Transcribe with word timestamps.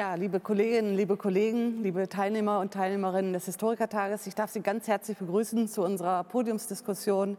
Ja, 0.00 0.14
liebe 0.14 0.40
Kolleginnen, 0.40 0.96
liebe 0.96 1.18
Kollegen, 1.18 1.82
liebe 1.82 2.08
Teilnehmer 2.08 2.60
und 2.60 2.72
Teilnehmerinnen 2.72 3.34
des 3.34 3.44
Historikertages, 3.44 4.26
ich 4.26 4.34
darf 4.34 4.50
Sie 4.50 4.62
ganz 4.62 4.88
herzlich 4.88 5.18
begrüßen 5.18 5.68
zu 5.68 5.82
unserer 5.82 6.24
Podiumsdiskussion 6.24 7.36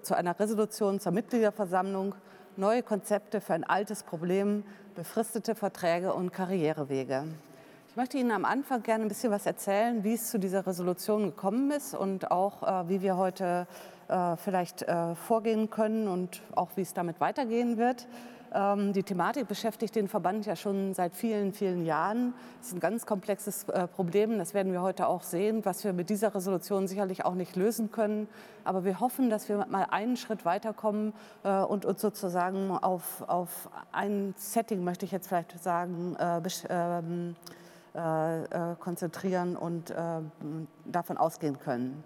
zu 0.00 0.16
einer 0.16 0.40
Resolution 0.40 1.00
zur 1.00 1.12
Mitgliederversammlung 1.12 2.14
Neue 2.56 2.82
Konzepte 2.82 3.42
für 3.42 3.52
ein 3.52 3.64
altes 3.64 4.04
Problem, 4.04 4.64
befristete 4.94 5.54
Verträge 5.54 6.14
und 6.14 6.32
Karrierewege. 6.32 7.24
Ich 7.90 7.96
möchte 7.96 8.16
Ihnen 8.16 8.30
am 8.30 8.46
Anfang 8.46 8.82
gerne 8.82 9.04
ein 9.04 9.08
bisschen 9.08 9.30
was 9.30 9.44
erzählen, 9.44 10.02
wie 10.02 10.14
es 10.14 10.30
zu 10.30 10.38
dieser 10.38 10.66
Resolution 10.66 11.24
gekommen 11.24 11.70
ist 11.72 11.94
und 11.94 12.30
auch, 12.30 12.62
äh, 12.62 12.88
wie 12.88 13.02
wir 13.02 13.18
heute 13.18 13.66
äh, 14.08 14.36
vielleicht 14.36 14.80
äh, 14.80 15.14
vorgehen 15.14 15.68
können 15.68 16.08
und 16.08 16.40
auch, 16.54 16.70
wie 16.76 16.82
es 16.82 16.94
damit 16.94 17.20
weitergehen 17.20 17.76
wird. 17.76 18.08
Ähm, 18.56 18.94
die 18.94 19.02
Thematik 19.02 19.48
beschäftigt 19.48 19.94
den 19.94 20.08
Verband 20.08 20.46
ja 20.46 20.56
schon 20.56 20.94
seit 20.94 21.14
vielen, 21.14 21.52
vielen 21.52 21.84
Jahren. 21.84 22.32
Es 22.62 22.68
ist 22.68 22.72
ein 22.72 22.80
ganz 22.80 23.04
komplexes 23.04 23.64
äh, 23.64 23.86
Problem, 23.86 24.38
das 24.38 24.54
werden 24.54 24.72
wir 24.72 24.80
heute 24.80 25.08
auch 25.08 25.22
sehen, 25.22 25.64
was 25.64 25.84
wir 25.84 25.92
mit 25.92 26.08
dieser 26.08 26.34
Resolution 26.34 26.88
sicherlich 26.88 27.26
auch 27.26 27.34
nicht 27.34 27.54
lösen 27.54 27.90
können. 27.90 28.28
Aber 28.64 28.84
wir 28.84 28.98
hoffen, 28.98 29.28
dass 29.28 29.50
wir 29.50 29.66
mal 29.66 29.86
einen 29.90 30.16
Schritt 30.16 30.46
weiterkommen 30.46 31.12
äh, 31.44 31.60
und 31.60 31.84
uns 31.84 32.00
sozusagen 32.00 32.70
auf, 32.70 33.28
auf 33.28 33.68
ein 33.92 34.34
Setting, 34.38 34.82
möchte 34.82 35.04
ich 35.04 35.12
jetzt 35.12 35.28
vielleicht 35.28 35.62
sagen, 35.62 36.16
äh, 36.18 36.40
ähm, 36.70 37.36
konzentrieren 38.78 39.56
und 39.56 39.90
davon 40.84 41.16
ausgehen 41.16 41.58
können. 41.58 42.04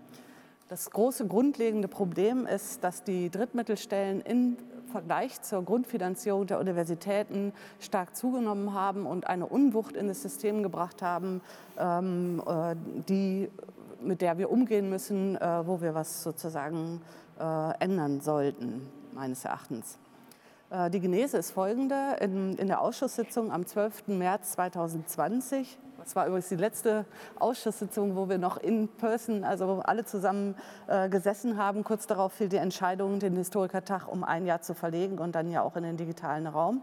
Das 0.69 0.89
große 0.89 1.27
grundlegende 1.27 1.89
Problem 1.89 2.47
ist, 2.47 2.85
dass 2.85 3.03
die 3.03 3.29
Drittmittelstellen 3.29 4.21
in 4.21 4.57
Vergleich 4.91 5.41
zur 5.43 5.65
Grundfinanzierung 5.65 6.47
der 6.47 6.61
Universitäten 6.61 7.53
stark 7.79 8.15
zugenommen 8.15 8.75
haben 8.75 9.07
und 9.07 9.27
eine 9.27 9.47
Unwucht 9.47 9.97
in 9.97 10.09
das 10.09 10.23
System 10.23 10.63
gebracht 10.63 11.03
haben, 11.03 11.41
ähm, 11.79 12.43
äh, 12.47 12.75
die, 13.09 13.49
mit 14.03 14.21
der 14.21 14.39
wir 14.39 14.51
umgehen 14.51 14.91
müssen, 14.91 15.37
äh, 15.37 15.67
wo 15.67 15.81
wir 15.81 15.95
was 15.95 16.23
sozusagen 16.23 17.01
äh, 17.39 17.73
ändern 17.79 18.21
sollten, 18.21 18.89
meines 19.15 19.45
Erachtens. 19.45 19.99
Die 20.93 21.01
Genese 21.01 21.37
ist 21.37 21.51
folgende. 21.51 22.17
In, 22.21 22.55
in 22.55 22.69
der 22.69 22.81
Ausschusssitzung 22.81 23.51
am 23.51 23.67
12. 23.67 24.07
März 24.07 24.53
2020 24.53 25.81
das 26.03 26.17
war 26.17 26.27
übrigens 26.27 26.49
die 26.49 26.57
letzte 26.57 27.05
Ausschusssitzung, 27.39 28.17
wo 28.17 28.29
wir 28.29 28.39
noch 28.39 28.57
in 28.57 28.89
person, 28.89 29.45
also 29.45 29.83
alle 29.85 30.05
zusammen 30.05 30.55
äh, 30.87 31.09
gesessen 31.09 31.57
haben. 31.57 31.85
Kurz 31.85 32.07
darauf 32.07 32.33
fiel 32.33 32.49
die 32.49 32.57
Entscheidung, 32.57 33.19
den 33.19 33.37
Historikertag 33.37 34.09
um 34.09 34.25
ein 34.25 34.47
Jahr 34.47 34.63
zu 34.63 34.75
verlegen 34.75 35.19
und 35.19 35.35
dann 35.35 35.51
ja 35.51 35.63
auch 35.63 35.77
in 35.77 35.83
den 35.83 35.97
digitalen 35.97 36.47
Raum. 36.47 36.83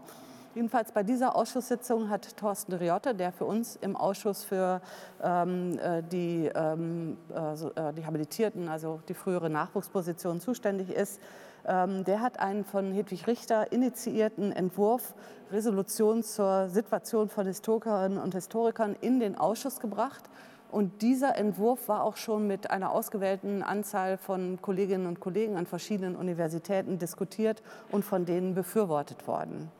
Jedenfalls 0.54 0.92
bei 0.92 1.02
dieser 1.02 1.36
Ausschusssitzung 1.36 2.08
hat 2.08 2.36
Thorsten 2.36 2.72
Riotte, 2.72 3.14
der 3.14 3.32
für 3.32 3.44
uns 3.44 3.76
im 3.76 3.94
Ausschuss 3.94 4.44
für 4.44 4.80
ähm, 5.22 5.78
äh, 5.78 6.02
die, 6.02 6.50
ähm, 6.54 7.16
äh, 7.32 7.92
die 7.92 8.04
Habilitierten, 8.04 8.68
also 8.68 9.00
die 9.08 9.14
frühere 9.14 9.50
Nachwuchsposition 9.50 10.40
zuständig 10.40 10.90
ist, 10.90 11.20
der 11.64 12.20
hat 12.20 12.40
einen 12.40 12.64
von 12.64 12.92
Hedwig 12.92 13.26
Richter 13.26 13.72
initiierten 13.72 14.52
Entwurf 14.52 15.14
Resolution 15.50 16.22
zur 16.22 16.68
Situation 16.68 17.28
von 17.28 17.46
Historikerinnen 17.46 18.18
und 18.18 18.34
Historikern 18.34 18.96
in 19.00 19.20
den 19.20 19.36
Ausschuss 19.36 19.80
gebracht. 19.80 20.24
Und 20.70 21.00
dieser 21.00 21.36
Entwurf 21.36 21.88
war 21.88 22.02
auch 22.02 22.16
schon 22.16 22.46
mit 22.46 22.70
einer 22.70 22.90
ausgewählten 22.90 23.62
Anzahl 23.62 24.18
von 24.18 24.60
Kolleginnen 24.60 25.06
und 25.06 25.18
Kollegen 25.18 25.56
an 25.56 25.64
verschiedenen 25.64 26.14
Universitäten 26.14 26.98
diskutiert 26.98 27.62
und 27.90 28.04
von 28.04 28.26
denen 28.26 28.54
befürwortet 28.54 29.26
worden. 29.26 29.70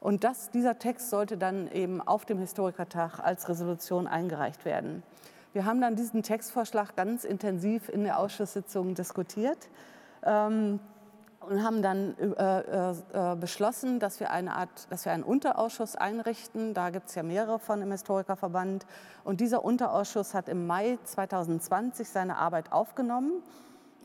Und 0.00 0.22
das, 0.22 0.50
dieser 0.50 0.78
Text 0.78 1.10
sollte 1.10 1.36
dann 1.36 1.68
eben 1.72 2.00
auf 2.00 2.24
dem 2.24 2.38
Historikertag 2.38 3.18
als 3.18 3.48
Resolution 3.48 4.06
eingereicht 4.06 4.64
werden. 4.64 5.02
Wir 5.52 5.64
haben 5.64 5.80
dann 5.80 5.96
diesen 5.96 6.22
Textvorschlag 6.22 6.94
ganz 6.94 7.24
intensiv 7.24 7.88
in 7.88 8.04
der 8.04 8.20
Ausschusssitzung 8.20 8.94
diskutiert. 8.94 9.58
Ähm, 10.24 10.78
und 11.40 11.62
haben 11.62 11.82
dann 11.82 12.16
äh, 12.18 12.90
äh, 12.90 13.36
beschlossen, 13.36 14.00
dass 14.00 14.20
wir 14.20 14.30
eine 14.30 14.54
Art, 14.56 14.90
dass 14.90 15.04
wir 15.04 15.12
einen 15.12 15.22
Unterausschuss 15.22 15.96
einrichten. 15.96 16.74
Da 16.74 16.90
gibt 16.90 17.08
es 17.08 17.14
ja 17.14 17.22
mehrere 17.22 17.58
von 17.58 17.80
im 17.80 17.90
Historikerverband. 17.90 18.86
Und 19.24 19.40
dieser 19.40 19.64
Unterausschuss 19.64 20.34
hat 20.34 20.48
im 20.48 20.66
Mai 20.66 20.98
2020 21.04 22.08
seine 22.08 22.36
Arbeit 22.38 22.72
aufgenommen. 22.72 23.42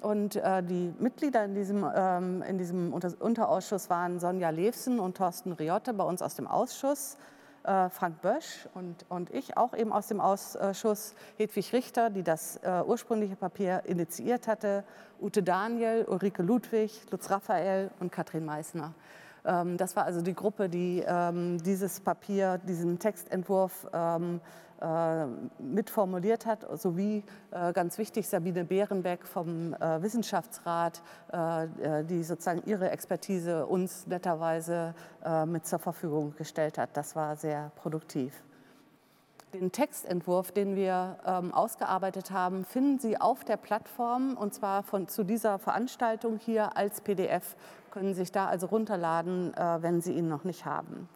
Und 0.02 0.36
äh, 0.36 0.62
die 0.62 0.94
Mitglieder 1.00 1.46
in 1.46 1.56
diesem, 1.56 1.86
ähm, 1.96 2.44
in 2.44 2.58
diesem 2.58 2.94
Unter 2.94 3.14
Unterausschuss 3.20 3.90
waren 3.90 4.20
Sonja 4.20 4.50
Levsen 4.50 5.00
und 5.00 5.18
Thorsten 5.18 5.54
Riotte 5.54 5.94
bei 5.94 6.04
uns 6.04 6.22
aus 6.22 6.36
dem 6.36 6.46
Ausschuss. 6.46 7.18
Äh, 7.64 7.90
Frank 7.90 8.22
Bösch 8.22 8.68
und, 8.74 9.06
und 9.08 9.30
ich, 9.30 9.56
auch 9.56 9.74
eben 9.74 9.94
aus 9.94 10.08
dem 10.08 10.20
Ausschuss, 10.20 11.16
Hedwig 11.38 11.72
Richter, 11.72 12.10
die 12.10 12.22
das 12.22 12.58
äh, 12.58 12.84
ursprüngliche 12.86 13.38
Papier 13.38 13.84
initiiert 13.86 14.48
hatte, 14.48 14.84
Ute 15.22 15.42
Daniel, 15.42 16.04
Ulrike 16.04 16.44
Ludwig, 16.44 16.92
Lutz 17.10 17.30
Raphael 17.30 17.90
und 18.02 18.12
Katrin 18.12 18.44
Meissner. 18.44 18.94
Ähm, 19.46 19.78
das 19.78 19.96
war 19.96 20.06
also 20.06 20.22
die 20.22 20.34
Gruppe, 20.34 20.70
die 20.70 21.04
ähm, 21.06 21.58
dieses 21.64 22.00
Papier, 22.00 22.60
diesen 22.60 23.00
Textentwurf 23.00 23.88
ähm, 23.94 24.40
äh, 24.84 25.28
mitformuliert 25.60 26.46
hat, 26.46 26.66
sowie 26.78 27.24
äh, 27.52 27.72
ganz 27.72 27.98
wichtig 27.98 28.28
Sabine 28.28 28.66
Behrenbeck 28.66 29.26
vom 29.26 29.74
äh, 29.76 30.02
Wissenschaftsrat, 30.02 31.02
die 32.10 32.24
sozusagen 32.24 32.64
ihre 32.66 32.92
Expertise 32.92 33.66
uns 33.66 34.06
netterweise 34.08 34.94
mit 35.46 35.66
zur 35.66 35.80
Verfügung 35.80 36.36
gestellt 36.36 36.78
hat. 36.78 36.90
Das 36.94 37.16
war 37.16 37.36
sehr 37.36 37.72
produktiv. 37.76 38.44
Den 39.54 39.72
Textentwurf, 39.72 40.52
den 40.52 40.76
wir 40.76 41.18
ähm, 41.26 41.54
ausgearbeitet 41.54 42.32
haben, 42.32 42.66
finden 42.66 43.00
Sie 43.00 43.20
auf 43.20 43.44
der 43.44 43.58
Plattform 43.58 44.36
und 44.36 44.54
zwar 44.54 44.84
von, 44.84 45.08
zu 45.08 45.24
dieser 45.24 45.60
Veranstaltung 45.60 46.38
hier 46.38 46.76
als 46.76 47.02
PDF. 47.02 47.56
Können 47.94 48.16
sich 48.16 48.32
da 48.32 48.48
also 48.48 48.66
runterladen, 48.66 49.54
äh, 49.54 49.84
wenn 49.84 50.02
Sie 50.02 50.14
ihn 50.14 50.28
noch 50.28 50.46
nicht 50.46 50.66
haben. 50.66 51.08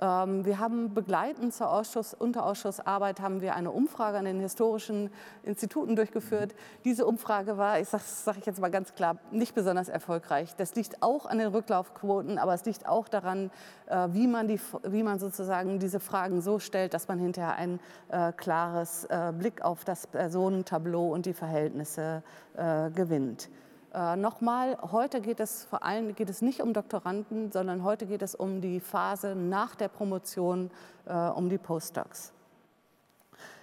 Ähm, 0.00 0.44
wir 0.44 0.58
haben 0.58 0.92
begleitend 0.92 1.54
zur 1.54 1.70
Ausschuss, 1.70 2.14
Unterausschussarbeit 2.14 3.20
haben 3.20 3.42
wir 3.42 3.54
eine 3.54 3.70
Umfrage 3.70 4.18
an 4.18 4.24
den 4.24 4.40
historischen 4.40 5.10
Instituten 5.44 5.94
durchgeführt. 5.94 6.56
Diese 6.84 7.06
Umfrage 7.06 7.58
war, 7.58 7.78
ich 7.78 7.88
sage 7.88 8.02
sag 8.04 8.38
ich 8.38 8.44
jetzt 8.44 8.60
mal 8.60 8.72
ganz 8.72 8.96
klar, 8.96 9.18
nicht 9.30 9.54
besonders 9.54 9.88
erfolgreich. 9.88 10.56
Das 10.56 10.74
liegt 10.74 11.00
auch 11.00 11.26
an 11.26 11.38
den 11.38 11.46
Rücklaufquoten, 11.46 12.38
aber 12.38 12.54
es 12.54 12.64
liegt 12.64 12.88
auch 12.88 13.06
daran, 13.06 13.52
äh, 13.86 14.08
wie 14.10 14.26
man, 14.26 14.48
die, 14.48 14.58
wie 14.82 15.04
man 15.04 15.20
sozusagen 15.20 15.78
diese 15.78 16.00
Fragen 16.00 16.40
so 16.40 16.58
stellt, 16.58 16.92
dass 16.92 17.06
man 17.06 17.20
hinterher 17.20 17.54
ein 17.54 17.78
äh, 18.08 18.32
klares 18.32 19.04
äh, 19.04 19.32
Blick 19.32 19.62
auf 19.62 19.84
das 19.84 20.08
Personentableau 20.08 21.14
und 21.14 21.24
die 21.24 21.34
Verhältnisse 21.34 22.24
äh, 22.56 22.90
gewinnt. 22.90 23.48
Äh, 23.96 24.16
Nochmal, 24.16 24.76
heute 24.92 25.22
geht 25.22 25.40
es 25.40 25.64
vor 25.64 25.82
allem 25.82 26.14
geht 26.14 26.28
es 26.28 26.42
nicht 26.42 26.60
um 26.60 26.74
Doktoranden, 26.74 27.50
sondern 27.50 27.82
heute 27.82 28.04
geht 28.04 28.20
es 28.20 28.34
um 28.34 28.60
die 28.60 28.78
Phase 28.78 29.34
nach 29.34 29.74
der 29.74 29.88
Promotion, 29.88 30.70
äh, 31.06 31.14
um 31.14 31.48
die 31.48 31.56
Postdocs. 31.56 32.32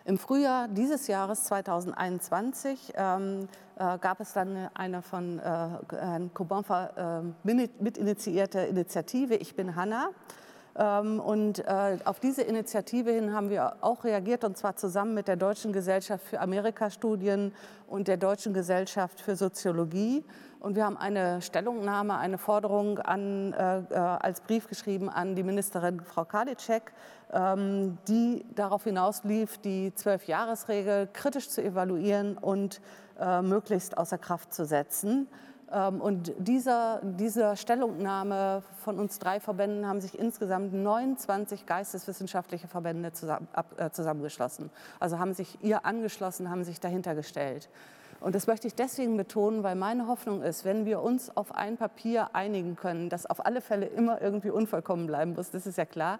Im 0.05 0.17
Frühjahr 0.17 0.67
dieses 0.69 1.05
Jahres 1.05 1.43
2021 1.43 2.93
ähm, 2.95 3.47
äh, 3.75 3.99
gab 3.99 4.19
es 4.21 4.33
dann 4.33 4.69
eine 4.73 5.03
von 5.03 5.37
äh, 5.37 5.43
Herrn 5.43 6.33
Kobanfa 6.33 7.21
äh, 7.21 7.49
mitinitiierte 7.79 8.61
Initiative 8.61 9.35
Ich 9.35 9.55
bin 9.55 9.75
Hanna. 9.75 10.09
Ähm, 10.75 11.19
und 11.19 11.59
äh, 11.59 11.97
auf 12.03 12.19
diese 12.19 12.41
Initiative 12.41 13.11
hin 13.11 13.33
haben 13.33 13.49
wir 13.49 13.75
auch 13.81 14.03
reagiert, 14.03 14.43
und 14.43 14.57
zwar 14.57 14.75
zusammen 14.75 15.13
mit 15.13 15.27
der 15.27 15.35
Deutschen 15.35 15.71
Gesellschaft 15.71 16.25
für 16.25 16.39
Amerikastudien 16.39 17.53
und 17.87 18.07
der 18.07 18.17
Deutschen 18.17 18.53
Gesellschaft 18.53 19.21
für 19.21 19.35
Soziologie. 19.35 20.23
Und 20.59 20.75
wir 20.75 20.85
haben 20.85 20.97
eine 20.97 21.41
Stellungnahme, 21.41 22.17
eine 22.17 22.37
Forderung 22.37 22.97
an, 22.99 23.53
äh, 23.53 23.79
äh 23.79 23.95
als 23.95 24.41
Brief 24.41 24.67
geschrieben 24.67 25.09
an 25.09 25.35
die 25.35 25.43
Ministerin 25.43 26.01
Frau 26.01 26.25
Kadicek, 26.25 26.93
ähm, 27.31 27.97
die 28.07 28.43
darauf 28.55 28.85
hinauslief, 28.85 29.59
die 29.59 29.93
Zwölfjahresregel 29.93 31.07
kritisch 31.13 31.49
zu 31.49 31.63
evaluieren 31.63 32.37
und 32.37 32.81
möglichst 33.43 33.95
außer 33.95 34.17
Kraft 34.17 34.51
zu 34.53 34.65
setzen. 34.65 35.27
Ähm, 35.73 36.01
und 36.01 36.33
dieser, 36.37 37.01
dieser 37.01 37.55
Stellungnahme 37.55 38.61
von 38.77 38.99
uns 38.99 39.17
drei 39.17 39.39
Verbänden 39.39 39.87
haben 39.87 40.01
sich 40.01 40.17
insgesamt 40.17 40.73
29 40.73 41.65
geisteswissenschaftliche 41.65 42.67
Verbände 42.67 43.11
zusammen, 43.11 43.47
äh, 43.77 43.89
zusammengeschlossen. 43.89 44.69
Also 44.99 45.17
haben 45.17 45.33
sich 45.33 45.57
ihr 45.61 45.85
angeschlossen, 45.85 46.49
haben 46.49 46.63
sich 46.63 46.79
dahinter 46.79 47.15
gestellt. 47.15 47.69
Und 48.21 48.35
das 48.35 48.47
möchte 48.47 48.67
ich 48.67 48.75
deswegen 48.75 49.17
betonen, 49.17 49.63
weil 49.63 49.75
meine 49.75 50.07
Hoffnung 50.07 50.43
ist, 50.43 50.63
wenn 50.63 50.85
wir 50.85 51.01
uns 51.01 51.35
auf 51.35 51.53
ein 51.53 51.75
Papier 51.75 52.29
einigen 52.33 52.77
können, 52.77 53.09
das 53.09 53.25
auf 53.25 53.45
alle 53.45 53.59
Fälle 53.59 53.87
immer 53.87 54.21
irgendwie 54.21 54.49
unvollkommen 54.49 55.07
bleiben 55.07 55.33
muss, 55.33 55.51
das 55.51 55.65
ist 55.65 55.77
ja 55.77 55.85
klar, 55.85 56.19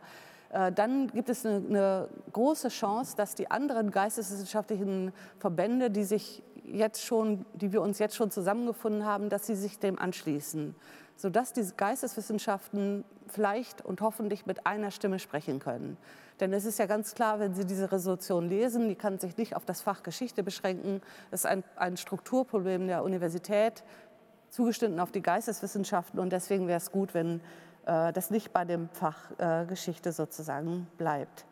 äh, 0.54 0.72
dann 0.72 1.08
gibt 1.08 1.30
es 1.30 1.46
eine, 1.46 2.10
große 2.32 2.70
Chance, 2.70 3.16
dass 3.16 3.36
die 3.36 3.50
anderen 3.50 3.92
geisteswissenschaftlichen 3.92 5.14
Verbände, 5.40 5.90
die 5.90 6.04
sich 6.04 6.44
jetzt 6.66 7.04
schon, 7.04 7.46
die 7.54 7.72
wir 7.72 7.82
uns 7.82 8.00
jetzt 8.00 8.16
schon 8.16 8.32
zusammengefunden 8.32 9.06
haben, 9.06 9.30
dass 9.30 9.46
sie 9.48 9.56
sich 9.56 9.80
dem 9.80 10.00
anschließen, 10.00 10.76
sodass 11.16 11.54
die 11.54 11.66
Geisteswissenschaften 11.76 13.04
vielleicht 13.28 13.84
und 13.84 14.02
hoffentlich 14.02 14.46
mit 14.46 14.66
einer 14.66 14.92
Stimme 14.92 15.20
sprechen 15.20 15.60
können. 15.60 15.98
Denn 16.40 16.52
es 16.54 16.66
ist 16.66 16.80
ja 16.80 16.88
ganz 16.88 17.14
klar, 17.14 17.40
wenn 17.40 17.54
Sie 17.54 17.66
diese 17.66 17.92
Resolution 17.92 18.50
lesen, 18.50 18.90
die 18.90 18.96
kann 18.96 19.20
sich 19.20 19.38
nicht 19.38 19.56
auf 19.56 19.66
das 19.66 19.82
Fach 19.82 20.04
Geschichte 20.04 20.44
beschränken. 20.44 21.02
Es 21.32 21.42
ist 21.42 21.46
ein, 21.46 21.64
ein 21.76 21.96
Strukturproblem 21.96 22.88
der 22.88 23.04
Universität, 23.04 23.84
zugeschnitten 24.50 25.00
auf 25.00 25.12
die 25.12 25.22
Geisteswissenschaften. 25.22 26.20
Und 26.20 26.32
deswegen 26.32 26.68
wäre 26.68 26.78
es 26.78 26.92
gut, 26.92 27.14
wenn 27.14 27.40
äh, 27.86 28.12
das 28.14 28.32
nicht 28.32 28.52
bei 28.52 28.66
dem 28.66 28.90
Fach 28.90 29.32
äh, 29.38 29.66
Geschichte 29.66 30.12
sozusagen 30.12 30.88
bleibt. 30.98 31.46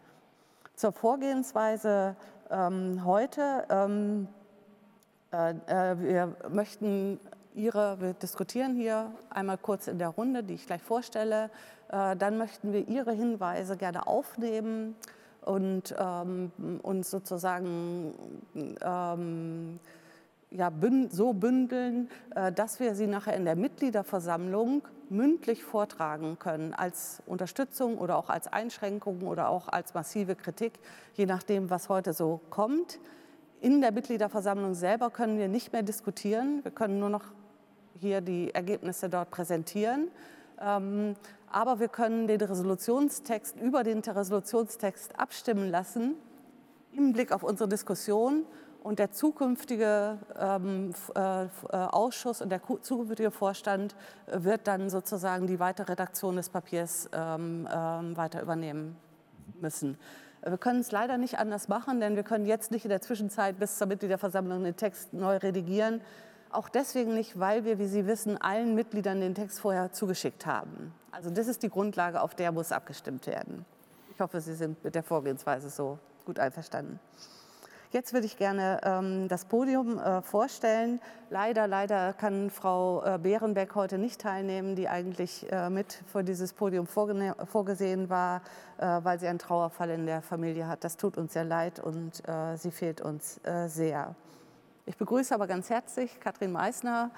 Zur 0.75 0.91
Vorgehensweise 0.91 2.15
ähm, 2.49 3.05
heute. 3.05 3.65
Ähm, 3.69 4.27
äh, 4.27 4.27
äh, 4.27 4.40
wir 5.31 6.35
möchten 6.49 7.19
Ihre, 7.55 7.99
wir 7.99 8.13
diskutieren 8.13 8.75
hier 8.75 9.11
einmal 9.29 9.57
kurz 9.57 9.87
in 9.87 9.99
der 9.99 10.09
Runde, 10.09 10.43
die 10.43 10.53
ich 10.53 10.65
gleich 10.65 10.81
vorstelle. 10.81 11.49
Äh, 11.89 12.15
dann 12.15 12.37
möchten 12.37 12.71
wir 12.71 12.87
Ihre 12.87 13.11
Hinweise 13.11 13.75
gerne 13.75 14.07
aufnehmen 14.07 14.95
und 15.41 15.93
ähm, 15.97 16.51
uns 16.81 17.11
sozusagen 17.11 18.13
ähm, 18.81 19.79
ja, 20.51 20.69
bünd, 20.69 21.11
so 21.11 21.33
bündeln, 21.33 22.09
äh, 22.35 22.51
dass 22.51 22.79
wir 22.79 22.95
sie 22.95 23.07
nachher 23.07 23.35
in 23.35 23.45
der 23.45 23.55
Mitgliederversammlung 23.55 24.83
mündlich 25.09 25.63
vortragen 25.63 26.39
können, 26.39 26.73
als 26.73 27.21
Unterstützung 27.25 27.97
oder 27.97 28.17
auch 28.17 28.29
als 28.29 28.47
Einschränkung 28.47 29.23
oder 29.23 29.49
auch 29.49 29.67
als 29.67 29.93
massive 29.93 30.35
Kritik, 30.35 30.73
je 31.15 31.25
nachdem, 31.25 31.69
was 31.69 31.89
heute 31.89 32.13
so 32.13 32.39
kommt. 32.49 32.99
In 33.61 33.79
der 33.79 33.91
Mitgliederversammlung 33.91 34.73
selber 34.73 35.11
können 35.11 35.37
wir 35.37 35.47
nicht 35.47 35.71
mehr 35.71 35.83
diskutieren. 35.83 36.63
Wir 36.63 36.71
können 36.71 36.97
nur 36.97 37.09
noch 37.09 37.25
hier 37.99 38.19
die 38.19 38.51
Ergebnisse 38.55 39.07
dort 39.07 39.29
präsentieren. 39.29 40.07
Ähm, 40.59 41.15
aber 41.47 41.79
wir 41.79 41.87
können 41.87 42.25
den 42.25 42.41
Resolutionstext 42.41 43.59
über 43.59 43.83
den 43.83 43.99
Resolutionstext 43.99 45.19
abstimmen 45.19 45.69
lassen 45.69 46.15
im 46.91 47.13
Blick 47.13 47.31
auf 47.31 47.43
unsere 47.43 47.69
Diskussion 47.69 48.47
und 48.81 48.97
der 48.97 49.11
zukünftige 49.11 50.17
ähm, 50.39 50.95
äh, 51.13 51.47
Ausschuss 51.71 52.41
und 52.41 52.49
der 52.49 52.61
zukünftige 52.81 53.29
Vorstand 53.29 53.95
wird 54.25 54.65
dann 54.65 54.89
sozusagen 54.89 55.45
die 55.45 55.59
weitere 55.59 55.91
Redaktion 55.91 56.35
des 56.35 56.49
Papiers 56.49 57.07
ähm, 57.13 57.67
weiter 58.15 58.41
übernehmen 58.41 58.97
müssen. 59.61 59.99
Wir 60.43 60.57
können 60.57 60.79
es 60.79 60.91
leider 60.91 61.17
nicht 61.17 61.38
anders 61.38 61.67
machen, 61.67 61.99
denn 61.99 62.15
wir 62.15 62.23
können 62.23 62.45
jetzt 62.45 62.71
nicht 62.71 62.83
in 62.83 62.89
der 62.89 63.01
Zwischenzeit 63.01 63.59
bis 63.59 63.77
zur 63.77 63.88
Mitgliederversammlung 63.88 64.63
den 64.63 64.75
Text 64.75 65.13
neu 65.13 65.38
redigieren. 65.38 66.01
Auch 66.49 66.67
deswegen 66.67 67.13
nicht, 67.13 67.39
weil 67.39 67.63
wir, 67.63 67.77
wie 67.77 67.85
Sie 67.85 68.07
wissen, 68.07 68.41
allen 68.41 68.73
Mitgliedern 68.73 69.21
den 69.21 69.35
Text 69.35 69.59
vorher 69.59 69.91
zugeschickt 69.91 70.45
haben. 70.47 70.93
Also 71.11 71.29
das 71.29 71.47
ist 71.47 71.61
die 71.61 71.69
Grundlage, 71.69 72.21
auf 72.21 72.33
der 72.33 72.51
muss 72.51 72.71
abgestimmt 72.71 73.27
werden. 73.27 73.65
Ich 74.13 74.19
hoffe, 74.19 74.41
Sie 74.41 74.55
sind 74.55 74.83
mit 74.83 74.95
der 74.95 75.03
Vorgehensweise 75.03 75.69
so 75.69 75.99
gut 76.25 76.39
einverstanden. 76.39 76.99
Jetzt 77.91 78.13
würde 78.13 78.25
ich 78.25 78.38
gerne 78.38 78.79
ähm, 78.83 79.27
das 79.27 79.43
Podium 79.43 79.99
äh, 79.99 80.21
vorstellen. 80.21 81.01
Leider, 81.29 81.67
leider 81.67 82.13
kann 82.13 82.49
Frau 82.49 83.03
äh, 83.03 83.19
Behrenbeck 83.21 83.75
heute 83.75 83.97
nicht 83.97 84.21
teilnehmen, 84.21 84.77
die 84.77 84.88
eigentlich 84.88 85.51
äh, 85.51 85.69
mit 85.69 86.01
für 86.07 86.23
dieses 86.23 86.53
Podium 86.53 86.88
vorgesehen 86.88 88.09
war, 88.09 88.43
äh, 88.77 88.85
weil 89.03 89.19
sie 89.19 89.27
einen 89.27 89.39
Trauerfall 89.39 89.89
in 89.89 90.05
der 90.05 90.21
Familie 90.21 90.69
hat. 90.69 90.85
Das 90.85 90.95
tut 90.95 91.17
uns 91.17 91.33
sehr 91.33 91.43
leid 91.43 91.81
und 91.81 92.25
äh, 92.29 92.55
sie 92.55 92.71
fehlt 92.71 93.01
uns 93.01 93.41
äh, 93.43 93.67
sehr. 93.67 94.15
Ich 94.85 94.95
begrüße 94.95 95.35
aber 95.35 95.47
ganz 95.47 95.69
herzlich 95.69 96.17
Katrin 96.19 96.51
Meissner 96.51 97.11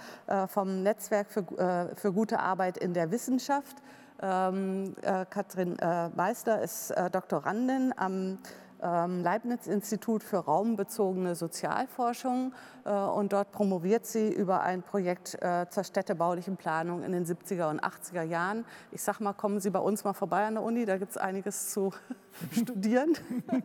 vom 0.48 0.84
Netzwerk 0.84 1.32
für, 1.32 1.92
für 1.96 2.12
gute 2.12 2.40
Arbeit 2.40 2.78
in 2.78 2.94
der 2.94 3.10
Wissenschaft. 3.10 3.78
Ähm, 4.22 4.94
Katrin 5.30 5.78
Meissner 6.14 6.62
ist 6.62 6.94
Doktorandin 7.14 7.94
am 7.96 8.38
Leibniz-Institut 8.86 10.24
für 10.24 10.38
raumbezogene 10.38 11.36
Sozialforschung 11.36 12.54
äh, 12.86 12.92
und 12.92 13.32
dort 13.32 13.52
promoviert 13.52 14.06
sie 14.06 14.34
über 14.34 14.62
ein 14.62 14.84
Projekt 14.84 15.42
äh, 15.42 15.68
zur 15.70 15.84
städtebaulichen 15.84 16.58
Planung 16.58 17.04
in 17.04 17.12
den 17.12 17.26
70er 17.26 17.70
und 17.70 17.82
80er 17.82 18.24
Jahren. 18.24 18.66
Ich 18.92 19.02
sag 19.02 19.20
mal, 19.20 19.34
kommen 19.34 19.60
Sie 19.60 19.70
bei 19.70 19.80
uns 19.80 20.04
mal 20.04 20.14
vorbei 20.14 20.46
an 20.46 20.56
der 20.56 20.64
Uni, 20.64 20.86
da 20.86 20.98
gibt 20.98 21.12
es 21.12 21.18
einiges 21.18 21.72
zu 21.72 21.94
studieren. 22.52 23.14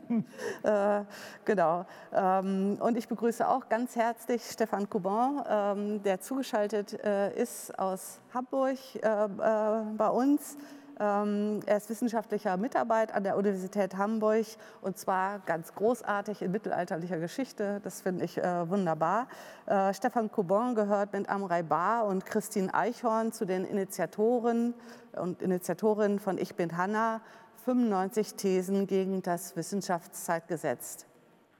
äh, 0.62 1.02
genau. 1.44 1.86
Ähm, 2.12 2.78
und 2.80 2.96
ich 2.96 3.08
begrüße 3.08 3.48
auch 3.48 3.68
ganz 3.68 3.96
herzlich 3.96 4.44
Stefan 4.44 4.88
Couban, 4.88 5.42
ähm, 5.48 6.02
der 6.02 6.20
zugeschaltet 6.20 6.92
ist 6.92 7.78
aus 7.78 8.20
Hamburg 8.32 8.78
bei 9.02 10.08
uns. 10.08 10.56
Ähm, 11.00 11.60
er 11.66 11.76
ist 11.76 11.88
wissenschaftlicher 11.90 12.56
Mitarbeiter 12.56 13.14
an 13.14 13.22
der 13.22 13.36
Universität 13.36 13.96
Hamburg 13.96 14.46
und 14.80 14.98
zwar 14.98 15.38
ganz 15.40 15.74
großartig 15.74 16.42
in 16.42 16.50
mittelalterlicher 16.50 17.18
Geschichte. 17.18 17.80
Das 17.84 18.00
finde 18.00 18.24
ich 18.24 18.38
äh, 18.38 18.68
wunderbar. 18.68 19.28
Äh, 19.66 19.94
Stefan 19.94 20.32
Coubon 20.32 20.74
gehört 20.74 21.12
mit 21.12 21.28
Amrei 21.28 21.62
Bar 21.62 22.06
und 22.06 22.26
Christine 22.26 22.74
Eichhorn 22.74 23.32
zu 23.32 23.44
den 23.44 23.64
Initiatoren 23.64 24.74
und 25.12 25.40
Initiatorinnen 25.40 26.18
von 26.18 26.36
Ich 26.36 26.56
bin 26.56 26.76
Hanna, 26.76 27.20
95 27.64 28.34
Thesen 28.34 28.86
gegen 28.88 29.22
das 29.22 29.54
Wissenschaftszeitgesetz. 29.54 31.06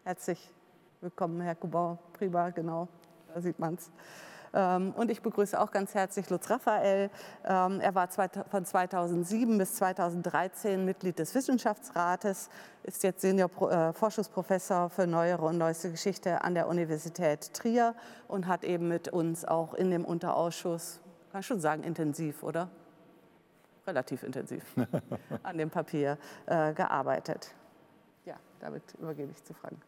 Herzlich 0.02 0.52
willkommen, 1.00 1.40
Herr 1.42 1.54
Coubon. 1.54 1.98
Prima, 2.12 2.50
genau, 2.50 2.88
da 3.32 3.40
sieht 3.40 3.58
man 3.60 3.74
es. 3.74 3.90
Ähm, 4.54 4.92
und 4.96 5.10
ich 5.10 5.22
begrüße 5.22 5.60
auch 5.60 5.70
ganz 5.70 5.94
herzlich 5.94 6.28
Lutz 6.30 6.48
Raphael. 6.50 7.10
Ähm, 7.44 7.80
er 7.80 7.94
war 7.94 8.08
von 8.08 8.64
2007 8.64 9.58
bis 9.58 9.74
2013 9.76 10.84
Mitglied 10.84 11.18
des 11.18 11.34
Wissenschaftsrates, 11.34 12.50
ist 12.84 13.02
jetzt 13.02 13.20
Senior 13.20 13.50
äh, 13.70 13.92
für 13.92 15.06
neuere 15.06 15.44
und 15.44 15.58
neueste 15.58 15.90
Geschichte 15.90 16.42
an 16.42 16.54
der 16.54 16.68
Universität 16.68 17.52
Trier 17.54 17.94
und 18.26 18.46
hat 18.46 18.64
eben 18.64 18.88
mit 18.88 19.08
uns 19.08 19.44
auch 19.44 19.74
in 19.74 19.90
dem 19.90 20.04
Unterausschuss, 20.04 21.00
kann 21.32 21.40
ich 21.40 21.46
schon 21.46 21.60
sagen, 21.60 21.82
intensiv, 21.82 22.42
oder? 22.42 22.68
Relativ 23.86 24.22
intensiv 24.22 24.64
an 25.42 25.58
dem 25.58 25.70
Papier 25.70 26.18
äh, 26.46 26.72
gearbeitet. 26.74 27.54
Ja, 28.24 28.36
damit 28.60 28.82
übergebe 28.98 29.32
ich 29.32 29.42
zu 29.44 29.54
Frank. 29.54 29.87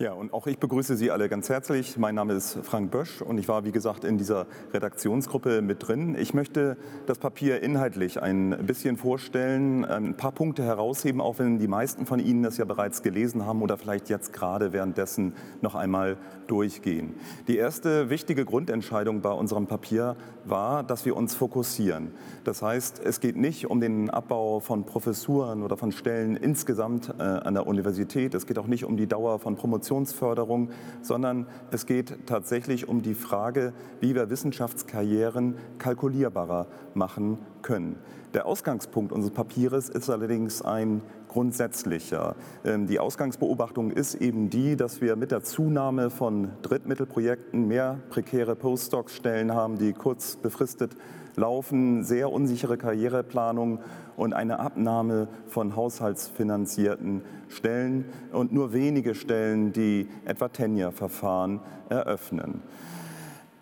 Ja, 0.00 0.14
und 0.14 0.32
auch 0.32 0.46
ich 0.46 0.56
begrüße 0.56 0.96
Sie 0.96 1.10
alle 1.10 1.28
ganz 1.28 1.50
herzlich. 1.50 1.98
Mein 1.98 2.14
Name 2.14 2.32
ist 2.32 2.56
Frank 2.62 2.90
Bösch 2.90 3.20
und 3.20 3.36
ich 3.36 3.48
war, 3.48 3.66
wie 3.66 3.70
gesagt, 3.70 4.02
in 4.04 4.16
dieser 4.16 4.46
Redaktionsgruppe 4.72 5.60
mit 5.60 5.86
drin. 5.86 6.16
Ich 6.18 6.32
möchte 6.32 6.78
das 7.04 7.18
Papier 7.18 7.62
inhaltlich 7.62 8.22
ein 8.22 8.64
bisschen 8.66 8.96
vorstellen, 8.96 9.84
ein 9.84 10.16
paar 10.16 10.32
Punkte 10.32 10.62
herausheben, 10.62 11.20
auch 11.20 11.38
wenn 11.38 11.58
die 11.58 11.68
meisten 11.68 12.06
von 12.06 12.18
Ihnen 12.18 12.42
das 12.42 12.56
ja 12.56 12.64
bereits 12.64 13.02
gelesen 13.02 13.44
haben 13.44 13.60
oder 13.60 13.76
vielleicht 13.76 14.08
jetzt 14.08 14.32
gerade 14.32 14.72
währenddessen 14.72 15.34
noch 15.60 15.74
einmal 15.74 16.16
durchgehen. 16.46 17.12
Die 17.46 17.58
erste 17.58 18.08
wichtige 18.08 18.46
Grundentscheidung 18.46 19.20
bei 19.20 19.32
unserem 19.32 19.66
Papier 19.66 20.16
war, 20.46 20.82
dass 20.82 21.04
wir 21.04 21.14
uns 21.14 21.34
fokussieren. 21.34 22.12
Das 22.44 22.62
heißt, 22.62 23.02
es 23.04 23.20
geht 23.20 23.36
nicht 23.36 23.68
um 23.68 23.82
den 23.82 24.08
Abbau 24.08 24.60
von 24.60 24.86
Professuren 24.86 25.62
oder 25.62 25.76
von 25.76 25.92
Stellen 25.92 26.36
insgesamt 26.36 27.12
äh, 27.18 27.22
an 27.22 27.52
der 27.52 27.66
Universität. 27.66 28.34
Es 28.34 28.46
geht 28.46 28.58
auch 28.58 28.66
nicht 28.66 28.86
um 28.86 28.96
die 28.96 29.06
Dauer 29.06 29.38
von 29.38 29.56
Promotionsförderung, 29.60 30.70
sondern 31.02 31.46
es 31.70 31.84
geht 31.84 32.26
tatsächlich 32.26 32.88
um 32.88 33.02
die 33.02 33.14
Frage, 33.14 33.74
wie 34.00 34.14
wir 34.14 34.30
Wissenschaftskarrieren 34.30 35.56
kalkulierbarer 35.78 36.66
machen 36.94 37.38
können. 37.60 37.96
Der 38.32 38.46
Ausgangspunkt 38.46 39.12
unseres 39.12 39.34
Papiers 39.34 39.88
ist 39.88 40.08
allerdings 40.08 40.62
ein 40.62 41.02
grundsätzlicher. 41.28 42.36
Ähm, 42.64 42.86
die 42.86 43.00
Ausgangsbeobachtung 43.00 43.90
ist 43.90 44.14
eben 44.14 44.50
die, 44.50 44.76
dass 44.76 45.00
wir 45.00 45.16
mit 45.16 45.30
der 45.30 45.42
Zunahme 45.42 46.10
von 46.10 46.50
Drittmittelprojekten 46.62 47.66
mehr 47.66 47.98
prekäre 48.08 48.56
Postdoc-Stellen 48.56 49.52
haben, 49.52 49.78
die 49.78 49.92
kurz 49.92 50.36
befristet 50.36 50.92
laufen, 51.40 52.04
sehr 52.04 52.30
unsichere 52.30 52.76
Karriereplanung 52.76 53.80
und 54.16 54.32
eine 54.32 54.60
Abnahme 54.60 55.26
von 55.48 55.74
haushaltsfinanzierten 55.74 57.22
Stellen 57.48 58.04
und 58.32 58.52
nur 58.52 58.72
wenige 58.72 59.14
Stellen, 59.14 59.72
die 59.72 60.08
etwa 60.24 60.48
Tenure-Verfahren 60.48 61.60
eröffnen. 61.88 62.62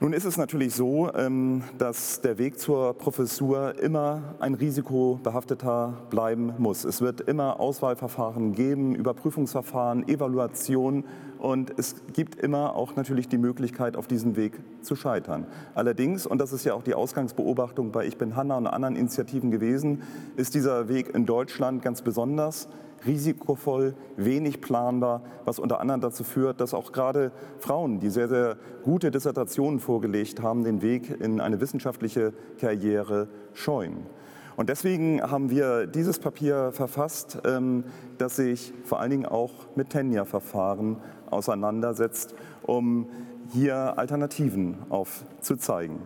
Nun 0.00 0.12
ist 0.12 0.24
es 0.24 0.36
natürlich 0.36 0.74
so, 0.74 1.12
ähm, 1.12 1.64
dass 1.76 2.20
der 2.20 2.38
Weg 2.38 2.60
zur 2.60 2.94
Professur 2.94 3.74
immer 3.80 4.36
ein 4.38 4.54
risikobehafteter 4.54 5.94
bleiben 6.08 6.54
muss. 6.58 6.84
Es 6.84 7.00
wird 7.00 7.20
immer 7.20 7.58
Auswahlverfahren 7.58 8.52
geben, 8.52 8.94
Überprüfungsverfahren, 8.94 10.06
Evaluation 10.06 11.04
und 11.38 11.78
es 11.78 11.96
gibt 12.12 12.34
immer 12.36 12.74
auch 12.74 12.96
natürlich 12.96 13.28
die 13.28 13.38
Möglichkeit, 13.38 13.96
auf 13.96 14.06
diesem 14.06 14.36
Weg 14.36 14.60
zu 14.82 14.96
scheitern. 14.96 15.46
Allerdings, 15.74 16.26
und 16.26 16.38
das 16.38 16.52
ist 16.52 16.64
ja 16.64 16.74
auch 16.74 16.82
die 16.82 16.94
Ausgangsbeobachtung 16.94 17.92
bei 17.92 18.06
Ich 18.06 18.18
bin 18.18 18.36
Hanna 18.36 18.56
und 18.56 18.66
anderen 18.66 18.96
Initiativen 18.96 19.50
gewesen, 19.50 20.02
ist 20.36 20.54
dieser 20.54 20.88
Weg 20.88 21.14
in 21.14 21.26
Deutschland 21.26 21.82
ganz 21.82 22.02
besonders 22.02 22.68
risikovoll, 23.06 23.94
wenig 24.16 24.60
planbar, 24.60 25.22
was 25.44 25.58
unter 25.58 25.80
anderem 25.80 26.00
dazu 26.00 26.24
führt, 26.24 26.60
dass 26.60 26.74
auch 26.74 26.92
gerade 26.92 27.32
Frauen, 27.58 28.00
die 28.00 28.10
sehr, 28.10 28.28
sehr 28.28 28.56
gute 28.82 29.10
Dissertationen 29.10 29.80
vorgelegt 29.80 30.42
haben, 30.42 30.64
den 30.64 30.82
Weg 30.82 31.20
in 31.20 31.40
eine 31.40 31.60
wissenschaftliche 31.60 32.32
Karriere 32.58 33.28
scheuen. 33.52 34.06
Und 34.58 34.70
deswegen 34.70 35.22
haben 35.22 35.50
wir 35.50 35.86
dieses 35.86 36.18
Papier 36.18 36.72
verfasst, 36.72 37.38
ähm, 37.44 37.84
das 38.18 38.34
sich 38.34 38.72
vor 38.82 38.98
allen 38.98 39.10
Dingen 39.12 39.26
auch 39.26 39.52
mit 39.76 39.90
Tenja-Verfahren 39.90 40.96
auseinandersetzt, 41.30 42.34
um 42.62 43.06
hier 43.52 43.98
Alternativen 43.98 44.76
aufzuzeigen. 44.88 45.98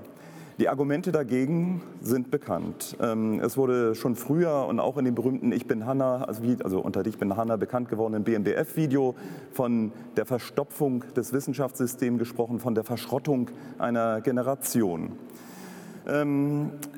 Die 0.59 0.69
Argumente 0.69 1.13
dagegen 1.13 1.83
sind 2.01 2.31
bekannt. 2.31 2.97
Ähm, 3.01 3.41
es 3.41 3.57
wurde 3.57 3.95
schon 3.95 4.15
früher 4.17 4.67
und 4.69 4.81
auch 4.81 4.99
in 4.99 5.05
dem 5.07 5.15
berühmten 5.15 5.51
Ich 5.51 5.67
bin 5.67 5.87
Hanna, 5.87 6.25
also, 6.25 6.43
also 6.63 6.81
unter 6.81 7.05
Ich 7.07 7.19
bin 7.19 7.37
Hanna 7.37 7.57
bekannt 7.57 7.89
gewordenen 7.89 8.23
BMBF-Video 8.23 9.15
von 9.53 9.93
der 10.17 10.27
Verstopfung 10.27 11.05
des 11.17 11.33
Wissenschaftssystems 11.33 12.19
gesprochen, 12.19 12.61
von 12.61 12.75
der 12.75 12.85
Verschrottung 12.85 13.51
einer 13.79 14.21
Generation. 14.21 15.13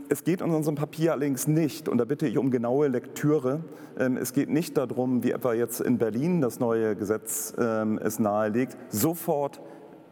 Ähm, 0.05 0.11
es 0.11 0.25
geht 0.25 0.41
in 0.41 0.51
unserem 0.51 0.77
Papier 0.77 1.13
allerdings 1.13 1.47
nicht, 1.47 1.89
und 1.89 1.99
da 1.99 2.05
bitte 2.05 2.27
ich 2.27 2.39
um 2.39 2.51
genaue 2.51 2.89
Lektüre, 2.89 3.61
ähm, 3.99 4.17
es 4.17 4.33
geht 4.33 4.51
nicht 4.51 4.77
darum, 4.77 5.23
wie 5.23 5.33
etwa 5.33 5.55
jetzt 5.55 5.81
in 5.81 5.99
Berlin 5.99 6.41
das 6.41 6.61
neue 6.61 6.97
Gesetz 6.97 7.55
es 7.55 8.19
nahelegt, 8.19 8.77
sofort 8.91 9.61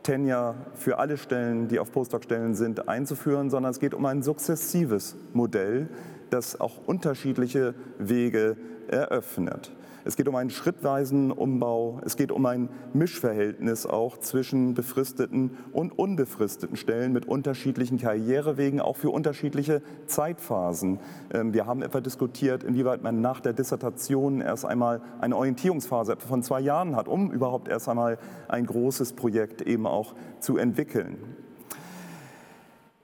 Tenure 0.02 0.54
für 0.74 0.98
alle 0.98 1.16
Stellen, 1.16 1.68
die 1.68 1.78
auf 1.78 1.92
Postdoc-Stellen 1.92 2.54
sind, 2.54 2.88
einzuführen, 2.88 3.50
sondern 3.50 3.70
es 3.70 3.80
geht 3.80 3.94
um 3.94 4.04
ein 4.06 4.22
sukzessives 4.22 5.16
Modell, 5.32 5.88
das 6.30 6.60
auch 6.60 6.86
unterschiedliche 6.86 7.74
Wege 7.98 8.56
eröffnet. 8.88 9.72
Es 10.04 10.16
geht 10.16 10.28
um 10.28 10.34
einen 10.34 10.50
schrittweisen 10.50 11.30
Umbau. 11.30 12.00
Es 12.04 12.16
geht 12.16 12.32
um 12.32 12.44
ein 12.46 12.68
Mischverhältnis 12.92 13.86
auch 13.86 14.18
zwischen 14.18 14.74
befristeten 14.74 15.56
und 15.72 15.96
unbefristeten 15.96 16.76
Stellen 16.76 17.12
mit 17.12 17.26
unterschiedlichen 17.26 17.98
Karrierewegen, 17.98 18.80
auch 18.80 18.96
für 18.96 19.10
unterschiedliche 19.10 19.82
Zeitphasen. 20.06 20.98
Ähm, 21.32 21.54
wir 21.54 21.66
haben 21.66 21.82
etwa 21.82 22.00
diskutiert, 22.00 22.64
inwieweit 22.64 23.02
man 23.02 23.20
nach 23.20 23.40
der 23.40 23.52
Dissertation 23.52 24.40
erst 24.40 24.64
einmal 24.64 25.00
eine 25.20 25.36
Orientierungsphase 25.36 26.16
von 26.16 26.42
zwei 26.42 26.60
Jahren 26.60 26.96
hat, 26.96 27.06
um 27.06 27.30
überhaupt 27.30 27.68
erst 27.68 27.88
einmal 27.88 28.18
ein 28.48 28.66
großes 28.66 29.12
Projekt 29.12 29.62
eben 29.62 29.86
auch 29.86 30.14
zu 30.40 30.56
entwickeln. 30.56 31.18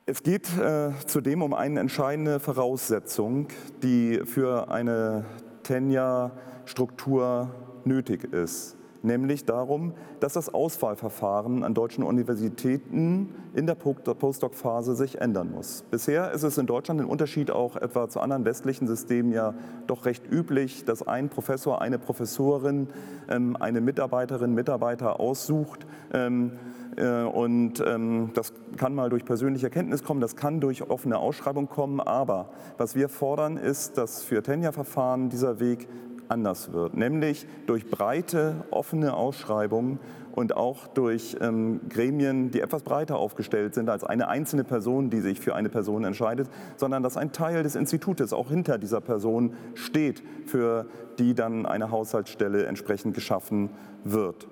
Es 0.06 0.22
geht 0.22 0.48
äh, 0.58 0.92
zudem 1.06 1.42
um 1.42 1.52
eine 1.52 1.80
entscheidende 1.80 2.40
Voraussetzung, 2.40 3.48
die 3.82 4.22
für 4.24 4.70
eine 4.70 5.26
Tenure 5.62 6.32
Struktur 6.68 7.50
nötig 7.84 8.24
ist. 8.32 8.78
Nämlich 9.02 9.44
darum, 9.44 9.92
dass 10.18 10.32
das 10.32 10.52
Auswahlverfahren 10.52 11.62
an 11.62 11.72
deutschen 11.72 12.02
Universitäten 12.02 13.32
in 13.54 13.66
der 13.66 13.76
Postdoc-Phase 13.76 14.96
sich 14.96 15.20
ändern 15.20 15.52
muss. 15.52 15.84
Bisher 15.88 16.32
ist 16.32 16.42
es 16.42 16.58
in 16.58 16.66
Deutschland 16.66 17.00
im 17.00 17.08
Unterschied 17.08 17.52
auch 17.52 17.76
etwa 17.76 18.08
zu 18.08 18.18
anderen 18.20 18.44
westlichen 18.44 18.88
Systemen 18.88 19.30
ja 19.30 19.54
doch 19.86 20.04
recht 20.04 20.24
üblich, 20.30 20.84
dass 20.84 21.06
ein 21.06 21.28
Professor, 21.28 21.80
eine 21.80 22.00
Professorin 22.00 22.88
ähm, 23.28 23.56
eine 23.60 23.80
Mitarbeiterin, 23.80 24.52
Mitarbeiter 24.52 25.20
aussucht. 25.20 25.86
Ähm, 26.12 26.52
äh, 26.96 27.22
und 27.22 27.82
ähm, 27.86 28.30
das 28.34 28.52
kann 28.76 28.96
mal 28.96 29.10
durch 29.10 29.24
persönliche 29.24 29.70
Kenntnis 29.70 30.02
kommen, 30.02 30.20
das 30.20 30.34
kann 30.34 30.60
durch 30.60 30.90
offene 30.90 31.18
Ausschreibung 31.18 31.68
kommen. 31.68 32.00
Aber 32.00 32.50
was 32.76 32.96
wir 32.96 33.08
fordern, 33.08 33.56
ist, 33.56 33.96
dass 33.96 34.24
für 34.24 34.42
Tenja-Verfahren 34.42 35.28
dieser 35.28 35.60
Weg 35.60 35.88
anders 36.28 36.72
wird, 36.72 36.96
nämlich 36.96 37.46
durch 37.66 37.90
breite, 37.90 38.64
offene 38.70 39.14
Ausschreibungen 39.14 39.98
und 40.32 40.56
auch 40.56 40.86
durch 40.86 41.36
ähm, 41.40 41.80
Gremien, 41.88 42.50
die 42.50 42.60
etwas 42.60 42.82
breiter 42.82 43.16
aufgestellt 43.16 43.74
sind 43.74 43.90
als 43.90 44.04
eine 44.04 44.28
einzelne 44.28 44.62
Person, 44.62 45.10
die 45.10 45.20
sich 45.20 45.40
für 45.40 45.54
eine 45.54 45.68
Person 45.68 46.04
entscheidet, 46.04 46.48
sondern 46.76 47.02
dass 47.02 47.16
ein 47.16 47.32
Teil 47.32 47.62
des 47.64 47.74
Institutes 47.74 48.32
auch 48.32 48.48
hinter 48.48 48.78
dieser 48.78 49.00
Person 49.00 49.54
steht, 49.74 50.22
für 50.46 50.86
die 51.18 51.34
dann 51.34 51.66
eine 51.66 51.90
Haushaltsstelle 51.90 52.66
entsprechend 52.66 53.14
geschaffen 53.14 53.70
wird. 54.04 54.46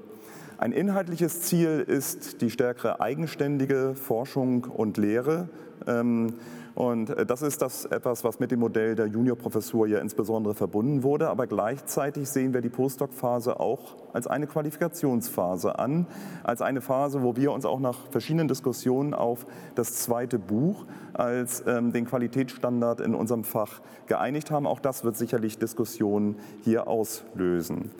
Ein 0.58 0.72
inhaltliches 0.72 1.42
Ziel 1.42 1.84
ist 1.86 2.40
die 2.40 2.50
stärkere 2.50 3.00
eigenständige 3.00 3.94
Forschung 3.94 4.64
und 4.64 4.96
Lehre. 4.96 5.48
Ähm, 5.86 6.34
und 6.76 7.08
äh, 7.08 7.24
das 7.24 7.40
ist 7.40 7.62
das 7.62 7.86
etwas, 7.86 8.22
was 8.22 8.38
mit 8.38 8.50
dem 8.50 8.60
Modell 8.60 8.94
der 8.94 9.06
Juniorprofessur 9.06 9.86
ja 9.86 9.98
insbesondere 9.98 10.54
verbunden 10.54 11.02
wurde. 11.02 11.30
Aber 11.30 11.46
gleichzeitig 11.46 12.28
sehen 12.28 12.52
wir 12.52 12.60
die 12.60 12.68
Postdoc-Phase 12.68 13.58
auch 13.58 13.96
als 14.12 14.26
eine 14.26 14.46
Qualifikationsphase 14.46 15.78
an, 15.78 16.06
als 16.44 16.60
eine 16.60 16.82
Phase, 16.82 17.22
wo 17.22 17.34
wir 17.34 17.52
uns 17.52 17.64
auch 17.64 17.80
nach 17.80 18.06
verschiedenen 18.10 18.46
Diskussionen 18.46 19.14
auf 19.14 19.46
das 19.74 19.94
zweite 19.94 20.38
Buch 20.38 20.84
als 21.14 21.64
ähm, 21.66 21.92
den 21.92 22.04
Qualitätsstandard 22.04 23.00
in 23.00 23.14
unserem 23.14 23.44
Fach 23.44 23.80
geeinigt 24.06 24.50
haben. 24.50 24.66
Auch 24.66 24.80
das 24.80 25.02
wird 25.02 25.16
sicherlich 25.16 25.58
Diskussionen 25.58 26.36
hier 26.62 26.88
auslösen. 26.88 27.90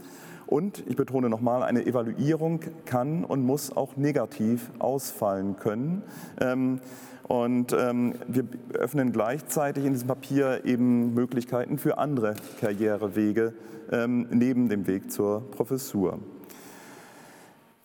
Und 0.47 0.85
ich 0.87 0.97
betone 0.97 1.29
nochmal, 1.29 1.63
eine 1.63 1.85
Evaluierung 1.85 2.61
kann 2.85 3.25
und 3.25 3.43
muss 3.43 3.75
auch 3.75 3.97
negativ 3.97 4.71
ausfallen 4.79 5.57
können. 5.57 6.03
Ähm, 6.41 6.81
und 7.29 7.73
ähm, 7.73 8.15
wir 8.29 8.45
öffnen 8.75 9.13
gleichzeitig 9.13 9.85
in 9.85 9.93
diesem 9.93 10.07
Papier 10.07 10.65
eben 10.65 11.15
Möglichkeiten 11.15 11.79
für 11.79 11.99
andere 11.99 12.37
Karrierewege 12.61 13.53
ähm, 13.91 14.29
neben 14.31 14.69
dem 14.69 14.87
Weg 14.87 15.11
zur 15.11 15.51
Professur. 15.51 16.21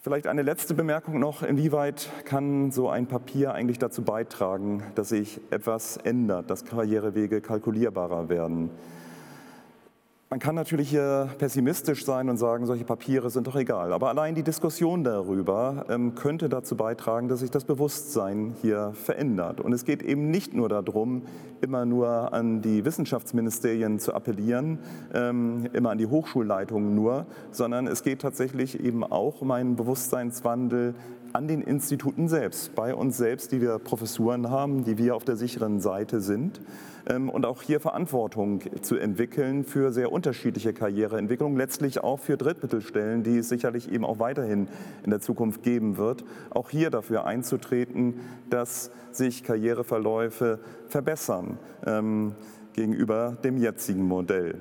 Vielleicht 0.04 0.26
eine 0.28 0.42
letzte 0.42 0.74
Bemerkung 0.74 1.20
noch. 1.20 1.44
Inwieweit 1.44 2.10
kann 2.26 2.72
so 2.72 2.90
ein 2.90 3.08
Papier 3.08 3.54
eigentlich 3.54 3.78
dazu 3.78 4.04
beitragen, 4.04 4.84
dass 4.96 5.10
sich 5.10 5.40
etwas 5.52 5.98
ändert, 5.98 6.50
dass 6.50 6.66
Karrierewege 6.66 7.42
kalkulierbarer 7.42 8.30
werden? 8.30 8.72
Man 10.32 10.40
kann 10.40 10.56
natürlich 10.56 10.90
hier 10.90 11.28
pessimistisch 11.40 12.06
sein 12.06 12.30
und 12.30 12.38
sagen, 12.38 12.66
solche 12.66 12.86
Papiere 12.86 13.30
sind 13.30 13.48
doch 13.48 13.58
egal. 13.58 13.92
Aber 13.92 14.08
allein 14.08 14.34
die 14.34 14.44
Diskussion 14.44 15.04
darüber 15.04 15.86
ähm, 15.90 16.16
könnte 16.16 16.48
dazu 16.48 16.78
beitragen, 16.78 17.28
dass 17.28 17.42
sich 17.42 17.52
das 17.52 17.66
Bewusstsein 17.66 18.56
hier 18.62 18.94
verändert. 18.94 19.60
Und 19.60 19.74
es 19.74 19.84
geht 19.84 20.02
eben 20.02 20.32
nicht 20.32 20.54
nur 20.54 20.70
darum, 20.70 21.24
immer 21.60 21.86
nur 21.86 22.32
an 22.34 22.62
die 22.62 22.86
Wissenschaftsministerien 22.86 24.00
zu 24.00 24.14
appellieren, 24.14 24.80
ähm, 25.14 25.68
immer 25.74 25.90
an 25.90 25.98
die 25.98 26.08
Hochschulleitungen 26.08 26.96
nur, 26.96 27.26
sondern 27.52 27.86
es 27.86 28.02
geht 28.02 28.22
tatsächlich 28.22 28.82
eben 28.82 29.04
auch 29.04 29.42
um 29.42 29.52
einen 29.52 29.76
Bewusstseinswandel 29.76 30.96
an 31.34 31.48
den 31.48 31.62
Instituten 31.62 32.28
selbst, 32.28 32.76
bei 32.76 32.94
uns 32.94 33.18
selbst, 33.18 33.52
die 33.52 33.62
wir 33.62 33.80
Professuren 33.80 34.50
haben, 34.50 34.84
die 34.84 34.98
wir 34.98 35.16
auf 35.16 35.24
der 35.24 35.36
sicheren 35.36 35.80
Seite 35.80 36.22
sind. 36.22 36.62
Ähm, 37.08 37.30
und 37.30 37.46
auch 37.46 37.62
hier 37.62 37.80
Verantwortung 37.80 38.62
zu 38.82 38.98
entwickeln 38.98 39.64
für 39.64 39.92
sehr 39.92 40.12
unterschiedliche 40.12 40.74
Karriereentwicklungen, 40.74 41.58
letztlich 41.58 42.04
auch 42.04 42.20
für 42.20 42.38
Drittmittelstellen, 42.38 43.24
die 43.24 43.38
es 43.38 43.50
sicherlich 43.50 43.92
eben 43.92 44.06
auch 44.06 44.20
weiterhin 44.20 44.68
in 45.04 45.10
der 45.10 45.22
Zukunft 45.22 45.64
geben 45.64 45.98
wird, 45.98 46.24
auch 46.50 46.70
hier 46.70 46.90
dafür 46.90 47.26
einzutreten, 47.26 48.16
dass 48.50 48.92
sich 49.12 49.44
Karriereverläufe 49.44 50.60
verbessern 50.88 51.58
ähm, 51.86 52.36
gegenüber 52.74 53.38
dem 53.44 53.58
jetzigen 53.58 54.04
Modell. 54.04 54.56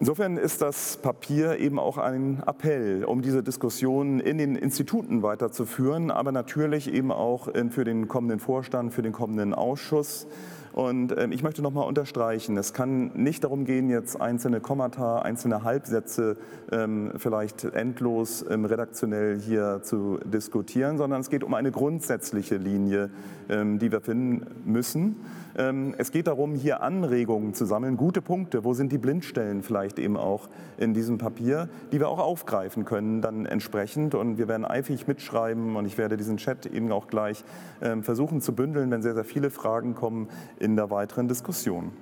Insofern 0.00 0.38
ist 0.38 0.62
das 0.62 0.96
Papier 0.96 1.58
eben 1.58 1.78
auch 1.78 1.98
ein 1.98 2.42
Appell, 2.46 3.04
um 3.04 3.20
diese 3.20 3.42
Diskussion 3.42 4.18
in 4.18 4.38
den 4.38 4.56
Instituten 4.56 5.22
weiterzuführen, 5.22 6.10
aber 6.10 6.32
natürlich 6.32 6.90
eben 6.90 7.12
auch 7.12 7.50
für 7.68 7.84
den 7.84 8.08
kommenden 8.08 8.40
Vorstand, 8.40 8.94
für 8.94 9.02
den 9.02 9.12
kommenden 9.12 9.52
Ausschuss. 9.52 10.26
Und 10.72 11.14
ähm, 11.18 11.32
ich 11.32 11.42
möchte 11.42 11.60
nochmal 11.60 11.86
unterstreichen, 11.86 12.56
es 12.56 12.72
kann 12.72 13.10
nicht 13.14 13.44
darum 13.44 13.66
gehen, 13.66 13.90
jetzt 13.90 14.18
einzelne 14.18 14.60
Kommata, 14.60 15.18
einzelne 15.18 15.64
Halbsätze 15.64 16.38
ähm, 16.72 17.12
vielleicht 17.16 17.64
endlos 17.64 18.44
redaktionell 18.48 19.38
hier 19.38 19.80
zu 19.82 20.18
diskutieren, 20.24 20.96
sondern 20.96 21.20
es 21.20 21.28
geht 21.28 21.44
um 21.44 21.54
eine 21.54 21.72
grundsätzliche 21.72 22.56
Linie, 22.56 23.10
ähm, 23.50 23.78
die 23.78 23.90
wir 23.92 24.00
finden 24.00 24.46
müssen. 24.64 25.16
Ähm, 25.56 25.94
es 25.98 26.12
geht 26.12 26.26
darum, 26.26 26.54
hier 26.54 26.82
Anregungen 26.82 27.54
zu 27.54 27.64
sammeln, 27.64 27.96
gute 27.96 28.22
Punkte, 28.22 28.64
wo 28.64 28.74
sind 28.74 28.92
die 28.92 28.98
Blindstellen 28.98 29.62
vielleicht 29.62 29.98
eben 29.98 30.16
auch 30.16 30.48
in 30.78 30.94
diesem 30.94 31.18
Papier, 31.18 31.68
die 31.92 32.00
wir 32.00 32.08
auch 32.08 32.18
aufgreifen 32.18 32.84
können 32.84 33.22
dann 33.22 33.46
entsprechend. 33.46 34.14
Und 34.14 34.38
wir 34.38 34.48
werden 34.48 34.64
eifrig 34.64 35.06
mitschreiben 35.06 35.76
und 35.76 35.86
ich 35.86 35.98
werde 35.98 36.16
diesen 36.16 36.36
Chat 36.36 36.66
eben 36.66 36.92
auch 36.92 37.08
gleich 37.08 37.44
ähm, 37.82 38.02
versuchen 38.02 38.40
zu 38.40 38.54
bündeln, 38.54 38.90
wenn 38.90 39.02
sehr, 39.02 39.14
sehr 39.14 39.24
viele 39.24 39.50
Fragen 39.50 39.94
kommen 39.94 40.28
in 40.58 40.76
der 40.76 40.90
weiteren 40.90 41.28
Diskussion. 41.28 41.92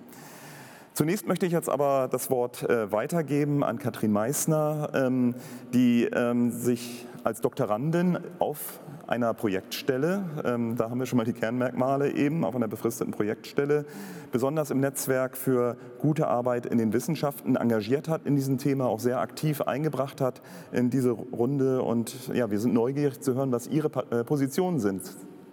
Zunächst 0.95 1.29
möchte 1.29 1.47
ich 1.47 1.53
jetzt 1.53 1.69
aber 1.69 2.09
das 2.11 2.29
Wort 2.29 2.69
äh, 2.69 2.91
weitergeben 2.91 3.63
an 3.63 3.79
Katrin 3.79 4.11
Meissner, 4.11 4.91
ähm, 4.95 5.35
die 5.73 6.09
sich 6.51 7.07
als 7.29 7.43
Doktorandin 7.43 8.19
auf 8.39 8.81
einer 9.07 9.35
Projektstelle, 9.35 10.25
ähm, 10.47 10.77
da 10.77 10.89
haben 10.89 10.99
wir 10.99 11.05
schon 11.05 11.19
mal 11.19 11.25
die 11.25 11.35
Kernmerkmale 11.35 12.13
eben, 12.13 12.43
auf 12.43 12.57
einer 12.57 12.69
befristeten 12.69 13.13
Projektstelle, 13.13 13.85
besonders 14.33 14.71
im 14.71 14.81
Netzwerk 14.81 15.37
für 15.37 15.77
gute 15.99 16.27
Arbeit 16.27 16.65
in 16.65 16.79
den 16.79 16.95
Wissenschaften 16.95 17.57
engagiert 17.57 18.09
hat 18.09 18.25
in 18.25 18.35
diesem 18.35 18.57
Thema, 18.57 18.87
auch 18.87 18.99
sehr 18.99 19.21
aktiv 19.21 19.61
eingebracht 19.61 20.23
hat 20.23 20.41
in 20.73 20.89
diese 20.89 21.11
Runde. 21.11 21.83
Und 21.83 22.31
ja, 22.33 22.51
wir 22.51 22.59
sind 22.61 22.73
neugierig 22.73 23.21
zu 23.21 23.35
hören, 23.35 23.53
was 23.53 23.67
Ihre 23.67 23.91
äh, 24.11 24.25
Positionen 24.25 24.81
sind 24.81 25.03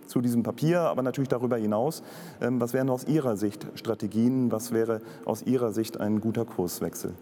zu 0.07 0.21
diesem 0.21 0.43
Papier, 0.43 0.79
aber 0.79 1.01
natürlich 1.01 1.27
darüber 1.27 1.57
hinaus. 1.57 2.03
Ähm, 2.39 2.61
was 2.61 2.71
wären 2.71 2.89
aus 2.89 3.03
Ihrer 3.03 3.35
Sicht 3.35 3.67
Strategien? 3.75 4.49
Was 4.49 4.71
wäre 4.71 5.01
aus 5.25 5.43
Ihrer 5.43 5.73
Sicht 5.73 5.99
ein 5.99 6.21
guter 6.21 6.45
Kurswechsel? 6.45 7.15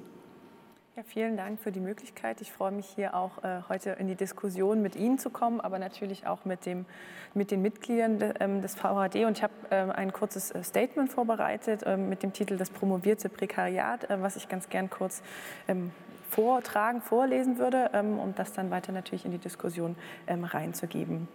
Ja, 0.96 1.02
vielen 1.02 1.38
Dank 1.38 1.60
für 1.60 1.72
die 1.72 1.80
Möglichkeit. 1.80 2.40
Ich 2.40 2.52
freue 2.52 2.72
mich 2.72 2.86
hier 2.86 3.16
auch 3.16 3.44
äh, 3.44 3.62
heute 3.68 3.90
in 3.94 4.08
die 4.08 4.14
Diskussion 4.14 4.84
mit 4.84 4.96
Ihnen 4.96 5.18
zu 5.18 5.32
kommen, 5.32 5.60
aber 5.60 5.80
natürlich 5.80 6.28
auch 6.28 6.46
mit, 6.46 6.68
dem, 6.68 6.86
mit 7.34 7.50
den 7.50 7.64
Mitgliedern 7.64 8.20
de, 8.20 8.36
ähm, 8.40 8.62
des 8.62 8.76
VHD. 8.76 9.26
Und 9.26 9.40
ich 9.40 9.42
habe 9.42 9.54
äh, 9.72 9.92
ein 9.92 10.14
kurzes 10.14 10.52
äh, 10.52 10.64
Statement 10.64 11.12
vorbereitet 11.12 11.82
äh, 11.82 11.98
mit 11.98 12.22
dem 12.22 12.32
Titel 12.32 12.58
Das 12.58 12.70
promovierte 12.70 13.28
Prekariat, 13.28 14.08
äh, 14.08 14.22
was 14.22 14.36
ich 14.36 14.48
ganz 14.50 14.70
gern 14.70 14.92
kurz 14.92 15.24
ähm, 15.68 15.90
vortragen, 16.30 17.02
vorlesen 17.02 17.58
würde, 17.58 17.90
ähm, 17.94 18.20
um 18.20 18.36
das 18.36 18.54
dann 18.54 18.70
weiter 18.70 18.92
natürlich 18.92 19.26
in 19.26 19.32
die 19.32 19.40
Diskussion 19.40 19.96
ähm, 20.28 20.44
reinzugeben. 20.44 21.28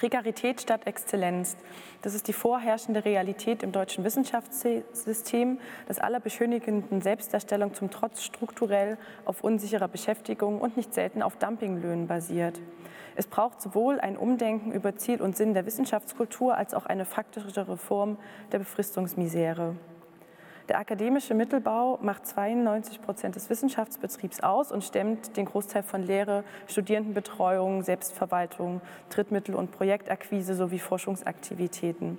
Prekarität 0.00 0.62
statt 0.62 0.86
Exzellenz. 0.86 1.58
Das 2.00 2.14
ist 2.14 2.26
die 2.26 2.32
vorherrschende 2.32 3.04
Realität 3.04 3.62
im 3.62 3.70
deutschen 3.70 4.02
Wissenschaftssystem, 4.02 5.58
das 5.88 5.98
aller 5.98 6.20
beschönigenden 6.20 7.02
Selbstdarstellung 7.02 7.74
zum 7.74 7.90
Trotz 7.90 8.22
strukturell 8.22 8.96
auf 9.26 9.44
unsicherer 9.44 9.88
Beschäftigung 9.88 10.58
und 10.58 10.78
nicht 10.78 10.94
selten 10.94 11.20
auf 11.20 11.36
Dumpinglöhnen 11.36 12.06
basiert. 12.06 12.62
Es 13.14 13.26
braucht 13.26 13.60
sowohl 13.60 14.00
ein 14.00 14.16
Umdenken 14.16 14.72
über 14.72 14.96
Ziel 14.96 15.20
und 15.20 15.36
Sinn 15.36 15.52
der 15.52 15.66
Wissenschaftskultur 15.66 16.56
als 16.56 16.72
auch 16.72 16.86
eine 16.86 17.04
faktische 17.04 17.68
Reform 17.68 18.16
der 18.52 18.60
Befristungsmisere. 18.60 19.76
Der 20.70 20.78
akademische 20.78 21.34
Mittelbau 21.34 21.98
macht 22.00 22.28
92 22.28 23.02
Prozent 23.02 23.34
des 23.34 23.50
Wissenschaftsbetriebs 23.50 24.38
aus 24.38 24.70
und 24.70 24.84
stemmt 24.84 25.36
den 25.36 25.46
Großteil 25.46 25.82
von 25.82 26.04
Lehre, 26.04 26.44
Studierendenbetreuung, 26.68 27.82
Selbstverwaltung, 27.82 28.80
Drittmittel- 29.08 29.56
und 29.56 29.72
Projektakquise 29.72 30.54
sowie 30.54 30.78
Forschungsaktivitäten. 30.78 32.18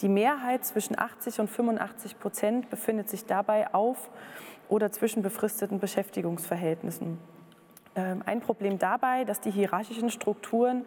Die 0.00 0.08
Mehrheit 0.08 0.64
zwischen 0.64 0.96
80 0.96 1.40
und 1.40 1.50
85 1.50 2.20
Prozent 2.20 2.70
befindet 2.70 3.10
sich 3.10 3.26
dabei 3.26 3.74
auf 3.74 4.10
oder 4.68 4.92
zwischen 4.92 5.22
befristeten 5.22 5.80
Beschäftigungsverhältnissen. 5.80 7.18
Ähm, 7.96 8.22
ein 8.26 8.40
Problem 8.40 8.78
dabei, 8.78 9.24
dass 9.24 9.40
die 9.40 9.50
hierarchischen 9.50 10.10
Strukturen 10.10 10.86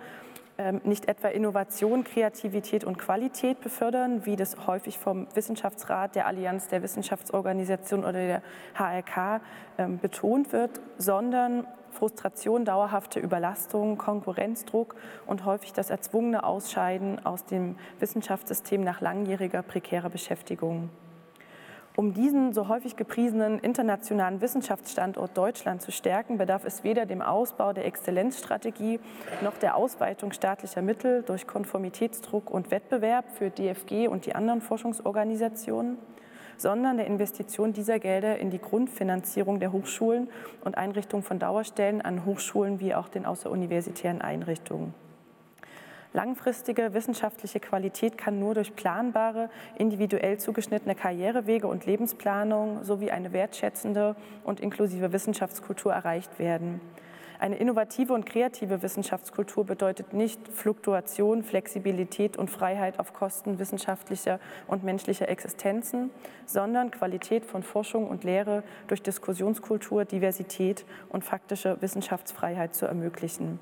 nicht 0.83 1.07
etwa 1.07 1.27
Innovation, 1.29 2.03
Kreativität 2.03 2.83
und 2.83 2.97
Qualität 2.97 3.61
befördern, 3.61 4.25
wie 4.25 4.35
das 4.35 4.67
häufig 4.67 4.97
vom 4.97 5.27
Wissenschaftsrat, 5.33 6.15
der 6.15 6.27
Allianz 6.27 6.67
der 6.67 6.83
Wissenschaftsorganisation 6.83 8.01
oder 8.01 8.13
der 8.13 8.41
HRK 8.75 9.41
ähm, 9.77 9.99
betont 9.99 10.53
wird, 10.53 10.81
sondern 10.97 11.65
Frustration, 11.91 12.65
dauerhafte 12.65 13.19
Überlastung, 13.19 13.97
Konkurrenzdruck 13.97 14.95
und 15.25 15.45
häufig 15.45 15.73
das 15.73 15.89
erzwungene 15.89 16.43
Ausscheiden 16.43 17.25
aus 17.25 17.45
dem 17.45 17.75
Wissenschaftssystem 17.99 18.83
nach 18.83 19.01
langjähriger 19.01 19.61
prekärer 19.61 20.09
Beschäftigung. 20.09 20.89
Um 21.97 22.13
diesen 22.13 22.53
so 22.53 22.69
häufig 22.69 22.95
gepriesenen 22.95 23.59
internationalen 23.59 24.39
Wissenschaftsstandort 24.39 25.37
Deutschland 25.37 25.81
zu 25.81 25.91
stärken, 25.91 26.37
bedarf 26.37 26.63
es 26.63 26.85
weder 26.85 27.05
dem 27.05 27.21
Ausbau 27.21 27.73
der 27.73 27.85
Exzellenzstrategie 27.85 29.01
noch 29.43 29.57
der 29.57 29.75
Ausweitung 29.75 30.31
staatlicher 30.31 30.81
Mittel 30.81 31.21
durch 31.23 31.47
Konformitätsdruck 31.47 32.49
und 32.49 32.71
Wettbewerb 32.71 33.25
für 33.31 33.49
DFG 33.49 34.07
und 34.07 34.25
die 34.25 34.35
anderen 34.35 34.61
Forschungsorganisationen, 34.61 35.97
sondern 36.55 36.95
der 36.95 37.07
Investition 37.07 37.73
dieser 37.73 37.99
Gelder 37.99 38.39
in 38.39 38.51
die 38.51 38.61
Grundfinanzierung 38.61 39.59
der 39.59 39.73
Hochschulen 39.73 40.29
und 40.63 40.77
Einrichtung 40.77 41.23
von 41.23 41.39
Dauerstellen 41.39 42.01
an 42.01 42.25
Hochschulen 42.25 42.79
wie 42.79 42.95
auch 42.95 43.09
den 43.09 43.25
außeruniversitären 43.25 44.21
Einrichtungen. 44.21 44.93
Langfristige 46.13 46.93
wissenschaftliche 46.93 47.61
Qualität 47.61 48.17
kann 48.17 48.37
nur 48.37 48.53
durch 48.53 48.75
planbare, 48.75 49.49
individuell 49.77 50.37
zugeschnittene 50.37 50.93
Karrierewege 50.93 51.67
und 51.67 51.85
Lebensplanung 51.85 52.83
sowie 52.83 53.11
eine 53.11 53.31
wertschätzende 53.31 54.17
und 54.43 54.59
inklusive 54.59 55.13
Wissenschaftskultur 55.13 55.93
erreicht 55.93 56.37
werden. 56.37 56.81
Eine 57.39 57.55
innovative 57.55 58.13
und 58.13 58.25
kreative 58.25 58.83
Wissenschaftskultur 58.83 59.65
bedeutet 59.65 60.13
nicht 60.13 60.47
Fluktuation, 60.49 61.43
Flexibilität 61.43 62.37
und 62.37 62.51
Freiheit 62.51 62.99
auf 62.99 63.13
Kosten 63.13 63.57
wissenschaftlicher 63.57 64.39
und 64.67 64.83
menschlicher 64.83 65.29
Existenzen, 65.29 66.11
sondern 66.45 66.91
Qualität 66.91 67.45
von 67.45 67.63
Forschung 67.63 68.09
und 68.09 68.25
Lehre 68.25 68.63
durch 68.87 69.01
Diskussionskultur, 69.01 70.05
Diversität 70.05 70.85
und 71.09 71.23
faktische 71.23 71.81
Wissenschaftsfreiheit 71.81 72.75
zu 72.75 72.85
ermöglichen. 72.85 73.59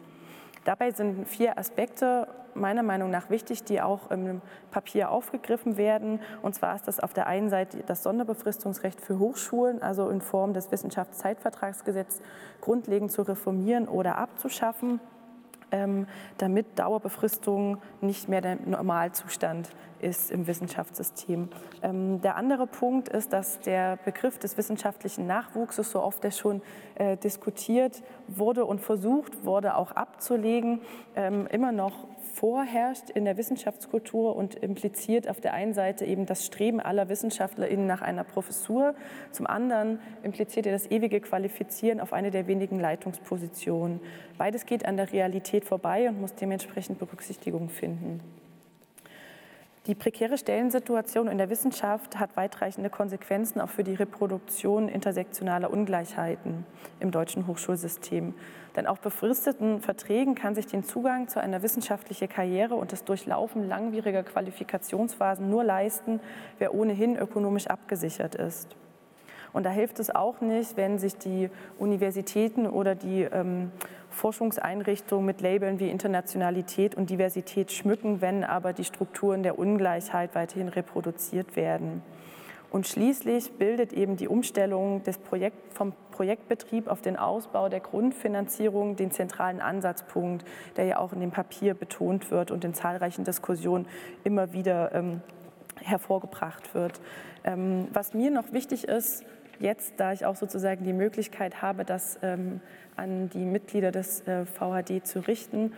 Dabei 0.69 0.91
sind 0.91 1.27
vier 1.27 1.57
Aspekte 1.57 2.27
meiner 2.53 2.83
Meinung 2.83 3.09
nach 3.09 3.31
wichtig, 3.31 3.63
die 3.63 3.81
auch 3.81 4.11
im 4.11 4.39
Papier 4.69 5.09
aufgegriffen 5.09 5.77
werden. 5.77 6.19
Und 6.43 6.53
zwar 6.53 6.75
ist 6.75 6.87
das 6.87 6.99
auf 6.99 7.11
der 7.11 7.25
einen 7.25 7.49
Seite 7.49 7.79
das 7.87 8.03
Sonderbefristungsrecht 8.03 9.01
für 9.01 9.17
Hochschulen, 9.17 9.81
also 9.81 10.09
in 10.09 10.21
Form 10.21 10.53
des 10.53 10.71
Wissenschaftszeitvertragsgesetzes 10.71 12.21
grundlegend 12.61 13.11
zu 13.11 13.23
reformieren 13.23 13.87
oder 13.87 14.19
abzuschaffen. 14.19 14.99
Ähm, 15.71 16.05
damit 16.37 16.77
Dauerbefristung 16.77 17.81
nicht 18.01 18.29
mehr 18.29 18.41
der 18.41 18.57
Normalzustand 18.63 19.69
ist 20.01 20.31
im 20.31 20.47
Wissenschaftssystem. 20.47 21.49
Ähm, 21.81 22.21
der 22.21 22.35
andere 22.35 22.67
Punkt 22.67 23.09
ist, 23.09 23.33
dass 23.33 23.59
der 23.59 23.97
Begriff 23.97 24.37
des 24.39 24.57
wissenschaftlichen 24.57 25.27
Nachwuchses, 25.27 25.91
so 25.91 26.01
oft 26.01 26.23
er 26.23 26.31
schon 26.31 26.61
äh, 26.95 27.17
diskutiert 27.17 28.01
wurde 28.27 28.65
und 28.65 28.81
versucht 28.81 29.45
wurde, 29.45 29.75
auch 29.75 29.91
abzulegen, 29.91 30.81
ähm, 31.15 31.47
immer 31.47 31.71
noch 31.71 32.07
vorherrscht 32.33 33.09
in 33.09 33.25
der 33.25 33.37
Wissenschaftskultur 33.37 34.35
und 34.35 34.55
impliziert 34.55 35.27
auf 35.29 35.41
der 35.41 35.53
einen 35.53 35.73
Seite 35.73 36.05
eben 36.05 36.25
das 36.25 36.45
Streben 36.45 36.79
aller 36.79 37.09
WissenschaftlerInnen 37.09 37.87
nach 37.87 38.01
einer 38.01 38.23
Professur, 38.23 38.95
zum 39.31 39.47
anderen 39.47 39.99
impliziert 40.23 40.65
er 40.65 40.71
das 40.71 40.89
ewige 40.89 41.19
Qualifizieren 41.19 41.99
auf 41.99 42.13
eine 42.13 42.31
der 42.31 42.47
wenigen 42.47 42.79
Leitungspositionen. 42.79 43.99
Beides 44.37 44.65
geht 44.65 44.85
an 44.85 44.97
der 44.97 45.11
Realität 45.11 45.65
vorbei 45.65 46.09
und 46.09 46.21
muss 46.21 46.35
dementsprechend 46.35 46.99
Berücksichtigung 46.99 47.69
finden. 47.69 48.21
Die 49.87 49.95
prekäre 49.95 50.37
Stellensituation 50.37 51.27
in 51.27 51.37
der 51.37 51.49
Wissenschaft 51.49 52.19
hat 52.19 52.35
weitreichende 52.35 52.89
Konsequenzen 52.89 53.61
auch 53.61 53.69
für 53.69 53.83
die 53.83 53.95
Reproduktion 53.95 54.89
intersektionaler 54.89 55.71
Ungleichheiten 55.71 56.65
im 56.99 57.11
deutschen 57.11 57.47
Hochschulsystem. 57.47 58.33
Denn 58.75 58.87
auf 58.87 58.99
befristeten 58.99 59.79
Verträgen 59.79 60.35
kann 60.35 60.53
sich 60.53 60.67
den 60.67 60.83
Zugang 60.83 61.27
zu 61.29 61.41
einer 61.41 61.63
wissenschaftlichen 61.63 62.27
Karriere 62.27 62.75
und 62.75 62.91
das 62.91 63.05
Durchlaufen 63.05 63.67
langwieriger 63.67 64.23
Qualifikationsphasen 64.23 65.49
nur 65.49 65.63
leisten, 65.63 66.19
wer 66.59 66.75
ohnehin 66.75 67.17
ökonomisch 67.17 67.67
abgesichert 67.67 68.35
ist. 68.35 68.75
Und 69.53 69.65
da 69.65 69.69
hilft 69.69 69.99
es 69.99 70.13
auch 70.13 70.41
nicht, 70.41 70.77
wenn 70.77 70.99
sich 70.99 71.17
die 71.17 71.49
Universitäten 71.77 72.67
oder 72.67 72.95
die 72.95 73.23
ähm, 73.23 73.71
Forschungseinrichtungen 74.09 75.25
mit 75.25 75.41
Labeln 75.41 75.79
wie 75.79 75.89
Internationalität 75.89 76.95
und 76.95 77.09
Diversität 77.09 77.71
schmücken, 77.71 78.21
wenn 78.21 78.43
aber 78.43 78.73
die 78.73 78.83
Strukturen 78.83 79.43
der 79.43 79.57
Ungleichheit 79.57 80.35
weiterhin 80.35 80.67
reproduziert 80.67 81.55
werden. 81.55 82.01
Und 82.71 82.87
schließlich 82.87 83.53
bildet 83.53 83.93
eben 83.93 84.15
die 84.15 84.27
Umstellung 84.27 85.01
des 85.03 85.17
Projekt, 85.17 85.73
vom 85.73 85.93
Projektbetrieb 86.11 86.87
auf 86.87 87.01
den 87.01 87.17
Ausbau 87.17 87.67
der 87.67 87.79
Grundfinanzierung 87.79 88.95
den 88.95 89.09
zentralen 89.09 89.59
Ansatzpunkt, 89.59 90.45
der 90.77 90.85
ja 90.85 90.97
auch 90.99 91.13
in 91.13 91.19
dem 91.19 91.31
Papier 91.31 91.73
betont 91.73 92.29
wird 92.29 92.51
und 92.51 92.63
in 92.63 92.75
zahlreichen 92.75 93.23
Diskussionen 93.23 93.87
immer 94.23 94.53
wieder 94.53 94.93
ähm, 94.93 95.21
hervorgebracht 95.81 96.75
wird. 96.75 97.01
Ähm, 97.43 97.87
was 97.91 98.13
mir 98.13 98.29
noch 98.29 98.51
wichtig 98.51 98.87
ist, 98.87 99.25
jetzt, 99.59 99.93
da 99.97 100.13
ich 100.13 100.25
auch 100.25 100.35
sozusagen 100.35 100.83
die 100.83 100.93
Möglichkeit 100.93 101.61
habe, 101.61 101.85
das 101.85 102.19
ähm, 102.21 102.61
an 102.95 103.29
die 103.29 103.45
Mitglieder 103.45 103.91
des 103.91 104.27
äh, 104.27 104.45
VHD 104.45 105.05
zu 105.05 105.19
richten, 105.19 105.73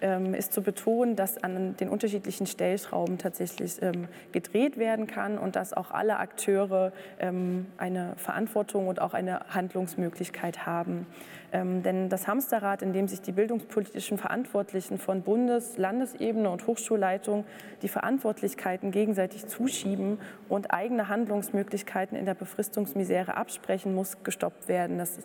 ähm, 0.00 0.34
ist 0.34 0.52
zu 0.52 0.62
betonen, 0.62 1.16
dass 1.16 1.42
an 1.42 1.76
den 1.76 1.88
unterschiedlichen 1.88 2.46
Stellschrauben 2.46 3.18
tatsächlich 3.18 3.80
ähm, 3.82 4.08
gedreht 4.32 4.76
werden 4.76 5.06
kann 5.06 5.38
und 5.38 5.56
dass 5.56 5.72
auch 5.72 5.90
alle 5.90 6.18
Akteure 6.18 6.92
ähm, 7.18 7.66
eine 7.78 8.12
Verantwortung 8.16 8.88
und 8.88 9.00
auch 9.00 9.14
eine 9.14 9.40
Handlungsmöglichkeit 9.48 10.66
haben. 10.66 11.06
Ähm, 11.52 11.82
denn 11.82 12.08
das 12.08 12.26
Hamsterrad, 12.26 12.82
in 12.82 12.92
dem 12.92 13.08
sich 13.08 13.20
die 13.20 13.32
bildungspolitischen 13.32 14.18
Verantwortlichen 14.18 14.98
von 14.98 15.22
Bundes-, 15.22 15.78
Landesebene 15.78 16.50
und 16.50 16.66
Hochschulleitung 16.66 17.44
die 17.82 17.88
Verantwortlichkeiten 17.88 18.90
gegenseitig 18.90 19.46
zuschieben 19.46 20.18
und 20.48 20.72
eigene 20.72 21.08
Handlungsmöglichkeiten 21.08 22.16
in 22.16 22.26
der 22.26 22.34
Befristungsmisere 22.34 23.36
absprechen, 23.36 23.94
muss 23.94 24.22
gestoppt 24.22 24.68
werden. 24.68 24.98
Das 24.98 25.18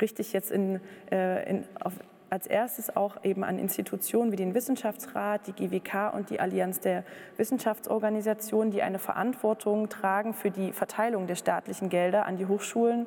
richte 0.00 0.22
ich 0.22 0.32
jetzt 0.32 0.50
in, 0.50 0.80
äh, 1.10 1.48
in, 1.48 1.64
auf, 1.80 1.94
als 2.32 2.46
erstes 2.46 2.96
auch 2.96 3.24
eben 3.24 3.44
an 3.44 3.58
Institutionen 3.58 4.32
wie 4.32 4.36
den 4.36 4.54
Wissenschaftsrat, 4.54 5.46
die 5.46 5.52
GWK 5.52 6.14
und 6.14 6.30
die 6.30 6.40
Allianz 6.40 6.80
der 6.80 7.04
Wissenschaftsorganisationen, 7.36 8.70
die 8.70 8.82
eine 8.82 8.98
Verantwortung 8.98 9.90
tragen 9.90 10.32
für 10.32 10.50
die 10.50 10.72
Verteilung 10.72 11.26
der 11.26 11.34
staatlichen 11.34 11.90
Gelder 11.90 12.24
an 12.24 12.38
die 12.38 12.46
Hochschulen, 12.46 13.06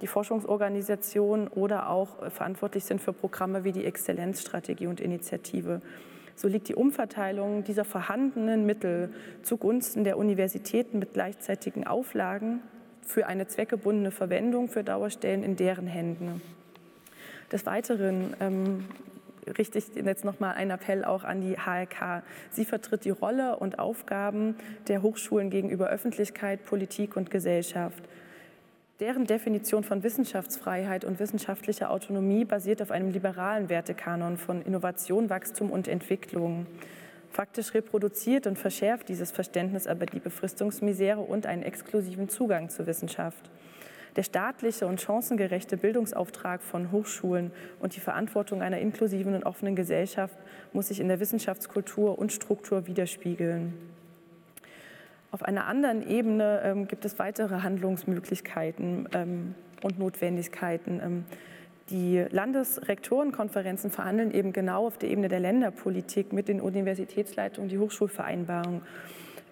die 0.00 0.06
Forschungsorganisationen 0.06 1.48
oder 1.48 1.90
auch 1.90 2.30
verantwortlich 2.30 2.84
sind 2.84 3.00
für 3.00 3.12
Programme 3.12 3.64
wie 3.64 3.72
die 3.72 3.84
Exzellenzstrategie 3.84 4.86
und 4.86 5.00
Initiative. 5.00 5.80
So 6.34 6.48
liegt 6.48 6.68
die 6.68 6.74
Umverteilung 6.74 7.64
dieser 7.64 7.84
vorhandenen 7.84 8.64
Mittel 8.64 9.12
zugunsten 9.42 10.04
der 10.04 10.16
Universitäten 10.16 10.98
mit 10.98 11.12
gleichzeitigen 11.12 11.86
Auflagen 11.86 12.60
für 13.02 13.26
eine 13.26 13.46
zweckgebundene 13.46 14.10
Verwendung 14.10 14.68
für 14.68 14.82
Dauerstellen 14.82 15.42
in 15.42 15.56
deren 15.56 15.86
Händen. 15.86 16.40
Des 17.52 17.66
Weiteren 17.66 18.34
ähm, 18.40 18.84
richte 19.58 19.78
ich 19.78 19.94
jetzt 19.94 20.24
noch 20.24 20.40
mal 20.40 20.52
einen 20.52 20.70
Appell 20.70 21.04
auch 21.04 21.24
an 21.24 21.40
die 21.40 21.56
HLK. 21.56 22.22
Sie 22.50 22.64
vertritt 22.64 23.04
die 23.04 23.10
Rolle 23.10 23.56
und 23.56 23.78
Aufgaben 23.78 24.54
der 24.88 25.02
Hochschulen 25.02 25.50
gegenüber 25.50 25.88
Öffentlichkeit, 25.88 26.64
Politik 26.64 27.16
und 27.16 27.30
Gesellschaft. 27.30 28.02
Deren 29.00 29.24
Definition 29.24 29.82
von 29.82 30.02
Wissenschaftsfreiheit 30.02 31.06
und 31.06 31.20
wissenschaftlicher 31.20 31.90
Autonomie 31.90 32.44
basiert 32.44 32.82
auf 32.82 32.90
einem 32.90 33.10
liberalen 33.10 33.70
Wertekanon 33.70 34.36
von 34.36 34.60
Innovation, 34.60 35.30
Wachstum 35.30 35.70
und 35.70 35.88
Entwicklung. 35.88 36.66
Faktisch 37.30 37.72
reproduziert 37.72 38.46
und 38.46 38.58
verschärft 38.58 39.08
dieses 39.08 39.30
Verständnis 39.30 39.86
aber 39.86 40.04
die 40.04 40.20
Befristungsmisere 40.20 41.20
und 41.20 41.46
einen 41.46 41.62
exklusiven 41.62 42.28
Zugang 42.28 42.68
zur 42.68 42.86
Wissenschaft. 42.86 43.50
Der 44.16 44.22
staatliche 44.22 44.86
und 44.86 45.00
chancengerechte 45.00 45.78
Bildungsauftrag 45.78 46.60
von 46.60 46.92
Hochschulen 46.92 47.52
und 47.78 47.96
die 47.96 48.00
Verantwortung 48.00 48.60
einer 48.60 48.80
inklusiven 48.80 49.34
und 49.34 49.44
offenen 49.44 49.76
Gesellschaft 49.76 50.36
muss 50.74 50.88
sich 50.88 51.00
in 51.00 51.08
der 51.08 51.20
Wissenschaftskultur 51.20 52.18
und 52.18 52.32
Struktur 52.32 52.86
widerspiegeln. 52.86 53.72
Auf 55.32 55.42
einer 55.42 55.66
anderen 55.66 56.06
Ebene 56.08 56.60
ähm, 56.64 56.88
gibt 56.88 57.04
es 57.04 57.18
weitere 57.18 57.62
Handlungsmöglichkeiten 57.62 59.08
ähm, 59.12 59.54
und 59.82 59.98
Notwendigkeiten. 59.98 61.00
Ähm, 61.02 61.24
die 61.88 62.24
Landesrektorenkonferenzen 62.30 63.90
verhandeln 63.90 64.32
eben 64.32 64.52
genau 64.52 64.86
auf 64.86 64.98
der 64.98 65.10
Ebene 65.10 65.28
der 65.28 65.40
Länderpolitik 65.40 66.32
mit 66.32 66.48
den 66.48 66.60
Universitätsleitungen 66.60 67.68
die 67.68 67.78
Hochschulvereinbarung. 67.78 68.82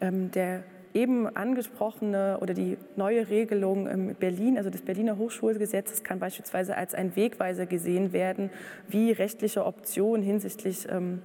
Ähm, 0.01 0.31
der 0.31 0.63
eben 0.95 1.29
angesprochene 1.37 2.39
oder 2.41 2.55
die 2.55 2.77
neue 2.97 3.29
Regelung 3.29 3.87
in 3.87 4.15
Berlin, 4.15 4.57
also 4.57 4.71
des 4.71 4.83
Berliner 4.83 5.19
Hochschulgesetzes, 5.19 6.03
kann 6.03 6.19
beispielsweise 6.19 6.77
als 6.77 6.95
ein 6.95 7.15
Wegweiser 7.15 7.67
gesehen 7.67 8.13
werden, 8.13 8.51
wie 8.89 9.13
rechtliche 9.13 9.65
Optionen 9.65 10.23
hinsichtlich 10.23 10.89
ähm, 10.91 11.23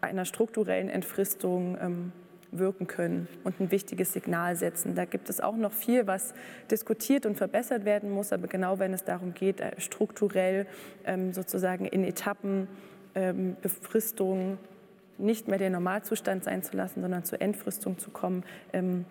einer 0.00 0.24
strukturellen 0.24 0.88
Entfristung 0.88 1.78
ähm, 1.80 2.12
wirken 2.50 2.86
können 2.86 3.28
und 3.44 3.60
ein 3.60 3.70
wichtiges 3.70 4.12
Signal 4.12 4.56
setzen. 4.56 4.94
Da 4.94 5.04
gibt 5.04 5.28
es 5.28 5.40
auch 5.40 5.56
noch 5.56 5.72
viel, 5.72 6.06
was 6.06 6.34
diskutiert 6.70 7.26
und 7.26 7.36
verbessert 7.36 7.84
werden 7.84 8.10
muss, 8.10 8.32
aber 8.32 8.46
genau 8.46 8.78
wenn 8.78 8.92
es 8.92 9.04
darum 9.04 9.34
geht, 9.34 9.60
äh, 9.60 9.78
strukturell 9.78 10.66
ähm, 11.04 11.32
sozusagen 11.32 11.84
in 11.84 12.04
Etappen 12.04 12.68
Befristungen 13.62 14.58
nicht 15.18 15.48
mehr 15.48 15.58
der 15.58 15.70
Normalzustand 15.70 16.44
sein 16.44 16.62
zu 16.62 16.76
lassen, 16.76 17.02
sondern 17.02 17.24
zur 17.24 17.40
Entfristung 17.40 17.98
zu 17.98 18.10
kommen, 18.10 18.44
ähm, 18.72 19.04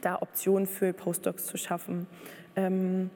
da 0.00 0.20
Optionen 0.20 0.66
für 0.66 0.92
Postdocs 0.92 1.46
zu 1.46 1.56
schaffen. 1.56 2.06
Ähm, 2.56 3.10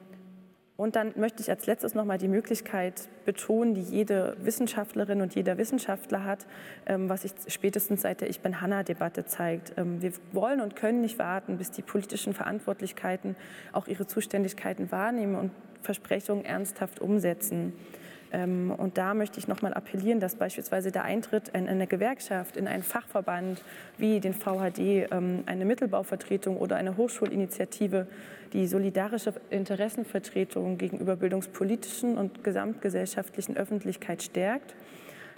und 0.77 0.97
dann 0.97 1.13
möchte 1.15 1.41
ich 1.41 1.49
als 1.49 1.67
letztes 1.67 1.95
noch 1.95 2.03
mal 2.03 2.17
die 2.17 2.27
Möglichkeit 2.27 3.07
betonen, 3.23 3.75
die 3.75 3.81
jede 3.81 4.35
Wissenschaftlerin 4.41 5.21
und 5.21 5.33
jeder 5.33 5.57
Wissenschaftler 5.57 6.25
hat, 6.25 6.45
ähm, 6.85 7.07
was 7.07 7.21
sich 7.21 7.31
spätestens 7.47 8.01
seit 8.01 8.19
der 8.19 8.29
Ich 8.29 8.41
bin 8.41 8.59
Hanna-Debatte 8.59 9.25
zeigt. 9.25 9.73
Ähm, 9.77 10.01
wir 10.01 10.11
wollen 10.33 10.59
und 10.59 10.75
können 10.75 10.99
nicht 10.99 11.17
warten, 11.17 11.57
bis 11.57 11.71
die 11.71 11.81
politischen 11.81 12.33
Verantwortlichkeiten 12.33 13.37
auch 13.71 13.87
ihre 13.87 14.05
Zuständigkeiten 14.05 14.91
wahrnehmen 14.91 15.35
und 15.35 15.51
Versprechungen 15.81 16.43
ernsthaft 16.43 16.99
umsetzen. 16.99 17.71
Ähm, 18.31 18.71
und 18.75 18.97
da 18.97 19.13
möchte 19.13 19.39
ich 19.39 19.47
nochmal 19.47 19.73
appellieren, 19.73 20.19
dass 20.19 20.35
beispielsweise 20.35 20.91
der 20.91 21.03
Eintritt 21.03 21.49
in 21.49 21.67
eine 21.67 21.87
Gewerkschaft, 21.87 22.57
in 22.57 22.67
einen 22.67 22.83
Fachverband 22.83 23.61
wie 23.97 24.19
den 24.19 24.33
VHD, 24.33 25.09
ähm, 25.11 25.43
eine 25.45 25.65
Mittelbauvertretung 25.65 26.57
oder 26.57 26.75
eine 26.75 26.97
Hochschulinitiative 26.97 28.07
die 28.53 28.67
solidarische 28.67 29.33
Interessenvertretung 29.49 30.77
gegenüber 30.77 31.17
bildungspolitischen 31.17 32.17
und 32.17 32.43
gesamtgesellschaftlichen 32.43 33.57
Öffentlichkeit 33.57 34.23
stärkt. 34.23 34.75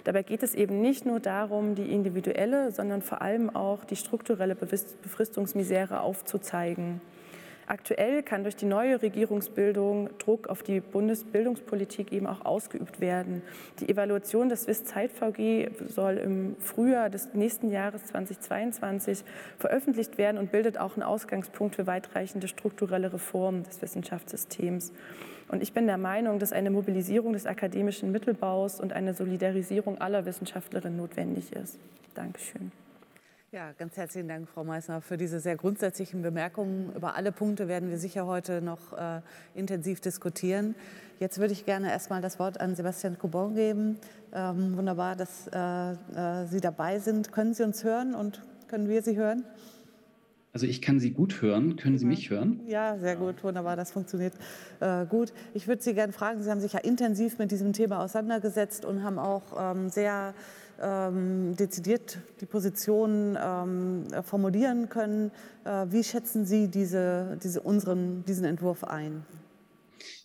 Dabei 0.04 0.22
geht 0.22 0.42
es 0.42 0.54
eben 0.54 0.80
nicht 0.80 1.04
nur 1.04 1.18
darum, 1.18 1.74
die 1.74 1.92
individuelle, 1.92 2.70
sondern 2.70 3.02
vor 3.02 3.20
allem 3.20 3.54
auch 3.54 3.84
die 3.84 3.96
strukturelle 3.96 4.54
Befristungsmisere 4.54 6.00
aufzuzeigen. 6.00 7.00
Aktuell 7.68 8.22
kann 8.22 8.44
durch 8.44 8.56
die 8.56 8.64
neue 8.64 9.02
Regierungsbildung 9.02 10.08
Druck 10.16 10.48
auf 10.48 10.62
die 10.62 10.80
Bundesbildungspolitik 10.80 12.12
eben 12.12 12.26
auch 12.26 12.46
ausgeübt 12.46 12.98
werden. 12.98 13.42
Die 13.80 13.90
Evaluation 13.90 14.48
des 14.48 14.66
WIS-Zeit-VG 14.66 15.68
soll 15.86 16.16
im 16.16 16.56
Frühjahr 16.60 17.10
des 17.10 17.34
nächsten 17.34 17.70
Jahres 17.70 18.04
2022 18.06 19.22
veröffentlicht 19.58 20.16
werden 20.16 20.38
und 20.38 20.50
bildet 20.50 20.78
auch 20.78 20.94
einen 20.94 21.02
Ausgangspunkt 21.02 21.76
für 21.76 21.86
weitreichende 21.86 22.48
strukturelle 22.48 23.12
Reformen 23.12 23.64
des 23.64 23.82
Wissenschaftssystems. 23.82 24.94
Und 25.48 25.62
ich 25.62 25.74
bin 25.74 25.86
der 25.86 25.98
Meinung, 25.98 26.38
dass 26.38 26.52
eine 26.52 26.70
Mobilisierung 26.70 27.34
des 27.34 27.44
akademischen 27.44 28.12
Mittelbaus 28.12 28.80
und 28.80 28.94
eine 28.94 29.12
Solidarisierung 29.12 30.00
aller 30.00 30.24
Wissenschaftlerinnen 30.24 30.96
notwendig 30.96 31.52
ist. 31.52 31.78
Dankeschön. 32.14 32.72
Ja, 33.50 33.72
ganz 33.78 33.96
herzlichen 33.96 34.28
Dank, 34.28 34.46
Frau 34.46 34.62
Meissner, 34.62 35.00
für 35.00 35.16
diese 35.16 35.40
sehr 35.40 35.56
grundsätzlichen 35.56 36.20
Bemerkungen. 36.20 36.92
Über 36.94 37.16
alle 37.16 37.32
Punkte 37.32 37.66
werden 37.66 37.88
wir 37.88 37.96
sicher 37.96 38.26
heute 38.26 38.60
noch 38.60 38.92
äh, 38.92 39.22
intensiv 39.54 40.02
diskutieren. 40.02 40.74
Jetzt 41.18 41.38
würde 41.38 41.54
ich 41.54 41.64
gerne 41.64 41.90
erstmal 41.90 42.20
das 42.20 42.38
Wort 42.38 42.60
an 42.60 42.76
Sebastian 42.76 43.18
Coubon 43.18 43.54
geben. 43.54 43.96
Ähm, 44.34 44.76
wunderbar, 44.76 45.16
dass 45.16 45.46
äh, 45.46 45.92
äh, 45.92 46.46
Sie 46.46 46.60
dabei 46.60 46.98
sind. 46.98 47.32
Können 47.32 47.54
Sie 47.54 47.62
uns 47.62 47.84
hören 47.84 48.14
und 48.14 48.42
können 48.68 48.86
wir 48.86 49.00
Sie 49.00 49.16
hören? 49.16 49.44
Also 50.52 50.66
ich 50.66 50.82
kann 50.82 51.00
Sie 51.00 51.12
gut 51.12 51.40
hören. 51.40 51.76
Können 51.76 51.96
Sie 51.96 52.04
mich 52.04 52.28
hören? 52.28 52.60
Ja, 52.66 52.98
sehr 52.98 53.16
gut, 53.16 53.42
wunderbar, 53.42 53.76
das 53.76 53.92
funktioniert 53.92 54.34
äh, 54.80 55.06
gut. 55.06 55.32
Ich 55.54 55.66
würde 55.68 55.80
Sie 55.80 55.94
gerne 55.94 56.12
fragen, 56.12 56.42
Sie 56.42 56.50
haben 56.50 56.60
sich 56.60 56.74
ja 56.74 56.80
intensiv 56.80 57.38
mit 57.38 57.50
diesem 57.50 57.72
Thema 57.72 58.00
auseinandergesetzt 58.00 58.84
und 58.84 59.02
haben 59.02 59.18
auch 59.18 59.42
ähm, 59.58 59.88
sehr 59.88 60.34
ähm, 60.80 61.56
dezidiert 61.56 62.18
die 62.40 62.46
Position 62.46 63.36
ähm, 63.40 64.04
formulieren 64.22 64.88
können. 64.88 65.30
Äh, 65.64 65.86
wie 65.90 66.04
schätzen 66.04 66.44
Sie 66.46 66.68
diese, 66.68 67.38
diese 67.42 67.60
unseren, 67.60 68.24
diesen 68.24 68.44
Entwurf 68.44 68.84
ein? 68.84 69.24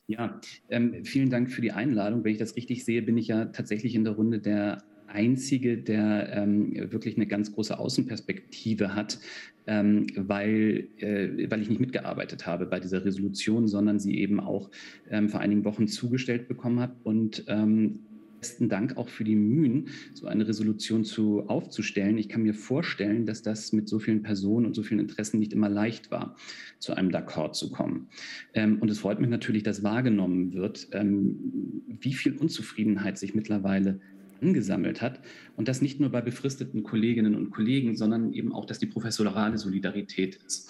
Ja, 0.07 0.39
ähm, 0.69 1.05
vielen 1.05 1.29
Dank 1.29 1.49
für 1.49 1.61
die 1.61 1.71
Einladung. 1.71 2.23
Wenn 2.23 2.33
ich 2.33 2.37
das 2.37 2.55
richtig 2.55 2.83
sehe, 2.83 3.01
bin 3.01 3.17
ich 3.17 3.27
ja 3.27 3.45
tatsächlich 3.45 3.95
in 3.95 4.03
der 4.03 4.13
Runde 4.13 4.39
der 4.39 4.83
Einzige, 5.07 5.77
der 5.77 6.29
ähm, 6.33 6.91
wirklich 6.91 7.15
eine 7.15 7.27
ganz 7.27 7.53
große 7.53 7.77
Außenperspektive 7.77 8.95
hat, 8.95 9.19
ähm, 9.67 10.07
weil, 10.15 10.87
äh, 10.97 11.49
weil 11.49 11.61
ich 11.61 11.69
nicht 11.69 11.79
mitgearbeitet 11.79 12.45
habe 12.47 12.65
bei 12.65 12.79
dieser 12.79 13.05
Resolution, 13.05 13.67
sondern 13.67 13.99
sie 13.99 14.17
eben 14.17 14.39
auch 14.39 14.69
ähm, 15.09 15.29
vor 15.29 15.39
einigen 15.39 15.63
Wochen 15.65 15.87
zugestellt 15.87 16.47
bekommen 16.47 16.79
habe 16.79 16.95
und 17.03 17.45
ähm, 17.47 17.99
besten 18.43 18.67
Dank 18.67 18.97
auch 18.97 19.08
für 19.08 19.23
die 19.23 19.38
Mühen, 19.38 19.88
so 20.13 20.27
eine 20.27 20.45
Resolution 20.45 21.06
zu 21.06 21.47
aufzustellen. 21.47 22.17
Ich 22.17 22.27
kann 22.27 22.41
mir 22.41 22.53
vorstellen, 22.53 23.25
dass 23.25 23.41
das 23.41 23.71
mit 23.71 23.88
so 23.88 23.99
vielen 23.99 24.21
Personen 24.21 24.65
und 24.65 24.75
so 24.75 24.84
vielen 24.84 24.99
Interessen 24.99 25.39
nicht 25.39 25.53
immer 25.53 25.69
leicht 25.69 26.12
war, 26.12 26.36
zu 26.77 26.93
einem 26.93 27.10
D'accord 27.10 27.53
zu 27.53 27.71
kommen. 27.71 28.10
Ähm, 28.53 28.79
und 28.82 28.91
es 28.91 28.99
freut 28.99 29.21
mich 29.21 29.29
natürlich, 29.29 29.63
dass 29.63 29.82
wahrgenommen 29.82 30.51
wird, 30.51 30.89
ähm, 30.91 31.84
wie 31.88 32.13
viel 32.13 32.36
Unzufriedenheit 32.36 33.17
sich 33.17 33.34
mittlerweile 33.34 34.01
angesammelt 34.41 35.01
hat. 35.01 35.21
Und 35.56 35.69
das 35.69 35.82
nicht 35.82 36.01
nur 36.01 36.10
bei 36.10 36.19
befristeten 36.19 36.84
Kolleginnen 36.84 37.36
und 37.36 37.49
Kollegen, 37.49 37.95
sondern 37.95 38.34
eben 38.34 38.51
auch, 38.51 38.65
dass 38.65 38.77
die 38.77 38.88
professorale 38.88 39.58
Solidarität 39.58 40.36
ist. 40.45 40.69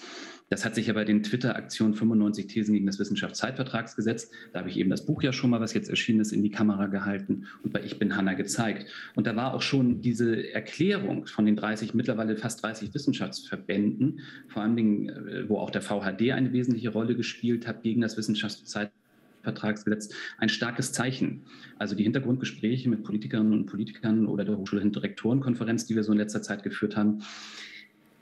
Das 0.50 0.64
hat 0.64 0.74
sich 0.74 0.88
ja 0.88 0.92
bei 0.92 1.04
den 1.04 1.22
Twitter-Aktionen 1.22 1.94
95 1.94 2.46
Thesen 2.46 2.74
gegen 2.74 2.86
das 2.86 2.98
Wissenschaftszeitvertragsgesetz, 2.98 4.30
da 4.52 4.60
habe 4.60 4.68
ich 4.68 4.76
eben 4.76 4.90
das 4.90 5.06
Buch 5.06 5.22
ja 5.22 5.32
schon 5.32 5.50
mal, 5.50 5.60
was 5.60 5.72
jetzt 5.72 5.88
erschienen 5.88 6.20
ist, 6.20 6.32
in 6.32 6.42
die 6.42 6.50
Kamera 6.50 6.86
gehalten 6.86 7.46
und 7.62 7.72
bei 7.72 7.82
Ich 7.82 7.98
bin 7.98 8.16
Hanna 8.16 8.34
gezeigt. 8.34 8.90
Und 9.14 9.26
da 9.26 9.34
war 9.36 9.54
auch 9.54 9.62
schon 9.62 10.02
diese 10.02 10.52
Erklärung 10.52 11.26
von 11.26 11.46
den 11.46 11.56
30, 11.56 11.94
mittlerweile 11.94 12.36
fast 12.36 12.62
30 12.62 12.92
Wissenschaftsverbänden, 12.92 14.20
vor 14.48 14.62
allen 14.62 14.76
Dingen, 14.76 15.08
äh, 15.08 15.48
wo 15.48 15.58
auch 15.58 15.70
der 15.70 15.82
VHD 15.82 16.32
eine 16.32 16.52
wesentliche 16.52 16.90
Rolle 16.90 17.16
gespielt 17.16 17.66
hat 17.66 17.82
gegen 17.82 18.00
das 18.00 18.16
Wissenschaftszeitvertragsgesetz, 18.16 19.04
Vertragsgesetz 19.44 20.08
ein 20.38 20.48
starkes 20.48 20.92
Zeichen. 20.92 21.42
Also 21.78 21.94
die 21.94 22.02
Hintergrundgespräche 22.02 22.88
mit 22.88 23.04
Politikerinnen 23.04 23.52
und 23.52 23.66
Politikern 23.66 24.26
oder 24.26 24.44
der 24.44 24.56
Hochschuldirektorenkonferenz, 24.56 25.86
die 25.86 25.94
wir 25.94 26.02
so 26.02 26.12
in 26.12 26.18
letzter 26.18 26.42
Zeit 26.42 26.62
geführt 26.62 26.96
haben, 26.96 27.22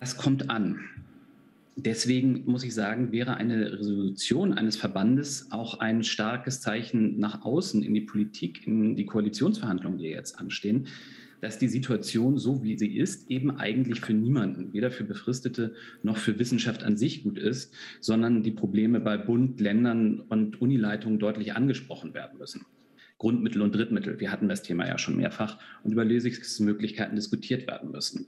das 0.01 0.17
kommt 0.17 0.51
an. 0.51 0.81
Deswegen 1.77 2.45
muss 2.45 2.65
ich 2.65 2.75
sagen, 2.75 3.13
wäre 3.13 3.37
eine 3.37 3.73
Resolution 3.79 4.53
eines 4.53 4.77
Verbandes 4.77 5.51
auch 5.51 5.81
ein 5.81 6.05
starkes 6.05 6.61
Zeichen 6.61 7.19
nach 7.19 7.43
außen 7.45 7.83
in 7.83 7.95
die 7.95 8.03
Politik, 8.03 8.67
in 8.67 8.95
die 8.95 9.07
Koalitionsverhandlungen, 9.07 9.99
die 9.99 10.05
jetzt 10.05 10.39
anstehen, 10.39 10.87
dass 11.41 11.59
die 11.59 11.69
Situation 11.69 12.39
so 12.39 12.63
wie 12.63 12.79
sie 12.79 12.97
ist 12.97 13.31
eben 13.31 13.51
eigentlich 13.51 14.01
für 14.01 14.13
niemanden, 14.13 14.73
weder 14.75 14.91
für 14.91 15.05
Befristete 15.05 15.75
noch 16.03 16.19
für 16.19 16.39
Wissenschaft 16.39 16.85
an 16.85 16.97
sich 16.97 17.25
gut 17.25 17.39
ist, 17.39 17.75
sondern 18.01 18.43
die 18.43 18.53
Probleme 18.53 19.01
bei 19.01 19.17
Bund, 19.17 19.61
Ländern 19.61 20.21
und 20.21 20.61
Unileitungen 20.61 21.19
deutlich 21.19 21.55
angesprochen 21.55 22.13
werden 22.13 22.39
müssen. 22.39 22.67
Grundmittel 23.19 23.63
und 23.63 23.75
Drittmittel, 23.75 24.21
wir 24.21 24.31
hatten 24.31 24.49
das 24.49 24.63
Thema 24.63 24.87
ja 24.87 24.99
schon 24.99 25.17
mehrfach 25.17 25.59
und 25.83 25.93
über 25.93 26.05
Lösungsmöglichkeiten 26.05 27.17
diskutiert 27.17 27.67
werden 27.67 27.91
müssen. 27.91 28.27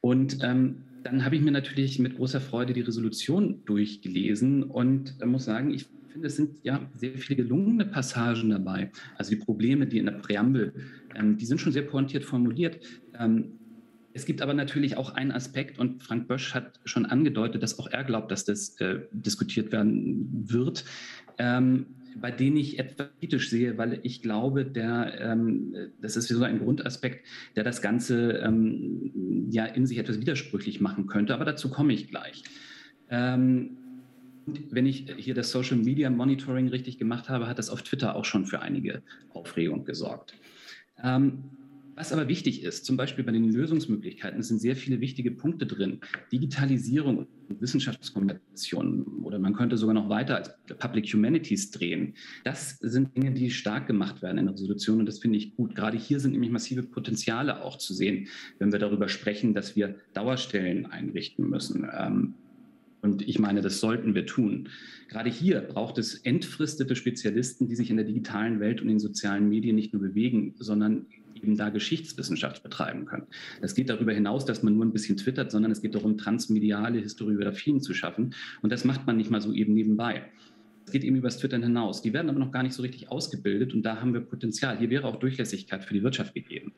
Und 0.00 0.38
ähm, 0.42 0.84
dann 1.06 1.24
habe 1.24 1.36
ich 1.36 1.42
mir 1.42 1.52
natürlich 1.52 1.98
mit 1.98 2.16
großer 2.16 2.40
Freude 2.40 2.72
die 2.72 2.80
Resolution 2.80 3.64
durchgelesen 3.64 4.64
und 4.64 5.14
äh, 5.20 5.26
muss 5.26 5.44
sagen, 5.44 5.72
ich 5.72 5.86
finde, 6.08 6.26
es 6.26 6.36
sind 6.36 6.58
ja 6.64 6.80
sehr 6.94 7.12
viele 7.12 7.36
gelungene 7.36 7.86
Passagen 7.86 8.50
dabei. 8.50 8.90
Also 9.16 9.30
die 9.30 9.36
Probleme, 9.36 9.86
die 9.86 9.98
in 9.98 10.06
der 10.06 10.12
Präambel, 10.12 10.74
ähm, 11.14 11.36
die 11.36 11.46
sind 11.46 11.60
schon 11.60 11.72
sehr 11.72 11.82
pointiert 11.82 12.24
formuliert. 12.24 12.80
Ähm, 13.18 13.52
es 14.14 14.24
gibt 14.24 14.42
aber 14.42 14.54
natürlich 14.54 14.96
auch 14.96 15.10
einen 15.10 15.30
Aspekt, 15.30 15.78
und 15.78 16.02
Frank 16.02 16.26
Bösch 16.26 16.54
hat 16.54 16.80
schon 16.84 17.06
angedeutet, 17.06 17.62
dass 17.62 17.78
auch 17.78 17.88
er 17.88 18.02
glaubt, 18.02 18.32
dass 18.32 18.44
das 18.44 18.80
äh, 18.80 19.00
diskutiert 19.12 19.70
werden 19.72 20.26
wird, 20.50 20.84
ähm, 21.38 21.86
bei 22.20 22.30
denen 22.30 22.56
ich 22.56 22.78
etwas 22.78 23.08
kritisch 23.20 23.50
sehe, 23.50 23.78
weil 23.78 24.00
ich 24.02 24.22
glaube, 24.22 24.64
der, 24.64 25.20
ähm, 25.20 25.74
das 26.00 26.16
ist 26.16 26.28
so 26.28 26.42
ein 26.42 26.58
Grundaspekt, 26.58 27.26
der 27.56 27.64
das 27.64 27.82
Ganze 27.82 28.32
ähm, 28.44 29.48
ja 29.50 29.64
in 29.66 29.86
sich 29.86 29.98
etwas 29.98 30.20
widersprüchlich 30.20 30.80
machen 30.80 31.06
könnte. 31.06 31.34
Aber 31.34 31.44
dazu 31.44 31.70
komme 31.70 31.92
ich 31.92 32.08
gleich. 32.08 32.42
Ähm, 33.10 33.76
wenn 34.46 34.86
ich 34.86 35.12
hier 35.16 35.34
das 35.34 35.50
Social 35.50 35.76
Media 35.76 36.08
Monitoring 36.08 36.68
richtig 36.68 36.98
gemacht 36.98 37.28
habe, 37.28 37.48
hat 37.48 37.58
das 37.58 37.68
auf 37.68 37.82
Twitter 37.82 38.14
auch 38.14 38.24
schon 38.24 38.46
für 38.46 38.60
einige 38.60 39.02
Aufregung 39.32 39.84
gesorgt. 39.84 40.34
Ähm, 41.02 41.44
was 41.96 42.12
aber 42.12 42.28
wichtig 42.28 42.62
ist, 42.62 42.84
zum 42.84 42.98
Beispiel 42.98 43.24
bei 43.24 43.32
den 43.32 43.50
Lösungsmöglichkeiten, 43.50 44.42
sind 44.42 44.60
sehr 44.60 44.76
viele 44.76 45.00
wichtige 45.00 45.30
Punkte 45.30 45.66
drin. 45.66 46.00
Digitalisierung 46.30 47.18
und 47.18 47.28
Wissenschaftskommunikation 47.60 49.22
oder 49.22 49.38
man 49.38 49.54
könnte 49.54 49.78
sogar 49.78 49.94
noch 49.94 50.10
weiter 50.10 50.36
als 50.36 50.50
Public 50.78 51.06
Humanities 51.06 51.70
drehen. 51.70 52.14
Das 52.44 52.78
sind 52.80 53.16
Dinge, 53.16 53.32
die 53.32 53.50
stark 53.50 53.86
gemacht 53.86 54.20
werden 54.20 54.36
in 54.36 54.44
der 54.44 54.54
Resolution 54.54 55.00
und 55.00 55.06
das 55.06 55.20
finde 55.20 55.38
ich 55.38 55.56
gut. 55.56 55.74
Gerade 55.74 55.96
hier 55.96 56.20
sind 56.20 56.32
nämlich 56.32 56.50
massive 56.50 56.82
Potenziale 56.82 57.64
auch 57.64 57.78
zu 57.78 57.94
sehen, 57.94 58.28
wenn 58.58 58.72
wir 58.72 58.78
darüber 58.78 59.08
sprechen, 59.08 59.54
dass 59.54 59.74
wir 59.74 59.96
Dauerstellen 60.12 60.84
einrichten 60.84 61.48
müssen. 61.48 61.88
Ähm, 61.98 62.34
und 63.00 63.26
ich 63.26 63.38
meine, 63.38 63.62
das 63.62 63.80
sollten 63.80 64.14
wir 64.14 64.26
tun. 64.26 64.68
Gerade 65.08 65.30
hier 65.30 65.60
braucht 65.60 65.96
es 65.96 66.14
entfristete 66.14 66.96
Spezialisten, 66.96 67.68
die 67.68 67.76
sich 67.76 67.88
in 67.88 67.96
der 67.96 68.04
digitalen 68.04 68.60
Welt 68.60 68.82
und 68.82 68.88
in 68.88 68.98
sozialen 68.98 69.48
Medien 69.48 69.76
nicht 69.76 69.92
nur 69.92 70.02
bewegen, 70.02 70.54
sondern 70.58 71.06
eben 71.36 71.56
da 71.56 71.68
Geschichtswissenschaft 71.68 72.62
betreiben 72.62 73.04
können. 73.04 73.26
Das 73.60 73.74
geht 73.74 73.88
darüber 73.88 74.12
hinaus, 74.12 74.44
dass 74.44 74.62
man 74.62 74.74
nur 74.74 74.84
ein 74.84 74.92
bisschen 74.92 75.16
twittert, 75.16 75.50
sondern 75.50 75.72
es 75.72 75.82
geht 75.82 75.94
darum, 75.94 76.18
transmediale 76.18 76.98
Historiografien 76.98 77.80
zu 77.80 77.94
schaffen. 77.94 78.34
Und 78.62 78.72
das 78.72 78.84
macht 78.84 79.06
man 79.06 79.16
nicht 79.16 79.30
mal 79.30 79.40
so 79.40 79.52
eben 79.52 79.74
nebenbei. 79.74 80.30
Es 80.86 80.92
geht 80.92 81.02
eben 81.02 81.16
über 81.16 81.28
das 81.28 81.38
Twittern 81.38 81.62
hinaus. 81.62 82.00
Die 82.00 82.12
werden 82.12 82.30
aber 82.30 82.38
noch 82.38 82.52
gar 82.52 82.62
nicht 82.62 82.74
so 82.74 82.82
richtig 82.82 83.10
ausgebildet 83.10 83.74
und 83.74 83.82
da 83.82 84.00
haben 84.00 84.14
wir 84.14 84.20
Potenzial. 84.20 84.78
Hier 84.78 84.90
wäre 84.90 85.08
auch 85.08 85.16
Durchlässigkeit 85.16 85.84
für 85.84 85.94
die 85.94 86.02
Wirtschaft 86.02 86.34
gegeben. 86.34 86.72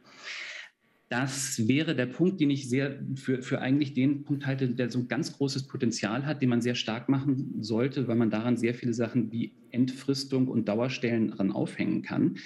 Das 1.10 1.66
wäre 1.66 1.94
der 1.94 2.06
Punkt, 2.06 2.38
den 2.38 2.50
ich 2.50 2.68
sehr 2.68 2.98
für, 3.14 3.42
für 3.42 3.60
eigentlich 3.60 3.94
den 3.94 4.24
Punkt 4.24 4.46
halte, 4.46 4.68
der 4.68 4.90
so 4.90 4.98
ein 4.98 5.08
ganz 5.08 5.32
großes 5.32 5.66
Potenzial 5.66 6.26
hat, 6.26 6.42
den 6.42 6.50
man 6.50 6.60
sehr 6.60 6.74
stark 6.74 7.08
machen 7.08 7.54
sollte, 7.60 8.08
weil 8.08 8.16
man 8.16 8.28
daran 8.28 8.58
sehr 8.58 8.74
viele 8.74 8.92
Sachen 8.92 9.32
wie 9.32 9.54
Entfristung 9.70 10.48
und 10.48 10.68
Dauerstellen 10.68 11.28
daran 11.28 11.50
aufhängen 11.50 12.02
kann. 12.02 12.36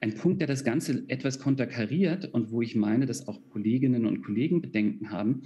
Ein 0.00 0.14
Punkt, 0.14 0.40
der 0.40 0.46
das 0.46 0.62
Ganze 0.62 1.04
etwas 1.08 1.38
konterkariert 1.38 2.26
und 2.34 2.50
wo 2.50 2.60
ich 2.60 2.76
meine, 2.76 3.06
dass 3.06 3.28
auch 3.28 3.40
Kolleginnen 3.50 4.04
und 4.04 4.22
Kollegen 4.22 4.60
Bedenken 4.60 5.10
haben, 5.10 5.42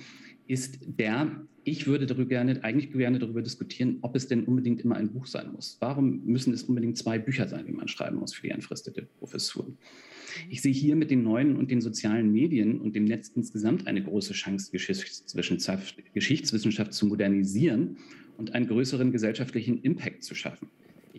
ist 0.49 0.81
der, 0.85 1.47
ich 1.63 1.87
würde 1.87 2.07
darüber 2.07 2.29
gerne, 2.29 2.65
eigentlich 2.65 2.91
gerne 2.91 3.21
darüber 3.21 3.43
diskutieren, 3.43 3.99
ob 4.03 4.17
es 4.17 4.27
denn 4.27 4.43
unbedingt 4.43 4.81
immer 4.81 4.97
ein 4.97 5.13
Buch 5.13 5.27
sein 5.27 5.53
muss. 5.53 5.77
Warum 5.79 6.25
müssen 6.25 6.53
es 6.53 6.65
unbedingt 6.65 6.99
zwei 6.99 7.21
Bücher 7.21 7.47
sein, 7.47 7.67
die 7.67 7.73
man 7.73 7.87
schreiben 7.87 8.17
muss 8.17 8.35
für 8.35 8.43
die 8.43 8.51
entfristete 8.51 9.07
Professur? 9.21 9.73
Ich 10.49 10.63
sehe 10.63 10.73
hier 10.73 10.97
mit 10.97 11.13
den 11.13 11.23
neuen 11.23 11.57
und 11.57 11.71
den 11.71 11.81
sozialen 11.81 12.33
Medien 12.33 12.81
und 12.81 12.97
dem 12.97 13.05
Netz 13.05 13.29
insgesamt 13.29 13.87
eine 13.87 14.03
große 14.03 14.33
Chance, 14.33 14.73
Geschichtswissenschaft 14.73 16.93
zu 16.93 17.07
modernisieren 17.07 17.99
und 18.37 18.53
einen 18.55 18.67
größeren 18.67 19.13
gesellschaftlichen 19.13 19.81
Impact 19.83 20.25
zu 20.25 20.35
schaffen. 20.35 20.69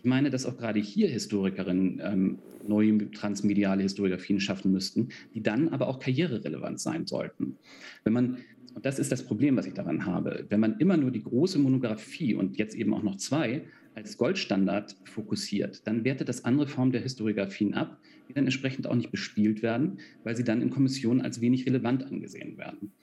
Ich 0.03 0.09
meine, 0.09 0.31
dass 0.31 0.47
auch 0.47 0.57
gerade 0.57 0.79
hier 0.79 1.07
Historikerinnen 1.07 2.01
ähm, 2.03 2.39
neue 2.67 3.11
transmediale 3.11 3.83
Historiografien 3.83 4.39
schaffen 4.39 4.71
müssten, 4.71 5.09
die 5.35 5.43
dann 5.43 5.69
aber 5.69 5.87
auch 5.87 5.99
karriererelevant 5.99 6.79
sein 6.79 7.05
sollten. 7.05 7.57
Wenn 8.03 8.13
man 8.13 8.37
und 8.73 8.85
das 8.85 8.99
ist 8.99 9.11
das 9.11 9.25
Problem, 9.25 9.57
was 9.57 9.65
ich 9.65 9.73
daran 9.73 10.05
habe. 10.05 10.45
Wenn 10.49 10.61
man 10.61 10.77
immer 10.79 10.95
nur 10.95 11.11
die 11.11 11.21
große 11.21 11.59
Monographie 11.59 12.35
und 12.35 12.57
jetzt 12.57 12.73
eben 12.73 12.93
auch 12.93 13.03
noch 13.03 13.17
zwei 13.17 13.65
als 13.95 14.17
Goldstandard 14.17 14.95
fokussiert, 15.03 15.85
dann 15.85 16.05
wertet 16.05 16.29
das 16.29 16.45
andere 16.45 16.67
Formen 16.67 16.93
der 16.93 17.01
Historiografien 17.01 17.73
ab, 17.73 17.99
die 18.29 18.33
dann 18.33 18.45
entsprechend 18.45 18.87
auch 18.87 18.95
nicht 18.95 19.11
bespielt 19.11 19.61
werden, 19.61 19.99
weil 20.23 20.37
sie 20.37 20.45
dann 20.45 20.61
in 20.61 20.69
Kommissionen 20.69 21.19
als 21.19 21.41
wenig 21.41 21.65
relevant 21.65 22.05
angesehen 22.05 22.57
werden. 22.57 22.93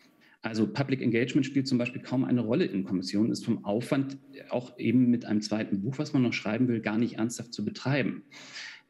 Also 0.43 0.67
Public 0.73 1.03
Engagement 1.03 1.47
spielt 1.47 1.67
zum 1.67 1.79
Beispiel 1.79 2.01
kaum 2.01 2.25
eine 2.25 2.43
Rolle 2.43 2.65
in 2.65 2.85
Kommissionen, 2.85 3.33
ist 3.33 3.45
vom 3.45 3.65
Aufwand 3.65 4.19
auch 4.51 4.79
eben 4.79 5.11
mit 5.11 5.25
einem 5.25 5.41
zweiten 5.41 5.81
Buch, 5.81 5.99
was 5.99 6.13
man 6.13 6.23
noch 6.23 6.33
schreiben 6.33 6.69
will, 6.69 6.81
gar 6.81 6.97
nicht 6.97 7.15
ernsthaft 7.15 7.53
zu 7.53 7.65
betreiben. 7.65 8.23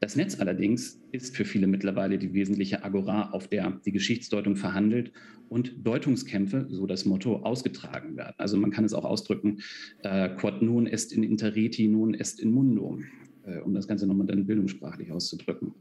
Das 0.00 0.14
Netz 0.14 0.38
allerdings 0.38 1.00
ist 1.10 1.34
für 1.36 1.44
viele 1.44 1.66
mittlerweile 1.66 2.18
die 2.18 2.32
wesentliche 2.32 2.84
Agora, 2.84 3.30
auf 3.30 3.48
der 3.48 3.80
die 3.84 3.90
Geschichtsdeutung 3.90 4.54
verhandelt 4.54 5.10
und 5.48 5.74
Deutungskämpfe, 5.84 6.68
so 6.70 6.86
das 6.86 7.04
Motto, 7.04 7.36
ausgetragen 7.38 8.16
werden. 8.16 8.34
Also 8.38 8.56
man 8.56 8.70
kann 8.70 8.84
es 8.84 8.92
auch 8.92 9.04
ausdrücken, 9.04 9.60
äh, 10.02 10.28
quod 10.28 10.62
nun 10.62 10.86
est 10.86 11.12
in 11.12 11.24
interreti, 11.24 11.88
nun 11.88 12.14
est 12.14 12.38
in 12.38 12.52
mundo 12.52 13.00
äh, 13.44 13.58
um 13.58 13.74
das 13.74 13.88
Ganze 13.88 14.06
nochmal 14.06 14.28
dann 14.28 14.46
bildungssprachlich 14.46 15.10
auszudrücken. 15.10 15.74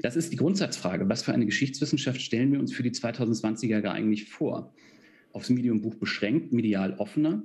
Das 0.00 0.16
ist 0.16 0.32
die 0.32 0.36
Grundsatzfrage. 0.36 1.08
Was 1.08 1.22
für 1.22 1.32
eine 1.32 1.46
Geschichtswissenschaft 1.46 2.20
stellen 2.20 2.52
wir 2.52 2.60
uns 2.60 2.72
für 2.74 2.82
die 2.82 2.90
2020er 2.90 3.68
Jahre 3.68 3.92
eigentlich 3.92 4.28
vor? 4.28 4.74
Aufs 5.34 5.50
Mediumbuch 5.50 5.96
beschränkt, 5.96 6.52
medial 6.52 6.94
offener, 6.94 7.42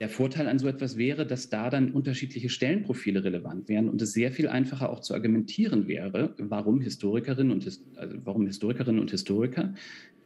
der 0.00 0.08
Vorteil 0.08 0.48
an 0.48 0.58
so 0.58 0.66
etwas 0.66 0.96
wäre, 0.96 1.26
dass 1.26 1.50
da 1.50 1.68
dann 1.68 1.92
unterschiedliche 1.92 2.48
Stellenprofile 2.48 3.22
relevant 3.22 3.68
wären 3.68 3.90
und 3.90 4.00
es 4.00 4.14
sehr 4.14 4.32
viel 4.32 4.48
einfacher 4.48 4.88
auch 4.88 5.00
zu 5.00 5.12
argumentieren 5.12 5.88
wäre, 5.88 6.34
warum 6.38 6.80
Historikerinnen 6.80 7.52
und, 7.52 7.66
also 7.96 8.16
warum 8.24 8.46
Historikerinnen 8.46 8.98
und 8.98 9.10
Historiker, 9.10 9.74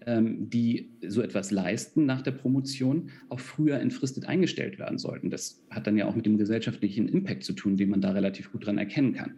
ähm, 0.07 0.49
die 0.49 0.91
so 1.09 1.23
etwas 1.23 1.51
leisten 1.51 2.07
nach 2.07 2.23
der 2.23 2.31
Promotion, 2.31 3.11
auch 3.29 3.41
früher 3.41 3.81
entfristet 3.81 4.27
eingestellt 4.27 4.79
werden 4.79 4.99
sollten. 4.99 5.29
Das 5.29 5.65
hat 5.71 5.89
dann 5.89 5.97
ja 5.97 6.07
auch 6.07 6.15
mit 6.15 6.27
dem 6.27 6.39
gesellschaftlichen 6.39 7.09
Impact 7.09 7.43
zu 7.43 7.53
tun, 7.53 7.77
den 7.77 7.91
man 7.91 8.01
da 8.01 8.13
relativ 8.13 8.53
gut 8.53 8.67
dran 8.67 8.79
erkennen 8.79 9.15
kann. 9.15 9.35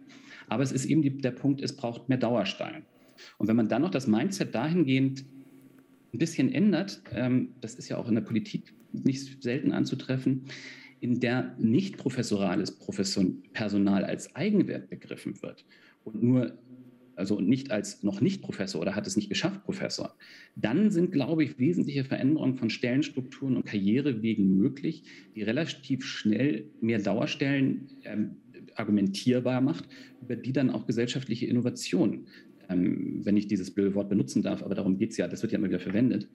Aber 0.49 0.61
es 0.61 0.71
ist 0.71 0.85
eben 0.85 1.01
die, 1.01 1.17
der 1.17 1.31
Punkt, 1.31 1.61
es 1.61 1.75
braucht 1.75 2.09
mehr 2.09 2.19
Dauerstein. 2.19 2.83
Und 3.39 3.47
wenn 3.47 3.55
man 3.55 3.69
dann 3.69 3.81
noch 3.81 3.89
das 3.89 4.05
Mindset 4.05 4.53
dahingehend 4.53 5.25
ein 6.17 6.19
bisschen 6.19 6.51
ändert, 6.51 7.01
ähm, 7.13 7.49
das 7.61 7.75
ist 7.75 7.89
ja 7.89 7.97
auch 7.97 8.09
in 8.09 8.15
der 8.15 8.21
Politik 8.21 8.73
nicht 8.91 9.43
selten 9.43 9.71
anzutreffen, 9.71 10.45
in 10.99 11.19
der 11.19 11.55
nicht 11.59 11.97
professorales 11.97 12.75
Personal 13.53 14.03
als 14.03 14.35
Eigenwert 14.35 14.89
begriffen 14.89 15.39
wird 15.43 15.63
und 16.03 16.23
nur 16.23 16.57
also 17.15 17.39
nicht 17.39 17.71
als 17.71 18.03
noch 18.03 18.21
nicht 18.21 18.43
Professor 18.43 18.79
oder 18.79 18.95
hat 18.95 19.07
es 19.07 19.15
nicht 19.15 19.29
geschafft, 19.29 19.63
Professor, 19.63 20.15
dann 20.55 20.91
sind, 20.91 21.11
glaube 21.11 21.43
ich, 21.43 21.57
wesentliche 21.57 22.03
Veränderungen 22.03 22.55
von 22.55 22.69
Stellenstrukturen 22.69 23.57
und 23.57 23.65
Karrierewegen 23.65 24.55
möglich, 24.55 25.03
die 25.35 25.41
relativ 25.41 26.05
schnell 26.05 26.69
mehr 26.79 26.99
Dauerstellen 26.99 27.89
ähm, 28.03 28.35
argumentierbar 28.75 29.61
macht, 29.61 29.85
über 30.21 30.35
die 30.35 30.53
dann 30.53 30.69
auch 30.69 30.85
gesellschaftliche 30.85 31.47
Innovation, 31.47 32.27
ähm, 32.69 33.21
wenn 33.23 33.37
ich 33.37 33.47
dieses 33.47 33.71
blöde 33.71 33.95
Wort 33.95 34.09
benutzen 34.09 34.41
darf, 34.41 34.63
aber 34.63 34.75
darum 34.75 34.97
geht 34.97 35.11
es 35.11 35.17
ja, 35.17 35.27
das 35.27 35.41
wird 35.41 35.51
ja 35.51 35.59
immer 35.59 35.69
wieder 35.69 35.79
verwendet, 35.79 36.27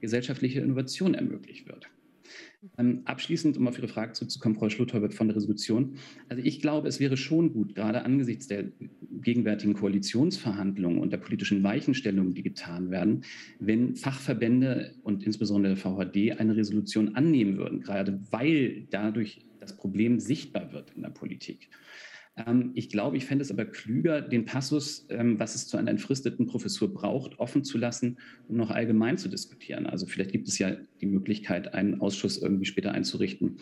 gesellschaftliche 0.00 0.60
Innovation 0.60 1.14
ermöglicht 1.14 1.66
wird. 1.68 1.88
Ähm, 2.76 3.02
abschließend, 3.04 3.56
um 3.56 3.68
auf 3.68 3.78
Ihre 3.78 3.88
Frage 3.88 4.12
zurückzukommen, 4.12 4.56
Frau 4.56 4.68
Schluthäubert 4.68 5.14
von 5.14 5.28
der 5.28 5.36
Resolution. 5.36 5.96
Also 6.28 6.42
ich 6.44 6.60
glaube, 6.60 6.88
es 6.88 6.98
wäre 6.98 7.16
schon 7.16 7.52
gut, 7.52 7.74
gerade 7.74 8.04
angesichts 8.04 8.48
der 8.48 8.64
gegenwärtigen 9.20 9.74
Koalitionsverhandlungen 9.74 10.98
und 10.98 11.12
der 11.12 11.18
politischen 11.18 11.62
Weichenstellungen, 11.62 12.34
die 12.34 12.42
getan 12.42 12.90
werden, 12.90 13.24
wenn 13.60 13.94
Fachverbände 13.94 14.94
und 15.02 15.24
insbesondere 15.24 15.74
der 15.74 15.82
VHD 15.82 16.40
eine 16.40 16.56
Resolution 16.56 17.14
annehmen 17.14 17.58
würden, 17.58 17.80
gerade 17.80 18.20
weil 18.30 18.86
dadurch 18.90 19.46
das 19.60 19.76
Problem 19.76 20.18
sichtbar 20.18 20.72
wird 20.72 20.92
in 20.96 21.02
der 21.02 21.10
Politik. 21.10 21.70
Ähm, 22.46 22.72
ich 22.74 22.88
glaube, 22.88 23.16
ich 23.16 23.24
fände 23.24 23.42
es 23.42 23.50
aber 23.50 23.64
klüger, 23.64 24.20
den 24.20 24.44
Passus, 24.44 25.06
ähm, 25.10 25.38
was 25.38 25.54
es 25.54 25.66
zu 25.66 25.76
einer 25.76 25.90
entfristeten 25.90 26.46
Professur 26.46 26.92
braucht, 26.92 27.38
offen 27.38 27.64
zu 27.64 27.78
lassen, 27.78 28.18
um 28.48 28.56
noch 28.56 28.70
allgemein 28.70 29.18
zu 29.18 29.28
diskutieren. 29.28 29.86
Also 29.86 30.06
vielleicht 30.06 30.32
gibt 30.32 30.48
es 30.48 30.58
ja 30.58 30.76
die 31.00 31.06
Möglichkeit, 31.06 31.74
einen 31.74 32.00
Ausschuss 32.00 32.38
irgendwie 32.38 32.66
später 32.66 32.92
einzurichten, 32.92 33.58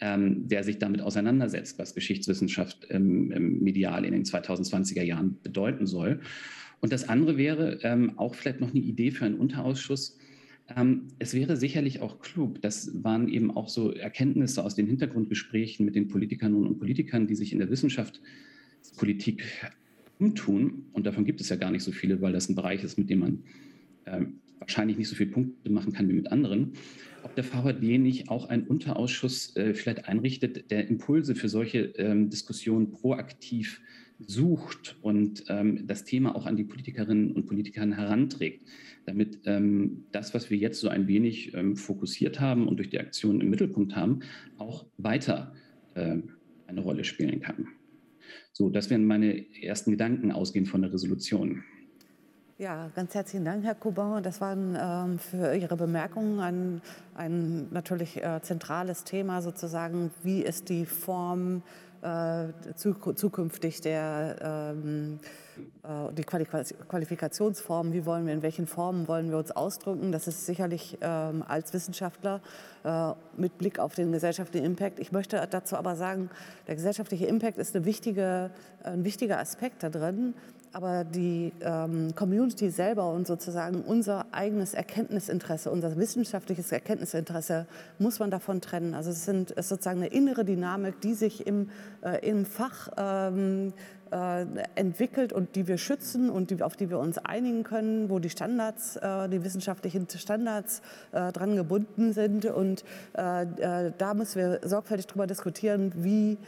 ähm, 0.00 0.48
der 0.48 0.64
sich 0.64 0.78
damit 0.78 1.00
auseinandersetzt, 1.00 1.78
was 1.78 1.94
Geschichtswissenschaft 1.94 2.88
medial 2.90 4.04
in 4.04 4.12
den 4.12 4.24
2020er 4.24 5.02
Jahren 5.02 5.38
bedeuten 5.42 5.86
soll. 5.86 6.20
Und 6.80 6.92
das 6.92 7.08
andere 7.08 7.36
wäre 7.36 8.14
auch 8.16 8.34
vielleicht 8.34 8.60
noch 8.60 8.70
eine 8.70 8.80
Idee 8.80 9.10
für 9.10 9.24
einen 9.24 9.34
Unterausschuss, 9.34 10.16
ähm, 10.76 11.08
es 11.18 11.34
wäre 11.34 11.56
sicherlich 11.56 12.00
auch 12.00 12.20
klug, 12.20 12.60
das 12.60 13.02
waren 13.02 13.28
eben 13.28 13.50
auch 13.50 13.68
so 13.68 13.92
Erkenntnisse 13.92 14.62
aus 14.62 14.74
den 14.74 14.86
Hintergrundgesprächen 14.86 15.86
mit 15.86 15.94
den 15.94 16.08
Politikern 16.08 16.54
und 16.54 16.78
Politikern, 16.78 17.26
die 17.26 17.34
sich 17.34 17.52
in 17.52 17.58
der 17.58 17.70
Wissenschaftspolitik 17.70 19.44
umtun. 20.18 20.86
Und 20.92 21.06
davon 21.06 21.24
gibt 21.24 21.40
es 21.40 21.48
ja 21.48 21.56
gar 21.56 21.70
nicht 21.70 21.84
so 21.84 21.92
viele, 21.92 22.20
weil 22.20 22.32
das 22.32 22.48
ein 22.48 22.54
Bereich 22.54 22.84
ist, 22.84 22.98
mit 22.98 23.08
dem 23.08 23.20
man 23.20 23.42
äh, 24.04 24.26
wahrscheinlich 24.58 24.98
nicht 24.98 25.08
so 25.08 25.16
viele 25.16 25.30
Punkte 25.30 25.70
machen 25.70 25.92
kann 25.92 26.08
wie 26.08 26.14
mit 26.14 26.30
anderen. 26.30 26.72
Ob 27.22 27.34
der 27.34 27.44
VHD 27.44 27.98
nicht 27.98 28.28
auch 28.28 28.48
einen 28.48 28.66
Unterausschuss 28.66 29.56
äh, 29.56 29.74
vielleicht 29.74 30.06
einrichtet, 30.06 30.70
der 30.70 30.88
Impulse 30.88 31.34
für 31.34 31.48
solche 31.48 31.80
ähm, 31.96 32.28
Diskussionen 32.28 32.90
proaktiv 32.90 33.80
sucht 34.18 34.98
und 35.02 35.44
ähm, 35.48 35.86
das 35.86 36.04
Thema 36.04 36.34
auch 36.34 36.46
an 36.46 36.56
die 36.56 36.64
Politikerinnen 36.64 37.32
und 37.32 37.46
Politiker 37.46 37.86
heranträgt 37.86 38.62
damit 39.08 39.40
ähm, 39.46 40.04
das, 40.12 40.34
was 40.34 40.50
wir 40.50 40.58
jetzt 40.58 40.80
so 40.80 40.88
ein 40.88 41.08
wenig 41.08 41.54
ähm, 41.54 41.76
fokussiert 41.76 42.40
haben 42.40 42.68
und 42.68 42.76
durch 42.76 42.90
die 42.90 43.00
Aktion 43.00 43.40
im 43.40 43.48
Mittelpunkt 43.48 43.96
haben, 43.96 44.20
auch 44.58 44.84
weiter 44.98 45.54
äh, 45.94 46.18
eine 46.66 46.80
Rolle 46.80 47.04
spielen 47.04 47.40
kann. 47.40 47.68
So, 48.52 48.68
das 48.68 48.90
wären 48.90 49.06
meine 49.06 49.46
ersten 49.62 49.92
Gedanken 49.92 50.30
ausgehend 50.30 50.68
von 50.68 50.82
der 50.82 50.92
Resolution. 50.92 51.64
Ja, 52.58 52.90
ganz 52.94 53.14
herzlichen 53.14 53.44
Dank, 53.44 53.64
Herr 53.64 53.76
Kuban. 53.76 54.22
Das 54.22 54.40
waren 54.40 54.76
ähm, 54.78 55.18
für 55.18 55.54
Ihre 55.54 55.76
Bemerkungen 55.76 56.40
ein, 56.40 56.82
ein 57.14 57.68
natürlich 57.70 58.22
äh, 58.22 58.40
zentrales 58.42 59.04
Thema 59.04 59.40
sozusagen. 59.40 60.10
Wie 60.22 60.42
ist 60.42 60.68
die 60.68 60.84
Form 60.84 61.62
zukünftig 62.76 63.80
der, 63.80 64.74
ähm, 64.74 65.18
äh, 65.82 66.12
die 66.12 66.22
Qualifikationsformen, 66.22 67.92
wie 67.92 68.06
wollen 68.06 68.26
wir, 68.26 68.32
in 68.32 68.42
welchen 68.42 68.66
Formen 68.66 69.08
wollen 69.08 69.30
wir 69.30 69.38
uns 69.38 69.50
ausdrücken. 69.50 70.12
Das 70.12 70.26
ist 70.28 70.46
sicherlich 70.46 70.98
ähm, 71.00 71.44
als 71.46 71.72
Wissenschaftler 71.72 72.40
äh, 72.84 73.12
mit 73.36 73.58
Blick 73.58 73.78
auf 73.78 73.94
den 73.94 74.12
gesellschaftlichen 74.12 74.66
Impact. 74.66 74.98
Ich 74.98 75.12
möchte 75.12 75.44
dazu 75.50 75.76
aber 75.76 75.96
sagen, 75.96 76.30
der 76.66 76.76
gesellschaftliche 76.76 77.26
Impact 77.26 77.58
ist 77.58 77.74
eine 77.74 77.84
wichtige, 77.84 78.50
ein 78.84 79.04
wichtiger 79.04 79.38
Aspekt 79.38 79.82
da 79.82 79.90
drin 79.90 80.34
aber 80.72 81.04
die 81.04 81.52
ähm, 81.60 82.14
Community 82.14 82.70
selber 82.70 83.10
und 83.12 83.26
sozusagen 83.26 83.82
unser 83.82 84.26
eigenes 84.32 84.74
Erkenntnisinteresse, 84.74 85.70
unser 85.70 85.96
wissenschaftliches 85.96 86.72
Erkenntnisinteresse 86.72 87.66
muss 87.98 88.18
man 88.18 88.30
davon 88.30 88.60
trennen. 88.60 88.94
Also 88.94 89.10
es, 89.10 89.24
sind, 89.24 89.50
es 89.52 89.66
ist 89.66 89.68
sozusagen 89.68 89.98
eine 89.98 90.08
innere 90.08 90.44
Dynamik, 90.44 91.00
die 91.00 91.14
sich 91.14 91.46
im, 91.46 91.70
äh, 92.02 92.26
im 92.28 92.44
Fach 92.44 92.88
ähm, 92.96 93.72
äh, 94.10 94.46
entwickelt 94.74 95.32
und 95.32 95.54
die 95.56 95.66
wir 95.66 95.78
schützen 95.78 96.30
und 96.30 96.50
die, 96.50 96.62
auf 96.62 96.76
die 96.76 96.90
wir 96.90 96.98
uns 96.98 97.18
einigen 97.18 97.62
können, 97.62 98.10
wo 98.10 98.18
die 98.18 98.30
Standards, 98.30 98.96
äh, 98.96 99.28
die 99.28 99.44
wissenschaftlichen 99.44 100.08
Standards 100.08 100.82
äh, 101.12 101.32
dran 101.32 101.56
gebunden 101.56 102.12
sind. 102.12 102.44
Und 102.46 102.84
äh, 103.16 103.42
äh, 103.42 103.92
da 103.96 104.14
müssen 104.14 104.38
wir 104.38 104.60
sorgfältig 104.62 105.06
darüber 105.06 105.26
diskutieren, 105.26 105.92
wie, 105.96 106.38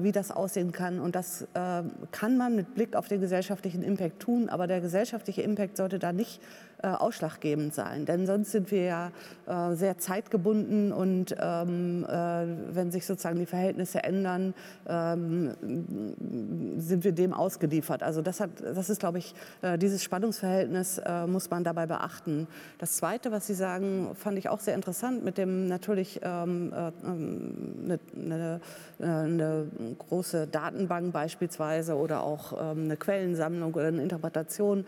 wie 0.00 0.12
das 0.12 0.30
aussehen 0.30 0.72
kann. 0.72 1.00
Und 1.00 1.14
das 1.14 1.46
kann 1.54 2.36
man 2.36 2.54
mit 2.54 2.74
Blick 2.74 2.96
auf 2.96 3.08
den 3.08 3.20
gesellschaftlichen 3.20 3.82
Impact 3.82 4.20
tun, 4.20 4.48
aber 4.48 4.66
der 4.66 4.80
gesellschaftliche 4.80 5.42
Impact 5.42 5.76
sollte 5.76 5.98
da 5.98 6.12
nicht 6.12 6.40
äh, 6.82 6.88
ausschlaggebend 6.88 7.74
sein. 7.74 8.06
Denn 8.06 8.26
sonst 8.26 8.52
sind 8.52 8.70
wir 8.70 8.84
ja 8.84 9.10
äh, 9.46 9.74
sehr 9.74 9.98
zeitgebunden 9.98 10.92
und 10.92 11.36
ähm, 11.38 12.06
äh, 12.08 12.46
wenn 12.74 12.90
sich 12.90 13.04
sozusagen 13.04 13.38
die 13.38 13.46
Verhältnisse 13.46 14.02
ändern, 14.02 14.54
ähm, 14.88 15.54
sind 16.78 17.04
wir 17.04 17.12
dem 17.12 17.34
ausgeliefert. 17.34 18.02
Also 18.02 18.22
das, 18.22 18.40
hat, 18.40 18.50
das 18.60 18.88
ist, 18.88 19.00
glaube 19.00 19.18
ich, 19.18 19.34
äh, 19.62 19.76
dieses 19.76 20.02
Spannungsverhältnis 20.02 20.98
äh, 20.98 21.26
muss 21.26 21.50
man 21.50 21.64
dabei 21.64 21.86
beachten. 21.86 22.46
Das 22.78 22.96
Zweite, 22.96 23.30
was 23.30 23.46
Sie 23.46 23.54
sagen, 23.54 24.14
fand 24.14 24.38
ich 24.38 24.48
auch 24.48 24.60
sehr 24.60 24.74
interessant, 24.74 25.24
mit 25.24 25.36
dem 25.36 25.66
natürlich 25.66 26.20
ähm, 26.22 26.72
eine, 26.72 26.92
ähm, 27.04 27.98
eine, 28.16 28.60
eine, 28.98 29.66
große 29.98 30.46
Datenbank 30.46 31.12
beispielsweise 31.12 31.96
oder 31.96 32.22
auch 32.22 32.52
ähm, 32.52 32.84
eine 32.84 32.96
Quellensammlung 32.96 33.74
oder 33.74 33.88
eine 33.88 34.02
Interpretation, 34.02 34.84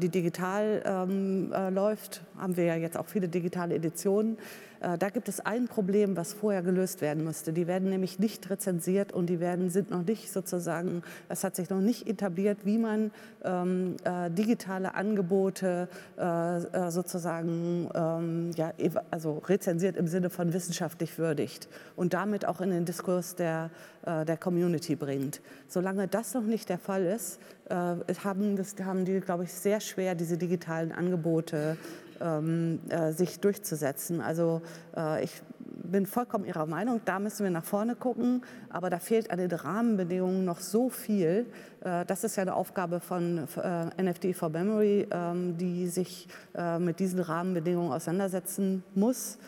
die 0.00 0.08
digital 0.08 0.82
ähm, 1.30 1.52
äh, 1.52 1.70
läuft, 1.70 2.22
haben 2.36 2.56
wir 2.56 2.64
ja 2.64 2.76
jetzt 2.76 2.96
auch 2.96 3.06
viele 3.06 3.28
digitale 3.28 3.74
Editionen. 3.74 4.38
Äh, 4.80 4.98
da 4.98 5.10
gibt 5.10 5.28
es 5.28 5.40
ein 5.40 5.68
Problem, 5.68 6.16
was 6.16 6.32
vorher 6.32 6.62
gelöst 6.62 7.00
werden 7.00 7.24
müsste. 7.24 7.52
Die 7.52 7.66
werden 7.66 7.90
nämlich 7.90 8.18
nicht 8.18 8.48
rezensiert 8.50 9.12
und 9.12 9.26
die 9.26 9.40
werden, 9.40 9.70
sind 9.70 9.90
noch 9.90 10.04
nicht 10.04 10.32
sozusagen, 10.32 11.02
es 11.28 11.44
hat 11.44 11.56
sich 11.56 11.70
noch 11.70 11.80
nicht 11.80 12.08
etabliert, 12.08 12.58
wie 12.64 12.78
man 12.78 13.10
ähm, 13.44 13.96
äh, 14.04 14.30
digitale 14.30 14.94
Angebote 14.94 15.88
äh, 16.18 16.56
äh 16.56 16.90
sozusagen 16.90 17.88
ähm, 17.94 18.50
ja, 18.56 18.72
also 19.10 19.38
rezensiert 19.46 19.96
im 19.96 20.08
Sinne 20.08 20.30
von 20.30 20.52
wissenschaftlich 20.52 21.18
würdigt 21.18 21.68
und 21.94 22.14
damit 22.14 22.46
auch 22.46 22.60
in 22.60 22.70
den 22.70 22.84
Diskurs 22.84 23.36
der, 23.36 23.70
äh, 24.06 24.24
der 24.24 24.36
Community 24.36 24.96
bringt. 24.96 25.40
Solange 25.68 26.08
das 26.08 26.34
noch 26.34 26.42
nicht 26.42 26.68
der 26.68 26.78
Fall 26.78 27.04
ist, 27.04 27.38
haben, 27.70 28.56
das, 28.56 28.74
haben 28.82 29.04
die, 29.04 29.20
glaube 29.20 29.44
ich, 29.44 29.52
sehr 29.52 29.80
schwer, 29.80 30.14
diese 30.14 30.36
digitalen 30.36 30.92
Angebote 30.92 31.76
ähm, 32.20 32.80
äh, 32.88 33.12
sich 33.12 33.40
durchzusetzen. 33.40 34.20
Also 34.20 34.62
äh, 34.96 35.24
ich 35.24 35.42
bin 35.90 36.06
vollkommen 36.06 36.44
Ihrer 36.44 36.66
Meinung, 36.66 37.00
da 37.04 37.18
müssen 37.18 37.44
wir 37.44 37.50
nach 37.50 37.64
vorne 37.64 37.96
gucken, 37.96 38.42
aber 38.68 38.90
da 38.90 38.98
fehlt 38.98 39.30
an 39.30 39.38
den 39.38 39.50
Rahmenbedingungen 39.50 40.44
noch 40.44 40.60
so 40.60 40.88
viel. 40.88 41.46
Äh, 41.82 42.04
das 42.06 42.24
ist 42.24 42.36
ja 42.36 42.42
eine 42.42 42.54
Aufgabe 42.54 43.00
von 43.00 43.48
äh, 43.56 44.02
NFD 44.02 44.32
for 44.34 44.50
Memory, 44.50 45.08
ähm, 45.10 45.56
die 45.56 45.88
sich 45.88 46.28
äh, 46.54 46.78
mit 46.78 47.00
diesen 47.00 47.20
Rahmenbedingungen 47.20 47.92
auseinandersetzen 47.92 48.84
muss. 48.94 49.38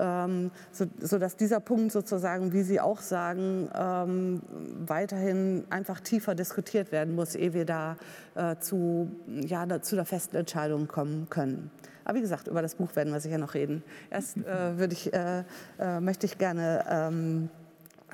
Ähm, 0.00 0.50
so, 0.72 0.86
sodass 0.98 1.36
dieser 1.36 1.60
Punkt 1.60 1.92
sozusagen, 1.92 2.52
wie 2.54 2.62
Sie 2.62 2.80
auch 2.80 3.00
sagen, 3.00 3.68
ähm, 3.74 4.40
weiterhin 4.86 5.64
einfach 5.68 6.00
tiefer 6.00 6.34
diskutiert 6.34 6.90
werden 6.90 7.14
muss, 7.14 7.34
ehe 7.34 7.52
wir 7.52 7.66
da 7.66 7.96
äh, 8.34 8.56
zu, 8.56 9.10
ja, 9.26 9.82
zu 9.82 9.96
einer 9.96 10.06
festen 10.06 10.36
Entscheidung 10.36 10.88
kommen 10.88 11.28
können. 11.28 11.70
Aber 12.04 12.16
wie 12.16 12.22
gesagt, 12.22 12.48
über 12.48 12.62
das 12.62 12.76
Buch 12.76 12.96
werden 12.96 13.12
wir 13.12 13.20
sicher 13.20 13.38
noch 13.38 13.52
reden. 13.52 13.82
Erst 14.10 14.38
äh, 14.38 14.42
würde 14.78 14.94
ich, 14.94 15.12
äh, 15.12 15.44
äh, 15.78 16.00
möchte 16.00 16.24
ich 16.24 16.38
gerne 16.38 16.84
ähm, 16.88 17.50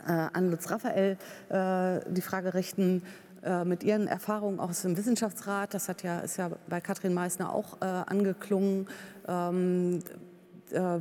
äh, 0.07 0.11
an 0.11 0.51
Lutz 0.51 0.71
Raphael 0.71 1.17
äh, 1.51 2.01
die 2.11 2.21
Frage 2.21 2.55
richten, 2.55 3.03
äh, 3.45 3.65
mit 3.65 3.85
Ihren 3.85 4.09
Erfahrungen 4.09 4.59
aus 4.59 4.83
dem 4.83 4.97
Wissenschaftsrat, 4.97 5.73
das 5.73 5.89
hat 5.89 6.03
ja, 6.03 6.19
ist 6.19 6.37
ja 6.37 6.51
bei 6.69 6.81
Katrin 6.81 7.15
Meissner 7.15 7.55
auch 7.55 7.81
angeklungen, 7.81 8.89
ähm, 9.29 10.01
äh, 10.01 10.36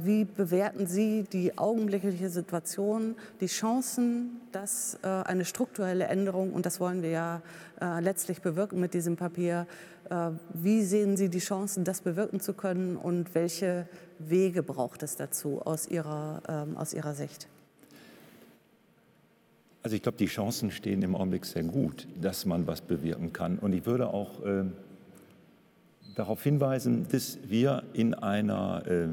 wie 0.04 0.26
bewerten 0.26 0.88
Sie 0.88 1.24
die 1.24 1.58
augenblickliche 1.58 2.30
Situation, 2.30 3.16
die 3.42 3.48
Chancen, 3.48 4.42
dass 4.52 4.98
äh, 5.04 5.08
eine 5.08 5.46
strukturelle 5.46 6.06
Änderung, 6.06 6.54
und 6.54 6.66
das 6.66 6.80
wollen 6.80 7.02
wir 7.02 7.10
ja 7.10 7.42
äh, 7.82 8.02
letztlich 8.02 8.42
bewirken 8.42 8.80
mit 8.80 8.94
diesem 8.94 9.16
Papier, 9.16 9.68
wie 10.54 10.84
sehen 10.84 11.18
Sie 11.18 11.30
die 11.30 11.40
Chancen, 11.40 11.84
das 11.84 12.02
bewirken 12.02 12.40
zu 12.40 12.54
können 12.54 12.96
und 12.96 13.34
welche 13.34 13.88
Wege 14.20 14.62
braucht 14.62 15.02
es 15.02 15.16
dazu 15.16 15.64
aus 15.64 15.88
Ihrer, 15.88 16.44
ähm, 16.48 16.78
aus 16.78 16.94
Ihrer 16.94 17.16
Sicht? 17.16 17.48
Also 19.86 19.96
ich 19.96 20.02
glaube, 20.02 20.18
die 20.18 20.26
Chancen 20.26 20.72
stehen 20.72 21.04
im 21.04 21.16
Augenblick 21.16 21.46
sehr 21.46 21.62
gut, 21.62 22.08
dass 22.20 22.48
man 22.48 22.66
was 22.66 22.82
bewirken 22.82 23.34
kann. 23.34 23.60
Und 23.60 23.72
ich 23.74 23.86
würde 23.86 24.08
auch 24.08 24.44
äh, 24.44 24.64
darauf 26.16 26.42
hinweisen, 26.42 27.06
dass 27.12 27.38
wir 27.46 27.84
in 27.94 28.16
einer 28.16 28.82
äh, 28.88 29.10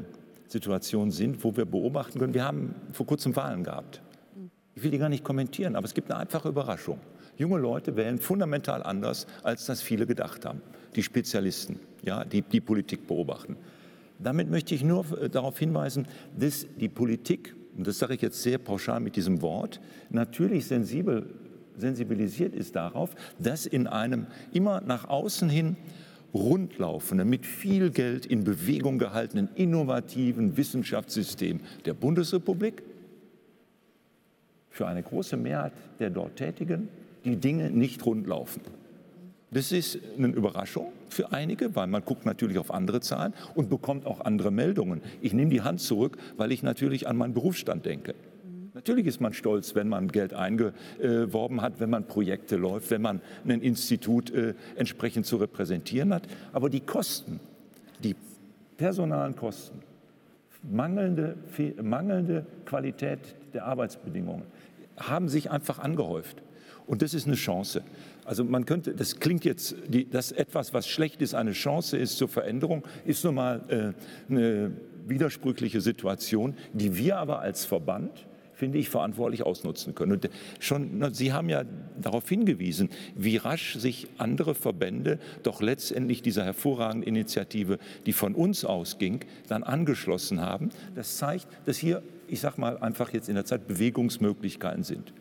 Situation 0.53 1.11
sind, 1.11 1.43
wo 1.43 1.55
wir 1.55 1.65
beobachten 1.65 2.19
können, 2.19 2.33
wir 2.33 2.45
haben 2.45 2.75
vor 2.91 3.05
kurzem 3.05 3.35
Wahlen 3.35 3.63
gehabt. 3.63 4.01
Ich 4.75 4.83
will 4.83 4.91
die 4.91 4.97
gar 4.97 5.09
nicht 5.09 5.23
kommentieren, 5.23 5.75
aber 5.75 5.85
es 5.85 5.93
gibt 5.93 6.11
eine 6.11 6.19
einfache 6.19 6.49
Überraschung. 6.49 6.99
Junge 7.37 7.57
Leute 7.57 7.95
wählen 7.95 8.19
fundamental 8.19 8.83
anders, 8.83 9.27
als 9.43 9.65
das 9.65 9.81
viele 9.81 10.05
gedacht 10.05 10.45
haben. 10.45 10.61
Die 10.95 11.03
Spezialisten, 11.03 11.79
ja, 12.03 12.23
die 12.23 12.41
die 12.43 12.61
Politik 12.61 13.07
beobachten. 13.07 13.57
Damit 14.19 14.49
möchte 14.49 14.75
ich 14.75 14.83
nur 14.83 15.05
äh, 15.19 15.29
darauf 15.29 15.57
hinweisen, 15.57 16.07
dass 16.37 16.67
die 16.79 16.89
Politik 16.89 17.55
und 17.77 17.87
das 17.87 17.97
sage 17.97 18.13
ich 18.13 18.21
jetzt 18.21 18.41
sehr 18.41 18.59
pauschal 18.59 18.99
mit 18.99 19.15
diesem 19.15 19.41
Wort, 19.41 19.81
natürlich 20.11 20.67
sensibel, 20.67 21.25
sensibilisiert 21.75 22.55
ist 22.55 22.75
darauf, 22.75 23.15
dass 23.39 23.65
in 23.65 23.87
einem 23.87 24.27
immer 24.51 24.81
nach 24.81 25.09
außen 25.09 25.49
hin 25.49 25.75
rundlaufenden, 26.33 27.29
mit 27.29 27.45
viel 27.45 27.91
Geld 27.91 28.25
in 28.25 28.43
Bewegung 28.43 28.97
gehaltenen, 28.97 29.49
innovativen 29.55 30.57
Wissenschaftssystem 30.57 31.59
der 31.85 31.93
Bundesrepublik 31.93 32.83
für 34.69 34.87
eine 34.87 35.03
große 35.03 35.37
Mehrheit 35.37 35.73
der 35.99 36.09
dort 36.09 36.35
Tätigen 36.35 36.89
die 37.23 37.35
Dinge 37.37 37.69
nicht 37.69 38.05
rundlaufen. 38.05 38.61
Das 39.51 39.71
ist 39.71 39.99
eine 40.17 40.27
Überraschung 40.27 40.91
für 41.09 41.31
einige, 41.31 41.75
weil 41.75 41.85
man 41.85 42.03
guckt 42.03 42.25
natürlich 42.25 42.57
auf 42.57 42.73
andere 42.73 43.01
Zahlen 43.01 43.33
und 43.53 43.69
bekommt 43.69 44.07
auch 44.07 44.21
andere 44.21 44.49
Meldungen. 44.49 45.01
Ich 45.21 45.33
nehme 45.33 45.51
die 45.51 45.61
Hand 45.61 45.79
zurück, 45.79 46.17
weil 46.37 46.51
ich 46.51 46.63
natürlich 46.63 47.07
an 47.07 47.17
meinen 47.17 47.35
Berufsstand 47.35 47.85
denke. 47.85 48.15
Natürlich 48.83 49.07
ist 49.07 49.21
man 49.21 49.31
stolz, 49.31 49.75
wenn 49.75 49.87
man 49.87 50.09
Geld 50.09 50.33
eingeworben 50.33 51.61
hat, 51.61 51.79
wenn 51.79 51.89
man 51.89 52.05
Projekte 52.05 52.57
läuft, 52.57 52.91
wenn 52.91 53.01
man 53.01 53.21
ein 53.47 53.61
Institut 53.61 54.29
äh, 54.31 54.55
entsprechend 54.75 55.25
zu 55.25 55.37
repräsentieren 55.37 56.13
hat. 56.13 56.23
Aber 56.51 56.69
die 56.69 56.81
Kosten, 56.81 57.39
die 58.03 58.13
personalen 58.75 59.37
Kosten, 59.37 59.79
mangelnde, 60.69 61.37
mangelnde 61.81 62.45
Qualität 62.65 63.19
der 63.53 63.67
Arbeitsbedingungen 63.67 64.43
haben 64.97 65.29
sich 65.29 65.49
einfach 65.49 65.79
angehäuft. 65.79 66.43
Und 66.85 67.01
das 67.01 67.13
ist 67.13 67.25
eine 67.25 67.37
Chance. 67.37 67.83
Also 68.25 68.43
man 68.43 68.65
könnte, 68.65 68.93
das 68.93 69.21
klingt 69.21 69.45
jetzt, 69.45 69.77
die, 69.87 70.09
dass 70.09 70.33
etwas, 70.33 70.73
was 70.73 70.89
schlecht 70.89 71.21
ist, 71.21 71.35
eine 71.35 71.53
Chance 71.53 71.97
ist 71.97 72.17
zur 72.17 72.27
Veränderung, 72.27 72.83
ist 73.05 73.23
nun 73.23 73.35
mal 73.35 73.61
äh, 73.69 74.29
eine 74.29 74.71
widersprüchliche 75.07 75.79
Situation, 75.79 76.55
die 76.73 76.97
wir 76.97 77.17
aber 77.17 77.39
als 77.39 77.63
Verband 77.63 78.27
finde 78.63 78.77
ich, 78.77 78.87
verantwortlich 78.87 79.43
ausnutzen 79.43 79.93
können. 79.93 80.13
Und 80.13 80.29
schon, 80.59 81.13
Sie 81.13 81.33
haben 81.33 81.49
ja 81.49 81.65
darauf 82.01 82.29
hingewiesen, 82.29 82.89
wie 83.13 83.35
rasch 83.35 83.75
sich 83.75 84.07
andere 84.17 84.55
Verbände 84.55 85.19
doch 85.43 85.61
letztendlich 85.61 86.21
dieser 86.21 86.45
hervorragenden 86.45 87.05
Initiative, 87.05 87.77
die 88.05 88.13
von 88.13 88.35
uns 88.35 88.63
ausging, 88.63 89.19
dann 89.49 89.63
angeschlossen 89.63 90.39
haben. 90.39 90.69
Das 90.95 91.17
zeigt, 91.17 91.45
dass 91.65 91.75
hier, 91.75 92.03
ich 92.29 92.39
sage 92.39 92.61
mal 92.61 92.77
einfach 92.77 93.11
jetzt 93.11 93.27
in 93.27 93.35
der 93.35 93.43
Zeit 93.43 93.67
Bewegungsmöglichkeiten 93.67 94.83
sind. 94.83 95.11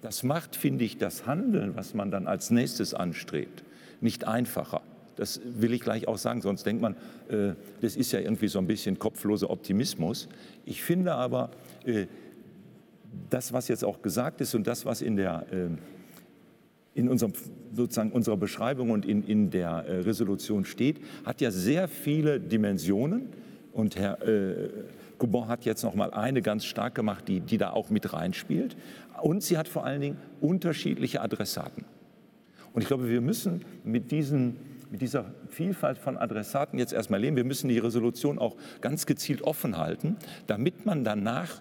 Das 0.00 0.22
macht, 0.22 0.54
finde 0.54 0.84
ich, 0.84 0.96
das 0.96 1.26
Handeln, 1.26 1.74
was 1.74 1.92
man 1.92 2.12
dann 2.12 2.28
als 2.28 2.52
nächstes 2.52 2.94
anstrebt, 2.94 3.64
nicht 4.00 4.28
einfacher. 4.28 4.80
Das 5.16 5.40
will 5.44 5.72
ich 5.72 5.80
gleich 5.80 6.06
auch 6.06 6.18
sagen, 6.18 6.40
sonst 6.40 6.64
denkt 6.66 6.82
man, 6.82 6.94
äh, 7.30 7.54
das 7.80 7.96
ist 7.96 8.12
ja 8.12 8.20
irgendwie 8.20 8.46
so 8.46 8.60
ein 8.60 8.68
bisschen 8.68 8.96
kopfloser 9.00 9.50
Optimismus. 9.50 10.28
Ich 10.64 10.84
finde 10.84 11.14
aber, 11.14 11.50
äh, 11.84 12.06
das, 13.30 13.52
was 13.52 13.68
jetzt 13.68 13.84
auch 13.84 14.02
gesagt 14.02 14.40
ist 14.40 14.54
und 14.54 14.66
das, 14.66 14.84
was 14.84 15.02
in 15.02 15.16
der 15.16 15.46
äh, 15.52 15.68
in 16.96 17.10
unserem, 17.10 17.34
sozusagen 17.72 18.10
unserer 18.10 18.38
Beschreibung 18.38 18.90
und 18.90 19.04
in, 19.04 19.22
in 19.22 19.50
der 19.50 19.84
äh, 19.86 19.98
Resolution 20.00 20.64
steht, 20.64 20.98
hat 21.26 21.42
ja 21.42 21.50
sehr 21.50 21.88
viele 21.88 22.40
Dimensionen. 22.40 23.28
Und 23.72 23.96
Herr 23.96 24.26
äh, 24.26 24.70
Coubon 25.18 25.46
hat 25.46 25.66
jetzt 25.66 25.82
noch 25.82 25.94
mal 25.94 26.10
eine 26.12 26.40
ganz 26.40 26.64
stark 26.64 26.94
gemacht, 26.94 27.28
die, 27.28 27.40
die 27.40 27.58
da 27.58 27.70
auch 27.70 27.90
mit 27.90 28.14
reinspielt. 28.14 28.78
Und 29.20 29.42
sie 29.42 29.58
hat 29.58 29.68
vor 29.68 29.84
allen 29.84 30.00
Dingen 30.00 30.16
unterschiedliche 30.40 31.20
Adressaten. 31.20 31.84
Und 32.72 32.80
ich 32.80 32.88
glaube, 32.88 33.10
wir 33.10 33.20
müssen 33.20 33.62
mit, 33.84 34.10
diesen, 34.10 34.56
mit 34.90 35.02
dieser 35.02 35.26
Vielfalt 35.50 35.98
von 35.98 36.16
Adressaten 36.16 36.78
jetzt 36.78 36.94
erstmal 36.94 37.20
leben. 37.20 37.36
Wir 37.36 37.44
müssen 37.44 37.68
die 37.68 37.78
Resolution 37.78 38.38
auch 38.38 38.56
ganz 38.80 39.04
gezielt 39.04 39.42
offen 39.42 39.76
halten, 39.76 40.16
damit 40.46 40.86
man 40.86 41.04
danach 41.04 41.60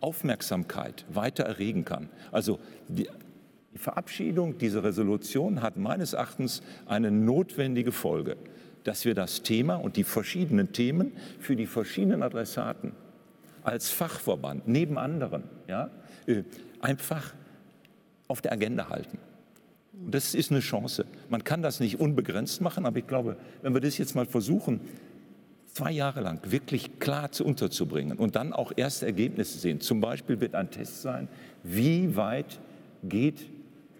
Aufmerksamkeit 0.00 1.04
weiter 1.08 1.44
erregen 1.44 1.84
kann. 1.84 2.08
Also 2.32 2.58
die, 2.88 3.08
die 3.72 3.78
Verabschiedung 3.78 4.58
dieser 4.58 4.84
Resolution 4.84 5.62
hat 5.62 5.76
meines 5.76 6.12
Erachtens 6.12 6.62
eine 6.86 7.10
notwendige 7.10 7.92
Folge, 7.92 8.36
dass 8.84 9.04
wir 9.04 9.14
das 9.14 9.42
Thema 9.42 9.76
und 9.76 9.96
die 9.96 10.04
verschiedenen 10.04 10.72
Themen 10.72 11.12
für 11.38 11.56
die 11.56 11.66
verschiedenen 11.66 12.22
Adressaten 12.22 12.92
als 13.62 13.90
Fachverband 13.90 14.66
neben 14.66 14.98
anderen 14.98 15.44
ja, 15.66 15.90
äh, 16.26 16.42
einfach 16.80 17.34
auf 18.28 18.40
der 18.40 18.52
Agenda 18.52 18.88
halten. 18.88 19.18
Das 19.92 20.34
ist 20.34 20.50
eine 20.50 20.60
Chance. 20.60 21.06
Man 21.28 21.42
kann 21.42 21.60
das 21.60 21.80
nicht 21.80 21.98
unbegrenzt 21.98 22.60
machen, 22.60 22.86
aber 22.86 22.98
ich 22.98 23.06
glaube, 23.06 23.36
wenn 23.62 23.74
wir 23.74 23.80
das 23.80 23.98
jetzt 23.98 24.14
mal 24.14 24.26
versuchen, 24.26 24.80
zwei 25.72 25.92
Jahre 25.92 26.20
lang 26.20 26.40
wirklich 26.50 26.98
klar 26.98 27.30
zu 27.32 27.44
unterzubringen 27.44 28.18
und 28.18 28.36
dann 28.36 28.52
auch 28.52 28.72
erste 28.74 29.06
Ergebnisse 29.06 29.58
sehen. 29.58 29.80
Zum 29.80 30.00
Beispiel 30.00 30.40
wird 30.40 30.54
ein 30.54 30.70
Test 30.70 31.02
sein, 31.02 31.28
wie 31.62 32.16
weit 32.16 32.58
geht 33.02 33.46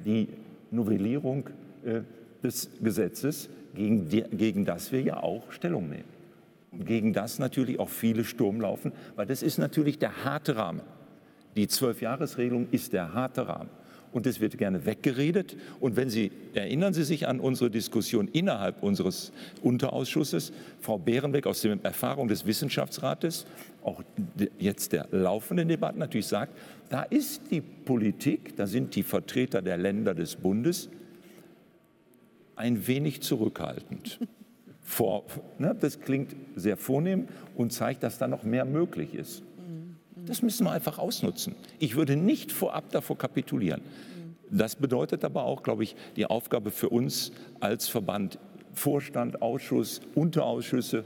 die 0.04 0.28
Novellierung 0.70 1.50
äh, 1.84 2.00
des 2.42 2.70
Gesetzes, 2.80 3.48
gegen, 3.74 4.08
die, 4.08 4.22
gegen 4.22 4.64
das 4.64 4.92
wir 4.92 5.02
ja 5.02 5.22
auch 5.22 5.52
Stellung 5.52 5.88
nehmen. 5.88 6.18
Und 6.72 6.86
gegen 6.86 7.12
das 7.12 7.38
natürlich 7.38 7.78
auch 7.78 7.88
viele 7.88 8.24
Sturm 8.24 8.60
laufen, 8.60 8.92
weil 9.16 9.26
das 9.26 9.42
ist 9.42 9.58
natürlich 9.58 9.98
der 9.98 10.24
harte 10.24 10.56
Rahmen. 10.56 10.80
Die 11.56 11.68
Zwölfjahresregelung 11.68 12.68
ist 12.70 12.92
der 12.92 13.14
harte 13.14 13.48
Rahmen 13.48 13.70
und 14.12 14.26
es 14.26 14.40
wird 14.40 14.58
gerne 14.58 14.86
weggeredet. 14.86 15.56
Und 15.80 15.96
wenn 15.96 16.10
Sie 16.10 16.30
erinnern 16.54 16.94
Sie 16.94 17.04
sich 17.04 17.28
an 17.28 17.40
unsere 17.40 17.70
Diskussion 17.70 18.28
innerhalb 18.28 18.82
unseres 18.82 19.32
Unterausschusses, 19.62 20.52
Frau 20.80 20.98
Behrenbeck 20.98 21.46
aus 21.46 21.62
der 21.62 21.78
Erfahrung 21.82 22.28
des 22.28 22.46
Wissenschaftsrates, 22.46 23.46
auch 23.82 24.02
jetzt 24.58 24.92
der 24.92 25.08
laufenden 25.10 25.68
Debatte 25.68 25.98
natürlich 25.98 26.26
sagt, 26.26 26.56
da 26.88 27.02
ist 27.02 27.50
die 27.50 27.60
Politik, 27.60 28.56
da 28.56 28.66
sind 28.66 28.94
die 28.94 29.02
Vertreter 29.02 29.62
der 29.62 29.76
Länder 29.76 30.14
des 30.14 30.36
Bundes 30.36 30.88
ein 32.56 32.86
wenig 32.86 33.22
zurückhaltend. 33.22 34.18
Vor, 34.82 35.24
ne, 35.58 35.76
das 35.78 36.00
klingt 36.00 36.34
sehr 36.56 36.78
vornehm 36.78 37.28
und 37.54 37.74
zeigt, 37.74 38.02
dass 38.02 38.16
da 38.16 38.26
noch 38.26 38.42
mehr 38.42 38.64
möglich 38.64 39.14
ist. 39.14 39.42
Das 40.28 40.42
müssen 40.42 40.64
wir 40.64 40.72
einfach 40.72 40.98
ausnutzen. 40.98 41.54
Ich 41.78 41.96
würde 41.96 42.16
nicht 42.16 42.52
vorab 42.52 42.90
davor 42.90 43.16
kapitulieren. 43.16 43.80
Das 44.50 44.76
bedeutet 44.76 45.24
aber 45.24 45.44
auch, 45.44 45.62
glaube 45.62 45.84
ich, 45.84 45.96
die 46.16 46.26
Aufgabe 46.26 46.70
für 46.70 46.88
uns 46.88 47.32
als 47.60 47.88
Verband, 47.88 48.38
Vorstand, 48.72 49.42
Ausschuss, 49.42 50.00
Unterausschüsse, 50.14 51.04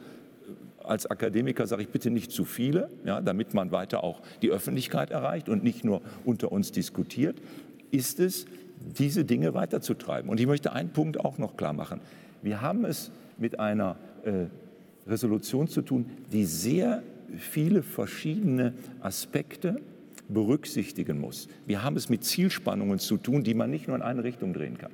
als 0.85 1.07
Akademiker 1.07 1.67
sage 1.67 1.83
ich 1.83 1.89
bitte 1.89 2.11
nicht 2.11 2.33
zu 2.33 2.45
viele, 2.45 2.91
ja, 3.05 3.21
damit 3.21 3.55
man 3.55 3.71
weiter 3.71 4.03
auch 4.03 4.21
die 4.43 4.51
Öffentlichkeit 4.51 5.11
erreicht 5.11 5.49
und 5.49 5.63
nicht 5.63 5.85
nur 5.85 6.03
unter 6.25 6.51
uns 6.51 6.73
diskutiert, 6.73 7.41
ist 7.91 8.21
es, 8.21 8.47
diese 8.99 9.25
Dinge 9.25 9.55
weiterzutreiben. 9.55 10.29
Und 10.29 10.41
ich 10.41 10.47
möchte 10.47 10.73
einen 10.73 10.91
Punkt 10.91 11.21
auch 11.21 11.39
noch 11.39 11.57
klar 11.57 11.73
machen. 11.73 12.01
Wir 12.43 12.61
haben 12.61 12.85
es 12.85 13.13
mit 13.39 13.61
einer 13.61 13.97
äh, 14.25 14.47
Resolution 15.09 15.69
zu 15.69 15.83
tun, 15.83 16.07
die 16.33 16.45
sehr 16.45 17.05
viele 17.39 17.83
verschiedene 17.83 18.75
Aspekte 19.01 19.81
berücksichtigen 20.29 21.21
muss. 21.21 21.49
Wir 21.67 21.83
haben 21.83 21.97
es 21.97 22.09
mit 22.09 22.25
Zielspannungen 22.25 22.99
zu 22.99 23.17
tun, 23.17 23.43
die 23.45 23.55
man 23.55 23.71
nicht 23.71 23.89
nur 23.89 23.97
in 23.97 24.03
eine 24.03 24.25
Richtung 24.25 24.53
drehen 24.53 24.79
kann. 24.79 24.93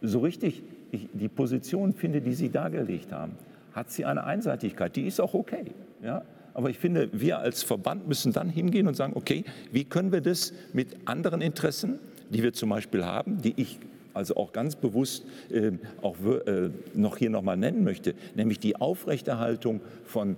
So 0.00 0.20
richtig 0.20 0.62
ich 0.90 1.08
die 1.12 1.28
Position 1.28 1.94
finde, 1.94 2.20
die 2.20 2.34
Sie 2.34 2.50
dargelegt 2.50 3.12
haben, 3.12 3.32
hat 3.72 3.90
sie 3.90 4.04
eine 4.04 4.24
Einseitigkeit. 4.24 4.94
Die 4.96 5.06
ist 5.06 5.20
auch 5.20 5.34
okay. 5.34 5.72
Ja? 6.02 6.22
Aber 6.54 6.68
ich 6.68 6.78
finde, 6.78 7.08
wir 7.12 7.38
als 7.38 7.62
Verband 7.62 8.06
müssen 8.06 8.32
dann 8.32 8.50
hingehen 8.50 8.86
und 8.86 8.94
sagen, 8.94 9.14
okay, 9.16 9.44
wie 9.70 9.84
können 9.84 10.12
wir 10.12 10.20
das 10.20 10.52
mit 10.72 10.96
anderen 11.06 11.40
Interessen, 11.40 11.98
die 12.30 12.42
wir 12.42 12.52
zum 12.52 12.68
Beispiel 12.68 13.04
haben, 13.04 13.40
die 13.40 13.54
ich 13.56 13.78
also 14.14 14.36
auch 14.36 14.52
ganz 14.52 14.76
bewusst 14.76 15.24
äh, 15.50 15.72
auch 16.02 16.16
äh, 16.24 16.68
noch 16.94 17.16
hier 17.16 17.30
nochmal 17.30 17.56
nennen 17.56 17.82
möchte, 17.82 18.14
nämlich 18.34 18.58
die 18.58 18.76
Aufrechterhaltung 18.76 19.80
von 20.04 20.36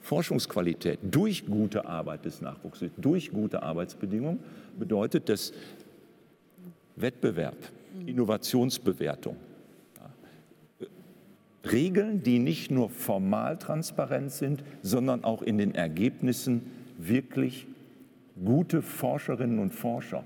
Forschungsqualität 0.00 0.98
durch 1.02 1.46
gute 1.46 1.86
Arbeit 1.86 2.24
des 2.24 2.40
Nachwuchses, 2.40 2.90
durch 2.96 3.30
gute 3.30 3.62
Arbeitsbedingungen, 3.62 4.40
bedeutet 4.78 5.28
dass 5.28 5.52
Wettbewerb, 6.96 7.56
Innovationsbewertung, 8.06 9.36
Regeln, 11.70 12.22
die 12.22 12.38
nicht 12.38 12.70
nur 12.70 12.88
formal 12.88 13.58
transparent 13.58 14.32
sind, 14.32 14.64
sondern 14.82 15.24
auch 15.24 15.42
in 15.42 15.58
den 15.58 15.74
Ergebnissen 15.74 16.62
wirklich 16.98 17.66
gute 18.42 18.82
Forscherinnen 18.82 19.58
und 19.58 19.74
Forscher 19.74 20.24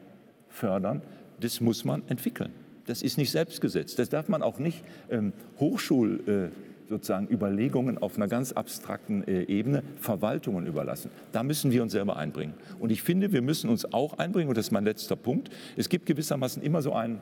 fördern, 0.48 1.02
das 1.40 1.60
muss 1.60 1.84
man 1.84 2.02
entwickeln. 2.08 2.52
Das 2.86 3.02
ist 3.02 3.18
nicht 3.18 3.30
selbstgesetzt. 3.30 3.98
Das 3.98 4.08
darf 4.08 4.28
man 4.28 4.42
auch 4.42 4.58
nicht 4.58 4.84
ähm, 5.10 5.32
Hochschul, 5.58 6.50
äh, 6.52 6.73
sozusagen 6.89 7.28
Überlegungen 7.28 7.99
auf 7.99 8.16
einer 8.16 8.28
ganz 8.28 8.53
abstrakten 8.53 9.26
äh, 9.26 9.43
Ebene 9.45 9.82
Verwaltungen 10.01 10.66
überlassen. 10.66 11.11
Da 11.32 11.43
müssen 11.43 11.72
wir 11.72 11.82
uns 11.82 11.93
selber 11.93 12.16
einbringen. 12.16 12.55
Und 12.78 12.91
ich 12.91 13.03
finde, 13.03 13.32
wir 13.32 13.43
müssen 13.43 13.70
uns 13.70 13.93
auch 13.93 14.18
einbringen, 14.18 14.49
und 14.49 14.57
das 14.57 14.66
ist 14.66 14.72
mein 14.72 14.85
letzter 14.85 15.16
Punkt. 15.16 15.51
Es 15.76 15.89
gibt 15.89 16.07
gewissermaßen 16.07 16.62
immer 16.62 16.82
so 16.82 16.93
ein, 16.93 17.20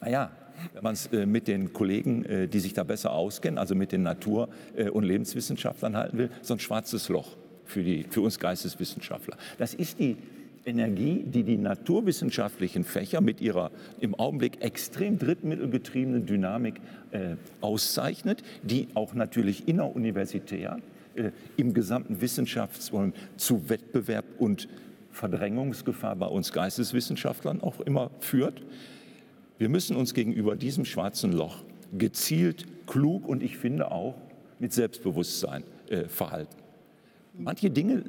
naja, 0.00 0.30
wenn 0.74 0.82
man 0.82 0.94
es 0.94 1.06
äh, 1.08 1.26
mit 1.26 1.46
den 1.46 1.72
Kollegen, 1.72 2.24
äh, 2.24 2.48
die 2.48 2.60
sich 2.60 2.72
da 2.72 2.84
besser 2.84 3.12
auskennen, 3.12 3.58
also 3.58 3.74
mit 3.74 3.92
den 3.92 4.02
Natur- 4.02 4.48
und 4.92 5.04
Lebenswissenschaftlern 5.04 5.96
halten 5.96 6.18
will, 6.18 6.30
so 6.42 6.54
ein 6.54 6.60
schwarzes 6.60 7.08
Loch 7.08 7.36
für, 7.64 7.82
die, 7.82 8.04
für 8.08 8.22
uns 8.22 8.38
Geisteswissenschaftler. 8.38 9.36
Das 9.58 9.74
ist 9.74 9.98
die 9.98 10.16
Energie, 10.64 11.24
die 11.26 11.42
die 11.42 11.56
naturwissenschaftlichen 11.56 12.84
Fächer 12.84 13.20
mit 13.20 13.40
ihrer 13.40 13.70
im 14.00 14.14
Augenblick 14.14 14.62
extrem 14.62 15.18
drittmittelgetriebenen 15.18 16.26
Dynamik 16.26 16.80
äh, 17.10 17.36
auszeichnet, 17.60 18.42
die 18.62 18.88
auch 18.94 19.14
natürlich 19.14 19.68
inneruniversitär 19.68 20.78
äh, 21.14 21.30
im 21.56 21.74
gesamten 21.74 22.20
Wissenschaftsraum 22.20 23.12
zu 23.36 23.68
Wettbewerb 23.68 24.24
und 24.38 24.68
Verdrängungsgefahr 25.10 26.16
bei 26.16 26.26
uns 26.26 26.52
Geisteswissenschaftlern 26.52 27.60
auch 27.60 27.80
immer 27.80 28.10
führt. 28.20 28.62
Wir 29.58 29.68
müssen 29.68 29.96
uns 29.96 30.14
gegenüber 30.14 30.54
diesem 30.54 30.84
schwarzen 30.84 31.32
Loch 31.32 31.64
gezielt, 31.96 32.66
klug 32.86 33.26
und 33.26 33.42
ich 33.42 33.56
finde 33.56 33.90
auch 33.90 34.14
mit 34.58 34.72
Selbstbewusstsein 34.72 35.64
äh, 35.88 36.04
verhalten. 36.04 36.54
Manche 37.34 37.70
Dinge 37.70 38.04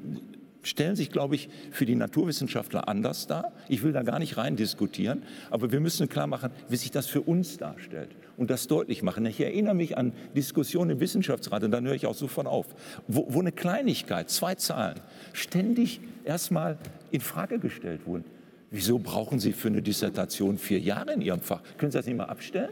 stellen 0.62 0.96
sich, 0.96 1.12
glaube 1.12 1.36
ich, 1.36 1.50
für 1.72 1.86
die 1.86 1.96
Naturwissenschaftler 1.96 2.88
anders 2.88 3.28
dar. 3.28 3.54
Ich 3.68 3.84
will 3.84 3.94
da 3.94 4.04
gar 4.04 4.20
nicht 4.20 4.38
rein 4.38 4.56
diskutieren, 4.56 5.24
aber 5.50 5.72
wir 5.72 5.80
müssen 5.80 6.10
klar 6.10 6.28
machen, 6.28 6.52
wie 6.68 6.76
sich 6.76 6.92
das 6.92 7.08
für 7.08 7.22
uns 7.22 7.58
darstellt 7.58 8.10
und 8.38 8.50
das 8.50 8.68
deutlich 8.68 9.04
machen. 9.04 9.26
Ich 9.26 9.40
erinnere 9.40 9.76
mich 9.76 9.98
an 9.98 10.14
Diskussionen 10.36 10.92
im 10.92 11.00
Wissenschaftsrat 11.00 11.64
und 11.64 11.72
dann 11.72 11.86
höre 11.86 11.96
ich 11.96 12.06
auch 12.06 12.16
sofort 12.16 12.48
auf, 12.48 12.68
wo, 13.08 13.26
wo 13.30 13.40
eine 13.40 13.52
Kleinigkeit, 13.52 14.30
zwei 14.30 14.56
Zahlen, 14.56 15.00
ständig 15.34 16.02
erstmal 16.26 16.78
in 17.12 17.22
Frage 17.22 17.60
gestellt 17.60 18.06
wurden. 18.06 18.26
Wieso 18.72 19.00
brauchen 19.00 19.40
Sie 19.40 19.52
für 19.54 19.70
eine 19.70 19.82
Dissertation 19.82 20.58
vier 20.58 20.80
Jahre 20.80 21.14
in 21.14 21.22
Ihrem 21.22 21.42
Fach? 21.42 21.62
Können 21.78 21.92
Sie 21.92 21.98
das 21.98 22.06
nicht 22.06 22.18
mal 22.18 22.26
abstellen? 22.26 22.70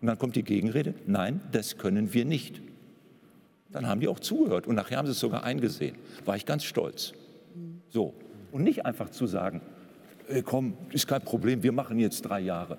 Und 0.00 0.08
dann 0.08 0.18
kommt 0.18 0.36
die 0.36 0.42
Gegenrede, 0.42 0.94
nein, 1.06 1.40
das 1.50 1.78
können 1.78 2.14
wir 2.14 2.24
nicht. 2.24 2.60
Dann 3.74 3.88
haben 3.88 4.00
die 4.00 4.06
auch 4.06 4.20
zugehört 4.20 4.68
und 4.68 4.76
nachher 4.76 4.98
haben 4.98 5.06
sie 5.06 5.12
es 5.12 5.18
sogar 5.18 5.42
eingesehen. 5.42 5.96
War 6.24 6.36
ich 6.36 6.46
ganz 6.46 6.62
stolz. 6.62 7.12
So. 7.90 8.14
Und 8.52 8.62
nicht 8.62 8.86
einfach 8.86 9.10
zu 9.10 9.26
sagen, 9.26 9.60
hey, 10.28 10.42
komm, 10.42 10.74
ist 10.92 11.08
kein 11.08 11.22
Problem, 11.22 11.64
wir 11.64 11.72
machen 11.72 11.98
jetzt 11.98 12.22
drei 12.22 12.38
Jahre. 12.38 12.78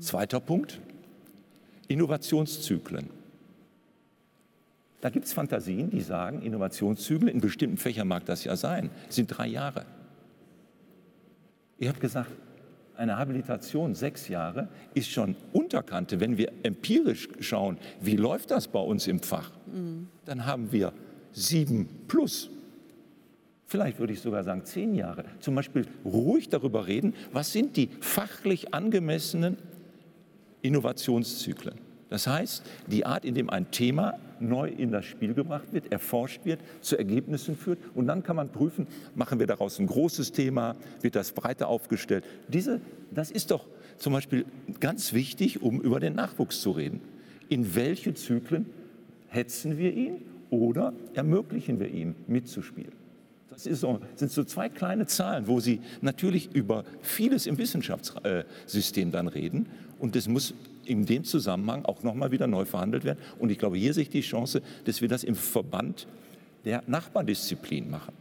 Zweiter 0.00 0.40
Punkt, 0.40 0.80
Innovationszyklen. 1.86 3.10
Da 5.00 5.10
gibt 5.10 5.26
es 5.26 5.32
Fantasien, 5.32 5.88
die 5.88 6.00
sagen, 6.00 6.42
Innovationszyklen, 6.42 7.28
in 7.28 7.40
bestimmten 7.40 7.76
Fächern 7.76 8.08
mag 8.08 8.24
das 8.26 8.42
ja 8.42 8.56
sein, 8.56 8.90
sind 9.08 9.28
drei 9.28 9.46
Jahre. 9.46 9.86
Ihr 11.78 11.90
habt 11.90 12.00
gesagt, 12.00 12.32
eine 12.98 13.16
Habilitation 13.16 13.94
sechs 13.94 14.28
Jahre 14.28 14.68
ist 14.92 15.08
schon 15.08 15.36
Unterkante. 15.52 16.20
Wenn 16.20 16.36
wir 16.36 16.52
empirisch 16.64 17.28
schauen, 17.40 17.78
wie 18.00 18.16
läuft 18.16 18.50
das 18.50 18.68
bei 18.68 18.80
uns 18.80 19.06
im 19.06 19.20
Fach, 19.20 19.52
mhm. 19.66 20.08
dann 20.24 20.44
haben 20.44 20.72
wir 20.72 20.92
sieben 21.32 21.88
plus. 22.08 22.50
Vielleicht 23.66 23.98
würde 23.98 24.14
ich 24.14 24.20
sogar 24.20 24.42
sagen 24.42 24.64
zehn 24.64 24.94
Jahre. 24.94 25.24
Zum 25.40 25.54
Beispiel 25.54 25.86
ruhig 26.04 26.48
darüber 26.48 26.86
reden, 26.86 27.14
was 27.32 27.52
sind 27.52 27.76
die 27.76 27.90
fachlich 28.00 28.74
angemessenen 28.74 29.58
Innovationszyklen. 30.62 31.76
Das 32.08 32.26
heißt, 32.26 32.64
die 32.86 33.06
Art, 33.06 33.24
in 33.24 33.34
dem 33.34 33.50
ein 33.50 33.70
Thema 33.70 34.14
neu 34.40 34.68
in 34.68 34.90
das 34.90 35.04
Spiel 35.04 35.34
gebracht 35.34 35.72
wird, 35.72 35.90
erforscht 35.92 36.44
wird, 36.44 36.60
zu 36.80 36.96
Ergebnissen 36.96 37.56
führt. 37.56 37.78
Und 37.94 38.06
dann 38.06 38.22
kann 38.22 38.36
man 38.36 38.50
prüfen, 38.50 38.86
machen 39.14 39.38
wir 39.38 39.46
daraus 39.46 39.78
ein 39.78 39.86
großes 39.86 40.32
Thema, 40.32 40.76
wird 41.00 41.16
das 41.16 41.32
breiter 41.32 41.68
aufgestellt. 41.68 42.24
Diese, 42.48 42.80
das 43.10 43.30
ist 43.30 43.50
doch 43.50 43.66
zum 43.96 44.12
Beispiel 44.12 44.44
ganz 44.80 45.12
wichtig, 45.12 45.62
um 45.62 45.80
über 45.80 46.00
den 46.00 46.14
Nachwuchs 46.14 46.60
zu 46.60 46.70
reden. 46.70 47.00
In 47.48 47.74
welche 47.74 48.14
Zyklen 48.14 48.66
hetzen 49.28 49.78
wir 49.78 49.92
ihn 49.94 50.22
oder 50.50 50.92
ermöglichen 51.14 51.80
wir 51.80 51.88
ihm 51.88 52.14
mitzuspielen? 52.26 52.92
Das 53.50 53.64
so, 53.64 53.98
sind 54.14 54.30
so 54.30 54.44
zwei 54.44 54.68
kleine 54.68 55.06
Zahlen, 55.06 55.48
wo 55.48 55.58
Sie 55.58 55.80
natürlich 56.00 56.54
über 56.54 56.84
vieles 57.00 57.46
im 57.46 57.58
Wissenschaftssystem 57.58 59.10
dann 59.10 59.26
reden. 59.26 59.66
Und 59.98 60.14
das 60.14 60.28
muss 60.28 60.54
in 60.88 61.06
dem 61.06 61.24
Zusammenhang 61.24 61.84
auch 61.84 62.02
nochmal 62.02 62.30
wieder 62.30 62.46
neu 62.46 62.64
verhandelt 62.64 63.04
werden. 63.04 63.18
Und 63.38 63.50
ich 63.50 63.58
glaube, 63.58 63.76
hier 63.76 63.92
sehe 63.94 64.04
ich 64.04 64.10
die 64.10 64.22
Chance, 64.22 64.62
dass 64.84 65.00
wir 65.00 65.08
das 65.08 65.22
im 65.22 65.34
Verband 65.34 66.06
der 66.64 66.82
Nachbardisziplin 66.86 67.90
machen. 67.90 68.14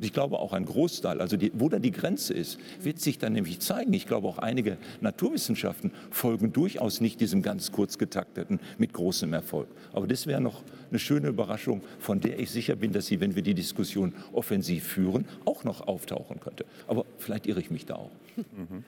Und 0.00 0.04
ich 0.04 0.12
glaube 0.12 0.38
auch 0.38 0.52
ein 0.52 0.64
Großteil, 0.64 1.20
also 1.20 1.36
die, 1.36 1.52
wo 1.54 1.68
da 1.68 1.78
die 1.78 1.90
Grenze 1.90 2.32
ist, 2.32 2.58
wird 2.80 3.00
sich 3.00 3.18
dann 3.18 3.32
nämlich 3.32 3.60
zeigen. 3.60 3.92
Ich 3.92 4.06
glaube 4.06 4.28
auch 4.28 4.38
einige 4.38 4.78
Naturwissenschaften 5.00 5.90
folgen 6.10 6.52
durchaus 6.52 7.00
nicht 7.00 7.20
diesem 7.20 7.42
ganz 7.42 7.72
kurz 7.72 7.98
getakteten 7.98 8.60
mit 8.78 8.92
großem 8.92 9.32
Erfolg. 9.32 9.68
Aber 9.92 10.06
das 10.06 10.26
wäre 10.26 10.40
noch 10.40 10.62
eine 10.90 10.98
schöne 10.98 11.28
Überraschung, 11.28 11.82
von 11.98 12.20
der 12.20 12.38
ich 12.38 12.50
sicher 12.50 12.76
bin, 12.76 12.92
dass 12.92 13.06
sie, 13.06 13.20
wenn 13.20 13.34
wir 13.34 13.42
die 13.42 13.54
Diskussion 13.54 14.14
offensiv 14.32 14.84
führen, 14.84 15.26
auch 15.44 15.64
noch 15.64 15.86
auftauchen 15.86 16.40
könnte. 16.40 16.64
Aber 16.86 17.04
vielleicht 17.18 17.46
irre 17.46 17.60
ich 17.60 17.70
mich 17.70 17.84
da 17.84 17.96
auch. 17.96 18.10
Mhm. 18.36 18.84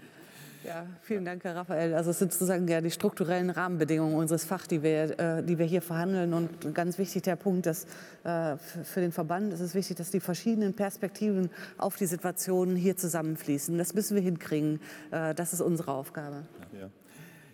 Ja, 0.65 0.87
vielen 1.03 1.25
Dank, 1.25 1.43
Herr 1.43 1.57
Raphael. 1.57 1.95
Also 1.95 2.11
es 2.11 2.19
sind 2.21 2.33
sozusagen 2.33 2.69
ja 2.69 2.81
die 2.81 2.91
strukturellen 2.91 3.51
Rahmenbedingungen 3.51 4.15
unseres 4.15 4.45
Fachs, 4.45 4.69
die 4.69 4.83
wir, 4.83 5.19
äh, 5.19 5.43
die 5.43 5.59
wir 5.59 5.67
hier 5.67 5.83
verhandeln. 5.83 6.33
Und 6.35 6.75
ganz 6.75 6.99
wichtig 6.99 7.23
der 7.23 7.37
Punkt, 7.37 7.67
dass 7.67 7.85
äh, 8.23 8.57
für 8.57 9.01
den 9.01 9.11
Verband 9.11 9.53
ist 9.53 9.61
es 9.61 9.75
wichtig, 9.75 9.97
dass 9.97 10.11
die 10.11 10.21
verschiedenen 10.21 10.75
Perspektiven 10.75 11.51
auf 11.79 11.97
die 11.97 12.07
Situation 12.07 12.77
hier 12.77 12.97
zusammenfließen. 12.97 13.77
Das 13.77 13.95
müssen 13.95 14.15
wir 14.15 14.23
hinkriegen. 14.23 14.81
Äh, 15.11 15.35
das 15.35 15.53
ist 15.53 15.61
unsere 15.61 15.93
Aufgabe. 15.93 16.45
Ja. 16.73 16.89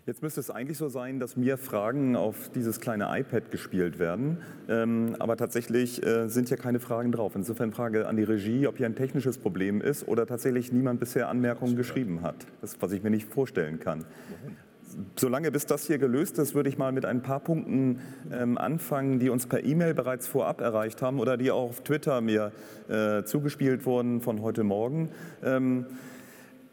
Jetzt 0.09 0.23
müsste 0.23 0.41
es 0.41 0.51
eigentlich 0.51 0.79
so 0.79 0.89
sein, 0.89 1.21
dass 1.21 1.37
mir 1.37 1.59
Fragen 1.59 2.17
auf 2.17 2.49
dieses 2.55 2.81
kleine 2.81 3.09
iPad 3.11 3.51
gespielt 3.51 3.99
werden. 3.99 4.39
Ähm, 4.67 5.15
aber 5.19 5.37
tatsächlich 5.37 6.03
äh, 6.03 6.29
sind 6.29 6.49
hier 6.49 6.57
keine 6.57 6.81
Fragen 6.81 7.13
drauf. 7.13 7.37
Insofern 7.37 7.73
Frage 7.73 8.09
an 8.09 8.17
die 8.17 8.23
Regie, 8.23 8.67
ob 8.67 8.79
hier 8.79 8.87
ein 8.87 8.95
technisches 8.95 9.37
Problem 9.37 9.83
ist 9.83 10.09
oder 10.09 10.25
tatsächlich 10.25 10.73
niemand 10.73 10.99
bisher 10.99 11.29
Anmerkungen 11.29 11.77
geschrieben 11.77 12.23
hat. 12.23 12.37
Das, 12.63 12.81
was 12.81 12.93
ich 12.93 13.03
mir 13.03 13.11
nicht 13.11 13.29
vorstellen 13.29 13.81
kann. 13.81 14.07
Solange 15.17 15.53
bis 15.53 15.67
das 15.67 15.87
hier 15.87 15.99
gelöst 15.99 16.39
ist, 16.39 16.55
würde 16.55 16.71
ich 16.71 16.79
mal 16.79 16.91
mit 16.91 17.05
ein 17.05 17.21
paar 17.21 17.41
Punkten 17.41 18.01
ähm, 18.33 18.57
anfangen, 18.57 19.19
die 19.19 19.29
uns 19.29 19.47
per 19.47 19.63
E-Mail 19.63 19.93
bereits 19.93 20.27
vorab 20.27 20.63
erreicht 20.63 21.03
haben 21.03 21.21
oder 21.21 21.37
die 21.37 21.51
auch 21.51 21.69
auf 21.69 21.83
Twitter 21.83 22.23
mir 22.23 22.53
äh, 22.89 23.25
zugespielt 23.25 23.85
wurden 23.85 24.23
von 24.23 24.41
heute 24.41 24.65
Morgen. 24.65 25.11
Ähm, 25.45 25.85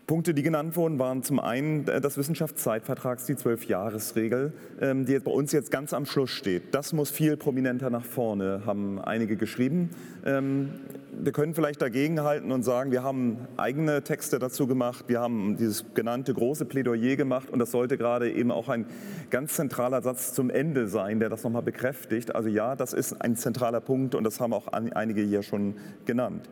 Punkte, 0.08 0.36
die 0.36 0.44
genannt 0.44 0.76
wurden, 0.76 1.00
waren 1.00 1.24
zum 1.24 1.40
einen 1.40 1.88
äh, 1.88 2.00
das 2.00 2.18
Wissenschaftszeitvertrags, 2.18 3.26
die 3.26 3.36
Zwölfjahresregel, 3.36 4.54
ähm, 4.80 5.06
die 5.06 5.18
bei 5.18 5.32
uns 5.32 5.52
jetzt 5.52 5.72
ganz 5.72 5.94
am 5.94 6.06
Schluss 6.06 6.30
steht. 6.30 6.76
Das 6.76 6.94
muss 6.94 7.10
viel 7.10 7.38
prominenter 7.38 7.90
nach 7.90 8.06
vorne, 8.06 8.62
haben 8.68 9.02
einige 9.02 9.36
geschrieben. 9.36 9.90
Ähm, 10.24 10.74
wir 11.12 11.32
können 11.32 11.56
vielleicht 11.56 11.82
dagegenhalten 11.82 12.52
und 12.52 12.62
sagen, 12.62 12.92
wir 12.92 13.02
haben 13.02 13.48
eigene 13.58 14.04
Texte 14.04 14.38
dazu 14.38 14.68
gemacht, 14.68 15.06
wir 15.08 15.22
haben 15.22 15.58
dieses 15.58 15.86
genannte 15.96 16.34
große 16.34 16.66
Plädoyer 16.66 17.16
gemacht 17.16 17.50
und 17.50 17.58
das 17.58 17.72
sollte 17.72 17.98
gerade 17.98 18.32
eben 18.32 18.52
auch 18.52 18.70
ein 18.70 18.86
ganz 19.32 19.56
zentraler 19.56 20.04
Satz 20.04 20.34
zum 20.34 20.52
Ende 20.52 20.88
sein, 20.88 21.20
der 21.20 21.30
das 21.30 21.44
nochmal 21.44 21.64
bekräftigt. 21.64 22.36
Also 22.36 22.50
ja, 22.50 22.76
das 22.76 22.94
ist 22.94 23.22
ein 23.22 23.36
zentraler 23.36 23.82
Punkt 23.82 24.14
und 24.14 24.24
das 24.24 24.40
haben 24.40 24.54
auch 24.54 24.68
einige 24.68 25.22
hier 25.22 25.42
schon 25.42 25.76
genannt. 26.06 26.48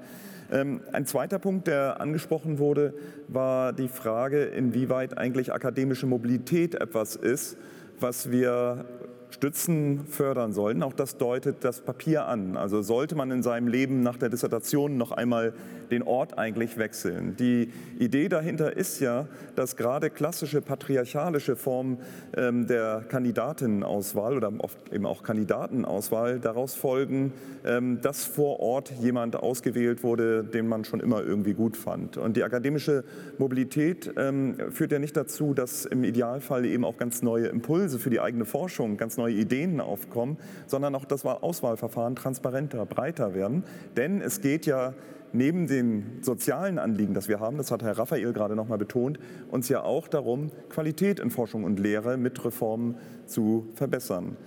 Ähm, 0.51 0.81
ein 0.91 1.05
zweiter 1.05 1.39
Punkt, 1.39 1.67
der 1.67 2.01
angesprochen 2.01 2.59
wurde, 2.59 2.93
war 3.27 3.73
die 3.73 3.87
Frage, 3.87 4.43
inwieweit 4.43 5.17
eigentlich 5.17 5.53
akademische 5.53 6.05
Mobilität 6.05 6.75
etwas 6.75 7.15
ist, 7.15 7.57
was 7.99 8.31
wir 8.31 8.85
stützen, 9.33 10.05
fördern 10.05 10.53
sollen. 10.53 10.83
Auch 10.83 10.93
das 10.93 11.17
deutet 11.17 11.63
das 11.63 11.81
Papier 11.81 12.27
an. 12.27 12.55
Also 12.55 12.81
sollte 12.81 13.15
man 13.15 13.31
in 13.31 13.43
seinem 13.43 13.67
Leben 13.67 14.01
nach 14.01 14.17
der 14.17 14.29
Dissertation 14.29 14.97
noch 14.97 15.11
einmal 15.11 15.53
den 15.91 16.03
Ort 16.03 16.37
eigentlich 16.37 16.77
wechseln. 16.77 17.35
Die 17.37 17.71
Idee 17.99 18.29
dahinter 18.29 18.75
ist 18.75 18.99
ja, 18.99 19.27
dass 19.55 19.75
gerade 19.75 20.09
klassische 20.09 20.61
patriarchalische 20.61 21.55
Formen 21.55 21.99
ähm, 22.35 22.67
der 22.67 23.03
Kandidatenauswahl 23.07 24.37
oder 24.37 24.51
oft 24.59 24.91
eben 24.91 25.05
auch 25.05 25.23
Kandidatenauswahl 25.23 26.39
daraus 26.39 26.75
folgen, 26.75 27.33
ähm, 27.65 27.99
dass 28.01 28.25
vor 28.25 28.59
Ort 28.59 28.91
jemand 28.99 29.35
ausgewählt 29.35 30.03
wurde, 30.03 30.43
den 30.43 30.67
man 30.67 30.85
schon 30.85 30.99
immer 30.99 31.23
irgendwie 31.23 31.53
gut 31.53 31.77
fand. 31.77 32.17
Und 32.17 32.37
die 32.37 32.43
akademische 32.43 33.03
Mobilität 33.37 34.11
ähm, 34.17 34.55
führt 34.71 34.91
ja 34.91 34.99
nicht 34.99 35.15
dazu, 35.15 35.53
dass 35.53 35.85
im 35.85 36.03
Idealfall 36.03 36.65
eben 36.65 36.85
auch 36.85 36.97
ganz 36.97 37.21
neue 37.21 37.47
Impulse 37.47 37.99
für 37.99 38.09
die 38.09 38.19
eigene 38.19 38.45
Forschung, 38.45 38.97
ganz 38.97 39.17
neue 39.17 39.33
Ideen 39.33 39.79
aufkommen, 39.79 40.37
sondern 40.67 40.95
auch 40.95 41.05
das 41.05 41.25
Auswahlverfahren 41.25 42.15
transparenter, 42.15 42.85
breiter 42.85 43.33
werden. 43.33 43.63
Denn 43.95 44.21
es 44.21 44.41
geht 44.41 44.65
ja 44.65 44.93
neben 45.33 45.67
den 45.67 46.19
sozialen 46.21 46.79
Anliegen, 46.79 47.13
das 47.13 47.27
wir 47.27 47.39
haben, 47.39 47.57
das 47.57 47.71
hat 47.71 47.83
Herr 47.83 47.97
Raphael 47.97 48.33
gerade 48.33 48.55
noch 48.55 48.67
mal 48.67 48.77
betont, 48.77 49.19
uns 49.49 49.67
ja 49.69 49.81
auch 49.81 50.07
darum, 50.07 50.51
Qualität 50.69 51.19
in 51.19 51.31
Forschung 51.31 51.63
und 51.63 51.79
Lehre 51.79 52.17
mit 52.17 52.43
Reformen 52.45 52.95
zu 53.25 53.67
verbessern. 53.75 54.37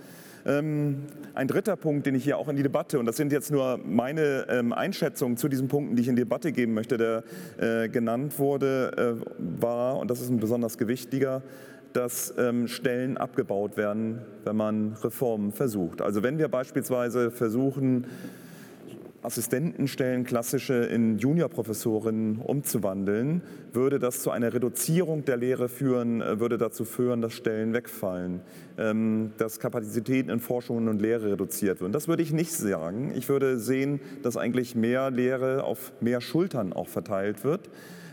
Ähm, 0.45 1.03
ein 1.33 1.47
dritter 1.49 1.75
Punkt, 1.75 2.05
den 2.05 2.15
ich 2.15 2.23
hier 2.23 2.37
auch 2.37 2.47
in 2.47 2.55
die 2.55 2.63
Debatte, 2.63 2.99
und 2.99 3.05
das 3.05 3.17
sind 3.17 3.33
jetzt 3.33 3.51
nur 3.51 3.79
meine 3.85 4.45
ähm, 4.49 4.71
Einschätzungen 4.71 5.35
zu 5.35 5.49
diesen 5.49 5.67
Punkten, 5.67 5.97
die 5.97 6.03
ich 6.03 6.07
in 6.07 6.15
die 6.15 6.21
Debatte 6.21 6.53
geben 6.53 6.73
möchte, 6.73 6.97
der 6.97 7.23
äh, 7.57 7.89
genannt 7.89 8.39
wurde, 8.39 9.19
äh, 9.19 9.61
war, 9.61 9.97
und 9.97 10.09
das 10.09 10.21
ist 10.21 10.29
ein 10.29 10.39
besonders 10.39 10.77
gewichtiger, 10.77 11.43
dass 11.91 12.33
ähm, 12.37 12.67
Stellen 12.67 13.17
abgebaut 13.17 13.75
werden, 13.75 14.21
wenn 14.45 14.55
man 14.55 14.93
Reformen 15.03 15.51
versucht. 15.51 16.01
Also 16.01 16.23
wenn 16.23 16.37
wir 16.37 16.47
beispielsweise 16.47 17.31
versuchen, 17.31 18.05
Assistentenstellen, 19.27 20.23
klassische 20.23 20.73
in 20.73 21.17
Juniorprofessoren 21.17 22.37
umzuwandeln, 22.37 23.41
würde 23.73 23.99
das 23.99 24.21
zu 24.21 24.31
einer 24.31 24.53
Reduzierung 24.53 25.25
der 25.25 25.35
Lehre 25.37 25.67
führen, 25.67 26.21
äh, 26.21 26.39
würde 26.39 26.57
dazu 26.57 26.85
führen, 26.85 27.21
dass 27.21 27.33
Stellen 27.33 27.73
wegfallen, 27.73 28.39
ähm, 28.77 29.33
dass 29.37 29.59
Kapazitäten 29.59 30.29
in 30.29 30.39
Forschung 30.39 30.87
und 30.87 31.01
Lehre 31.01 31.31
reduziert 31.33 31.81
würden. 31.81 31.91
Das 31.91 32.07
würde 32.07 32.23
ich 32.23 32.31
nicht 32.31 32.53
sagen. 32.53 33.11
Ich 33.15 33.27
würde 33.27 33.59
sehen, 33.59 33.99
dass 34.23 34.37
eigentlich 34.37 34.75
mehr 34.75 35.11
Lehre 35.11 35.63
auf 35.63 35.91
mehr 35.99 36.21
Schultern 36.21 36.71
auch 36.71 36.87
verteilt 36.87 37.43
wird, 37.43 37.69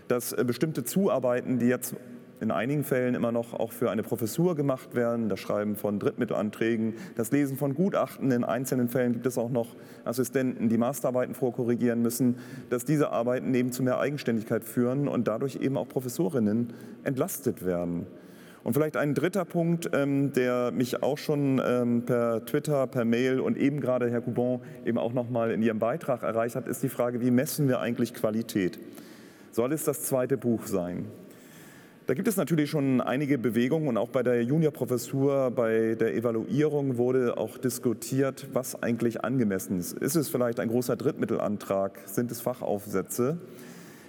dass 0.08 0.32
äh, 0.32 0.44
bestimmte 0.44 0.82
Zuarbeiten, 0.82 1.60
die 1.60 1.66
jetzt 1.66 1.94
in 2.40 2.50
einigen 2.50 2.84
Fällen 2.84 3.14
immer 3.14 3.32
noch 3.32 3.54
auch 3.54 3.72
für 3.72 3.90
eine 3.90 4.02
Professur 4.02 4.54
gemacht 4.54 4.94
werden, 4.94 5.28
das 5.28 5.40
Schreiben 5.40 5.76
von 5.76 5.98
Drittmittelanträgen, 5.98 6.94
das 7.16 7.30
Lesen 7.30 7.56
von 7.56 7.74
Gutachten. 7.74 8.30
In 8.30 8.44
einzelnen 8.44 8.88
Fällen 8.88 9.12
gibt 9.12 9.26
es 9.26 9.38
auch 9.38 9.50
noch 9.50 9.76
Assistenten, 10.04 10.68
die 10.68 10.78
Masterarbeiten 10.78 11.34
vorkorrigieren 11.34 12.02
müssen, 12.02 12.36
dass 12.70 12.84
diese 12.84 13.10
Arbeiten 13.10 13.54
eben 13.54 13.72
zu 13.72 13.82
mehr 13.82 13.98
Eigenständigkeit 13.98 14.64
führen 14.64 15.08
und 15.08 15.28
dadurch 15.28 15.56
eben 15.56 15.76
auch 15.76 15.88
Professorinnen 15.88 16.72
entlastet 17.04 17.64
werden. 17.64 18.06
Und 18.64 18.72
vielleicht 18.72 18.96
ein 18.96 19.14
dritter 19.14 19.44
Punkt, 19.44 19.90
ähm, 19.92 20.32
der 20.32 20.70
mich 20.72 21.02
auch 21.02 21.18
schon 21.18 21.60
ähm, 21.64 22.06
per 22.06 22.46
Twitter, 22.46 22.86
per 22.86 23.04
Mail 23.04 23.38
und 23.38 23.58
eben 23.58 23.78
gerade 23.78 24.10
Herr 24.10 24.22
Coubon 24.22 24.60
eben 24.86 24.96
auch 24.96 25.12
noch 25.12 25.28
mal 25.28 25.50
in 25.50 25.60
Ihrem 25.60 25.78
Beitrag 25.78 26.22
erreicht 26.22 26.56
hat, 26.56 26.66
ist 26.66 26.82
die 26.82 26.88
Frage, 26.88 27.20
wie 27.20 27.30
messen 27.30 27.68
wir 27.68 27.80
eigentlich 27.80 28.14
Qualität? 28.14 28.80
Soll 29.50 29.72
es 29.74 29.84
das 29.84 30.02
zweite 30.04 30.38
Buch 30.38 30.66
sein? 30.66 31.04
Da 32.06 32.12
gibt 32.12 32.28
es 32.28 32.36
natürlich 32.36 32.68
schon 32.68 33.00
einige 33.00 33.38
Bewegungen 33.38 33.88
und 33.88 33.96
auch 33.96 34.10
bei 34.10 34.22
der 34.22 34.42
Juniorprofessur, 34.42 35.50
bei 35.50 35.94
der 35.94 36.14
Evaluierung 36.14 36.98
wurde 36.98 37.38
auch 37.38 37.56
diskutiert, 37.56 38.46
was 38.52 38.82
eigentlich 38.82 39.24
angemessen 39.24 39.78
ist. 39.78 39.94
Ist 39.94 40.14
es 40.14 40.28
vielleicht 40.28 40.60
ein 40.60 40.68
großer 40.68 40.96
Drittmittelantrag? 40.96 41.98
Sind 42.04 42.30
es 42.30 42.42
Fachaufsätze? 42.42 43.38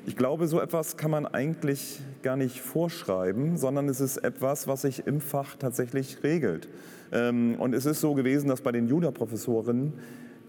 Ich 0.05 0.17
glaube, 0.17 0.47
so 0.47 0.59
etwas 0.59 0.97
kann 0.97 1.09
man 1.09 1.25
eigentlich 1.25 2.01
gar 2.21 2.35
nicht 2.35 2.59
vorschreiben, 2.59 3.55
sondern 3.55 3.87
es 3.87 4.01
ist 4.01 4.17
etwas, 4.17 4.67
was 4.67 4.81
sich 4.81 5.07
im 5.07 5.21
Fach 5.21 5.55
tatsächlich 5.55 6.21
regelt. 6.21 6.67
Ähm, 7.13 7.55
und 7.59 7.73
es 7.73 7.85
ist 7.85 8.01
so 8.01 8.13
gewesen, 8.13 8.49
dass 8.49 8.59
bei 8.59 8.73
den 8.73 8.87
Juniorprofessoren 8.89 9.93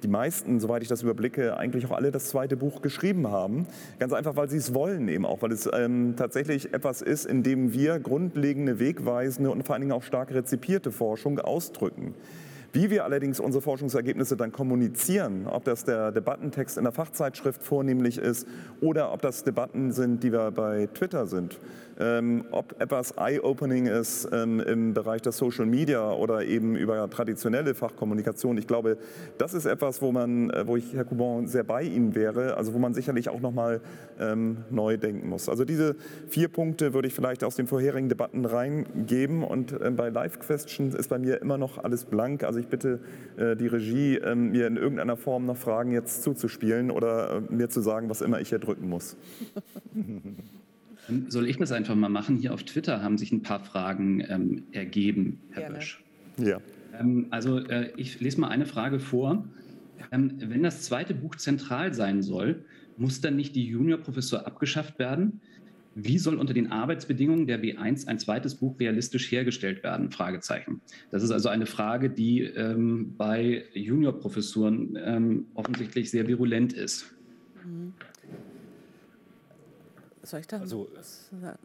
die 0.02 0.08
meisten, 0.08 0.60
soweit 0.60 0.82
ich 0.82 0.88
das 0.88 1.02
überblicke, 1.02 1.56
eigentlich 1.56 1.86
auch 1.86 1.92
alle 1.92 2.10
das 2.10 2.28
zweite 2.28 2.56
Buch 2.56 2.82
geschrieben 2.82 3.28
haben. 3.28 3.66
Ganz 3.98 4.12
einfach, 4.12 4.36
weil 4.36 4.48
sie 4.48 4.58
es 4.58 4.74
wollen 4.74 5.08
eben 5.08 5.26
auch, 5.26 5.42
weil 5.42 5.52
es 5.52 5.68
ähm, 5.72 6.14
tatsächlich 6.16 6.74
etwas 6.74 7.02
ist, 7.02 7.24
in 7.24 7.42
dem 7.42 7.72
wir 7.72 7.98
grundlegende, 7.98 8.78
wegweisende 8.78 9.50
und 9.50 9.64
vor 9.64 9.74
allen 9.74 9.82
Dingen 9.82 9.92
auch 9.92 10.02
stark 10.02 10.32
rezipierte 10.32 10.92
Forschung 10.92 11.38
ausdrücken. 11.38 12.14
Wie 12.76 12.90
wir 12.90 13.04
allerdings 13.04 13.40
unsere 13.40 13.62
Forschungsergebnisse 13.62 14.36
dann 14.36 14.52
kommunizieren, 14.52 15.46
ob 15.46 15.64
das 15.64 15.84
der 15.84 16.12
Debattentext 16.12 16.76
in 16.76 16.84
der 16.84 16.92
Fachzeitschrift 16.92 17.62
vornehmlich 17.62 18.18
ist 18.18 18.46
oder 18.82 19.14
ob 19.14 19.22
das 19.22 19.44
Debatten 19.44 19.92
sind, 19.92 20.22
die 20.22 20.30
wir 20.30 20.50
bei 20.50 20.86
Twitter 20.92 21.26
sind, 21.26 21.58
ob 21.98 22.80
etwas 22.80 23.14
eye-opening 23.16 23.86
ist 23.86 24.28
ähm, 24.30 24.60
im 24.60 24.92
Bereich 24.92 25.22
der 25.22 25.32
Social 25.32 25.64
Media 25.64 26.12
oder 26.12 26.44
eben 26.44 26.76
über 26.76 27.08
traditionelle 27.08 27.74
Fachkommunikation. 27.74 28.58
Ich 28.58 28.66
glaube, 28.66 28.98
das 29.38 29.54
ist 29.54 29.64
etwas, 29.64 30.02
wo 30.02 30.12
man, 30.12 30.50
äh, 30.50 30.66
wo 30.66 30.76
ich 30.76 30.92
Herr 30.92 31.04
Coubon 31.04 31.46
sehr 31.46 31.64
bei 31.64 31.82
Ihnen 31.82 32.14
wäre, 32.14 32.56
also 32.56 32.74
wo 32.74 32.78
man 32.78 32.94
sicherlich 32.94 33.28
auch 33.28 33.40
noch 33.40 33.52
mal 33.52 33.80
ähm, 34.20 34.58
neu 34.70 34.96
denken 34.96 35.28
muss. 35.28 35.48
Also 35.48 35.64
diese 35.64 35.96
vier 36.28 36.48
Punkte 36.48 36.92
würde 36.92 37.08
ich 37.08 37.14
vielleicht 37.14 37.44
aus 37.44 37.56
den 37.56 37.66
vorherigen 37.66 38.08
Debatten 38.08 38.44
reingeben 38.44 39.42
und 39.42 39.72
äh, 39.72 39.90
bei 39.90 40.10
Live 40.10 40.38
Questions 40.40 40.94
ist 40.94 41.08
bei 41.08 41.18
mir 41.18 41.40
immer 41.40 41.58
noch 41.58 41.78
alles 41.78 42.04
blank. 42.04 42.44
Also 42.44 42.58
ich 42.58 42.68
bitte 42.68 43.00
äh, 43.36 43.56
die 43.56 43.66
Regie, 43.66 44.16
äh, 44.16 44.34
mir 44.34 44.66
in 44.66 44.76
irgendeiner 44.76 45.16
Form 45.16 45.46
noch 45.46 45.56
Fragen 45.56 45.92
jetzt 45.92 46.22
zuzuspielen 46.22 46.90
oder 46.90 47.36
äh, 47.36 47.52
mir 47.52 47.68
zu 47.68 47.80
sagen, 47.80 48.08
was 48.10 48.20
immer 48.20 48.40
ich 48.40 48.50
hier 48.50 48.58
drücken 48.58 48.88
muss. 48.88 49.16
Soll 51.28 51.48
ich 51.48 51.56
das 51.56 51.72
einfach 51.72 51.94
mal 51.94 52.08
machen? 52.08 52.36
Hier 52.36 52.52
auf 52.52 52.64
Twitter 52.64 53.02
haben 53.02 53.18
sich 53.18 53.32
ein 53.32 53.42
paar 53.42 53.60
Fragen 53.60 54.24
ähm, 54.28 54.64
ergeben, 54.72 55.40
Herr 55.50 55.62
Gerne. 55.62 55.74
Bösch. 55.76 56.04
Ja. 56.38 56.60
Ähm, 56.98 57.26
also 57.30 57.58
äh, 57.58 57.92
ich 57.96 58.20
lese 58.20 58.40
mal 58.40 58.48
eine 58.48 58.66
Frage 58.66 58.98
vor. 58.98 59.46
Ähm, 60.12 60.34
wenn 60.38 60.62
das 60.62 60.82
zweite 60.82 61.14
Buch 61.14 61.36
zentral 61.36 61.94
sein 61.94 62.22
soll, 62.22 62.64
muss 62.96 63.20
dann 63.20 63.36
nicht 63.36 63.54
die 63.56 63.66
Juniorprofessur 63.66 64.46
abgeschafft 64.46 64.98
werden? 64.98 65.40
Wie 65.94 66.18
soll 66.18 66.36
unter 66.36 66.52
den 66.52 66.70
Arbeitsbedingungen 66.72 67.46
der 67.46 67.62
B1 67.62 68.06
ein 68.06 68.18
zweites 68.18 68.56
Buch 68.56 68.78
realistisch 68.78 69.32
hergestellt 69.32 69.82
werden? 69.82 70.10
Fragezeichen. 70.10 70.82
Das 71.10 71.22
ist 71.22 71.30
also 71.30 71.48
eine 71.48 71.64
Frage, 71.64 72.10
die 72.10 72.42
ähm, 72.42 73.14
bei 73.16 73.64
Juniorprofessuren 73.72 74.98
ähm, 75.02 75.46
offensichtlich 75.54 76.10
sehr 76.10 76.28
virulent 76.28 76.74
ist. 76.74 77.14
Soll 80.26 80.40
ich 80.40 80.48
da 80.48 80.58
also, 80.58 80.88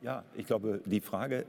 Ja, 0.03 0.23
ich 0.37 0.45
glaube, 0.45 0.81
die 0.85 1.01
Frage 1.01 1.45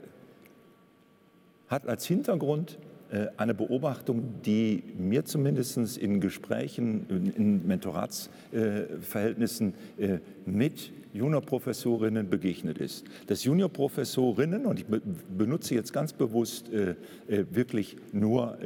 hat 1.68 1.86
als 1.86 2.06
Hintergrund 2.06 2.78
äh, 3.10 3.26
eine 3.36 3.52
Beobachtung, 3.52 4.40
die 4.46 4.82
mir 4.96 5.26
zumindest 5.26 5.98
in 5.98 6.20
Gesprächen, 6.20 7.34
in 7.36 7.66
Mentoratsverhältnissen 7.66 9.74
äh, 9.98 10.20
mit 10.46 10.90
Juniorprofessorinnen 11.12 12.30
begegnet 12.30 12.78
ist. 12.78 13.04
Dass 13.26 13.44
Juniorprofessorinnen, 13.44 14.64
und 14.64 14.78
ich 14.78 14.86
benutze 14.86 15.74
jetzt 15.74 15.92
ganz 15.92 16.14
bewusst 16.14 16.72
äh, 16.72 16.94
wirklich 17.28 17.98
nur 18.12 18.56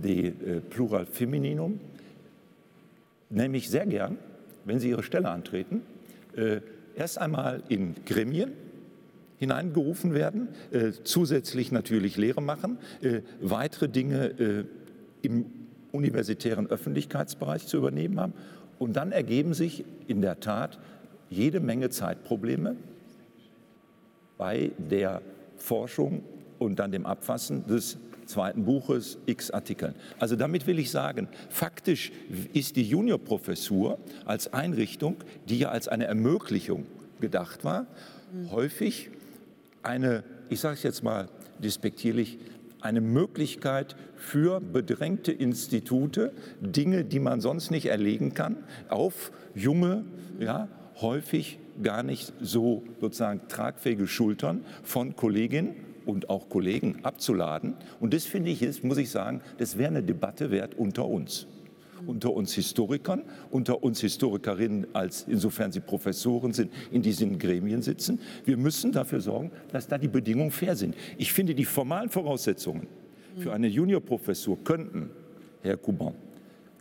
die 0.00 0.32
Plural 0.70 1.06
Femininum, 1.06 1.80
nämlich 3.28 3.68
sehr 3.68 3.86
gern, 3.86 4.16
wenn 4.64 4.78
sie 4.78 4.90
ihre 4.90 5.02
Stelle 5.02 5.30
antreten, 5.30 5.82
erst 6.96 7.18
einmal 7.18 7.62
in 7.68 7.94
Gremien 8.04 8.52
hineingerufen 9.38 10.12
werden, 10.12 10.48
äh, 10.70 10.92
zusätzlich 11.02 11.72
natürlich 11.72 12.16
Lehre 12.16 12.42
machen, 12.42 12.78
äh, 13.00 13.22
weitere 13.40 13.88
Dinge 13.88 14.26
äh, 14.38 14.64
im 15.22 15.46
universitären 15.92 16.66
Öffentlichkeitsbereich 16.66 17.66
zu 17.66 17.78
übernehmen 17.78 18.20
haben. 18.20 18.34
Und 18.78 18.94
dann 18.96 19.12
ergeben 19.12 19.54
sich 19.54 19.84
in 20.06 20.20
der 20.20 20.40
Tat 20.40 20.78
jede 21.30 21.60
Menge 21.60 21.90
Zeitprobleme 21.90 22.76
bei 24.36 24.72
der 24.78 25.22
Forschung 25.56 26.22
und 26.58 26.78
dann 26.78 26.92
dem 26.92 27.06
Abfassen 27.06 27.66
des 27.66 27.98
zweiten 28.30 28.64
Buches, 28.64 29.18
x 29.26 29.50
Artikeln. 29.50 29.94
Also 30.18 30.36
damit 30.36 30.66
will 30.66 30.78
ich 30.78 30.90
sagen, 30.90 31.28
faktisch 31.48 32.12
ist 32.52 32.76
die 32.76 32.82
Juniorprofessur 32.82 33.98
als 34.24 34.52
Einrichtung, 34.52 35.16
die 35.48 35.58
ja 35.58 35.70
als 35.70 35.88
eine 35.88 36.06
Ermöglichung 36.06 36.86
gedacht 37.20 37.64
war, 37.64 37.86
mhm. 38.32 38.50
häufig 38.50 39.10
eine, 39.82 40.24
ich 40.48 40.60
sage 40.60 40.74
es 40.74 40.82
jetzt 40.82 41.02
mal 41.02 41.28
despektierlich, 41.58 42.38
eine 42.80 43.00
Möglichkeit 43.00 43.94
für 44.16 44.60
bedrängte 44.60 45.32
Institute, 45.32 46.32
Dinge, 46.60 47.04
die 47.04 47.20
man 47.20 47.40
sonst 47.40 47.70
nicht 47.70 47.86
erlegen 47.86 48.32
kann, 48.32 48.56
auf 48.88 49.32
junge, 49.54 50.04
ja, 50.38 50.68
häufig 51.00 51.58
gar 51.82 52.02
nicht 52.02 52.32
so 52.40 52.82
sozusagen 53.00 53.48
tragfähige 53.48 54.06
Schultern 54.06 54.64
von 54.82 55.16
Kolleginnen 55.16 55.74
und 56.10 56.28
auch 56.28 56.48
Kollegen 56.48 56.98
abzuladen. 57.02 57.74
Und 58.00 58.12
das 58.12 58.24
finde 58.24 58.50
ich, 58.50 58.62
ist, 58.62 58.84
muss 58.84 58.98
ich 58.98 59.10
sagen, 59.10 59.40
das 59.58 59.78
wäre 59.78 59.88
eine 59.88 60.02
Debatte 60.02 60.50
wert 60.50 60.74
unter 60.76 61.06
uns 61.06 61.46
unter 62.06 62.32
uns 62.32 62.54
Historikern, 62.54 63.22
unter 63.50 63.82
uns 63.82 64.00
Historikerinnen, 64.00 64.86
als 64.94 65.26
insofern 65.28 65.70
sie 65.70 65.80
Professoren 65.80 66.54
sind, 66.54 66.72
in 66.90 67.02
diesen 67.02 67.38
Gremien 67.38 67.82
sitzen. 67.82 68.20
Wir 68.46 68.56
müssen 68.56 68.90
dafür 68.90 69.20
sorgen, 69.20 69.50
dass 69.70 69.86
da 69.86 69.98
die 69.98 70.08
Bedingungen 70.08 70.50
fair 70.50 70.76
sind. 70.76 70.94
Ich 71.18 71.32
finde, 71.32 71.54
die 71.54 71.66
formalen 71.66 72.08
Voraussetzungen 72.08 72.86
für 73.36 73.52
eine 73.52 73.68
Juniorprofessur 73.68 74.64
könnten, 74.64 75.10
Herr 75.62 75.76
Kuban, 75.76 76.14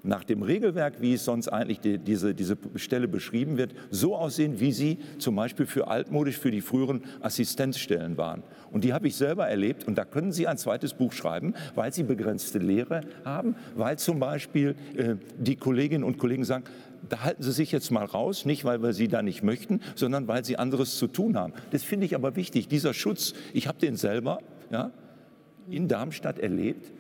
nach 0.04 0.24
dem 0.24 0.42
Regelwerk, 0.42 1.02
wie 1.02 1.14
es 1.14 1.26
sonst 1.26 1.48
eigentlich 1.48 1.80
die, 1.80 1.98
diese, 1.98 2.34
diese 2.34 2.58
Stelle 2.76 3.08
beschrieben 3.08 3.58
wird, 3.58 3.74
so 3.90 4.16
aussehen, 4.16 4.60
wie 4.60 4.72
sie 4.72 5.00
zum 5.18 5.36
Beispiel 5.36 5.66
für 5.66 5.88
altmodisch 5.88 6.38
für 6.38 6.52
die 6.52 6.62
früheren 6.62 7.04
Assistenzstellen 7.22 8.18
waren. 8.18 8.44
Und 8.72 8.84
die 8.84 8.94
habe 8.94 9.08
ich 9.08 9.16
selber 9.16 9.48
erlebt 9.48 9.88
und 9.88 9.98
da 9.98 10.06
können 10.06 10.32
Sie 10.32 10.48
ein 10.48 10.58
zweites 10.58 10.94
Buch 10.94 11.12
schreiben, 11.12 11.54
weil 11.76 11.92
Sie 11.94 12.04
begrenzte 12.04 12.60
Lehre 12.60 13.02
haben, 13.26 13.56
weil 13.76 13.98
zum 13.98 14.20
Beispiel 14.20 14.76
äh, 14.96 15.16
die 15.38 15.56
Kolleginnen 15.56 16.04
und 16.04 16.18
Kollegen 16.18 16.44
sagen, 16.44 16.66
da 17.08 17.24
halten 17.24 17.44
Sie 17.44 17.52
sich 17.52 17.72
jetzt 17.72 17.92
mal 17.92 18.06
raus, 18.06 18.46
nicht 18.46 18.66
weil 18.66 18.84
wir 18.84 18.94
Sie 18.94 19.08
da 19.08 19.22
nicht 19.22 19.44
möchten, 19.44 19.82
sondern 19.96 20.28
weil 20.28 20.46
Sie 20.46 20.58
anderes 20.58 20.98
zu 20.98 21.08
tun 21.08 21.38
haben. 21.38 21.54
Das 21.72 21.84
finde 21.84 22.06
ich 22.06 22.16
aber 22.16 22.36
wichtig. 22.36 22.68
Dieser 22.68 22.94
Schutz, 22.94 23.34
ich 23.54 23.68
habe 23.68 23.80
den 23.80 23.96
selber 23.96 24.40
ja, 24.72 24.92
in 25.70 25.88
Darmstadt 25.88 26.40
erlebt 26.40 26.92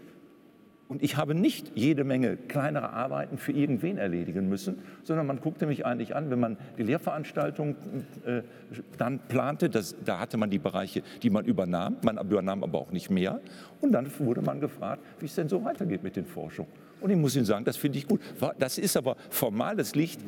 und 0.89 1.03
ich 1.03 1.17
habe 1.17 1.35
nicht 1.35 1.71
jede 1.75 2.03
Menge 2.03 2.35
kleinere 2.35 2.89
Arbeiten 2.89 3.37
für 3.37 3.51
irgendwen 3.51 3.99
erledigen 3.99 4.49
müssen, 4.49 4.79
sondern 5.03 5.27
man 5.27 5.39
guckte 5.39 5.67
mich 5.67 5.85
eigentlich 5.85 6.15
an, 6.15 6.31
wenn 6.31 6.39
man 6.39 6.57
die 6.79 6.83
Lehrveranstaltung 6.83 7.75
äh, 8.25 8.41
dann 8.97 9.19
plante, 9.27 9.69
das, 9.69 9.95
da 10.03 10.17
hatte 10.17 10.37
man 10.37 10.49
die 10.49 10.57
Bereiche, 10.57 11.03
die 11.21 11.29
man 11.29 11.45
übernahm, 11.45 11.97
man 12.01 12.17
übernahm 12.17 12.63
aber 12.63 12.79
auch 12.79 12.91
nicht 12.91 13.11
mehr. 13.11 13.39
Und 13.81 13.91
dann 13.91 14.09
wurde 14.17 14.41
man 14.41 14.59
gefragt, 14.59 15.03
wie 15.19 15.25
es 15.25 15.35
denn 15.35 15.47
so 15.47 15.63
weitergeht 15.63 16.01
mit 16.01 16.15
den 16.15 16.25
Forschungen. 16.25 16.71
Und 17.01 17.11
ich 17.11 17.17
muss 17.17 17.35
Ihnen 17.35 17.45
sagen, 17.45 17.65
das 17.65 17.77
finde 17.77 17.99
ich 17.99 18.07
gut. 18.07 18.19
Das 18.57 18.79
ist 18.79 18.97
aber 18.97 19.15
formales 19.29 19.93
Licht. 19.93 20.19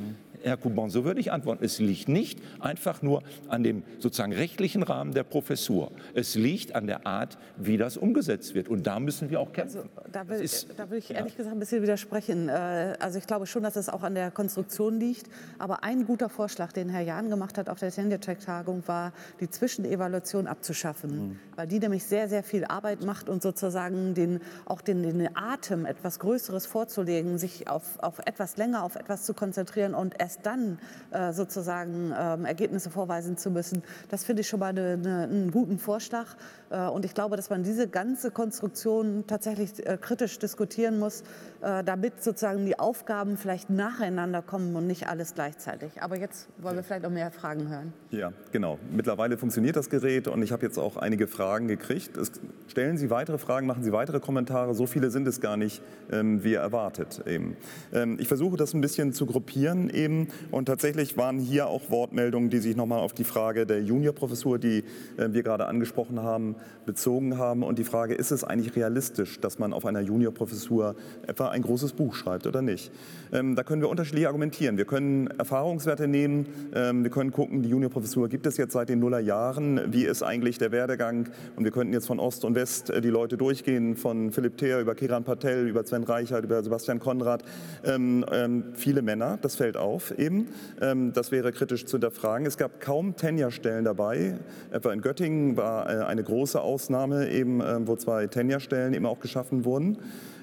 Herr 0.43 0.57
Kuban, 0.57 0.89
so 0.89 1.05
würde 1.05 1.19
ich 1.19 1.31
antworten. 1.31 1.63
Es 1.63 1.79
liegt 1.79 2.07
nicht 2.07 2.39
einfach 2.59 3.01
nur 3.01 3.23
an 3.47 3.63
dem 3.63 3.83
sozusagen 3.99 4.33
rechtlichen 4.33 4.83
Rahmen 4.83 5.13
der 5.13 5.23
Professur. 5.23 5.91
Es 6.13 6.35
liegt 6.35 6.75
an 6.75 6.87
der 6.87 7.05
Art, 7.05 7.37
wie 7.57 7.77
das 7.77 7.97
umgesetzt 7.97 8.55
wird. 8.55 8.67
Und 8.69 8.87
da 8.87 8.99
müssen 8.99 9.29
wir 9.29 9.39
auch 9.39 9.51
kämpfen. 9.51 9.77
Also, 9.77 9.89
da, 10.11 10.27
will, 10.27 10.41
ist, 10.41 10.67
da, 10.77 10.89
will, 10.89 10.97
ich 10.97 11.11
ehrlich 11.11 11.33
ja. 11.33 11.37
gesagt 11.37 11.55
ein 11.55 11.59
bisschen 11.59 11.81
widersprechen. 11.81 12.49
Äh, 12.49 12.95
also 12.99 13.17
ich 13.17 13.27
glaube 13.27 13.45
schon, 13.45 13.63
dass 13.63 13.75
es 13.75 13.89
auch 13.89 14.03
an 14.03 14.15
der 14.15 14.31
Konstruktion 14.31 14.99
liegt. 14.99 15.27
Aber 15.59 15.83
ein 15.83 16.05
guter 16.05 16.29
Vorschlag, 16.29 16.71
den 16.71 16.89
Herr 16.89 17.01
Jahn 17.01 17.29
gemacht 17.29 17.57
hat 17.57 17.69
auf 17.69 17.79
der 17.79 17.91
Tenure-Track-Tagung, 17.91 18.83
war, 18.87 19.13
die 19.39 19.49
Zwischenevaluation 19.49 20.47
abzuschaffen. 20.47 21.29
Mhm. 21.29 21.39
Weil 21.55 21.67
die 21.67 21.79
nämlich 21.79 22.03
sehr, 22.03 22.29
sehr 22.29 22.43
viel 22.43 22.65
Arbeit 22.65 23.03
macht 23.03 23.29
und 23.29 23.41
sozusagen 23.41 24.13
den, 24.13 24.39
auch 24.65 24.81
den, 24.81 25.03
den 25.03 25.35
Atem 25.35 25.85
etwas 25.85 26.19
Größeres 26.19 26.65
vorzulegen, 26.65 27.37
sich 27.37 27.67
auf, 27.67 27.99
auf 27.99 28.19
etwas 28.19 28.57
länger 28.57 28.83
auf 28.83 28.95
etwas 28.95 29.23
zu 29.23 29.33
konzentrieren 29.33 29.93
und 29.93 30.19
es 30.19 30.30
erst 30.31 30.45
dann 30.45 30.79
äh, 31.11 31.33
sozusagen 31.33 32.13
ähm, 32.17 32.45
Ergebnisse 32.45 32.89
vorweisen 32.89 33.37
zu 33.37 33.51
müssen, 33.51 33.83
das 34.09 34.23
finde 34.23 34.41
ich 34.41 34.47
schon 34.47 34.59
mal 34.59 34.67
eine, 34.67 34.93
eine, 34.93 35.23
einen 35.23 35.51
guten 35.51 35.77
Vorschlag. 35.77 36.27
Äh, 36.69 36.87
und 36.87 37.05
ich 37.05 37.13
glaube, 37.13 37.35
dass 37.35 37.49
man 37.49 37.63
diese 37.63 37.87
ganze 37.87 38.31
Konstruktion 38.31 39.25
tatsächlich 39.27 39.85
äh, 39.85 39.97
kritisch 39.99 40.39
diskutieren 40.39 40.99
muss, 40.99 41.23
äh, 41.61 41.83
damit 41.83 42.23
sozusagen 42.23 42.65
die 42.65 42.79
Aufgaben 42.79 43.37
vielleicht 43.37 43.69
nacheinander 43.69 44.41
kommen 44.41 44.75
und 44.75 44.87
nicht 44.87 45.07
alles 45.07 45.33
gleichzeitig. 45.33 46.01
Aber 46.01 46.17
jetzt 46.17 46.47
wollen 46.59 46.75
wir 46.75 46.83
vielleicht 46.83 47.03
noch 47.03 47.11
mehr 47.11 47.31
Fragen 47.31 47.67
hören. 47.69 47.93
Ja, 48.09 48.31
genau. 48.51 48.79
Mittlerweile 48.91 49.37
funktioniert 49.37 49.75
das 49.75 49.89
Gerät 49.89 50.27
und 50.27 50.41
ich 50.43 50.51
habe 50.51 50.65
jetzt 50.65 50.77
auch 50.77 50.97
einige 50.97 51.27
Fragen 51.27 51.67
gekriegt. 51.67 52.15
Es, 52.17 52.31
stellen 52.67 52.97
Sie 52.97 53.09
weitere 53.09 53.37
Fragen, 53.37 53.67
machen 53.67 53.83
Sie 53.83 53.91
weitere 53.91 54.19
Kommentare. 54.19 54.73
So 54.75 54.85
viele 54.85 55.11
sind 55.11 55.27
es 55.27 55.41
gar 55.41 55.57
nicht, 55.57 55.81
ähm, 56.11 56.43
wie 56.43 56.53
erwartet. 56.53 57.23
Eben. 57.25 57.57
Ähm, 57.93 58.17
ich 58.19 58.27
versuche 58.27 58.55
das 58.55 58.73
ein 58.73 58.81
bisschen 58.81 59.13
zu 59.13 59.25
gruppieren 59.25 59.89
eben 59.89 60.20
und 60.51 60.65
tatsächlich 60.65 61.17
waren 61.17 61.39
hier 61.39 61.67
auch 61.67 61.89
Wortmeldungen, 61.89 62.49
die 62.49 62.59
sich 62.59 62.75
nochmal 62.75 62.99
auf 62.99 63.13
die 63.13 63.23
Frage 63.23 63.65
der 63.65 63.81
Juniorprofessur, 63.81 64.59
die 64.59 64.83
äh, 65.17 65.29
wir 65.31 65.43
gerade 65.43 65.67
angesprochen 65.67 66.21
haben, 66.21 66.55
bezogen 66.85 67.37
haben. 67.37 67.63
Und 67.63 67.79
die 67.79 67.83
Frage, 67.83 68.13
ist 68.13 68.31
es 68.31 68.43
eigentlich 68.43 68.75
realistisch, 68.75 69.39
dass 69.39 69.59
man 69.59 69.73
auf 69.73 69.85
einer 69.85 70.01
Juniorprofessur 70.01 70.95
etwa 71.27 71.49
ein 71.49 71.61
großes 71.61 71.93
Buch 71.93 72.15
schreibt 72.15 72.47
oder 72.47 72.61
nicht? 72.61 72.91
Ähm, 73.31 73.55
da 73.55 73.63
können 73.63 73.81
wir 73.81 73.89
unterschiedlich 73.89 74.27
argumentieren. 74.27 74.77
Wir 74.77 74.85
können 74.85 75.27
Erfahrungswerte 75.27 76.07
nehmen, 76.07 76.47
ähm, 76.73 77.03
wir 77.03 77.11
können 77.11 77.31
gucken, 77.31 77.61
die 77.63 77.69
Juniorprofessur 77.69 78.29
gibt 78.29 78.45
es 78.45 78.57
jetzt 78.57 78.73
seit 78.73 78.89
den 78.89 78.99
Nullerjahren, 78.99 79.93
wie 79.93 80.05
ist 80.05 80.23
eigentlich 80.23 80.57
der 80.57 80.71
Werdegang? 80.71 81.29
Und 81.55 81.63
wir 81.63 81.71
könnten 81.71 81.93
jetzt 81.93 82.07
von 82.07 82.19
Ost 82.19 82.45
und 82.45 82.55
West 82.55 82.89
äh, 82.89 83.01
die 83.01 83.09
Leute 83.09 83.37
durchgehen, 83.37 83.95
von 83.95 84.31
Philipp 84.31 84.57
Theer 84.57 84.79
über 84.79 84.95
Kiran 84.95 85.23
Patel, 85.23 85.67
über 85.67 85.85
Sven 85.85 86.03
Reichert, 86.03 86.43
über 86.43 86.61
Sebastian 86.63 86.99
Konrad. 86.99 87.43
Ähm, 87.83 88.25
viele 88.73 89.01
Männer, 89.01 89.37
das 89.41 89.55
fällt 89.55 89.77
auf 89.77 90.10
eben. 90.17 90.47
Ähm, 90.81 91.13
das 91.13 91.31
wäre 91.31 91.51
kritisch 91.51 91.85
zu 91.85 91.97
hinterfragen. 91.97 92.45
Es 92.45 92.57
gab 92.57 92.79
kaum 92.81 93.15
Tenja-Stellen 93.15 93.85
dabei. 93.85 94.37
Etwa 94.71 94.91
in 94.93 95.01
Göttingen 95.01 95.57
war 95.57 95.89
äh, 95.89 96.03
eine 96.05 96.23
große 96.23 96.59
Ausnahme, 96.59 97.29
eben, 97.29 97.61
äh, 97.61 97.87
wo 97.87 97.95
zwei 97.95 98.27
Tenja-Stellen 98.27 98.93
eben 98.93 99.05
auch 99.05 99.19
geschaffen 99.19 99.65
wurden. 99.65 99.97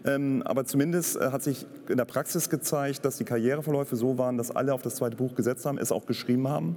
Ähm, 0.04 0.42
aber 0.44 0.64
zumindest 0.64 1.16
äh, 1.16 1.30
hat 1.30 1.42
sich 1.42 1.66
in 1.88 1.96
der 1.96 2.04
Praxis 2.04 2.48
gezeigt, 2.50 3.04
dass 3.04 3.16
die 3.16 3.24
Karriereverläufe 3.24 3.96
so 3.96 4.18
waren, 4.18 4.38
dass 4.38 4.50
alle 4.50 4.72
auf 4.72 4.82
das 4.82 4.96
zweite 4.96 5.16
Buch 5.16 5.34
gesetzt 5.34 5.66
haben, 5.66 5.78
es 5.78 5.92
auch 5.92 6.06
geschrieben 6.06 6.48
haben 6.48 6.76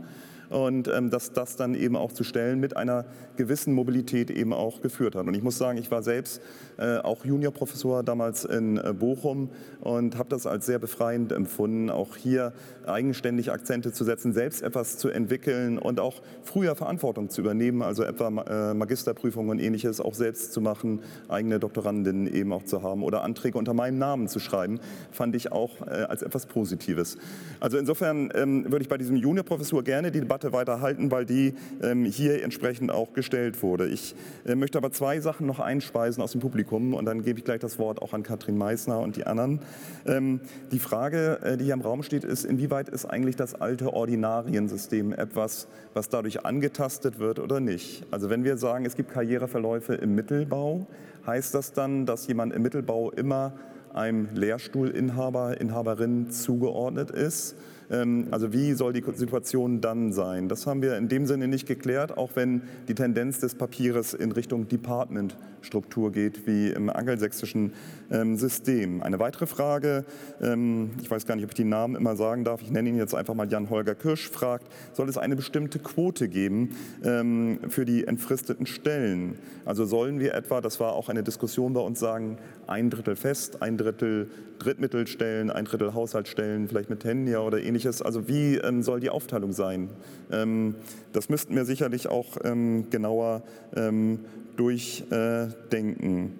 und 0.52 0.88
ähm, 0.88 1.10
dass 1.10 1.32
das 1.32 1.56
dann 1.56 1.74
eben 1.74 1.96
auch 1.96 2.12
zu 2.12 2.24
Stellen 2.24 2.60
mit 2.60 2.76
einer 2.76 3.06
gewissen 3.38 3.74
Mobilität 3.74 4.30
eben 4.30 4.54
auch 4.54 4.82
geführt 4.82 5.16
hat. 5.16 5.26
Und 5.26 5.34
ich 5.34 5.44
muss 5.44 5.58
sagen, 5.58 5.78
ich 5.78 5.90
war 5.90 6.04
selbst 6.04 6.42
äh, 6.78 6.98
auch 6.98 7.26
Juniorprofessor 7.26 8.04
damals 8.04 8.44
in 8.44 8.78
äh, 8.78 8.94
Bochum 8.94 9.50
und 9.80 10.18
habe 10.18 10.30
das 10.30 10.46
als 10.46 10.66
sehr 10.66 10.80
befreiend 10.80 11.32
empfunden, 11.32 11.90
auch 11.90 12.18
hier 12.18 12.54
eigenständig 12.86 13.52
Akzente 13.52 13.94
zu 13.94 14.04
setzen, 14.04 14.34
selbst 14.34 14.62
etwas 14.62 14.98
zu 14.98 15.10
entwickeln 15.10 15.78
und 15.78 16.00
auch 16.00 16.22
früher 16.44 16.76
Verantwortung 16.76 17.30
zu 17.30 17.42
übernehmen, 17.42 17.82
also 17.82 18.04
etwa 18.04 18.28
äh, 18.28 18.74
Magisterprüfungen 18.74 19.52
und 19.52 19.60
ähnliches 19.60 20.02
auch 20.02 20.14
selbst 20.14 20.52
zu 20.52 20.60
machen, 20.60 21.00
eigene 21.30 21.60
Doktorandinnen 21.60 22.28
eben 22.28 22.52
auch 22.52 22.64
zu 22.64 22.84
haben 22.84 23.04
oder 23.04 23.24
Anträge 23.24 23.58
unter 23.58 23.74
meinem 23.74 23.98
Namen 23.98 24.28
zu 24.28 24.40
schreiben, 24.40 24.80
fand 25.12 25.36
ich 25.36 25.52
auch 25.52 25.82
äh, 25.88 25.92
als 26.10 26.24
etwas 26.24 26.46
Positives. 26.46 27.18
Also 27.60 27.78
insofern 27.78 28.32
ähm, 28.36 28.66
würde 28.66 28.84
ich 28.84 28.90
bei 28.90 28.98
diesem 28.98 29.16
Juniorprofessur 29.16 29.84
gerne 29.84 30.12
die 30.12 30.20
Debatte 30.20 30.41
Debatte 30.42 30.52
weiterhalten, 30.54 31.12
weil 31.12 31.26
die 31.26 31.54
ähm, 31.82 32.06
hier 32.06 32.44
entsprechend 32.44 32.92
auch 32.92 33.14
gestellt 33.14 33.62
wurde. 33.62 33.88
Ich 33.88 34.16
äh, 34.46 34.56
möchte 34.56 34.78
aber 34.78 34.92
zwei 34.92 35.20
Sachen 35.20 35.46
noch 35.48 35.60
einspeisen 35.60 36.22
aus 36.24 36.32
dem 36.32 36.42
Publikum 36.42 36.94
und 36.94 37.06
dann 37.06 37.24
gebe 37.24 37.40
ich 37.40 37.46
gleich 37.46 37.60
das 37.60 37.78
Wort 37.80 38.02
auch 38.02 38.14
an 38.14 38.24
Katrin 38.24 38.58
Meissner 38.58 39.00
und 39.00 39.16
die 39.16 39.26
anderen. 39.26 39.60
Ähm, 40.06 40.42
die 40.72 40.80
Frage, 40.80 41.40
äh, 41.44 41.58
die 41.58 41.66
hier 41.66 41.74
im 41.74 41.82
Raum 41.82 42.04
steht, 42.04 42.24
ist, 42.24 42.46
inwieweit 42.46 42.90
ist 42.90 43.06
eigentlich 43.06 43.36
das 43.36 43.56
alte 43.56 43.94
Ordinariensystem 43.94 45.14
etwas, 45.14 45.68
was 45.94 46.10
dadurch 46.10 46.46
angetastet 46.46 47.20
wird 47.20 47.40
oder 47.40 47.60
nicht? 47.60 48.06
Also 48.12 48.30
wenn 48.30 48.44
wir 48.44 48.58
sagen, 48.58 48.86
es 48.86 48.96
gibt 48.96 49.12
Karriereverläufe 49.12 49.94
im 49.94 50.16
Mittelbau, 50.16 50.88
heißt 51.26 51.54
das 51.54 51.74
dann, 51.74 52.06
dass 52.06 52.28
jemand 52.28 52.54
im 52.54 52.64
Mittelbau 52.64 53.12
immer 53.12 53.54
einem 53.94 54.30
Lehrstuhlinhaber, 54.34 55.60
Inhaberin 55.60 56.32
zugeordnet 56.32 57.12
ist? 57.12 57.56
Ähm, 57.92 58.28
also 58.32 58.54
wie 58.54 58.74
soll 58.74 58.94
die 58.94 59.04
Situation 59.14 59.82
dann 59.82 60.14
sein? 60.14 60.48
Das 60.48 60.66
haben 60.66 60.82
wir 60.82 60.98
in 60.98 61.10
dem 61.10 61.26
Sinne 61.26 61.48
nicht 61.48 61.68
geklärt, 61.68 62.18
auch 62.18 62.32
wenn 62.36 62.64
die 62.88 62.96
Tendenz 62.96 63.40
des 63.40 63.56
Papieres 63.56 64.14
in 64.14 64.32
Richtung 64.32 64.68
Department-Struktur 64.68 66.12
geht, 66.12 66.48
wie 66.48 66.70
im 66.70 66.90
angelsächsischen 66.90 67.74
ähm, 68.10 68.38
System. 68.38 69.04
Eine 69.04 69.20
weitere 69.20 69.46
Frage, 69.46 70.06
ähm, 70.42 70.92
ich 71.02 71.12
weiß 71.12 71.26
gar 71.26 71.36
nicht, 71.36 71.44
ob 71.44 71.52
ich 71.52 71.56
die 71.56 71.66
Namen 71.66 71.96
immer 71.96 72.16
sagen 72.16 72.44
darf, 72.44 72.62
ich 72.62 72.72
nenne 72.72 72.90
ihn 72.90 72.98
jetzt 72.98 73.14
einfach 73.14 73.34
mal 73.34 73.50
Jan-Holger 73.50 73.96
Kirsch, 73.96 74.30
fragt, 74.30 74.72
soll 74.94 75.10
es 75.10 75.18
eine 75.18 75.36
bestimmte 75.36 75.80
Quote 75.80 76.30
geben 76.30 76.70
für 77.02 77.86
die 77.86 78.06
entfristeten 78.06 78.66
Stellen? 78.66 79.36
Also 79.66 79.86
sollen 79.86 80.20
wir 80.20 80.34
etwa, 80.34 80.62
das 80.62 80.80
war 80.80 80.94
auch 80.94 81.10
eine 81.10 81.24
Diskussion 81.24 81.74
bei 81.74 81.82
uns, 81.82 82.00
sagen, 82.00 82.38
ein 82.72 82.90
Drittel 82.90 83.16
fest, 83.16 83.62
ein 83.62 83.78
Drittel 83.78 84.30
Drittmittelstellen, 84.60 85.50
ein 85.50 85.66
Drittel 85.66 85.94
Haushaltsstellen, 85.94 86.68
vielleicht 86.68 86.90
mit 86.90 87.02
Tenure 87.02 87.42
oder 87.42 87.62
ähnliches. 87.62 88.02
Also 88.02 88.28
wie 88.28 88.56
ähm, 88.58 88.84
soll 88.84 89.00
die 89.00 89.10
Aufteilung 89.10 89.54
sein? 89.54 89.90
Ähm, 90.32 90.76
das 91.14 91.30
müssten 91.30 91.56
wir 91.56 91.66
sicherlich 91.66 92.08
auch 92.08 92.38
ähm, 92.44 92.90
genauer 92.90 93.42
ähm, 93.76 94.20
durchdenken. 94.56 96.40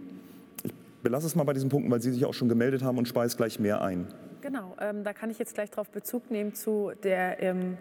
ich 0.64 0.74
belasse 1.04 1.28
es 1.28 1.36
mal 1.36 1.44
bei 1.44 1.54
diesen 1.54 1.70
Punkten, 1.70 1.92
weil 1.92 2.02
Sie 2.02 2.12
sich 2.12 2.26
auch 2.26 2.34
schon 2.34 2.50
gemeldet 2.50 2.84
haben 2.84 2.98
und 2.98 3.08
speise 3.08 3.38
gleich 3.38 3.60
mehr 3.60 3.82
ein. 3.82 4.08
Genau, 4.42 4.76
ähm, 4.80 5.04
da 5.04 5.14
kann 5.14 5.30
ich 5.30 5.40
jetzt 5.40 5.54
gleich 5.54 5.70
darauf 5.70 5.90
Bezug 5.90 6.32
nehmen 6.32 6.54
zu 6.54 6.92
der 7.04 7.42
ähm, 7.42 7.78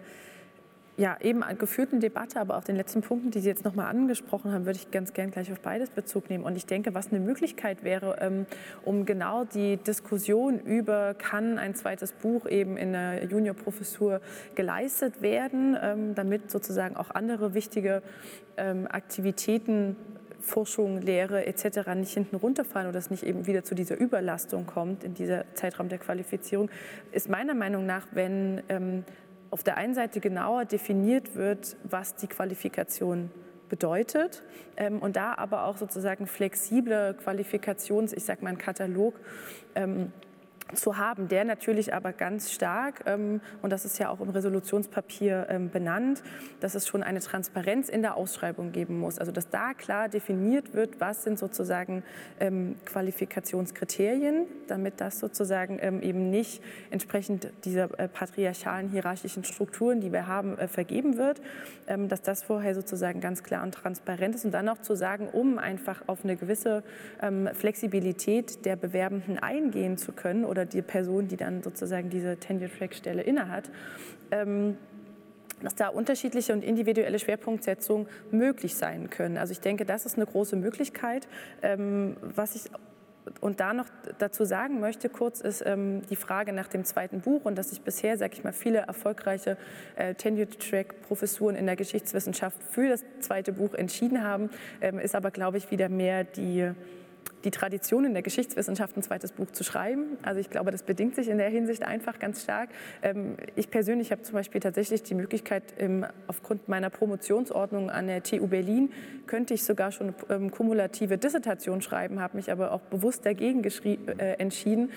ja, 0.97 1.17
eben 1.21 1.43
geführten 1.57 1.99
Debatte, 1.99 2.39
aber 2.39 2.57
auch 2.57 2.63
den 2.63 2.75
letzten 2.75 3.01
Punkten, 3.01 3.31
die 3.31 3.39
Sie 3.39 3.47
jetzt 3.47 3.63
nochmal 3.63 3.87
angesprochen 3.87 4.51
haben, 4.51 4.65
würde 4.65 4.77
ich 4.77 4.91
ganz 4.91 5.13
gern 5.13 5.31
gleich 5.31 5.51
auf 5.51 5.59
beides 5.59 5.89
Bezug 5.89 6.29
nehmen. 6.29 6.43
Und 6.43 6.55
ich 6.57 6.65
denke, 6.65 6.93
was 6.93 7.11
eine 7.11 7.19
Möglichkeit 7.19 7.83
wäre, 7.83 8.17
ähm, 8.19 8.45
um 8.83 9.05
genau 9.05 9.45
die 9.45 9.77
Diskussion 9.77 10.59
über, 10.59 11.13
kann 11.13 11.57
ein 11.57 11.75
zweites 11.75 12.11
Buch 12.11 12.45
eben 12.45 12.77
in 12.77 12.91
der 12.91 13.25
Juniorprofessur 13.25 14.21
geleistet 14.55 15.21
werden, 15.21 15.77
ähm, 15.81 16.15
damit 16.15 16.51
sozusagen 16.51 16.97
auch 16.97 17.09
andere 17.09 17.53
wichtige 17.53 18.03
ähm, 18.57 18.87
Aktivitäten 18.89 19.95
Forschung, 20.41 21.01
Lehre 21.01 21.45
etc. 21.45 21.93
nicht 21.95 22.13
hinten 22.13 22.35
runterfallen 22.35 22.89
oder 22.89 22.97
es 22.97 23.11
nicht 23.11 23.23
eben 23.23 23.45
wieder 23.47 23.63
zu 23.63 23.75
dieser 23.75 23.97
Überlastung 23.99 24.65
kommt 24.65 25.03
in 25.03 25.13
dieser 25.13 25.45
Zeitraum 25.53 25.87
der 25.87 25.99
Qualifizierung, 25.99 26.69
ist 27.11 27.29
meiner 27.29 27.53
Meinung 27.53 27.85
nach, 27.85 28.07
wenn 28.11 28.61
auf 29.51 29.63
der 29.63 29.77
einen 29.77 29.93
Seite 29.93 30.19
genauer 30.19 30.65
definiert 30.65 31.35
wird, 31.35 31.77
was 31.83 32.15
die 32.15 32.27
Qualifikation 32.27 33.29
bedeutet 33.69 34.43
ähm, 34.75 34.99
und 34.99 35.15
da 35.15 35.35
aber 35.35 35.65
auch 35.65 35.77
sozusagen 35.77 36.27
flexible 36.27 37.13
Qualifikations, 37.13 38.11
ich 38.13 38.25
sage 38.25 38.43
mal, 38.43 38.55
Katalog 38.55 39.19
ähm, 39.75 40.11
zu 40.75 40.97
haben, 40.97 41.27
der 41.27 41.45
natürlich 41.45 41.93
aber 41.93 42.13
ganz 42.13 42.51
stark, 42.51 43.03
ähm, 43.05 43.41
und 43.61 43.71
das 43.71 43.85
ist 43.85 43.99
ja 43.99 44.09
auch 44.09 44.19
im 44.19 44.29
Resolutionspapier 44.29 45.47
ähm, 45.49 45.69
benannt, 45.69 46.23
dass 46.59 46.75
es 46.75 46.87
schon 46.87 47.03
eine 47.03 47.19
Transparenz 47.19 47.89
in 47.89 48.01
der 48.01 48.15
Ausschreibung 48.15 48.71
geben 48.71 48.99
muss. 48.99 49.19
Also 49.19 49.31
dass 49.31 49.49
da 49.49 49.73
klar 49.73 50.09
definiert 50.09 50.73
wird, 50.73 50.99
was 50.99 51.23
sind 51.23 51.39
sozusagen 51.39 52.03
ähm, 52.39 52.75
Qualifikationskriterien, 52.85 54.45
damit 54.67 55.01
das 55.01 55.19
sozusagen 55.19 55.79
ähm, 55.81 56.01
eben 56.01 56.29
nicht 56.29 56.61
entsprechend 56.89 57.49
dieser 57.65 57.99
äh, 57.99 58.07
patriarchalen 58.07 58.89
hierarchischen 58.89 59.43
Strukturen, 59.43 60.01
die 60.01 60.11
wir 60.11 60.27
haben, 60.27 60.57
äh, 60.57 60.67
vergeben 60.67 61.17
wird, 61.17 61.41
ähm, 61.87 62.07
dass 62.07 62.21
das 62.21 62.43
vorher 62.43 62.75
sozusagen 62.75 63.21
ganz 63.21 63.43
klar 63.43 63.63
und 63.63 63.73
transparent 63.73 64.35
ist 64.35 64.45
und 64.45 64.51
dann 64.51 64.69
auch 64.69 64.81
zu 64.81 64.95
sagen, 64.95 65.27
um 65.31 65.57
einfach 65.57 66.03
auf 66.07 66.23
eine 66.23 66.35
gewisse 66.35 66.83
ähm, 67.21 67.49
Flexibilität 67.53 68.65
der 68.65 68.75
Bewerbenden 68.75 69.39
eingehen 69.39 69.97
zu 69.97 70.11
können 70.11 70.45
oder 70.45 70.60
oder 70.61 70.65
die 70.65 70.81
Person, 70.81 71.27
die 71.27 71.37
dann 71.37 71.63
sozusagen 71.63 72.09
diese 72.09 72.37
Tenure-Track-Stelle 72.37 73.21
innehat, 73.21 73.69
ähm, 74.31 74.77
dass 75.61 75.75
da 75.75 75.89
unterschiedliche 75.89 76.53
und 76.53 76.63
individuelle 76.63 77.19
Schwerpunktsetzungen 77.19 78.07
möglich 78.31 78.75
sein 78.75 79.09
können. 79.09 79.37
Also 79.37 79.51
ich 79.51 79.59
denke, 79.59 79.85
das 79.85 80.05
ist 80.05 80.15
eine 80.15 80.25
große 80.25 80.55
Möglichkeit. 80.55 81.27
Ähm, 81.61 82.17
was 82.21 82.55
ich 82.55 82.63
und 83.39 83.59
da 83.59 83.71
noch 83.71 83.85
dazu 84.17 84.45
sagen 84.45 84.79
möchte, 84.79 85.07
kurz 85.07 85.41
ist 85.41 85.63
ähm, 85.63 86.01
die 86.09 86.15
Frage 86.15 86.53
nach 86.53 86.67
dem 86.67 86.85
zweiten 86.85 87.21
Buch 87.21 87.45
und 87.45 87.55
dass 87.55 87.69
sich 87.69 87.81
bisher, 87.81 88.17
sage 88.17 88.33
ich 88.33 88.43
mal, 88.43 88.51
viele 88.51 88.79
erfolgreiche 88.79 89.57
äh, 89.95 90.15
Tenure-Track-Professuren 90.15 91.55
in 91.55 91.67
der 91.67 91.75
Geschichtswissenschaft 91.75 92.57
für 92.63 92.89
das 92.89 93.03
zweite 93.19 93.53
Buch 93.53 93.75
entschieden 93.75 94.23
haben, 94.23 94.49
ähm, 94.81 94.97
ist 94.97 95.13
aber, 95.13 95.29
glaube 95.29 95.59
ich, 95.59 95.69
wieder 95.69 95.87
mehr 95.87 96.23
die 96.23 96.71
die 97.43 97.51
Tradition 97.51 98.05
in 98.05 98.13
der 98.13 98.21
Geschichtswissenschaft 98.21 98.97
ein 98.97 99.03
zweites 99.03 99.31
Buch 99.31 99.51
zu 99.51 99.63
schreiben. 99.63 100.17
Also 100.21 100.39
ich 100.39 100.49
glaube, 100.49 100.71
das 100.71 100.83
bedingt 100.83 101.15
sich 101.15 101.27
in 101.27 101.37
der 101.37 101.49
Hinsicht 101.49 101.83
einfach 101.83 102.19
ganz 102.19 102.43
stark. 102.43 102.69
Ähm, 103.01 103.37
ich 103.55 103.69
persönlich 103.69 104.11
habe 104.11 104.21
zum 104.23 104.33
Beispiel 104.33 104.61
tatsächlich 104.61 105.03
die 105.03 105.15
Möglichkeit, 105.15 105.63
aufgrund 106.27 106.67
meiner 106.67 106.89
Promotionsordnung 106.89 107.89
an 107.89 108.07
der 108.07 108.23
TU 108.23 108.47
Berlin 108.47 108.91
könnte 109.25 109.53
ich 109.53 109.63
sogar 109.63 109.91
schon 109.91 110.13
eine 110.29 110.35
ähm, 110.35 110.51
kumulative 110.51 111.17
Dissertation 111.17 111.81
schreiben, 111.81 112.19
habe 112.19 112.37
mich 112.37 112.51
aber 112.51 112.71
auch 112.71 112.81
bewusst 112.81 113.25
dagegen 113.25 113.63
äh, 113.63 114.33
entschieden. 114.33 114.91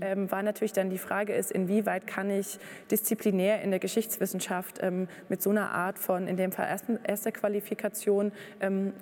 Ähm, 0.00 0.30
war 0.30 0.42
natürlich 0.42 0.72
dann 0.72 0.90
die 0.90 0.98
Frage 0.98 1.34
ist, 1.34 1.50
inwieweit 1.50 2.06
kann 2.06 2.30
ich 2.30 2.58
disziplinär 2.90 3.62
in 3.62 3.70
der 3.70 3.80
Geschichtswissenschaft 3.80 4.80
mit 5.28 5.42
so 5.42 5.50
einer 5.50 5.70
Art 5.72 5.98
von, 5.98 6.26
in 6.26 6.36
dem 6.36 6.52
Fall 6.52 6.68
erster 7.04 7.32
Qualifikation, 7.32 8.32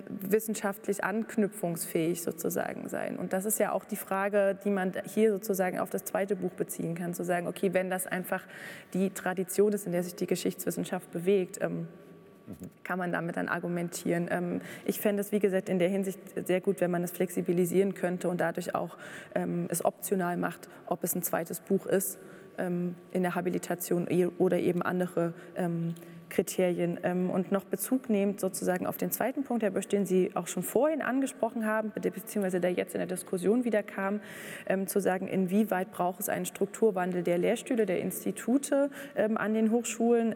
wissenschaftlich 0.09 1.03
anknüpfungsfähig 1.03 2.21
sozusagen 2.21 2.88
sein. 2.89 3.17
Und 3.17 3.33
das 3.33 3.45
ist 3.45 3.59
ja 3.59 3.71
auch 3.71 3.85
die 3.85 3.95
Frage, 3.95 4.57
die 4.63 4.69
man 4.69 4.93
hier 5.05 5.31
sozusagen 5.31 5.79
auf 5.79 5.89
das 5.89 6.03
zweite 6.03 6.35
Buch 6.35 6.51
beziehen 6.51 6.95
kann, 6.95 7.13
zu 7.13 7.23
sagen, 7.23 7.47
okay, 7.47 7.73
wenn 7.73 7.89
das 7.89 8.07
einfach 8.07 8.43
die 8.93 9.11
Tradition 9.11 9.71
ist, 9.73 9.85
in 9.85 9.91
der 9.91 10.03
sich 10.03 10.15
die 10.15 10.27
Geschichtswissenschaft 10.27 11.11
bewegt, 11.11 11.59
ähm, 11.61 11.87
kann 12.83 12.97
man 12.97 13.11
damit 13.11 13.37
dann 13.37 13.47
argumentieren. 13.47 14.27
Ähm, 14.31 14.61
ich 14.85 14.99
fände 14.99 15.21
es, 15.21 15.31
wie 15.31 15.39
gesagt, 15.39 15.69
in 15.69 15.79
der 15.79 15.89
Hinsicht 15.89 16.19
sehr 16.45 16.61
gut, 16.61 16.81
wenn 16.81 16.91
man 16.91 17.03
es 17.03 17.11
flexibilisieren 17.11 17.93
könnte 17.93 18.27
und 18.27 18.41
dadurch 18.41 18.73
auch 18.75 18.97
ähm, 19.35 19.67
es 19.69 19.85
optional 19.85 20.35
macht, 20.35 20.67
ob 20.87 21.03
es 21.03 21.15
ein 21.15 21.23
zweites 21.23 21.59
Buch 21.59 21.85
ist 21.85 22.19
in 22.61 22.95
der 23.13 23.35
Habilitation 23.35 24.05
oder 24.37 24.59
eben 24.59 24.81
andere 24.81 25.33
Kriterien. 26.29 26.99
Ähm, 27.03 27.29
und 27.29 27.51
noch 27.51 27.63
Bezug 27.63 28.09
nehmend 28.09 28.39
sozusagen 28.39 28.87
auf 28.87 28.97
den 28.97 29.11
zweiten 29.11 29.43
Punkt, 29.43 29.63
Herr 29.63 29.71
Bösch, 29.71 29.87
den 29.87 30.05
Sie 30.05 30.31
auch 30.35 30.47
schon 30.47 30.63
vorhin 30.63 31.01
angesprochen 31.01 31.65
haben, 31.65 31.91
beziehungsweise 31.93 32.59
der 32.59 32.73
jetzt 32.73 32.95
in 32.95 32.99
der 32.99 33.07
Diskussion 33.07 33.65
wieder 33.65 33.83
kam, 33.83 34.21
ähm, 34.67 34.87
zu 34.87 34.99
sagen, 34.99 35.27
inwieweit 35.27 35.91
braucht 35.91 36.19
es 36.19 36.29
einen 36.29 36.45
Strukturwandel 36.45 37.23
der 37.23 37.37
Lehrstühle, 37.37 37.85
der 37.85 37.99
Institute 37.99 38.89
ähm, 39.15 39.37
an 39.37 39.53
den 39.53 39.71
Hochschulen. 39.71 40.35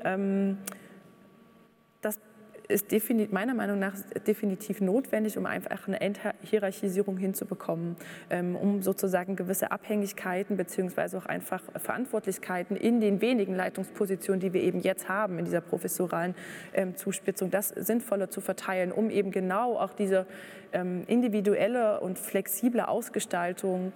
Ist 2.69 2.91
meiner 3.31 3.53
Meinung 3.53 3.77
nach 3.77 3.93
definitiv 4.25 4.79
notwendig, 4.79 5.37
um 5.37 5.45
einfach 5.45 5.87
eine 5.87 5.99
Enthierarchisierung 5.99 7.17
hinzubekommen, 7.17 7.97
ähm, 8.29 8.55
um 8.55 8.81
sozusagen 8.81 9.35
gewisse 9.35 9.71
Abhängigkeiten 9.71 10.55
beziehungsweise 10.55 11.17
auch 11.17 11.25
einfach 11.25 11.61
Verantwortlichkeiten 11.75 12.77
in 12.77 13.01
den 13.01 13.19
wenigen 13.19 13.53
Leitungspositionen, 13.55 14.39
die 14.39 14.53
wir 14.53 14.61
eben 14.61 14.79
jetzt 14.79 15.09
haben 15.09 15.39
in 15.39 15.45
dieser 15.45 15.59
professoralen 15.59 16.35
ähm, 16.73 16.95
Zuspitzung, 16.95 17.51
das 17.51 17.69
sinnvoller 17.69 18.29
zu 18.29 18.39
verteilen, 18.39 18.93
um 18.93 19.09
eben 19.09 19.31
genau 19.31 19.77
auch 19.77 19.93
diese 19.93 20.25
ähm, 20.71 21.03
individuelle 21.07 21.99
und 21.99 22.17
flexible 22.17 22.81
Ausgestaltung 22.81 23.91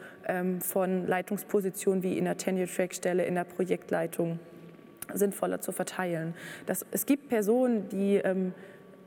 von 0.59 1.07
Leitungspositionen 1.07 2.03
wie 2.03 2.17
in 2.17 2.25
der 2.25 2.35
Tenure-Track-Stelle, 2.35 3.23
in 3.23 3.35
der 3.35 3.45
Projektleitung 3.45 4.39
sinnvoller 5.13 5.61
zu 5.61 5.71
verteilen. 5.71 6.33
Das, 6.65 6.85
es 6.91 7.05
gibt 7.05 7.29
Personen, 7.29 7.89
die 7.89 8.15
ähm, 8.15 8.53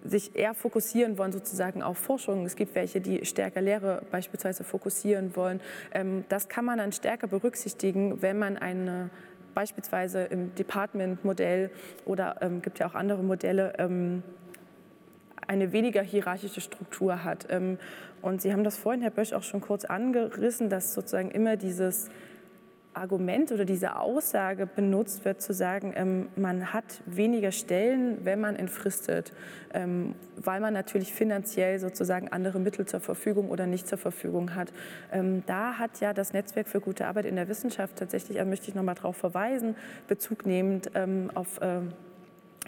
sich 0.05 0.35
eher 0.35 0.55
fokussieren 0.55 1.19
wollen 1.19 1.33
sozusagen 1.33 1.83
auf 1.83 1.99
Forschung. 1.99 2.47
Es 2.47 2.57
gibt 2.57 2.75
welche, 2.75 3.01
die 3.01 3.25
stärker 3.25 3.61
Lehre 3.61 4.03
beispielsweise 4.11 4.65
fokussieren 4.65 5.37
wollen. 5.37 5.61
Ähm, 5.93 6.25
das 6.29 6.49
kann 6.49 6.65
man 6.65 6.79
dann 6.79 6.93
stärker 6.93 7.27
berücksichtigen, 7.27 8.23
wenn 8.23 8.39
man 8.39 8.57
eine 8.57 9.11
beispielsweise 9.55 10.25
im 10.25 10.55
Department-Modell 10.55 11.71
oder 12.05 12.37
ähm, 12.41 12.63
gibt 12.63 12.79
ja 12.79 12.87
auch 12.87 12.95
andere 12.95 13.23
Modelle 13.23 13.75
ähm, 13.79 14.23
eine 15.47 15.73
weniger 15.73 16.03
hierarchische 16.03 16.61
Struktur 16.61 17.25
hat. 17.25 17.47
Ähm, 17.51 17.79
und 18.23 18.41
Sie 18.41 18.53
haben 18.53 18.65
das 18.65 18.77
vorhin, 18.77 19.03
Herr 19.03 19.11
Bösch, 19.11 19.33
auch 19.33 19.43
schon 19.43 19.61
kurz 19.61 19.85
angerissen, 19.85 20.71
dass 20.71 20.95
sozusagen 20.95 21.31
immer 21.31 21.57
dieses 21.57 22.11
Argument 22.93 23.53
oder 23.53 23.65
diese 23.65 23.97
Aussage 23.97 24.67
benutzt 24.67 25.25
wird, 25.25 25.41
zu 25.41 25.53
sagen, 25.53 25.93
ähm, 25.95 26.29
man 26.37 26.73
hat 26.73 27.03
weniger 27.07 27.53
Stellen, 27.53 28.25
wenn 28.25 28.41
man 28.41 28.57
entfristet, 28.57 29.33
ähm, 29.73 30.15
weil 30.37 30.61
man 30.61 30.75
natürlich 30.75 31.15
finanziell 31.15 31.79
sozusagen 31.79 32.29
andere 32.29 32.59
Mittel 32.59 32.87
zur 32.87 33.01
Verfügung 33.01 33.49
oder 33.51 33.67
nicht 33.67 33.87
zur 33.87 33.99
Verfügung 33.99 34.55
hat. 34.55 34.73
Ähm, 35.13 35.45
da 35.47 35.75
hat 35.79 36.01
ja 36.01 36.13
das 36.13 36.33
Netzwerk 36.33 36.69
für 36.69 36.81
gute 36.81 37.07
Arbeit 37.07 37.27
in 37.27 37.37
der 37.37 37.49
Wissenschaft 37.49 37.97
tatsächlich, 37.97 38.39
da 38.39 38.45
möchte 38.45 38.69
ich 38.69 38.75
noch 38.75 38.83
mal 38.83 38.95
darauf 38.95 39.17
verweisen, 39.17 39.77
Bezug 40.09 40.45
nehmend 40.45 40.91
ähm, 40.95 41.31
auf 41.35 41.61
ähm, 41.63 41.93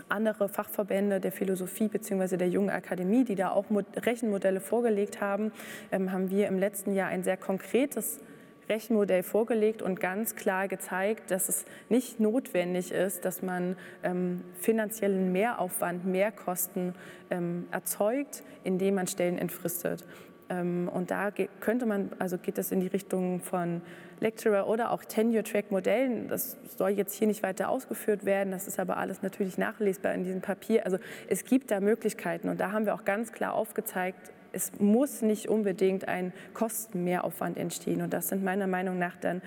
andere 0.08 0.48
Fachverbände 0.48 1.20
der 1.20 1.32
Philosophie 1.32 1.88
bzw. 1.88 2.36
der 2.36 2.48
Jungen 2.48 2.70
Akademie, 2.70 3.24
die 3.24 3.34
da 3.34 3.50
auch 3.50 3.64
Rechenmodelle 3.96 4.60
vorgelegt 4.60 5.20
haben, 5.20 5.52
ähm, 5.90 6.12
haben 6.12 6.30
wir 6.30 6.48
im 6.48 6.58
letzten 6.58 6.94
Jahr 6.94 7.08
ein 7.08 7.24
sehr 7.24 7.36
konkretes 7.36 8.20
Rechenmodell 8.68 9.22
vorgelegt 9.22 9.82
und 9.82 10.00
ganz 10.00 10.36
klar 10.36 10.68
gezeigt, 10.68 11.30
dass 11.30 11.48
es 11.48 11.64
nicht 11.88 12.20
notwendig 12.20 12.92
ist, 12.92 13.24
dass 13.24 13.42
man 13.42 13.76
ähm, 14.02 14.42
finanziellen 14.60 15.32
Mehraufwand, 15.32 16.04
Mehrkosten 16.06 16.94
ähm, 17.30 17.66
erzeugt, 17.70 18.42
indem 18.64 18.96
man 18.96 19.06
Stellen 19.06 19.38
entfristet. 19.38 20.04
Ähm, 20.48 20.88
und 20.92 21.10
da 21.10 21.30
könnte 21.60 21.86
man, 21.86 22.10
also 22.18 22.38
geht 22.38 22.58
das 22.58 22.72
in 22.72 22.80
die 22.80 22.88
Richtung 22.88 23.40
von 23.40 23.80
Lecturer 24.20 24.68
oder 24.68 24.92
auch 24.92 25.04
Tenure-Track-Modellen. 25.04 26.28
Das 26.28 26.56
soll 26.76 26.90
jetzt 26.90 27.14
hier 27.14 27.26
nicht 27.26 27.42
weiter 27.42 27.68
ausgeführt 27.68 28.24
werden. 28.24 28.52
Das 28.52 28.68
ist 28.68 28.78
aber 28.78 28.96
alles 28.96 29.22
natürlich 29.22 29.58
nachlesbar 29.58 30.14
in 30.14 30.24
diesem 30.24 30.40
Papier. 30.40 30.84
Also 30.84 30.98
es 31.28 31.44
gibt 31.44 31.70
da 31.70 31.80
Möglichkeiten 31.80 32.48
und 32.48 32.60
da 32.60 32.72
haben 32.72 32.86
wir 32.86 32.94
auch 32.94 33.04
ganz 33.04 33.32
klar 33.32 33.54
aufgezeigt, 33.54 34.32
es 34.52 34.72
muss 34.78 35.22
nicht 35.22 35.48
unbedingt 35.48 36.08
ein 36.08 36.32
Kostenmehraufwand 36.54 37.56
entstehen. 37.56 38.02
Und 38.02 38.12
das 38.12 38.28
sind 38.28 38.44
meiner 38.44 38.66
Meinung 38.66 38.98
nach 38.98 39.16
dann 39.16 39.42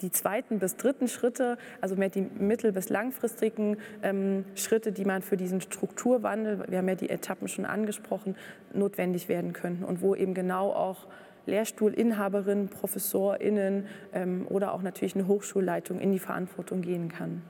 die 0.00 0.10
zweiten 0.10 0.58
bis 0.58 0.76
dritten 0.76 1.08
Schritte, 1.08 1.56
also 1.80 1.96
mehr 1.96 2.10
die 2.10 2.22
mittel- 2.22 2.72
bis 2.72 2.88
langfristigen 2.88 3.78
ähm, 4.02 4.44
Schritte, 4.54 4.92
die 4.92 5.04
man 5.04 5.22
für 5.22 5.36
diesen 5.36 5.60
Strukturwandel, 5.60 6.64
wir 6.68 6.78
haben 6.78 6.88
ja 6.88 6.94
die 6.94 7.10
Etappen 7.10 7.48
schon 7.48 7.64
angesprochen, 7.64 8.36
notwendig 8.72 9.28
werden 9.28 9.52
könnten 9.52 9.84
und 9.84 10.02
wo 10.02 10.14
eben 10.14 10.34
genau 10.34 10.72
auch 10.72 11.06
Lehrstuhlinhaberinnen, 11.46 12.68
ProfessorInnen 12.68 13.86
ähm, 14.12 14.46
oder 14.48 14.74
auch 14.74 14.82
natürlich 14.82 15.14
eine 15.14 15.28
Hochschulleitung 15.28 16.00
in 16.00 16.12
die 16.12 16.18
Verantwortung 16.18 16.82
gehen 16.82 17.08
kann. 17.08 17.42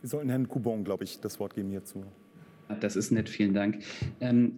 Wir 0.00 0.08
sollten 0.08 0.28
Herrn 0.28 0.48
Coubon, 0.48 0.84
glaube 0.84 1.04
ich, 1.04 1.20
das 1.20 1.40
Wort 1.40 1.54
geben 1.54 1.70
hierzu. 1.70 2.04
Das 2.80 2.96
ist 2.96 3.10
nett, 3.10 3.28
vielen 3.28 3.54
Dank. 3.54 3.84
Ähm, 4.20 4.52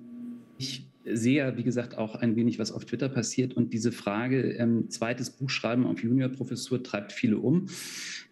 ich 0.59 0.87
sehe, 1.07 1.57
wie 1.57 1.63
gesagt, 1.63 1.97
auch 1.97 2.17
ein 2.17 2.37
wenig, 2.37 2.59
was 2.59 2.73
auf 2.73 2.85
Twitter 2.85 3.09
passiert. 3.09 3.55
Und 3.55 3.73
diese 3.73 3.93
Frage, 3.93 4.53
ähm, 4.55 4.91
zweites 4.91 5.31
Buchschreiben 5.31 5.87
auf 5.87 6.03
Juniorprofessur, 6.03 6.83
treibt 6.83 7.13
viele 7.13 7.39
um. 7.39 7.67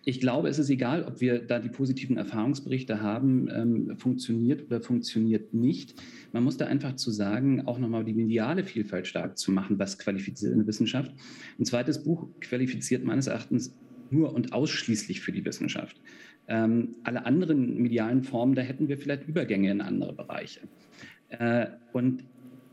Ich 0.05 0.20
glaube, 0.20 0.49
es 0.49 0.59
ist 0.59 0.70
egal, 0.70 1.05
ob 1.05 1.20
wir 1.20 1.39
da 1.39 1.61
die 1.61 1.68
positiven 1.68 2.16
Erfahrungsberichte 2.16 3.01
haben, 3.01 3.49
ähm, 3.49 3.97
funktioniert 3.97 4.66
oder 4.66 4.81
funktioniert 4.81 5.55
nicht. 5.55 5.95
Man 6.33 6.45
muss 6.45 6.57
da 6.57 6.66
einfach 6.66 6.97
zu 6.97 7.11
sagen, 7.11 7.66
auch 7.66 7.79
nochmal 7.79 8.05
die 8.05 8.14
mediale 8.14 8.64
Vielfalt 8.64 9.07
stark 9.07 9.39
zu 9.39 9.53
machen, 9.53 9.79
was 9.79 9.99
qualifiziert 9.99 10.53
in 10.53 10.59
der 10.59 10.66
Wissenschaft. 10.66 11.12
Ein 11.59 11.64
zweites 11.64 12.03
Buch 12.03 12.29
qualifiziert 12.41 13.05
meines 13.05 13.29
Erachtens 13.29 13.75
nur 14.11 14.35
und 14.35 14.53
ausschließlich 14.53 15.20
für 15.20 15.33
die 15.33 15.45
Wissenschaft. 15.45 16.01
Ähm, 16.49 16.97
alle 17.05 17.24
anderen 17.24 17.80
medialen 17.80 18.22
Formen, 18.22 18.55
da 18.55 18.62
hätten 18.62 18.88
wir 18.88 18.99
vielleicht 18.99 19.26
Übergänge 19.26 19.70
in 19.70 19.80
andere 19.80 20.12
Bereiche. 20.12 20.61
Äh, 21.30 21.66
und 21.92 22.24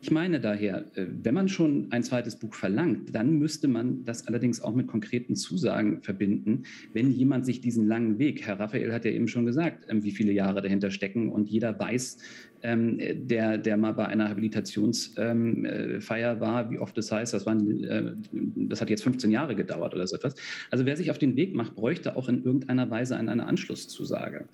ich 0.01 0.09
meine 0.09 0.39
daher, 0.39 0.85
äh, 0.95 1.05
wenn 1.21 1.35
man 1.35 1.47
schon 1.47 1.87
ein 1.91 2.03
zweites 2.03 2.35
Buch 2.35 2.55
verlangt, 2.55 3.13
dann 3.13 3.37
müsste 3.37 3.67
man 3.67 4.03
das 4.03 4.27
allerdings 4.27 4.61
auch 4.61 4.73
mit 4.73 4.87
konkreten 4.87 5.35
Zusagen 5.35 6.01
verbinden, 6.01 6.63
wenn 6.93 7.11
jemand 7.11 7.45
sich 7.45 7.61
diesen 7.61 7.87
langen 7.87 8.17
Weg, 8.17 8.45
Herr 8.45 8.59
Raphael 8.59 8.93
hat 8.93 9.05
ja 9.05 9.11
eben 9.11 9.27
schon 9.27 9.45
gesagt, 9.45 9.85
ähm, 9.89 10.03
wie 10.03 10.11
viele 10.11 10.31
Jahre 10.31 10.61
dahinter 10.61 10.89
stecken 10.89 11.29
und 11.29 11.49
jeder 11.49 11.79
weiß, 11.79 12.17
ähm, 12.63 12.99
der, 13.27 13.57
der 13.57 13.77
mal 13.77 13.93
bei 13.93 14.07
einer 14.07 14.29
Habilitationsfeier 14.29 16.33
ähm, 16.33 16.39
war, 16.39 16.71
wie 16.71 16.79
oft 16.79 16.97
das 16.97 17.11
heißt, 17.11 17.33
das, 17.33 17.45
waren, 17.45 17.83
äh, 17.83 18.13
das 18.55 18.81
hat 18.81 18.89
jetzt 18.89 19.03
15 19.03 19.31
Jahre 19.31 19.55
gedauert 19.55 19.93
oder 19.93 20.07
so 20.07 20.15
etwas. 20.15 20.35
Also 20.69 20.85
wer 20.85 20.97
sich 20.97 21.11
auf 21.11 21.17
den 21.17 21.35
Weg 21.35 21.55
macht, 21.55 21.75
bräuchte 21.75 22.15
auch 22.15 22.27
in 22.27 22.43
irgendeiner 22.43 22.89
Weise 22.89 23.17
eine 23.17 23.45
Anschlusszusage 23.45 24.45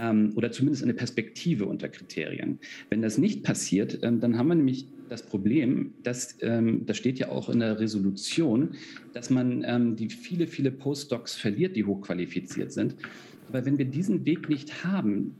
ähm, 0.00 0.32
oder 0.36 0.50
zumindest 0.50 0.82
eine 0.82 0.94
Perspektive 0.94 1.66
unter 1.66 1.88
Kriterien. 1.88 2.58
Wenn 2.90 3.02
das 3.02 3.18
nicht 3.18 3.42
passiert, 3.42 3.98
ähm, 4.02 4.20
dann 4.20 4.38
haben 4.38 4.48
wir 4.48 4.54
nämlich 4.54 4.86
das 5.08 5.22
Problem, 5.22 5.94
dass, 6.02 6.36
ähm, 6.42 6.84
das 6.86 6.96
steht 6.96 7.18
ja 7.18 7.30
auch 7.30 7.48
in 7.48 7.60
der 7.60 7.80
Resolution, 7.80 8.74
dass 9.14 9.30
man 9.30 9.64
ähm, 9.66 9.96
die 9.96 10.10
viele, 10.10 10.46
viele 10.46 10.70
Postdocs 10.70 11.34
verliert, 11.34 11.76
die 11.76 11.84
hochqualifiziert 11.84 12.72
sind. 12.72 12.96
Aber 13.48 13.64
wenn 13.64 13.78
wir 13.78 13.86
diesen 13.86 14.26
Weg 14.26 14.48
nicht 14.48 14.84
haben, 14.84 15.34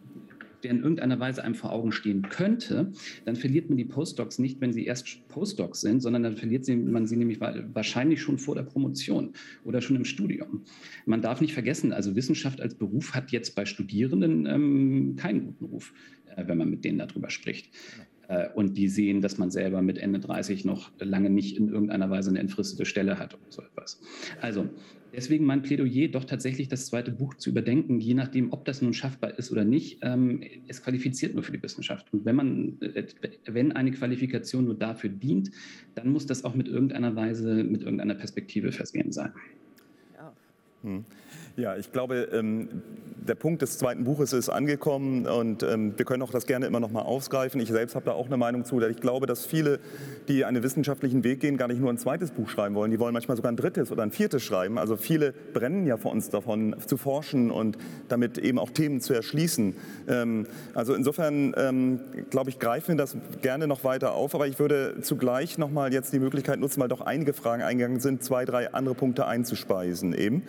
der 0.63 0.73
in 0.73 0.83
irgendeiner 0.83 1.19
Weise 1.21 1.45
einem 1.45 1.55
vor 1.55 1.73
Augen 1.73 1.93
stehen 1.93 2.23
könnte, 2.23 2.93
dann 3.25 3.37
verliert 3.37 3.69
man 3.69 3.77
die 3.77 3.85
Postdocs 3.85 4.39
nicht, 4.39 4.61
wenn 4.61 4.73
sie 4.73 4.87
erst 4.87 5.27
Postdocs 5.29 5.81
sind, 5.81 6.01
sondern 6.01 6.23
dann 6.23 6.37
verliert 6.37 6.69
man 6.69 7.07
sie 7.07 7.17
nämlich 7.17 7.41
wahrscheinlich 7.41 8.21
schon 8.21 8.39
vor 8.39 8.55
der 8.55 8.63
Promotion 8.63 9.33
oder 9.65 9.81
schon 9.81 9.97
im 9.97 10.05
Studium. 10.05 10.65
Man 11.07 11.23
darf 11.23 11.41
nicht 11.41 11.55
vergessen, 11.55 11.93
also 11.93 12.17
Wissenschaft 12.17 12.61
als 12.61 12.75
Beruf 12.75 13.15
hat 13.15 13.31
jetzt 13.31 13.55
bei 13.55 13.65
Studierenden 13.65 14.47
ähm, 14.47 15.17
keinen 15.17 15.47
guten 15.47 15.65
Ruf, 15.67 15.93
äh, 16.37 16.47
wenn 16.47 16.59
man 16.59 16.71
mit 16.71 16.85
denen 16.85 16.99
darüber 16.99 17.31
spricht. 17.31 17.71
Äh, 18.29 18.49
und 18.55 18.77
die 18.77 18.89
sehen, 18.89 19.21
dass 19.21 19.39
man 19.39 19.51
selber 19.51 19.83
mit 19.83 19.99
Ende 19.99 20.21
30 20.21 20.65
noch 20.65 20.93
lange 20.99 21.31
nicht 21.31 21.57
in 21.57 21.69
irgendeiner 21.69 22.11
Weise 22.11 22.31
eine 22.31 22.39
entfristete 22.39 22.85
Stelle 22.85 23.19
hat 23.19 23.35
oder 23.35 23.51
so 23.51 23.63
etwas. 23.63 24.01
Also 24.41 24.69
deswegen 25.13 25.45
mein 25.45 25.63
Plädoyer, 25.63 26.09
doch 26.09 26.25
tatsächlich 26.25 26.69
das 26.69 26.87
zweite 26.87 27.11
Buch 27.11 27.35
zu 27.35 27.51
überdenken, 27.51 28.01
je 28.01 28.15
nachdem, 28.15 28.53
ob 28.53 28.65
das 28.65 28.83
nun 28.83 28.95
schaffbar 28.95 29.39
ist 29.39 29.51
oder 29.51 29.65
nicht. 29.65 29.99
Ähm, 30.03 30.43
es 30.67 30.83
qualifiziert 30.83 31.35
nur 31.35 31.43
für 31.43 31.53
die 31.53 31.63
Wissenschaft. 31.63 32.13
Und 32.13 32.25
wenn 32.25 32.37
man, 32.37 32.81
äh, 32.81 33.05
wenn 33.47 33.73
eine 33.73 33.91
Qualifikation 33.91 34.65
nur 34.65 34.75
dafür 34.75 35.11
dient, 35.11 35.51
dann 35.95 36.11
muss 36.11 36.27
das 36.27 36.45
auch 36.45 36.55
mit 36.55 36.69
irgendeiner 36.69 37.15
Weise, 37.17 37.65
mit 37.65 37.83
irgendeiner 37.83 38.15
Perspektive 38.15 38.73
versehen 38.73 39.13
sein. 39.13 39.33
Ja. 40.15 40.33
Hm. 40.83 41.05
Ja, 41.59 41.77
ich 41.77 41.91
glaube, 41.91 42.29
ähm, 42.33 42.69
der 43.29 43.35
Punkt 43.35 43.63
des 43.63 43.79
zweiten 43.79 44.05
Buches 44.05 44.33
ist 44.33 44.49
angekommen 44.49 45.27
und 45.27 45.65
ähm, 45.65 45.93
wir 45.97 46.05
können 46.05 46.23
auch 46.23 46.31
das 46.31 46.47
gerne 46.47 46.67
immer 46.67 46.79
noch 46.79 46.93
mal 46.93 47.03
aufgreifen. 47.03 47.61
Ich 47.61 47.69
selbst 47.69 47.97
habe 47.97 48.07
da 48.07 48.13
auch 48.13 48.27
eine 48.27 48.37
Meinung 48.37 48.65
zu. 48.65 48.81
Ich 48.81 49.01
glaube, 49.01 49.27
dass 49.27 49.45
viele, 49.45 49.81
die 50.29 50.45
einen 50.45 50.63
wissenschaftlichen 50.63 51.25
Weg 51.25 51.41
gehen, 51.41 51.57
gar 51.57 51.67
nicht 51.67 51.81
nur 51.81 51.91
ein 51.91 51.99
zweites 51.99 52.31
Buch 52.31 52.49
schreiben 52.49 52.77
wollen. 52.77 52.93
Die 52.93 53.01
wollen 53.01 53.13
manchmal 53.13 53.37
sogar 53.37 53.53
ein 53.53 53.57
drittes 53.57 53.91
oder 53.91 54.05
ein 54.05 54.13
viertes 54.13 54.43
schreiben. 54.45 54.79
Also 54.79 54.97
viele 54.97 55.33
brennen 55.53 55.85
ja 55.85 55.97
vor 55.97 56.13
uns 56.13 56.31
davon, 56.31 56.77
zu 56.87 56.97
forschen 56.97 57.51
und 57.51 57.77
damit 58.09 58.39
eben 58.39 58.59
auch 58.59 58.71
Themen 58.71 59.01
zu 59.01 59.13
erschließen. 59.13 59.75
Ähm, 60.09 60.47
also 60.75 60.95
insofern, 60.95 61.55
ähm, 61.57 62.01
glaube 62.31 62.51
ich, 62.51 62.59
greifen 62.59 62.97
wir 62.97 62.97
das 62.97 63.17
gerne 63.43 63.67
noch 63.67 63.83
weiter 63.85 64.15
auf. 64.15 64.35
Aber 64.37 64.47
ich 64.47 64.59
würde 64.59 64.99
zugleich 65.03 65.59
noch 65.59 65.71
mal 65.71 65.93
jetzt 65.93 66.13
die 66.13 66.21
Möglichkeit 66.21 66.61
nutzen, 66.61 66.81
weil 66.81 66.89
doch 66.89 67.01
einige 67.01 67.33
Fragen 67.33 67.63
eingegangen 67.63 68.01
sind, 68.01 68.23
zwei, 68.23 68.45
drei 68.45 68.73
andere 68.73 68.95
Punkte 68.95 69.27
einzuspeisen 69.27 70.15
eben. 70.15 70.45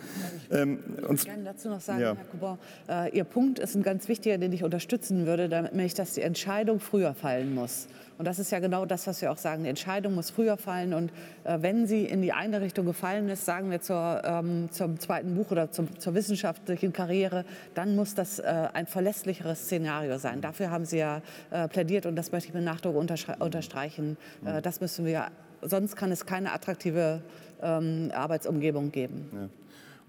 Ich 1.12 1.24
gerne 1.24 1.44
dazu 1.44 1.68
noch 1.68 1.80
sagen, 1.80 2.00
ja. 2.00 2.14
Herr 2.14 2.24
Kuban, 2.24 2.58
äh, 2.88 3.16
Ihr 3.16 3.24
Punkt 3.24 3.58
ist 3.58 3.74
ein 3.74 3.82
ganz 3.82 4.08
wichtiger, 4.08 4.38
den 4.38 4.52
ich 4.52 4.64
unterstützen 4.64 5.26
würde, 5.26 5.48
nämlich, 5.48 5.94
dass 5.94 6.14
die 6.14 6.22
Entscheidung 6.22 6.80
früher 6.80 7.14
fallen 7.14 7.54
muss. 7.54 7.88
Und 8.20 8.26
das 8.26 8.38
ist 8.38 8.52
ja 8.52 8.58
genau 8.58 8.84
das, 8.84 9.06
was 9.06 9.22
wir 9.22 9.32
auch 9.32 9.38
sagen. 9.38 9.62
Die 9.62 9.70
Entscheidung 9.70 10.14
muss 10.14 10.28
früher 10.28 10.58
fallen. 10.58 10.92
Und 10.92 11.10
äh, 11.44 11.56
wenn 11.62 11.86
sie 11.86 12.04
in 12.04 12.20
die 12.20 12.32
eine 12.32 12.60
Richtung 12.60 12.84
gefallen 12.84 13.30
ist, 13.30 13.46
sagen 13.46 13.70
wir 13.70 13.80
zur, 13.80 14.20
ähm, 14.26 14.68
zum 14.70 15.00
zweiten 15.00 15.34
Buch 15.34 15.50
oder 15.50 15.70
zum, 15.70 15.98
zur 15.98 16.12
wissenschaftlichen 16.12 16.92
Karriere, 16.92 17.46
dann 17.74 17.96
muss 17.96 18.14
das 18.14 18.38
äh, 18.38 18.68
ein 18.74 18.86
verlässlicheres 18.86 19.60
Szenario 19.62 20.18
sein. 20.18 20.42
Dafür 20.42 20.70
haben 20.70 20.84
Sie 20.84 20.98
ja 20.98 21.22
äh, 21.50 21.66
plädiert 21.66 22.04
und 22.04 22.14
das 22.14 22.30
möchte 22.30 22.48
ich 22.48 22.54
mit 22.54 22.62
Nachdruck 22.62 22.94
unterstreichen. 22.94 24.18
Äh, 24.44 24.60
das 24.60 24.82
müssen 24.82 25.06
wir, 25.06 25.28
sonst 25.62 25.96
kann 25.96 26.12
es 26.12 26.26
keine 26.26 26.52
attraktive 26.52 27.22
ähm, 27.62 28.10
Arbeitsumgebung 28.14 28.92
geben. 28.92 29.30
Ja. 29.32 29.59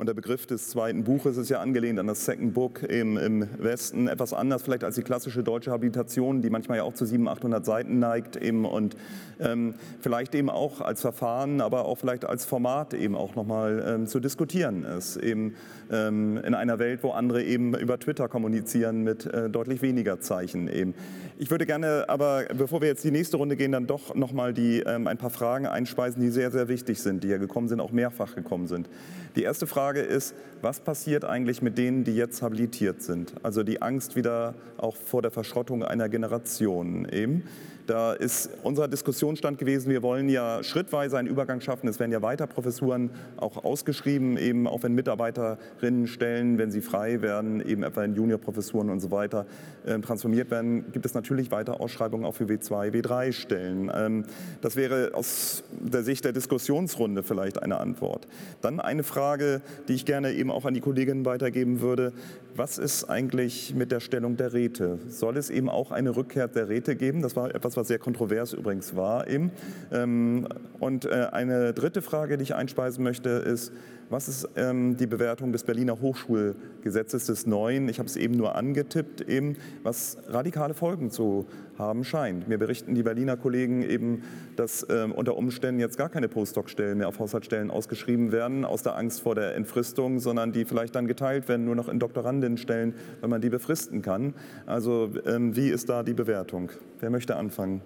Und 0.02 0.08
der 0.08 0.16
Begriff 0.16 0.48
des 0.48 0.68
zweiten 0.70 1.04
Buches 1.04 1.38
ist 1.38 1.50
ja 1.50 1.60
angelehnt 1.60 2.00
an 2.00 2.08
das 2.08 2.26
Second 2.26 2.56
Book 2.56 2.82
im, 2.82 3.18
im 3.18 3.48
Westen, 3.60 4.08
etwas 4.08 4.34
anders 4.34 4.64
vielleicht 4.64 4.84
als 4.84 4.96
die 4.96 5.04
klassische 5.04 5.44
deutsche 5.44 5.70
Habilitation, 5.70 6.42
die 6.42 6.50
manchmal 6.50 6.78
ja 6.78 6.84
auch 6.86 6.96
zu 6.96 7.06
700, 7.06 7.38
800 7.38 7.64
Seiten 7.64 8.00
neigt 8.00 8.36
eben 8.36 8.66
und 8.66 8.98
ähm, 9.40 9.76
vielleicht 10.00 10.34
eben 10.34 10.50
auch 10.50 10.82
als 10.82 11.02
Verfahren, 11.02 11.62
aber 11.62 11.86
auch 11.86 12.00
vielleicht 12.00 12.26
als 12.26 12.46
Format 12.46 12.96
eben 12.96 13.14
auch 13.14 13.36
nochmal 13.36 13.86
ähm, 13.88 14.08
zu 14.08 14.20
diskutieren 14.20 14.86
ist, 14.86 15.18
eben 15.18 15.54
ähm, 15.92 16.38
in 16.38 16.56
einer 16.56 16.80
Welt, 16.80 17.04
wo 17.04 17.12
andere 17.12 17.44
eben 17.44 17.76
über 17.76 18.00
Twitter 18.00 18.28
kommunizieren 18.28 19.04
mit 19.04 19.28
äh, 19.28 19.52
deutlich 19.52 19.84
weniger 19.84 20.20
Zeichen 20.20 20.68
eben. 20.68 20.96
Ich 21.38 21.52
würde 21.52 21.68
gerne 21.68 22.06
aber, 22.08 22.46
bevor 22.58 22.82
wir 22.82 22.88
jetzt 22.88 23.04
die 23.04 23.12
nächste 23.12 23.38
Runde 23.38 23.56
gehen, 23.56 23.72
dann 23.72 23.86
doch 23.86 24.16
nochmal 24.16 24.56
ähm, 24.58 25.06
ein 25.06 25.20
paar 25.20 25.30
Fragen 25.30 25.68
einspeisen, 25.68 26.24
die 26.24 26.30
sehr, 26.30 26.50
sehr 26.50 26.70
wichtig 26.70 27.02
sind, 27.02 27.24
die 27.24 27.28
ja 27.28 27.38
gekommen 27.38 27.68
sind, 27.68 27.80
auch 27.80 27.92
mehrfach 27.92 28.34
gekommen 28.34 28.66
sind. 28.66 28.90
Die 29.36 29.44
erste 29.44 29.66
Frage 29.66 30.02
ist, 30.02 30.36
was 30.62 30.82
passiert 30.82 31.24
eigentlich 31.24 31.62
mit 31.62 31.78
denen, 31.78 32.04
die 32.04 32.16
jetzt 32.16 32.42
habilitiert 32.42 33.02
sind? 33.02 33.34
Also 33.44 33.64
die 33.64 33.82
Angst 33.82 34.16
wieder 34.18 34.56
auch 34.78 34.96
vor 34.96 35.22
der 35.22 35.32
Verschrottung 35.32 35.84
einer 35.84 36.10
Generation 36.10 37.08
eben. 37.10 37.44
Da 37.88 38.14
ist 38.14 38.50
unser 38.64 38.88
Diskussionsstand 38.88 39.58
gewesen, 39.58 39.90
wir 39.90 40.02
wollen 40.04 40.30
ja 40.30 40.64
schrittweise 40.64 41.18
einen 41.18 41.28
Übergang 41.28 41.62
schaffen. 41.62 41.88
Es 41.88 42.00
werden 42.00 42.12
ja 42.12 42.22
weiter 42.22 42.48
Professuren 42.48 43.12
auch 43.38 43.64
ausgeschrieben, 43.64 44.38
eben 44.38 44.68
auch 44.68 44.84
wenn 44.84 44.94
Mitarbeiterinnen 44.94 46.08
stellen, 46.08 46.58
wenn 46.58 46.72
sie 46.72 46.82
frei 46.82 47.22
werden, 47.22 47.66
eben 47.66 47.84
etwa 47.84 48.04
in 48.04 48.16
Juniorprofessuren 48.16 48.90
und 48.90 49.00
so 49.00 49.12
weiter 49.12 49.46
äh, 49.86 50.00
transformiert 50.00 50.52
werden, 50.52 50.92
gibt 50.92 51.06
es 51.06 51.14
natürlich 51.14 51.52
weiter 51.52 51.82
Ausschreibungen 51.82 52.26
auch 52.26 52.36
für 52.36 52.46
W2, 52.46 52.92
W3 52.92 53.32
Stellen. 53.32 53.92
Ähm, 53.94 54.26
das 54.62 54.76
wäre 54.76 55.12
aus 55.14 55.64
der 55.72 56.04
Sicht 56.04 56.26
der 56.26 56.34
Diskussionsrunde 56.34 57.24
vielleicht 57.24 57.62
eine 57.62 57.80
Antwort. 57.80 58.28
Dann 58.62 58.80
eine 58.80 59.04
Frage, 59.04 59.62
die 59.88 59.94
ich 59.94 60.06
gerne 60.06 60.34
eben 60.34 60.52
auch 60.52 60.66
an 60.66 60.74
die 60.74 60.82
Kolleginnen 60.82 61.26
weitergeben 61.26 61.82
würde. 61.82 62.14
Was 62.56 62.78
ist 62.78 63.06
eigentlich 63.06 63.74
mit 63.76 63.92
der 63.92 64.02
Stellung 64.02 64.36
der 64.36 64.54
Räte? 64.54 65.00
Soll 65.08 65.38
es 65.38 65.50
eben 65.50 65.70
auch 65.70 65.92
eine 65.92 66.16
Rückkehr 66.16 66.48
der 66.48 66.68
Räte 66.68 66.96
geben? 66.96 67.22
Das 67.22 67.36
war 67.36 67.54
etwas, 67.56 67.78
was 67.78 67.81
sehr 67.84 68.00
kontrovers 68.00 68.54
übrigens 68.54 68.96
war 68.96 69.28
eben. 69.28 69.52
Ähm, 69.92 70.48
und 70.80 71.06
äh, 71.06 71.28
eine 71.32 71.74
dritte 71.74 72.02
Frage, 72.02 72.38
die 72.38 72.44
ich 72.44 72.56
einspeisen 72.56 73.04
möchte, 73.04 73.30
ist, 73.30 73.72
was 74.12 74.28
ist 74.28 74.50
ähm, 74.58 74.98
die 74.98 75.08
Bewertung 75.08 75.54
des 75.54 75.64
Berliner 75.64 76.02
Hochschulgesetzes 76.02 77.28
des 77.28 77.48
Neuen? 77.48 77.88
Ich 77.88 77.98
habe 77.98 78.08
es 78.08 78.18
eben 78.18 78.36
nur 78.36 78.56
angetippt, 78.56 79.22
eben, 79.22 79.56
was 79.84 80.18
radikale 80.28 80.74
Folgen 80.74 81.12
zu 81.12 81.48
haben 81.78 82.04
scheint. 82.04 82.48
Mir 82.48 82.58
berichten 82.58 82.94
die 82.94 83.04
Berliner 83.04 83.38
Kollegen 83.38 83.82
eben, 83.82 84.24
dass 84.58 84.86
ähm, 84.90 85.14
unter 85.14 85.38
Umständen 85.38 85.80
jetzt 85.80 85.98
gar 85.98 86.10
keine 86.10 86.28
Postdoc-Stellen 86.28 86.98
mehr 86.98 87.08
auf 87.08 87.20
Haushaltsstellen 87.20 87.72
ausgeschrieben 87.72 88.32
werden, 88.32 88.66
aus 88.66 88.84
der 88.84 88.98
Angst 88.98 89.22
vor 89.22 89.34
der 89.34 89.56
Entfristung, 89.56 90.20
sondern 90.20 90.52
die 90.52 90.66
vielleicht 90.66 90.94
dann 90.96 91.08
geteilt 91.08 91.48
werden, 91.48 91.66
nur 91.66 91.76
noch 91.76 91.88
in 91.88 91.98
Doktorandinnenstellen, 91.98 92.94
wenn 93.22 93.30
man 93.30 93.40
die 93.40 93.50
befristen 93.50 94.02
kann. 94.02 94.34
Also 94.66 95.10
ähm, 95.26 95.56
wie 95.56 95.70
ist 95.70 95.88
da 95.88 96.04
die 96.04 96.14
Bewertung? 96.14 96.70
Wer 97.00 97.10
möchte 97.10 97.38
anfangen? 97.38 97.82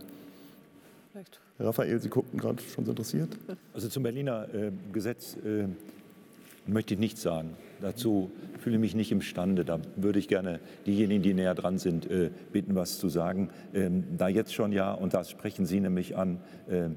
Vielleicht. 1.12 1.40
Raphael, 1.60 2.02
Sie 2.02 2.10
guckten 2.10 2.40
gerade 2.40 2.62
schon 2.62 2.84
so 2.84 2.92
interessiert. 2.92 3.30
Also 3.74 3.88
zum 3.88 4.04
Berliner 4.04 4.54
äh, 4.54 4.72
Gesetz 4.92 5.38
äh, 5.38 5.68
möchte 6.68 6.94
ich 6.94 7.00
nichts 7.00 7.22
sagen. 7.22 7.52
Dazu 7.82 8.32
fühle 8.60 8.76
ich 8.76 8.82
mich 8.82 8.96
nicht 8.96 9.12
imstande. 9.12 9.66
Da 9.66 9.80
würde 9.96 10.20
ich 10.20 10.28
gerne 10.28 10.60
diejenigen, 10.86 11.22
die 11.22 11.34
näher 11.34 11.56
dran 11.56 11.78
sind, 11.78 12.10
äh, 12.10 12.30
bitten, 12.52 12.76
was 12.76 12.98
zu 12.98 13.10
sagen. 13.10 13.50
Ähm, 13.74 14.04
da 14.18 14.28
jetzt 14.28 14.54
schon 14.54 14.72
ja, 14.72 14.94
und 14.94 15.14
das 15.14 15.30
sprechen 15.30 15.66
Sie 15.66 15.80
nämlich 15.80 16.16
an, 16.18 16.40
äh, 16.70 16.90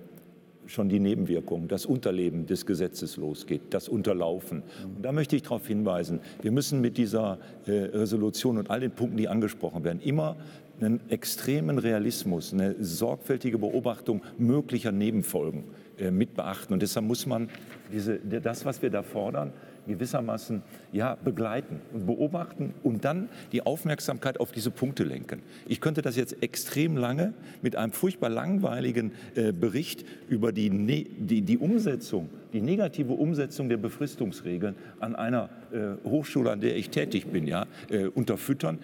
schon 0.67 0.89
die 0.89 1.01
Nebenwirkungen, 1.01 1.69
das 1.69 1.87
Unterleben 1.87 2.47
des 2.47 2.67
Gesetzes 2.67 3.17
losgeht, 3.17 3.63
das 3.71 3.89
Unterlaufen. 3.89 4.63
Und 4.97 5.03
da 5.03 5.13
möchte 5.13 5.35
ich 5.35 5.43
darauf 5.43 5.67
hinweisen, 5.67 6.21
wir 6.43 6.53
müssen 6.53 6.81
mit 6.81 6.99
dieser 6.99 7.39
äh, 7.67 7.73
Resolution 7.73 8.59
und 8.59 8.71
all 8.71 8.81
den 8.81 8.91
Punkten, 8.91 9.17
die 9.17 9.29
angesprochen 9.29 9.85
werden, 9.85 10.01
immer 10.01 10.37
einen 10.81 11.01
extremen 11.09 11.79
Realismus, 11.79 12.53
eine 12.53 12.77
sorgfältige 12.79 13.59
Beobachtung 13.59 14.23
möglicher 14.37 14.93
Nebenfolgen 14.93 15.65
mit 16.11 16.35
beachten. 16.35 16.73
Und 16.73 16.83
deshalb 16.83 17.07
muss 17.07 17.27
man 17.27 17.49
diese, 17.93 18.19
das, 18.19 18.65
was 18.65 18.83
wir 18.83 18.91
da 18.91 19.03
fordern, 19.03 19.53
gewissermaßen 19.89 20.63
ja, 20.93 21.17
begleiten 21.17 21.81
und 21.93 22.07
beobachten 22.07 22.75
und 22.85 23.05
dann 23.05 23.29
die 23.51 23.63
Aufmerksamkeit 23.63 24.39
auf 24.39 24.53
diese 24.53 24.71
Punkte 24.71 25.03
lenken. 25.03 25.43
Ich 25.67 25.81
könnte 25.81 26.03
das 26.03 26.15
jetzt 26.15 26.43
extrem 26.43 26.97
lange 26.97 27.33
mit 27.63 27.75
einem 27.75 27.93
furchtbar 27.93 28.29
langweiligen 28.29 29.13
äh, 29.35 29.53
Bericht 29.53 30.05
über 30.29 30.53
die, 30.53 30.71
ne 30.71 31.07
die, 31.19 31.43
die 31.43 31.59
Umsetzung, 31.59 32.29
die 32.53 32.61
negative 32.61 33.15
Umsetzung 33.15 33.69
der 33.69 33.79
Befristungsregeln 33.79 34.77
an 35.01 35.17
einer 35.17 35.49
äh, 35.73 36.09
Hochschule, 36.09 36.53
an 36.53 36.61
der 36.61 36.77
ich 36.77 36.91
tätig 36.91 37.27
bin, 37.27 37.47
ja, 37.47 37.67
äh, 37.89 38.07
unterfüttern. 38.07 38.79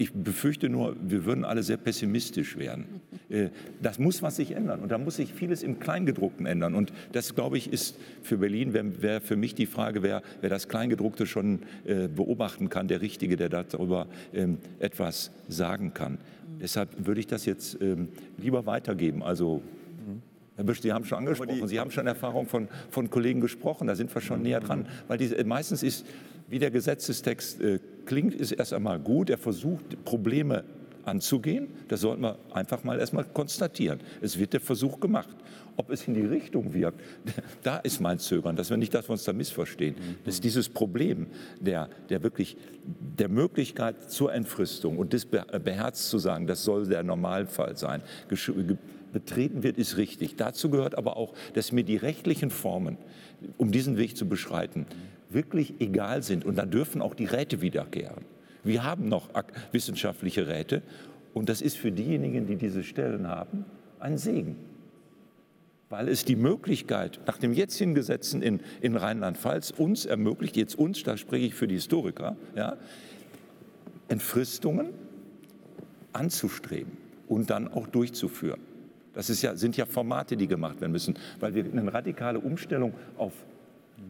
Ich 0.00 0.14
befürchte 0.14 0.70
nur, 0.70 0.96
wir 0.98 1.26
würden 1.26 1.44
alle 1.44 1.62
sehr 1.62 1.76
pessimistisch 1.76 2.56
werden. 2.56 3.02
Äh, 3.28 3.50
das 3.82 3.98
muss 3.98 4.22
was 4.22 4.36
sich 4.36 4.52
ändern 4.52 4.80
und 4.80 4.88
da 4.90 4.96
muss 4.96 5.16
sich 5.16 5.34
vieles 5.34 5.62
im 5.62 5.78
Kleingedruckten 5.78 6.46
ändern. 6.46 6.74
Und 6.74 6.90
das, 7.12 7.34
glaube 7.34 7.58
ich, 7.58 7.70
ist 7.70 7.98
für 8.22 8.38
Berlin, 8.38 8.72
wäre 8.72 9.02
wär 9.02 9.20
für 9.20 9.36
mich 9.36 9.54
die 9.54 9.66
Frage, 9.66 10.02
wer, 10.02 10.22
wer 10.40 10.48
das 10.48 10.68
Kleingedruckte 10.68 11.26
schon 11.26 11.64
äh, 11.84 12.08
beobachten 12.08 12.70
kann, 12.70 12.88
der 12.88 13.02
Richtige, 13.02 13.36
der 13.36 13.50
darüber 13.50 14.06
ähm, 14.32 14.56
etwas 14.78 15.32
sagen 15.48 15.92
kann. 15.92 16.16
Deshalb 16.62 17.06
würde 17.06 17.20
ich 17.20 17.26
das 17.26 17.44
jetzt 17.44 17.76
ähm, 17.82 18.08
lieber 18.38 18.64
weitergeben. 18.64 19.22
Also 19.22 19.60
Herr 20.56 20.64
Büsch, 20.64 20.80
Sie 20.80 20.94
haben 20.94 21.04
schon 21.04 21.18
angesprochen, 21.18 21.68
Sie 21.68 21.78
haben 21.78 21.90
schon 21.90 22.06
Erfahrung 22.06 22.46
von, 22.46 22.68
von 22.88 23.10
Kollegen 23.10 23.42
gesprochen, 23.42 23.86
da 23.86 23.94
sind 23.94 24.14
wir 24.14 24.22
schon 24.22 24.40
näher 24.40 24.60
dran. 24.60 24.86
Weil 25.08 25.18
die, 25.18 25.44
meistens 25.44 25.82
ist, 25.82 26.06
wie 26.50 26.58
der 26.58 26.70
Gesetzestext 26.70 27.60
äh, 27.60 27.78
klingt, 28.04 28.34
ist 28.34 28.52
erst 28.52 28.72
einmal 28.72 28.98
gut. 28.98 29.30
Er 29.30 29.38
versucht, 29.38 30.04
Probleme 30.04 30.64
anzugehen. 31.04 31.68
Das 31.88 32.00
sollten 32.00 32.22
wir 32.22 32.38
einfach 32.52 32.84
mal 32.84 32.98
erstmal 32.98 33.24
konstatieren. 33.24 34.00
Es 34.20 34.38
wird 34.38 34.52
der 34.52 34.60
Versuch 34.60 35.00
gemacht. 35.00 35.36
Ob 35.76 35.90
es 35.90 36.06
in 36.06 36.14
die 36.14 36.26
Richtung 36.26 36.74
wirkt, 36.74 37.00
da 37.62 37.78
ist 37.78 38.00
mein 38.00 38.18
Zögern, 38.18 38.56
dass 38.56 38.68
wir 38.68 38.76
nicht, 38.76 38.92
dass 38.92 39.08
wir 39.08 39.12
uns 39.12 39.24
da 39.24 39.32
missverstehen. 39.32 39.94
Das 40.24 40.34
ist 40.34 40.44
dieses 40.44 40.68
Problem 40.68 41.28
der, 41.58 41.88
der 42.10 42.22
wirklich 42.22 42.56
der 42.84 43.28
Möglichkeit 43.28 44.10
zur 44.10 44.34
Entfristung 44.34 44.98
und 44.98 45.14
das 45.14 45.24
beherzt 45.24 46.10
zu 46.10 46.18
sagen, 46.18 46.46
das 46.46 46.64
soll 46.64 46.86
der 46.86 47.02
Normalfall 47.02 47.76
sein, 47.76 48.02
betreten 49.12 49.62
wird, 49.62 49.78
ist 49.78 49.96
richtig. 49.96 50.36
Dazu 50.36 50.70
gehört 50.70 50.98
aber 50.98 51.16
auch, 51.16 51.32
dass 51.54 51.72
mir 51.72 51.84
die 51.84 51.96
rechtlichen 51.96 52.50
Formen, 52.50 52.98
um 53.56 53.72
diesen 53.72 53.96
Weg 53.96 54.16
zu 54.16 54.28
beschreiten, 54.28 54.86
wirklich 55.30 55.80
egal 55.80 56.22
sind. 56.22 56.44
Und 56.44 56.56
dann 56.56 56.70
dürfen 56.70 57.02
auch 57.02 57.14
die 57.14 57.24
Räte 57.24 57.60
wiederkehren. 57.60 58.24
Wir 58.62 58.84
haben 58.84 59.08
noch 59.08 59.30
wissenschaftliche 59.72 60.46
Räte 60.46 60.82
und 61.32 61.48
das 61.48 61.62
ist 61.62 61.76
für 61.76 61.92
diejenigen, 61.92 62.46
die 62.46 62.56
diese 62.56 62.82
Stellen 62.82 63.28
haben, 63.28 63.64
ein 63.98 64.18
Segen. 64.18 64.56
Weil 65.88 66.08
es 66.08 66.24
die 66.24 66.36
Möglichkeit 66.36 67.20
nach 67.26 67.38
dem 67.38 67.52
jetzigen 67.52 67.94
Gesetzen 67.94 68.42
in, 68.42 68.60
in 68.80 68.96
Rheinland-Pfalz 68.96 69.70
uns 69.70 70.06
ermöglicht, 70.06 70.56
jetzt 70.56 70.78
uns, 70.78 71.02
da 71.02 71.16
spreche 71.16 71.46
ich 71.46 71.54
für 71.54 71.66
die 71.66 71.74
Historiker, 71.74 72.36
ja, 72.54 72.76
Entfristungen 74.08 74.90
anzustreben 76.12 76.92
und 77.28 77.50
dann 77.50 77.68
auch 77.68 77.86
durchzuführen. 77.86 78.60
Das 79.14 79.42
ja, 79.42 79.56
sind 79.56 79.76
ja 79.76 79.86
Formate, 79.86 80.36
die 80.36 80.46
gemacht 80.46 80.80
werden 80.80 80.92
müssen, 80.92 81.14
weil 81.40 81.54
wir 81.54 81.64
eine 81.64 81.92
radikale 81.92 82.38
Umstellung 82.38 82.94
auf, 83.16 83.32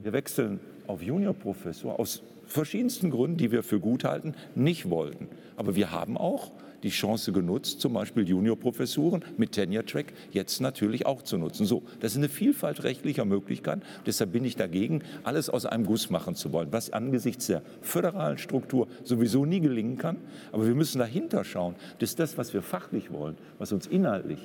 wir 0.02 0.12
wechseln 0.12 0.60
auf 0.90 1.02
Juniorprofessor 1.02 1.98
aus 1.98 2.22
verschiedensten 2.46 3.10
Gründen, 3.10 3.36
die 3.36 3.52
wir 3.52 3.62
für 3.62 3.80
gut 3.80 4.04
halten, 4.04 4.34
nicht 4.54 4.90
wollten. 4.90 5.28
Aber 5.56 5.76
wir 5.76 5.92
haben 5.92 6.16
auch 6.16 6.50
die 6.82 6.88
Chance 6.88 7.32
genutzt, 7.32 7.80
zum 7.80 7.92
Beispiel 7.92 8.28
Juniorprofessuren 8.28 9.22
mit 9.36 9.52
Tenure-Track 9.52 10.12
jetzt 10.32 10.60
natürlich 10.60 11.06
auch 11.06 11.22
zu 11.22 11.36
nutzen. 11.36 11.66
So, 11.66 11.82
das 12.00 12.12
ist 12.12 12.18
eine 12.18 12.28
Vielfalt 12.28 12.82
rechtlicher 12.82 13.24
Möglichkeiten. 13.24 13.82
Deshalb 14.06 14.32
bin 14.32 14.44
ich 14.44 14.56
dagegen, 14.56 15.02
alles 15.22 15.50
aus 15.50 15.66
einem 15.66 15.84
Guss 15.84 16.10
machen 16.10 16.34
zu 16.34 16.52
wollen, 16.52 16.68
was 16.72 16.92
angesichts 16.92 17.46
der 17.46 17.62
föderalen 17.82 18.38
Struktur 18.38 18.88
sowieso 19.04 19.44
nie 19.44 19.60
gelingen 19.60 19.98
kann. 19.98 20.16
Aber 20.52 20.66
wir 20.66 20.74
müssen 20.74 20.98
dahinter 20.98 21.44
schauen, 21.44 21.74
dass 21.98 22.16
das, 22.16 22.38
was 22.38 22.54
wir 22.54 22.62
fachlich 22.62 23.12
wollen, 23.12 23.36
was 23.58 23.72
uns 23.72 23.86
inhaltlich 23.86 24.40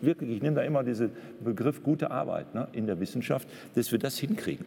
wirklich, 0.00 0.30
ich 0.30 0.42
nehme 0.42 0.56
da 0.56 0.62
immer 0.62 0.84
diesen 0.84 1.10
Begriff 1.42 1.82
gute 1.82 2.10
Arbeit 2.10 2.54
ne, 2.54 2.68
in 2.72 2.86
der 2.86 3.00
Wissenschaft, 3.00 3.48
dass 3.74 3.90
wir 3.92 3.98
das 3.98 4.18
hinkriegen. 4.18 4.66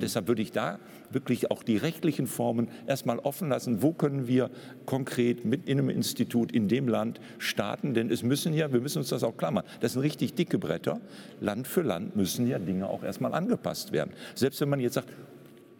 Deshalb 0.00 0.28
würde 0.28 0.42
ich 0.42 0.52
da 0.52 0.78
wirklich 1.10 1.50
auch 1.50 1.62
die 1.62 1.76
rechtlichen 1.76 2.26
Formen 2.26 2.68
erstmal 2.86 3.18
offen 3.18 3.48
lassen. 3.48 3.82
Wo 3.82 3.92
können 3.92 4.28
wir 4.28 4.50
konkret 4.86 5.44
mit 5.44 5.68
in 5.68 5.78
einem 5.78 5.90
Institut 5.90 6.52
in 6.52 6.68
dem 6.68 6.88
Land 6.88 7.20
starten? 7.38 7.94
Denn 7.94 8.10
es 8.10 8.22
müssen 8.22 8.52
ja, 8.52 8.72
wir 8.72 8.80
müssen 8.80 8.98
uns 8.98 9.08
das 9.08 9.24
auch 9.24 9.36
klammern, 9.36 9.64
das 9.80 9.94
sind 9.94 10.02
richtig 10.02 10.34
dicke 10.34 10.58
Bretter. 10.58 11.00
Land 11.40 11.66
für 11.66 11.82
Land 11.82 12.16
müssen 12.16 12.46
ja 12.46 12.58
Dinge 12.58 12.88
auch 12.88 13.02
erstmal 13.02 13.34
angepasst 13.34 13.92
werden. 13.92 14.10
Selbst 14.34 14.60
wenn 14.60 14.68
man 14.68 14.80
jetzt 14.80 14.94
sagt, 14.94 15.08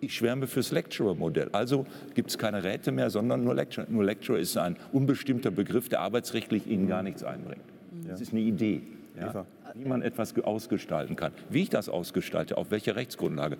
ich 0.00 0.14
schwärme 0.14 0.46
fürs 0.46 0.72
Lecturer-Modell. 0.72 1.50
Also 1.52 1.86
gibt 2.14 2.30
es 2.30 2.38
keine 2.38 2.64
Räte 2.64 2.92
mehr, 2.92 3.10
sondern 3.10 3.44
nur 3.44 3.54
Lecturer. 3.54 3.86
Nur 3.88 4.04
Lecturer 4.04 4.38
ist 4.38 4.56
ein 4.56 4.76
unbestimmter 4.92 5.50
Begriff, 5.50 5.88
der 5.88 6.00
arbeitsrechtlich 6.00 6.66
Ihnen 6.66 6.88
gar 6.88 7.02
nichts 7.02 7.22
einbringt. 7.22 7.62
Das 8.08 8.20
ist 8.20 8.32
eine 8.32 8.40
Idee, 8.40 8.82
ja, 9.18 9.44
wie 9.74 9.84
man 9.84 10.02
etwas 10.02 10.34
ausgestalten 10.38 11.16
kann. 11.16 11.32
Wie 11.50 11.62
ich 11.62 11.70
das 11.70 11.88
ausgestalte, 11.88 12.56
auf 12.56 12.70
welcher 12.70 12.96
Rechtsgrundlage, 12.96 13.58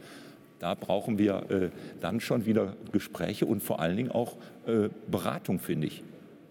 da 0.61 0.75
brauchen 0.75 1.19
wir 1.19 1.51
äh, 1.51 1.71
dann 2.01 2.21
schon 2.21 2.47
wieder 2.47 2.75
Gespräche 2.93 3.47
und 3.47 3.63
vor 3.63 3.81
allen 3.81 3.97
Dingen 3.97 4.11
auch 4.13 4.37
äh, 4.67 4.89
Beratung, 5.11 5.59
finde 5.59 5.89
ich. 5.89 6.05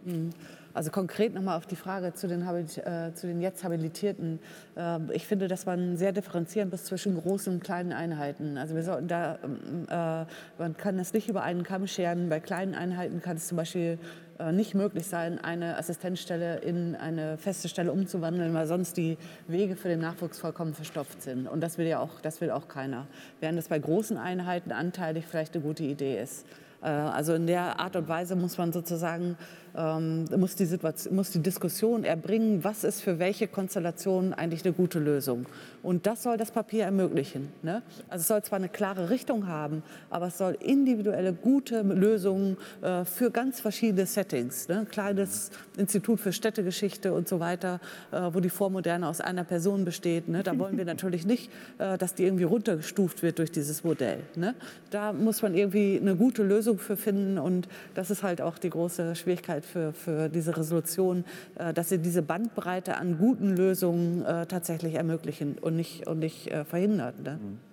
Mhm. 0.04 0.32
Also 0.74 0.92
konkret 0.92 1.34
nochmal 1.34 1.58
auf 1.58 1.66
die 1.66 1.76
Frage 1.76 2.14
zu 2.14 2.28
den, 2.28 2.42
äh, 2.42 3.14
zu 3.14 3.28
den 3.28 3.42
jetzt 3.42 3.64
Habilitierten. 3.64 4.40
Äh, 4.76 5.00
ich 5.14 5.26
finde, 5.26 5.48
dass 5.48 5.66
man 5.66 5.98
sehr 5.98 6.12
differenzieren 6.12 6.70
muss 6.70 6.86
zwischen 6.86 7.20
großen 7.20 7.54
und 7.54 7.64
kleinen 7.64 7.92
Einheiten. 7.92 8.58
Also 8.58 8.76
wir 8.76 8.84
sollten 8.84 9.08
da, 9.08 9.40
ähm, 9.44 9.88
äh, 9.90 10.26
man 10.62 10.78
kann 10.78 10.98
das 10.98 11.14
nicht 11.14 11.28
über 11.28 11.44
einen 11.44 11.64
Kamm 11.64 11.88
scheren. 11.88 12.30
Bei 12.30 12.40
kleinen 12.40 12.76
Einheiten 12.76 13.22
kann 13.22 13.38
es 13.38 13.48
zum 13.48 13.58
Beispiel 13.58 13.98
äh, 14.40 14.52
nicht 14.54 14.74
möglich 14.76 15.06
sein, 15.06 15.38
eine 15.44 15.78
Assistenzstelle 15.78 16.60
in 16.60 16.96
eine 16.96 17.38
feste 17.38 17.68
Stelle 17.68 17.92
umzuwandeln, 17.92 18.54
weil 18.54 18.68
sonst 18.68 18.96
die 18.96 19.18
Wege 19.48 19.76
für 19.76 19.90
den 19.90 20.00
Nachwuchs 20.00 20.40
vollkommen 20.40 20.74
verstopft 20.74 21.22
sind. 21.22 21.48
Und 21.48 21.62
das 21.62 21.78
will 21.78 21.88
ja 21.88 22.00
auch, 22.00 22.22
das 22.22 22.40
will 22.40 22.52
auch 22.52 22.68
keiner. 22.68 23.08
Während 23.42 23.58
das 23.58 23.68
bei 23.68 23.80
großen 23.80 24.18
Einheiten 24.18 24.72
anteilig 24.72 25.26
vielleicht 25.28 25.56
eine 25.56 25.64
gute 25.64 25.84
Idee 25.84 26.22
ist. 26.22 26.46
Äh, 26.82 26.88
also 26.88 27.34
in 27.34 27.48
der 27.48 27.80
Art 27.80 27.96
und 27.96 28.08
Weise 28.08 28.36
muss 28.36 28.58
man 28.58 28.72
sozusagen 28.72 29.38
ähm, 29.78 30.26
muss, 30.38 30.56
die 30.56 30.66
Situation, 30.66 31.16
muss 31.16 31.32
die 31.32 31.40
Diskussion 31.40 32.04
erbringen, 32.04 32.64
was 32.64 32.84
ist 32.84 33.02
für 33.02 33.20
welche 33.20 33.48
Konstellation 33.48 34.34
eigentlich 34.34 34.66
eine 34.66 34.74
gute 34.74 35.00
Lösung. 35.00 35.46
Und 35.82 36.06
das 36.06 36.24
soll 36.24 36.38
das 36.38 36.52
Papier 36.52 36.84
ermöglichen. 36.84 37.50
Ne? 37.62 37.82
Also 38.10 38.22
es 38.22 38.28
soll 38.28 38.44
zwar 38.44 38.58
eine 38.58 38.70
klare 38.70 39.10
Richtung 39.10 39.48
haben, 39.48 39.84
aber 40.10 40.28
es 40.28 40.38
soll 40.38 40.58
individuelle 40.60 41.34
gute 41.34 41.82
Lösungen 41.82 42.58
äh, 42.82 43.06
für 43.06 43.32
ganz 43.32 43.62
verschiedene 43.62 44.06
Settings. 44.06 44.68
Ne? 44.68 44.86
Kleines 44.90 45.52
Institut 45.78 46.20
für 46.20 46.34
Städtegeschichte 46.34 47.14
und 47.14 47.28
so 47.28 47.40
weiter, 47.40 47.80
äh, 48.12 48.22
wo 48.32 48.40
die 48.40 48.50
Vormoderne 48.50 49.08
aus 49.08 49.22
einer 49.22 49.44
Person 49.44 49.86
besteht. 49.86 50.28
Ne? 50.28 50.44
Da 50.44 50.58
wollen 50.58 50.78
wir 50.78 50.86
natürlich 50.94 51.26
nicht, 51.26 51.50
äh, 51.78 51.98
dass 51.98 52.16
die 52.16 52.24
irgendwie 52.24 52.44
runtergestuft 52.44 53.24
wird 53.24 53.40
durch 53.40 53.52
dieses 53.52 53.84
Modell. 53.84 54.20
Ne? 54.36 54.56
Da 54.90 55.14
muss 55.14 55.42
man 55.42 55.56
irgendwie 55.56 55.98
eine 56.00 56.16
gute 56.16 56.44
Lösung 56.44 56.80
für 56.80 56.98
finden 56.98 57.38
und 57.38 57.68
das 57.96 58.12
ist 58.12 58.24
halt 58.24 58.42
auch 58.42 58.58
die 58.58 58.70
große 58.70 59.16
Schwierigkeit 59.16 59.59
für, 59.66 59.94
für 59.94 60.30
diese 60.30 60.56
Resolution, 60.58 61.24
äh, 61.56 61.74
dass 61.74 61.90
sie 61.90 62.00
diese 62.00 62.22
Bandbreite 62.22 62.98
an 62.98 63.18
guten 63.18 63.56
Lösungen 63.56 64.24
äh, 64.24 64.46
tatsächlich 64.46 64.96
ermöglichen 64.96 65.58
und 65.60 65.76
nicht, 65.76 66.08
und 66.08 66.20
nicht 66.20 66.52
äh, 66.52 66.66
verhindert. 66.66 67.22
Ne? 67.24 67.40
Mhm. 67.42 67.70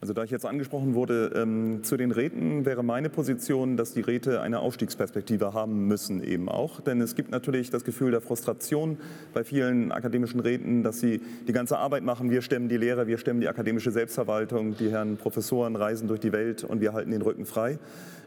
Also 0.00 0.14
da 0.14 0.22
ich 0.22 0.30
jetzt 0.30 0.46
angesprochen 0.46 0.94
wurde, 0.94 1.32
ähm, 1.34 1.82
zu 1.82 1.96
den 1.96 2.12
Räten 2.12 2.64
wäre 2.64 2.84
meine 2.84 3.08
Position, 3.08 3.76
dass 3.76 3.94
die 3.94 4.00
Räte 4.00 4.40
eine 4.40 4.60
Aufstiegsperspektive 4.60 5.54
haben 5.54 5.88
müssen 5.88 6.22
eben 6.22 6.48
auch. 6.48 6.80
Denn 6.80 7.00
es 7.00 7.16
gibt 7.16 7.32
natürlich 7.32 7.70
das 7.70 7.82
Gefühl 7.82 8.12
der 8.12 8.20
Frustration 8.20 8.98
bei 9.34 9.42
vielen 9.42 9.90
akademischen 9.90 10.38
Räten, 10.38 10.84
dass 10.84 11.00
sie 11.00 11.20
die 11.48 11.52
ganze 11.52 11.78
Arbeit 11.78 12.04
machen. 12.04 12.30
Wir 12.30 12.42
stemmen 12.42 12.68
die 12.68 12.76
Lehre, 12.76 13.08
wir 13.08 13.18
stemmen 13.18 13.40
die 13.40 13.48
akademische 13.48 13.90
Selbstverwaltung, 13.90 14.76
die 14.76 14.88
Herren 14.88 15.16
Professoren 15.16 15.74
reisen 15.74 16.06
durch 16.06 16.20
die 16.20 16.30
Welt 16.30 16.62
und 16.62 16.80
wir 16.80 16.92
halten 16.92 17.10
den 17.10 17.22
Rücken 17.22 17.44
frei. 17.44 17.80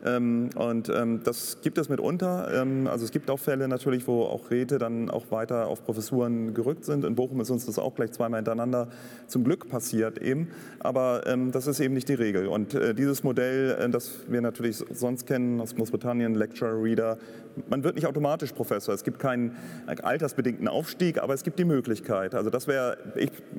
Ähm, 0.05 0.49
und 0.55 0.89
ähm, 0.89 1.21
das 1.23 1.59
gibt 1.61 1.77
es 1.77 1.89
mitunter. 1.89 2.49
Ähm, 2.53 2.87
also 2.87 3.05
es 3.05 3.11
gibt 3.11 3.29
auch 3.29 3.39
Fälle 3.39 3.67
natürlich, 3.67 4.07
wo 4.07 4.23
auch 4.23 4.49
Räte 4.49 4.77
dann 4.77 5.09
auch 5.09 5.31
weiter 5.31 5.67
auf 5.67 5.83
Professuren 5.83 6.53
gerückt 6.53 6.85
sind. 6.85 7.05
In 7.05 7.15
Bochum 7.15 7.39
ist 7.41 7.49
uns 7.49 7.65
das 7.65 7.77
auch 7.79 7.95
gleich 7.95 8.11
zweimal 8.11 8.39
hintereinander 8.39 8.87
zum 9.27 9.43
Glück 9.43 9.69
passiert 9.69 10.21
eben. 10.21 10.49
Aber 10.79 11.21
das 11.51 11.67
ist 11.67 11.79
eben 11.79 11.93
nicht 11.93 12.09
die 12.09 12.15
Regel. 12.15 12.47
Und 12.47 12.73
äh, 12.73 12.93
dieses 12.93 13.23
Modell, 13.23 13.77
äh, 13.79 13.89
das 13.89 14.11
wir 14.27 14.41
natürlich 14.41 14.83
sonst 14.91 15.25
kennen 15.27 15.61
aus 15.61 15.75
Großbritannien, 15.75 16.35
Lecturer, 16.35 16.81
Reader, 16.81 17.17
man 17.69 17.83
wird 17.83 17.95
nicht 17.95 18.07
automatisch 18.07 18.53
Professor. 18.53 18.93
Es 18.93 19.03
gibt 19.03 19.19
keinen 19.19 19.55
altersbedingten 19.85 20.67
Aufstieg, 20.67 21.21
aber 21.21 21.33
es 21.33 21.43
gibt 21.43 21.59
die 21.59 21.65
Möglichkeit. 21.65 22.35
Also 22.35 22.49
das 22.49 22.67
wäre 22.67 22.97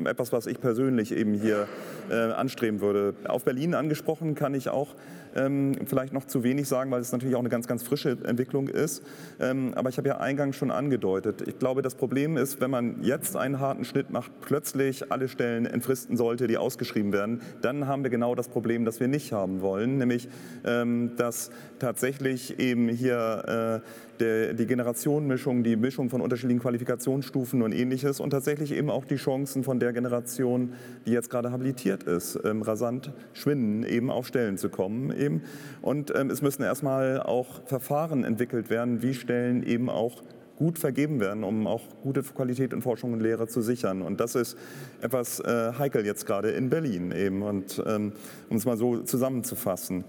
etwas, 0.04 0.32
was 0.32 0.46
ich 0.46 0.60
persönlich 0.60 1.12
eben 1.12 1.34
hier 1.34 1.68
äh, 2.10 2.14
anstreben 2.14 2.80
würde. 2.80 3.14
Auf 3.28 3.44
Berlin 3.44 3.74
angesprochen 3.74 4.34
kann 4.34 4.54
ich 4.54 4.68
auch 4.68 4.94
vielleicht 5.34 6.12
noch 6.12 6.26
zu 6.26 6.42
wenig 6.42 6.68
sagen, 6.68 6.90
weil 6.90 7.00
es 7.00 7.12
natürlich 7.12 7.34
auch 7.34 7.40
eine 7.40 7.48
ganz, 7.48 7.66
ganz 7.66 7.82
frische 7.82 8.18
Entwicklung 8.24 8.68
ist. 8.68 9.02
Ähm, 9.40 9.72
aber 9.74 9.88
ich 9.88 9.98
habe 9.98 10.08
ja 10.08 10.18
eingangs 10.18 10.56
schon 10.56 10.70
angedeutet, 10.70 11.42
ich 11.46 11.58
glaube, 11.58 11.82
das 11.82 11.94
Problem 11.94 12.36
ist, 12.36 12.60
wenn 12.60 12.70
man 12.70 13.02
jetzt 13.02 13.36
einen 13.36 13.60
harten 13.60 13.84
Schnitt 13.84 14.10
macht, 14.10 14.30
plötzlich 14.40 15.10
alle 15.10 15.28
Stellen 15.28 15.66
entfristen 15.66 16.16
sollte, 16.16 16.46
die 16.46 16.58
ausgeschrieben 16.58 17.12
werden, 17.12 17.40
dann 17.62 17.86
haben 17.86 18.02
wir 18.02 18.10
genau 18.10 18.34
das 18.34 18.48
Problem, 18.48 18.84
das 18.84 19.00
wir 19.00 19.08
nicht 19.08 19.32
haben 19.32 19.60
wollen, 19.60 19.98
nämlich 19.98 20.28
ähm, 20.64 21.12
dass 21.16 21.50
tatsächlich 21.78 22.58
eben 22.58 22.88
hier 22.88 23.82
äh, 23.82 24.11
der, 24.22 24.54
die 24.54 24.66
Generationenmischung, 24.66 25.64
die 25.64 25.76
Mischung 25.76 26.08
von 26.08 26.20
unterschiedlichen 26.20 26.60
Qualifikationsstufen 26.60 27.60
und 27.62 27.72
ähnliches 27.72 28.20
und 28.20 28.30
tatsächlich 28.30 28.72
eben 28.72 28.88
auch 28.88 29.04
die 29.04 29.16
Chancen 29.16 29.64
von 29.64 29.80
der 29.80 29.92
Generation, 29.92 30.74
die 31.06 31.10
jetzt 31.10 31.28
gerade 31.28 31.50
habilitiert 31.50 32.04
ist, 32.04 32.38
ähm, 32.44 32.62
rasant 32.62 33.12
schwinden, 33.32 33.82
eben 33.82 34.10
auf 34.10 34.26
Stellen 34.26 34.56
zu 34.58 34.68
kommen. 34.68 35.10
Eben. 35.10 35.42
Und 35.82 36.12
ähm, 36.14 36.30
es 36.30 36.40
müssen 36.40 36.62
erstmal 36.62 37.20
auch 37.20 37.66
Verfahren 37.66 38.24
entwickelt 38.24 38.70
werden, 38.70 39.02
wie 39.02 39.12
Stellen 39.12 39.64
eben 39.64 39.90
auch 39.90 40.22
gut 40.56 40.78
vergeben 40.78 41.18
werden, 41.18 41.42
um 41.42 41.66
auch 41.66 41.82
gute 42.02 42.22
Qualität 42.22 42.72
in 42.72 42.82
Forschung 42.82 43.12
und 43.12 43.20
Lehre 43.20 43.48
zu 43.48 43.62
sichern. 43.62 44.02
Und 44.02 44.20
das 44.20 44.36
ist 44.36 44.56
etwas 45.00 45.40
äh, 45.40 45.72
heikel 45.76 46.06
jetzt 46.06 46.26
gerade 46.26 46.50
in 46.50 46.70
Berlin 46.70 47.10
eben. 47.10 47.42
Und 47.42 47.82
ähm, 47.84 48.12
um 48.48 48.56
es 48.56 48.64
mal 48.64 48.76
so 48.76 48.98
zusammenzufassen. 48.98 50.04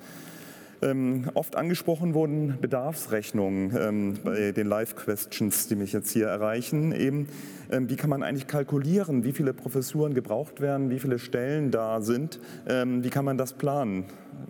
Ähm, 0.84 1.30
oft 1.34 1.55
angesprochen 1.55 2.14
wurden 2.14 2.57
Bedarfsrechnungen 2.60 3.76
ähm, 3.80 4.19
bei 4.23 4.51
den 4.51 4.68
Live-Questions, 4.68 5.68
die 5.68 5.76
mich 5.76 5.93
jetzt 5.93 6.11
hier 6.11 6.27
erreichen. 6.27 6.91
Eben, 6.91 7.27
ähm, 7.72 7.89
wie 7.89 7.95
kann 7.95 8.10
man 8.10 8.22
eigentlich 8.22 8.47
kalkulieren, 8.47 9.23
wie 9.23 9.31
viele 9.31 9.53
Professuren 9.53 10.14
gebraucht 10.14 10.60
werden, 10.60 10.89
wie 10.89 10.99
viele 10.99 11.19
Stellen 11.19 11.72
da 11.72 12.01
sind, 12.01 12.39
ähm, 12.68 13.03
wie 13.03 13.10
kann 13.10 13.23
man 13.23 13.38
das 13.38 13.53
planen? 13.53 14.05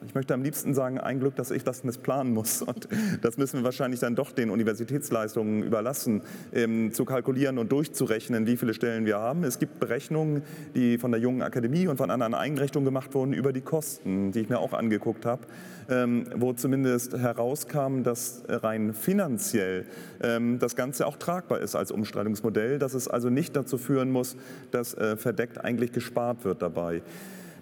Ich 0.05 0.15
möchte 0.15 0.33
am 0.33 0.43
liebsten 0.43 0.73
sagen, 0.73 0.99
ein 0.99 1.19
Glück, 1.19 1.35
dass 1.35 1.51
ich 1.51 1.63
das 1.63 1.83
nicht 1.83 2.03
planen 2.03 2.33
muss. 2.33 2.61
Und 2.61 2.87
das 3.21 3.37
müssen 3.37 3.59
wir 3.59 3.63
wahrscheinlich 3.63 3.99
dann 3.99 4.15
doch 4.15 4.31
den 4.31 4.49
Universitätsleistungen 4.49 5.63
überlassen, 5.63 6.21
ähm, 6.53 6.93
zu 6.93 7.05
kalkulieren 7.05 7.57
und 7.57 7.71
durchzurechnen, 7.71 8.45
wie 8.47 8.57
viele 8.57 8.73
Stellen 8.73 9.05
wir 9.05 9.19
haben. 9.19 9.43
Es 9.43 9.59
gibt 9.59 9.79
Berechnungen, 9.79 10.43
die 10.75 10.97
von 10.97 11.11
der 11.11 11.19
Jungen 11.19 11.41
Akademie 11.41 11.87
und 11.87 11.97
von 11.97 12.11
anderen 12.11 12.33
Einrichtungen 12.33 12.85
gemacht 12.85 13.13
wurden 13.13 13.33
über 13.33 13.53
die 13.53 13.61
Kosten, 13.61 14.31
die 14.31 14.41
ich 14.41 14.49
mir 14.49 14.59
auch 14.59 14.73
angeguckt 14.73 15.25
habe, 15.25 15.43
ähm, 15.89 16.25
wo 16.35 16.53
zumindest 16.53 17.17
herauskam, 17.17 18.03
dass 18.03 18.43
rein 18.47 18.93
finanziell 18.93 19.85
ähm, 20.21 20.59
das 20.59 20.75
Ganze 20.75 21.07
auch 21.07 21.17
tragbar 21.17 21.59
ist 21.59 21.75
als 21.75 21.91
Umstreitungsmodell, 21.91 22.79
dass 22.79 22.93
es 22.93 23.07
also 23.07 23.29
nicht 23.29 23.55
dazu 23.55 23.77
führen 23.77 24.11
muss, 24.11 24.35
dass 24.71 24.93
äh, 24.93 25.17
verdeckt 25.17 25.63
eigentlich 25.63 25.91
gespart 25.91 26.45
wird 26.45 26.61
dabei. 26.61 27.01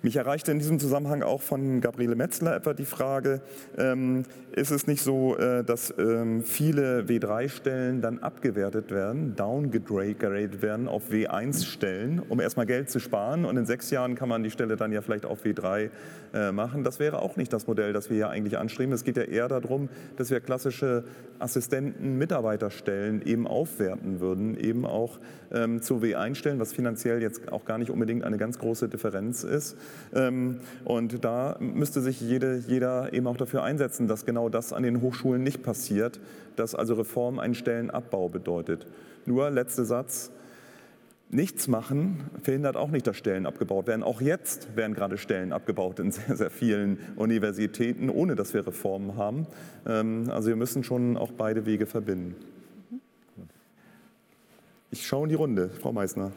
Mich 0.04 0.16
erreichte 0.16 0.52
in 0.52 0.58
diesem 0.58 0.80
Zusammenhang 0.80 1.22
auch 1.22 1.44
von 1.44 1.80
Gabriele 1.80 2.16
Metzler 2.16 2.56
etwa 2.56 2.74
die 2.74 2.86
Frage, 2.86 3.42
ähm, 3.78 4.24
ist 4.52 4.72
es 4.72 4.88
nicht 4.88 5.04
so, 5.04 5.38
äh, 5.38 5.64
dass 5.64 5.94
ähm, 5.96 6.44
viele 6.44 7.04
W3-Stellen 7.04 8.02
dann 8.02 8.18
abgewertet 8.18 8.90
werden, 8.90 9.36
downgegradet 9.36 10.64
werden 10.64 10.88
auf 10.88 11.12
W1-Stellen, 11.12 12.20
um 12.20 12.40
erstmal 12.40 12.66
Geld 12.66 12.90
zu 12.90 13.00
sparen 13.00 13.46
und 13.46 13.58
in 13.58 13.68
sechs 13.68 13.92
Jahren 13.92 14.16
kann 14.16 14.28
man 14.28 14.42
die 14.42 14.50
Stelle 14.50 14.76
dann 14.76 14.92
ja 14.92 15.02
vielleicht 15.02 15.26
auf 15.26 15.46
W3 15.46 15.92
äh, 16.34 16.52
machen. 16.52 16.84
Das 16.84 17.00
wäre 17.00 17.22
auch 17.22 17.36
nicht 17.36 17.54
das 17.54 17.68
Modell, 17.68 17.94
das 17.94 18.10
wir 18.10 18.16
hier 18.18 18.30
eigentlich 18.30 18.58
anstreben. 18.58 18.94
Es 18.94 19.04
geht 19.04 19.18
ja 19.18 19.24
eher 19.24 19.48
darum, 19.50 19.90
dass 20.18 20.32
wir 20.32 20.40
klassische 20.40 21.04
Assistenten, 21.38 22.18
Mitarbeiterstellen 22.18 23.22
eben 23.22 23.46
aufwerten 23.46 24.20
würden, 24.20 24.58
eben 24.58 24.86
auch 24.86 25.20
ähm, 25.52 25.82
zu 25.82 26.02
W1-Stellen, 26.02 26.60
was 26.60 26.74
finanziell 26.74 27.22
jetzt 27.22 27.52
auch 27.52 27.66
gar 27.66 27.78
nicht 27.78 27.92
unbedingt 27.92 28.24
eine 28.24 28.38
ganz 28.38 28.58
große 28.58 28.90
Differenz 28.90 29.44
ist. 29.44 29.78
Ähm, 30.14 30.60
und 30.86 31.24
da 31.24 31.58
müsste 31.60 32.02
sich 32.02 32.22
jede, 32.22 32.58
jeder 32.68 33.14
eben 33.14 33.28
auch 33.28 33.38
dafür 33.38 33.64
einsetzen, 33.64 34.08
dass 34.08 34.26
genau 34.26 34.50
das 34.50 34.74
an 34.74 34.84
den 34.84 35.02
Hochschulen 35.02 35.44
nicht 35.44 35.64
passiert, 35.64 36.20
dass 36.56 36.76
also 36.76 36.96
Reform 36.96 37.40
einen 37.40 37.56
Stellenabbau 37.56 38.30
bedeutet. 38.30 38.88
Nur 39.26 39.50
letzter 39.50 39.86
Satz. 39.86 40.32
Nichts 41.34 41.70
machen 41.70 42.30
verhindert 42.42 42.76
auch 42.76 42.90
nicht, 42.90 43.08
dass 43.08 43.16
Stellen 43.16 43.46
abgebaut 43.46 43.88
werden. 43.88 44.04
Auch 44.04 44.20
jetzt 44.20 44.76
werden 44.76 44.94
gerade 44.94 45.18
Stellen 45.18 45.54
abgebaut 45.54 46.00
in 46.00 46.12
sehr, 46.12 46.36
sehr 46.36 46.50
vielen 46.50 46.98
Universitäten, 47.16 48.10
ohne 48.10 48.36
dass 48.36 48.54
wir 48.54 48.68
Reformen 48.68 49.16
haben. 49.16 49.48
Ähm, 49.88 50.26
also 50.30 50.50
wir 50.50 50.58
müssen 50.58 50.84
schon 50.84 51.16
auch 51.16 51.32
beide 51.32 51.66
Wege 51.66 51.86
verbinden. 51.86 52.36
Ich 54.92 55.08
schaue 55.08 55.24
in 55.24 55.30
die 55.30 55.36
Runde, 55.36 55.70
Frau 55.70 55.94
Meissner. 55.94 56.34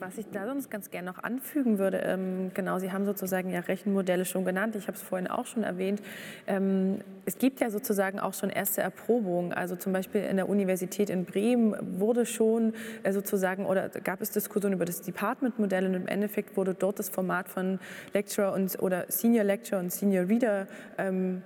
Was 0.00 0.16
ich 0.16 0.26
da 0.30 0.46
sonst 0.46 0.70
ganz 0.70 0.90
gerne 0.90 1.10
noch 1.10 1.24
anfügen 1.24 1.78
würde, 1.80 1.98
ähm, 1.98 2.52
genau, 2.54 2.78
Sie 2.78 2.92
haben 2.92 3.04
sozusagen 3.04 3.50
ja 3.50 3.60
Rechenmodelle 3.60 4.24
schon 4.24 4.44
genannt, 4.44 4.76
ich 4.76 4.86
habe 4.86 4.96
es 4.96 5.02
vorhin 5.02 5.26
auch 5.26 5.46
schon 5.46 5.64
erwähnt. 5.64 6.00
Ähm, 6.46 7.00
es 7.24 7.38
gibt 7.38 7.58
ja 7.58 7.68
sozusagen 7.68 8.20
auch 8.20 8.32
schon 8.32 8.48
erste 8.48 8.80
Erprobungen, 8.80 9.52
also 9.52 9.74
zum 9.74 9.92
Beispiel 9.92 10.22
in 10.22 10.36
der 10.36 10.48
Universität 10.48 11.10
in 11.10 11.24
Bremen 11.24 11.74
wurde 11.98 12.26
schon 12.26 12.74
äh, 13.02 13.12
sozusagen 13.12 13.66
oder 13.66 13.88
gab 13.88 14.20
es 14.20 14.30
Diskussionen 14.30 14.74
über 14.74 14.84
das 14.84 15.02
Department-Modell 15.02 15.86
und 15.86 15.94
im 15.94 16.06
Endeffekt 16.06 16.56
wurde 16.56 16.74
dort 16.74 17.00
das 17.00 17.08
Format 17.08 17.48
von 17.48 17.80
Lecturer 18.14 18.52
und 18.52 18.80
oder 18.80 19.06
Senior 19.08 19.44
Lecturer 19.44 19.80
und 19.80 19.92
Senior 19.92 20.28
Reader 20.28 20.68
ähm, 20.96 21.42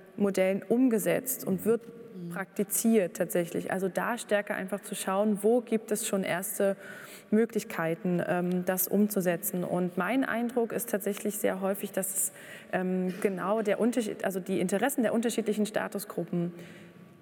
umgesetzt 0.69 1.45
und 1.47 1.65
wird 1.65 1.81
praktiziert 2.29 3.17
tatsächlich. 3.17 3.71
Also 3.71 3.89
da 3.89 4.17
stärker 4.17 4.55
einfach 4.55 4.81
zu 4.81 4.95
schauen, 4.95 5.39
wo 5.41 5.61
gibt 5.61 5.91
es 5.91 6.07
schon 6.07 6.23
erste 6.23 6.75
Möglichkeiten, 7.33 8.21
ähm, 8.25 8.63
das 8.65 8.87
umzusetzen. 8.87 9.63
Und 9.63 9.97
mein 9.97 10.23
Eindruck 10.23 10.71
ist 10.71 10.89
tatsächlich 10.89 11.37
sehr 11.37 11.59
häufig, 11.59 11.91
dass 11.91 12.31
ähm, 12.71 13.13
genau 13.21 13.61
der 13.61 13.79
Unterschied, 13.79 14.23
also 14.23 14.39
die 14.39 14.61
Interessen 14.61 15.03
der 15.03 15.13
unterschiedlichen 15.13 15.65
Statusgruppen 15.65 16.53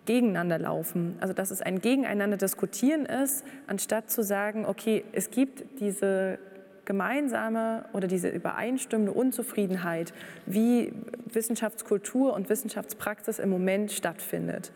gegeneinander 0.05 0.59
laufen. 0.59 1.15
Also 1.21 1.33
dass 1.33 1.51
es 1.51 1.61
ein 1.61 1.79
Gegeneinander 1.79 2.37
diskutieren 2.37 3.05
ist, 3.05 3.45
anstatt 3.67 4.11
zu 4.11 4.23
sagen, 4.23 4.65
okay, 4.65 5.03
es 5.13 5.31
gibt 5.31 5.79
diese 5.79 6.39
gemeinsame 6.85 7.85
oder 7.93 8.07
diese 8.07 8.29
übereinstimmende 8.29 9.11
Unzufriedenheit, 9.11 10.13
wie 10.45 10.93
Wissenschaftskultur 11.25 12.33
und 12.33 12.49
Wissenschaftspraxis 12.49 13.39
im 13.39 13.49
Moment 13.49 13.91
stattfindet. 13.91 14.71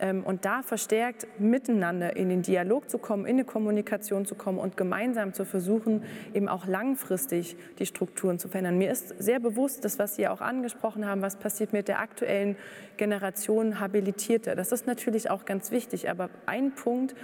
Ähm, 0.00 0.24
und 0.24 0.44
da 0.44 0.62
verstärkt 0.62 1.26
miteinander 1.38 2.16
in 2.16 2.28
den 2.28 2.42
Dialog 2.42 2.90
zu 2.90 2.98
kommen, 2.98 3.26
in 3.26 3.36
eine 3.36 3.44
Kommunikation 3.44 4.26
zu 4.26 4.34
kommen 4.34 4.58
und 4.58 4.76
gemeinsam 4.76 5.32
zu 5.32 5.44
versuchen, 5.44 6.02
eben 6.32 6.48
auch 6.48 6.66
langfristig 6.66 7.56
die 7.78 7.86
Strukturen 7.86 8.38
zu 8.38 8.48
verändern. 8.48 8.76
Mir 8.78 8.90
ist 8.90 9.14
sehr 9.18 9.40
bewusst, 9.40 9.84
das, 9.84 9.98
was 9.98 10.16
Sie 10.16 10.26
auch 10.26 10.40
angesprochen 10.40 11.06
haben, 11.06 11.22
was 11.22 11.36
passiert 11.36 11.72
mit 11.72 11.88
der 11.88 12.00
aktuellen 12.00 12.56
Generation 12.96 13.80
Habilitierter. 13.80 14.56
Das 14.56 14.72
ist 14.72 14.86
natürlich 14.86 15.30
auch 15.30 15.44
ganz 15.44 15.70
wichtig. 15.70 16.10
Aber 16.10 16.30
ein 16.46 16.72
Punkt, 16.72 17.14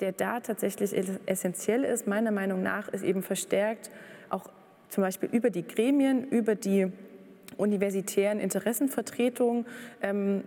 der 0.00 0.12
da 0.12 0.40
tatsächlich 0.40 0.94
essentiell 1.26 1.84
ist, 1.84 2.06
meiner 2.06 2.30
Meinung 2.30 2.62
nach, 2.62 2.88
ist 2.88 3.04
eben 3.04 3.22
verstärkt 3.22 3.90
auch 4.30 4.44
zum 4.88 5.02
Beispiel 5.02 5.28
über 5.32 5.50
die 5.50 5.66
Gremien, 5.66 6.24
über 6.28 6.54
die 6.54 6.90
universitären 7.56 8.40
Interessenvertretungen 8.40 9.66
ähm, 10.02 10.44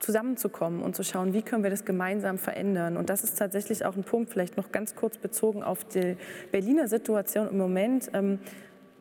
zusammenzukommen 0.00 0.82
und 0.82 0.96
zu 0.96 1.04
schauen, 1.04 1.34
wie 1.34 1.42
können 1.42 1.62
wir 1.62 1.70
das 1.70 1.84
gemeinsam 1.84 2.38
verändern. 2.38 2.96
Und 2.96 3.10
das 3.10 3.22
ist 3.22 3.38
tatsächlich 3.38 3.84
auch 3.84 3.96
ein 3.96 4.04
Punkt, 4.04 4.30
vielleicht 4.30 4.56
noch 4.56 4.72
ganz 4.72 4.94
kurz 4.96 5.18
bezogen 5.18 5.62
auf 5.62 5.84
die 5.84 6.16
Berliner 6.50 6.88
Situation 6.88 7.48
im 7.48 7.58
Moment. 7.58 8.10
Ähm, 8.14 8.38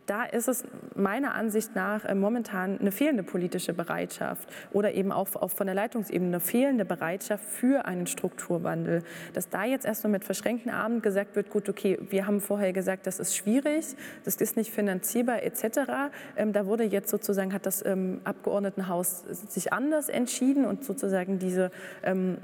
da 0.09 0.23
ist 0.23 0.47
es 0.47 0.63
meiner 0.95 1.35
Ansicht 1.35 1.75
nach 1.75 2.03
äh, 2.03 2.15
momentan 2.15 2.79
eine 2.79 2.91
fehlende 2.91 3.23
politische 3.23 3.73
Bereitschaft 3.73 4.49
oder 4.73 4.93
eben 4.93 5.11
auch, 5.11 5.27
von 5.27 5.67
der 5.67 5.75
Leitungsebene 5.75 6.29
eine 6.29 6.39
fehlende 6.39 6.83
Bereitschaft 6.83 7.43
für 7.43 7.85
einen 7.85 8.07
Strukturwandel. 8.07 9.03
Dass 9.33 9.49
da 9.49 9.65
jetzt 9.65 9.85
erstmal 9.85 10.11
mit 10.11 10.23
verschränkten 10.23 10.71
Armen 10.71 11.01
gesagt 11.01 11.35
wird, 11.35 11.49
gut, 11.49 11.69
okay, 11.69 11.99
wir 12.09 12.25
haben 12.25 12.41
vorher 12.41 12.73
gesagt, 12.73 13.05
das 13.05 13.19
ist 13.19 13.35
schwierig, 13.35 13.85
das 14.25 14.35
ist 14.37 14.57
nicht 14.57 14.71
finanzierbar 14.71 15.43
etc. 15.43 16.11
Ähm, 16.35 16.53
da 16.53 16.65
wurde 16.65 16.83
jetzt 16.83 17.09
sozusagen, 17.09 17.53
hat 17.53 17.65
das 17.65 17.85
ähm, 17.85 18.21
Abgeordnetenhaus 18.23 19.21
sich 19.21 19.71
anders 19.71 20.09
entschieden 20.09 20.65
und 20.65 20.83
sozusagen 20.83 21.37
diese, 21.37 21.71
ähm, 22.03 22.37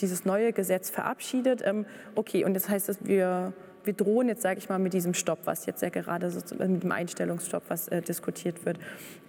dieses 0.00 0.24
neue 0.24 0.52
Gesetz 0.52 0.90
verabschiedet. 0.90 1.64
Okay, 2.14 2.44
und 2.44 2.54
das 2.54 2.68
heißt, 2.68 2.88
dass 2.88 3.04
wir 3.04 3.52
wir 3.88 3.94
drohen 3.94 4.28
jetzt, 4.28 4.42
sage 4.42 4.58
ich 4.58 4.68
mal, 4.68 4.78
mit 4.78 4.92
diesem 4.92 5.14
Stopp, 5.14 5.38
was 5.46 5.64
jetzt 5.64 5.80
ja 5.80 5.88
gerade 5.88 6.30
so, 6.30 6.40
mit 6.56 6.82
dem 6.82 6.92
Einstellungsstopp, 6.92 7.62
was 7.68 7.88
äh, 7.88 8.02
diskutiert 8.02 8.66
wird. 8.66 8.78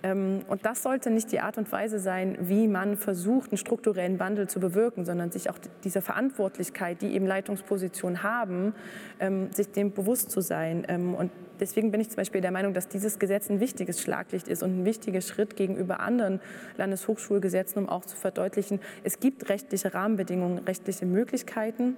Ähm, 0.04 0.42
und 0.50 0.66
das 0.66 0.84
sollte 0.84 1.12
nicht 1.12 1.32
die 1.32 1.40
Art 1.40 1.58
und 1.58 1.72
Weise 1.72 1.98
sein, 1.98 2.38
wie 2.42 2.68
man 2.68 2.98
versucht, 2.98 3.52
einen 3.52 3.58
strukturellen 3.58 4.20
Wandel 4.20 4.50
zu 4.50 4.60
bewirken, 4.60 5.06
sondern 5.06 5.32
sich 5.32 5.50
auch 5.50 5.58
dieser 5.86 6.02
Verantwortlichkeit, 6.02 7.02
die 7.02 7.14
eben 7.14 7.26
Leitungspositionen 7.26 8.22
haben, 8.22 8.76
ähm, 9.22 9.50
sich 9.54 9.72
dem 9.72 9.94
bewusst 9.94 10.30
zu 10.30 10.42
sein. 10.42 10.84
Ähm, 10.90 11.16
und 11.16 11.32
deswegen 11.62 11.92
bin 11.92 12.02
ich 12.02 12.10
zum 12.10 12.18
Beispiel 12.18 12.42
der 12.42 12.52
Meinung, 12.52 12.74
dass 12.74 12.90
dieses 12.90 13.18
Gesetz 13.18 13.50
ein 13.50 13.62
wichtiges 13.62 14.02
Schlaglicht 14.02 14.50
ist 14.50 14.62
und 14.62 14.82
ein 14.82 14.86
wichtiger 14.86 15.22
Schritt 15.22 15.56
gegenüber 15.56 16.02
anderen 16.02 16.42
Landeshochschulgesetzen, 16.76 17.84
um 17.84 17.88
auch 17.88 18.04
zu 18.04 18.18
verdeutlichen, 18.18 18.82
es 19.06 19.22
gibt 19.22 19.48
rechtliche 19.48 19.94
Rahmenbedingungen, 19.94 20.58
rechtliche 20.66 21.06
Möglichkeiten, 21.06 21.96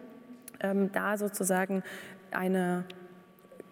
ähm, 0.64 0.92
da 0.92 1.18
sozusagen 1.18 1.84
eine 2.34 2.86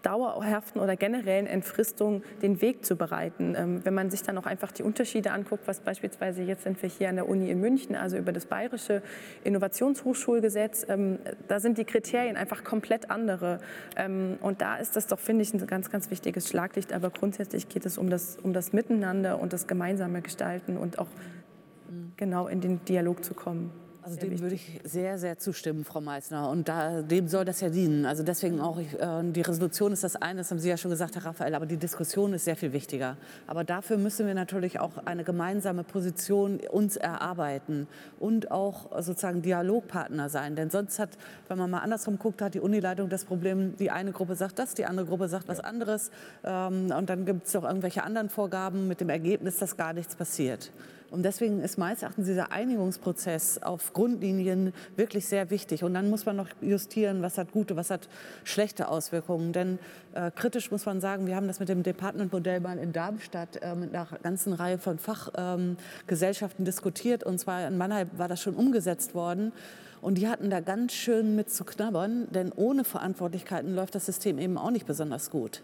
dauerhaften 0.01 0.79
oder 0.79 0.95
generellen 0.95 1.47
Entfristung 1.47 2.23
den 2.41 2.61
Weg 2.61 2.85
zu 2.85 2.95
bereiten. 2.95 3.55
Ähm, 3.57 3.81
wenn 3.83 3.93
man 3.93 4.09
sich 4.09 4.23
dann 4.23 4.37
auch 4.37 4.45
einfach 4.45 4.71
die 4.71 4.83
Unterschiede 4.83 5.31
anguckt, 5.31 5.67
was 5.67 5.81
beispielsweise 5.81 6.43
jetzt 6.43 6.63
sind 6.63 6.81
wir 6.81 6.89
hier 6.89 7.09
an 7.09 7.15
der 7.15 7.27
Uni 7.27 7.49
in 7.49 7.59
München, 7.59 7.95
also 7.95 8.17
über 8.17 8.31
das 8.31 8.45
bayerische 8.45 9.01
Innovationshochschulgesetz, 9.43 10.85
ähm, 10.89 11.19
da 11.47 11.59
sind 11.59 11.77
die 11.77 11.85
Kriterien 11.85 12.37
einfach 12.37 12.63
komplett 12.63 13.11
andere. 13.11 13.59
Ähm, 13.95 14.37
und 14.41 14.61
da 14.61 14.77
ist 14.77 14.95
das 14.95 15.07
doch, 15.07 15.19
finde 15.19 15.43
ich, 15.43 15.53
ein 15.53 15.65
ganz, 15.67 15.89
ganz 15.89 16.09
wichtiges 16.09 16.47
Schlaglicht. 16.47 16.93
Aber 16.93 17.09
grundsätzlich 17.09 17.67
geht 17.67 17.85
es 17.85 17.97
um 17.97 18.09
das, 18.09 18.37
um 18.41 18.53
das 18.53 18.73
Miteinander 18.73 19.39
und 19.39 19.53
das 19.53 19.67
gemeinsame 19.67 20.21
Gestalten 20.21 20.77
und 20.77 20.99
auch 20.99 21.07
genau 22.17 22.47
in 22.47 22.61
den 22.61 22.83
Dialog 22.85 23.23
zu 23.23 23.33
kommen. 23.33 23.71
Also 24.09 24.21
dem 24.21 24.31
wichtig. 24.31 24.41
würde 24.41 24.55
ich 24.55 24.81
sehr, 24.83 25.19
sehr 25.19 25.37
zustimmen, 25.37 25.83
Frau 25.83 26.01
Meissner. 26.01 26.49
Und 26.49 26.67
da, 26.67 27.03
dem 27.03 27.27
soll 27.27 27.45
das 27.45 27.61
ja 27.61 27.69
dienen. 27.69 28.07
Also 28.07 28.23
deswegen 28.23 28.59
auch, 28.59 28.79
ich, 28.79 28.99
äh, 28.99 29.21
die 29.23 29.41
Resolution 29.41 29.93
ist 29.93 30.03
das 30.03 30.15
eine, 30.15 30.39
das 30.39 30.49
haben 30.49 30.57
Sie 30.57 30.67
ja 30.67 30.77
schon 30.77 30.89
gesagt, 30.89 31.15
Herr 31.15 31.25
Raphael, 31.25 31.53
aber 31.53 31.67
die 31.67 31.77
Diskussion 31.77 32.33
ist 32.33 32.45
sehr 32.45 32.55
viel 32.55 32.73
wichtiger. 32.73 33.17
Aber 33.45 33.63
dafür 33.63 33.97
müssen 33.97 34.25
wir 34.25 34.33
natürlich 34.33 34.79
auch 34.79 35.05
eine 35.05 35.23
gemeinsame 35.23 35.83
Position 35.83 36.59
uns 36.71 36.97
erarbeiten 36.97 37.87
und 38.19 38.49
auch 38.49 38.89
sozusagen 38.99 39.43
Dialogpartner 39.43 40.29
sein. 40.29 40.55
Denn 40.55 40.71
sonst 40.71 40.97
hat, 40.97 41.11
wenn 41.47 41.59
man 41.59 41.69
mal 41.69 41.79
andersrum 41.79 42.17
guckt, 42.17 42.41
hat 42.41 42.55
die 42.55 42.61
Unileitung 42.61 43.09
das 43.09 43.25
Problem, 43.25 43.75
die 43.77 43.91
eine 43.91 44.11
Gruppe 44.11 44.35
sagt 44.35 44.57
das, 44.57 44.73
die 44.73 44.85
andere 44.85 45.05
Gruppe 45.05 45.27
sagt 45.27 45.47
was 45.47 45.59
anderes. 45.59 46.09
Ähm, 46.43 46.91
und 46.97 47.11
dann 47.11 47.25
gibt 47.25 47.45
es 47.45 47.55
auch 47.55 47.63
irgendwelche 47.63 48.03
anderen 48.03 48.29
Vorgaben 48.29 48.87
mit 48.87 49.01
dem 49.01 49.09
Ergebnis, 49.09 49.57
dass 49.57 49.77
gar 49.77 49.93
nichts 49.93 50.15
passiert. 50.15 50.71
Und 51.11 51.23
deswegen 51.23 51.61
ist 51.61 51.77
meines 51.77 52.03
Erachtens 52.03 52.27
dieser 52.27 52.51
Einigungsprozess 52.51 53.61
auf 53.61 53.93
Grundlinien 53.93 54.73
wirklich 54.95 55.27
sehr 55.27 55.49
wichtig. 55.49 55.83
Und 55.83 55.93
dann 55.93 56.09
muss 56.09 56.25
man 56.25 56.35
noch 56.35 56.47
justieren, 56.61 57.21
was 57.21 57.37
hat 57.37 57.51
gute, 57.51 57.75
was 57.75 57.89
hat 57.89 58.07
schlechte 58.43 58.87
Auswirkungen. 58.87 59.53
Denn 59.53 59.79
äh, 60.13 60.31
kritisch 60.31 60.71
muss 60.71 60.85
man 60.85 61.01
sagen, 61.01 61.25
wir 61.27 61.35
haben 61.35 61.47
das 61.47 61.59
mit 61.59 61.69
dem 61.69 61.83
Departmentmodell 61.83 62.59
mal 62.59 62.77
in 62.77 62.93
Darmstadt 62.93 63.61
äh, 63.61 63.75
mit 63.75 63.95
einer 63.95 64.07
ganzen 64.21 64.53
Reihe 64.53 64.77
von 64.77 64.99
Fachgesellschaften 64.99 66.61
ähm, 66.61 66.65
diskutiert. 66.65 67.23
Und 67.23 67.39
zwar 67.39 67.67
in 67.67 67.77
Mannheim 67.77 68.09
war 68.17 68.27
das 68.27 68.41
schon 68.41 68.55
umgesetzt 68.55 69.15
worden. 69.15 69.51
Und 70.01 70.17
die 70.17 70.27
hatten 70.27 70.49
da 70.49 70.61
ganz 70.61 70.93
schön 70.93 71.35
mit 71.35 71.49
zu 71.49 71.65
knabbern, 71.65 72.27
denn 72.31 72.51
ohne 72.55 72.83
Verantwortlichkeiten 72.83 73.75
läuft 73.75 73.95
das 73.95 74.05
System 74.05 74.39
eben 74.39 74.57
auch 74.57 74.71
nicht 74.71 74.85
besonders 74.85 75.29
gut. 75.29 75.61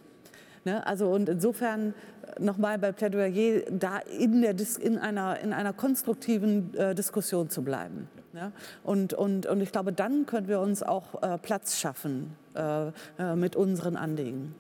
Ne? 0.66 0.86
Also 0.86 1.08
und 1.10 1.30
insofern 1.30 1.94
äh, 2.38 2.44
nochmal 2.44 2.78
bei 2.80 2.92
Plädoyer, 2.92 3.62
da 3.72 4.00
in, 4.00 4.42
der, 4.42 4.56
in, 4.82 4.98
einer, 4.98 5.40
in 5.40 5.54
einer 5.54 5.74
konstruktiven 5.74 6.74
äh, 6.74 6.96
Diskussion 6.96 7.50
zu 7.50 7.64
bleiben. 7.64 8.10
Ja? 8.34 8.52
Und, 8.84 9.14
und, 9.14 9.46
und 9.46 9.62
ich 9.62 9.72
glaube, 9.72 9.94
dann 9.94 10.26
können 10.26 10.48
wir 10.48 10.60
uns 10.60 10.84
auch 10.84 11.22
äh, 11.22 11.38
Platz 11.38 11.80
schaffen 11.80 12.36
äh, 12.56 12.88
äh 13.18 13.36
mit 13.36 13.56
unseren 13.56 13.96
Anliegen. 13.96 14.56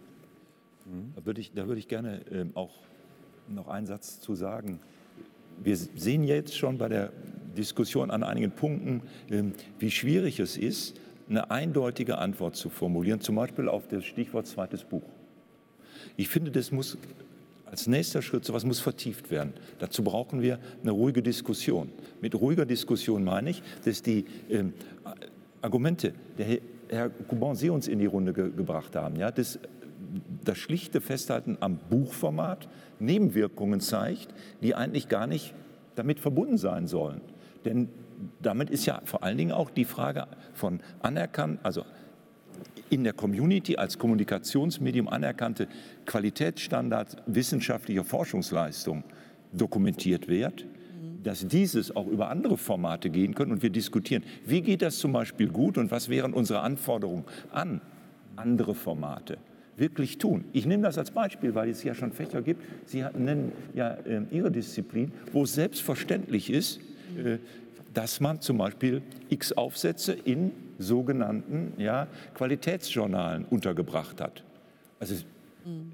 Da 1.15 1.25
würde 1.25 1.41
ich, 1.41 1.51
da 1.53 1.67
würde 1.67 1.79
ich 1.79 1.87
gerne 1.87 2.21
ähm, 2.31 2.51
auch 2.53 2.71
noch 3.47 3.67
einen 3.67 3.87
Satz 3.87 4.19
zu 4.19 4.35
sagen. 4.35 4.79
Wir 5.63 5.75
sehen 5.75 6.23
jetzt 6.23 6.55
schon 6.55 6.77
bei 6.77 6.89
der 6.89 7.11
Diskussion 7.57 8.11
an 8.11 8.23
einigen 8.23 8.51
Punkten, 8.51 9.01
ähm, 9.31 9.53
wie 9.79 9.89
schwierig 9.89 10.39
es 10.39 10.57
ist, 10.57 10.99
eine 11.27 11.49
eindeutige 11.49 12.19
Antwort 12.19 12.55
zu 12.55 12.69
formulieren, 12.69 13.19
zum 13.19 13.35
Beispiel 13.35 13.67
auf 13.67 13.87
das 13.87 14.05
Stichwort 14.05 14.45
zweites 14.45 14.83
Buch. 14.83 15.01
Ich 16.17 16.29
finde, 16.29 16.51
das 16.51 16.71
muss 16.71 16.97
als 17.65 17.87
nächster 17.87 18.21
Schritt, 18.21 18.45
sowas 18.45 18.63
muss 18.63 18.79
vertieft 18.79 19.31
werden. 19.31 19.53
Dazu 19.79 20.03
brauchen 20.03 20.41
wir 20.41 20.59
eine 20.81 20.91
ruhige 20.91 21.21
Diskussion. 21.21 21.89
Mit 22.21 22.35
ruhiger 22.35 22.65
Diskussion 22.65 23.23
meine 23.23 23.49
ich, 23.49 23.63
dass 23.83 24.01
die 24.01 24.25
ähm, 24.49 24.73
Argumente, 25.61 26.13
der 26.37 26.59
Herr 26.89 27.09
Couban 27.09 27.55
Sie 27.55 27.69
uns 27.69 27.87
in 27.87 27.99
die 27.99 28.05
Runde 28.05 28.33
ge 28.33 28.51
gebracht 28.55 28.95
haben, 28.95 29.15
ja, 29.15 29.31
das, 29.31 29.59
das 30.43 30.57
schlichte 30.57 31.01
Festhalten 31.01 31.57
am 31.59 31.77
Buchformat 31.89 32.69
Nebenwirkungen 32.99 33.81
zeigt, 33.81 34.33
die 34.61 34.75
eigentlich 34.75 35.09
gar 35.09 35.27
nicht 35.27 35.53
damit 35.95 36.19
verbunden 36.19 36.57
sein 36.57 36.87
sollen. 36.87 37.21
Denn 37.65 37.89
damit 38.41 38.69
ist 38.69 38.85
ja 38.85 39.01
vor 39.05 39.23
allen 39.23 39.37
Dingen 39.37 39.51
auch 39.51 39.69
die 39.69 39.85
Frage 39.85 40.27
von 40.53 40.79
anerkannt, 41.01 41.59
also 41.63 41.83
in 42.89 43.03
der 43.03 43.13
Community 43.13 43.77
als 43.77 43.97
Kommunikationsmedium 43.97 45.07
anerkannte 45.07 45.67
Qualitätsstandards 46.05 47.17
wissenschaftlicher 47.25 48.03
Forschungsleistung 48.03 49.03
dokumentiert 49.51 50.27
wird, 50.27 50.65
dass 51.23 51.47
dieses 51.47 51.95
auch 51.95 52.07
über 52.07 52.29
andere 52.29 52.57
Formate 52.57 53.09
gehen 53.09 53.33
können 53.33 53.51
und 53.51 53.63
wir 53.63 53.69
diskutieren, 53.71 54.23
wie 54.45 54.61
geht 54.61 54.81
das 54.81 54.97
zum 54.97 55.11
Beispiel 55.11 55.47
gut 55.47 55.77
und 55.77 55.91
was 55.91 56.09
wären 56.09 56.33
unsere 56.33 56.59
Anforderungen 56.59 57.25
an 57.51 57.81
andere 58.35 58.75
Formate 58.75 59.37
wirklich 59.77 60.17
tun. 60.17 60.45
Ich 60.53 60.65
nehme 60.65 60.83
das 60.83 60.97
als 60.97 61.11
Beispiel, 61.11 61.53
weil 61.55 61.69
es 61.69 61.83
ja 61.83 61.93
schon 61.93 62.11
Fächer 62.11 62.41
gibt. 62.41 62.63
Sie 62.85 63.03
nennen 63.17 63.51
ja 63.73 63.91
äh, 64.05 64.21
Ihre 64.31 64.51
Disziplin, 64.51 65.11
wo 65.33 65.43
es 65.43 65.53
selbstverständlich 65.53 66.49
ist, 66.49 66.79
äh, 67.17 67.39
dass 67.93 68.19
man 68.19 68.41
zum 68.41 68.57
Beispiel 68.57 69.01
x 69.29 69.51
Aufsätze 69.53 70.13
in 70.13 70.51
sogenannten 70.77 71.73
ja, 71.77 72.07
Qualitätsjournalen 72.33 73.45
untergebracht 73.45 74.21
hat. 74.21 74.43
Also 74.99 75.15
mhm. 75.65 75.91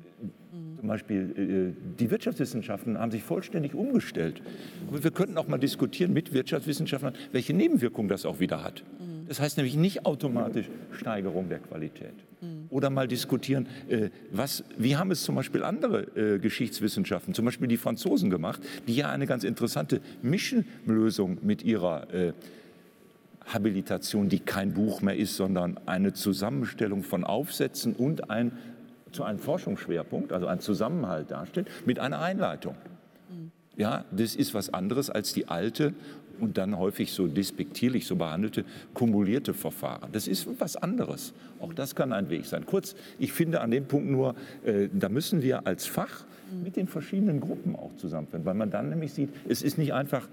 zum 0.79 0.87
Beispiel 0.87 1.73
äh, 1.75 1.97
die 1.99 2.11
Wirtschaftswissenschaften 2.11 2.97
haben 2.97 3.11
sich 3.11 3.23
vollständig 3.23 3.73
umgestellt. 3.73 4.41
wir 4.89 5.11
könnten 5.11 5.37
auch 5.37 5.47
mal 5.47 5.57
diskutieren 5.57 6.13
mit 6.13 6.33
Wirtschaftswissenschaftlern, 6.33 7.13
welche 7.31 7.53
Nebenwirkungen 7.53 8.09
das 8.09 8.25
auch 8.25 8.39
wieder 8.39 8.63
hat. 8.63 8.83
Mhm. 8.99 9.27
Das 9.27 9.39
heißt 9.39 9.57
nämlich 9.57 9.75
nicht 9.75 10.05
automatisch 10.05 10.65
Steigerung 10.91 11.47
der 11.47 11.59
Qualität. 11.59 12.13
Mhm. 12.41 12.65
Oder 12.69 12.89
mal 12.89 13.07
diskutieren, 13.07 13.67
äh, 13.87 14.09
was, 14.31 14.63
wie 14.77 14.97
haben 14.97 15.11
es 15.11 15.23
zum 15.23 15.35
Beispiel 15.35 15.63
andere 15.63 16.01
äh, 16.17 16.39
Geschichtswissenschaften, 16.39 17.33
zum 17.33 17.45
Beispiel 17.45 17.67
die 17.67 17.77
Franzosen 17.77 18.29
gemacht, 18.29 18.61
die 18.87 18.95
ja 18.95 19.09
eine 19.09 19.27
ganz 19.27 19.43
interessante 19.43 20.01
Mischenlösung 20.21 21.37
mit 21.43 21.63
ihrer 21.63 22.07
Habilitation, 23.53 24.29
die 24.29 24.39
kein 24.39 24.73
Buch 24.73 25.01
mehr 25.01 25.15
ist, 25.15 25.35
sondern 25.35 25.79
eine 25.85 26.13
Zusammenstellung 26.13 27.03
von 27.03 27.23
Aufsätzen 27.23 27.93
und 27.95 28.29
ein, 28.29 28.51
zu 29.11 29.23
einem 29.23 29.39
Forschungsschwerpunkt, 29.39 30.31
also 30.31 30.47
ein 30.47 30.59
Zusammenhalt 30.59 31.31
darstellt, 31.31 31.67
mit 31.85 31.99
einer 31.99 32.19
Einleitung. 32.19 32.75
Mhm. 33.29 33.51
Ja, 33.75 34.05
das 34.11 34.35
ist 34.35 34.53
was 34.53 34.73
anderes 34.73 35.09
als 35.09 35.33
die 35.33 35.47
alte 35.47 35.93
und 36.39 36.57
dann 36.57 36.77
häufig 36.77 37.11
so 37.11 37.27
despektierlich 37.27 38.05
so 38.05 38.15
behandelte 38.15 38.65
kumulierte 38.93 39.53
Verfahren. 39.53 40.11
Das 40.11 40.27
ist 40.27 40.47
was 40.59 40.75
anderes. 40.75 41.33
Auch 41.59 41.73
das 41.73 41.95
kann 41.95 42.13
ein 42.13 42.29
Weg 42.29 42.45
sein. 42.45 42.65
Kurz, 42.65 42.95
ich 43.19 43.31
finde 43.31 43.61
an 43.61 43.71
dem 43.71 43.85
Punkt 43.85 44.09
nur, 44.09 44.35
äh, 44.65 44.89
da 44.91 45.09
müssen 45.09 45.41
wir 45.41 45.67
als 45.67 45.85
Fach 45.85 46.25
mit 46.63 46.75
den 46.75 46.87
verschiedenen 46.87 47.39
Gruppen 47.39 47.75
auch 47.75 47.95
zusammenfinden, 47.95 48.45
weil 48.45 48.55
man 48.55 48.71
dann 48.71 48.89
nämlich 48.89 49.13
sieht, 49.13 49.29
es 49.47 49.61
ist 49.61 49.77
nicht 49.77 49.93
einfach 49.93 50.27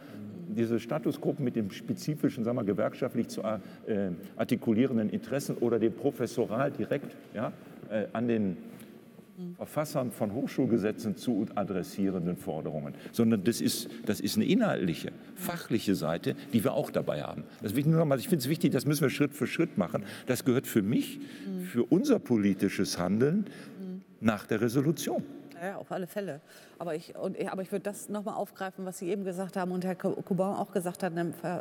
diese 0.49 0.81
Statusgruppen 0.81 1.45
mit 1.45 1.57
dem 1.57 1.71
spezifischen, 1.71 2.45
sagen 2.45 2.59
wir, 2.59 2.65
gewerkschaftlich 2.65 3.29
zu 3.29 3.43
äh, 3.43 3.59
artikulierenden 4.37 5.11
Interessen 5.11 5.57
oder 5.59 5.79
dem 5.79 5.93
Professoral 5.93 6.71
direkt 6.71 7.17
ja, 7.35 7.53
äh, 7.91 8.07
an 8.13 8.29
den 8.29 8.57
Verfassern 9.57 10.11
von 10.11 10.33
Hochschulgesetzen 10.33 11.17
zu 11.17 11.47
adressierenden 11.55 12.37
Forderungen, 12.37 12.95
sondern 13.13 13.45
das 13.45 13.61
ist, 13.61 13.89
das 14.05 14.19
ist 14.19 14.37
eine 14.37 14.47
inhaltliche, 14.47 15.13
fachliche 15.37 15.95
Seite, 15.95 16.35
die 16.53 16.65
wir 16.65 16.73
auch 16.73 16.91
dabei 16.91 17.23
haben. 17.23 17.45
Das 17.63 17.77
ich 17.77 17.87
nur 17.87 18.17
ich 18.17 18.29
finde 18.29 18.43
es 18.43 18.49
wichtig, 18.49 18.73
das 18.73 18.85
müssen 18.85 19.03
wir 19.03 19.11
Schritt 19.11 19.35
für 19.35 19.47
Schritt 19.47 19.79
machen. 19.79 20.03
Das 20.27 20.45
gehört 20.45 20.67
für 20.67 20.83
mich, 20.83 21.21
für 21.63 21.85
unser 21.85 22.19
politisches 22.19 22.99
Handeln 22.99 23.47
nach 24.21 24.45
der 24.45 24.61
Resolution. 24.61 25.23
Ja, 25.63 25.77
auf 25.77 25.91
alle 25.91 26.07
Fälle. 26.07 26.41
Aber 26.79 26.95
ich, 26.95 27.17
und, 27.17 27.37
aber 27.51 27.63
ich 27.63 27.73
würde 27.73 27.83
das 27.83 28.09
nochmal 28.09 28.35
aufgreifen, 28.35 28.85
was 28.85 28.99
Sie 28.99 29.09
eben 29.09 29.25
gesagt 29.25 29.57
haben 29.57 29.73
und 29.73 29.85
Herr 29.85 29.95
Kuban 29.95 30.57
auch 30.57 30.73
gesagt 30.73 31.03
hat, 31.03 31.13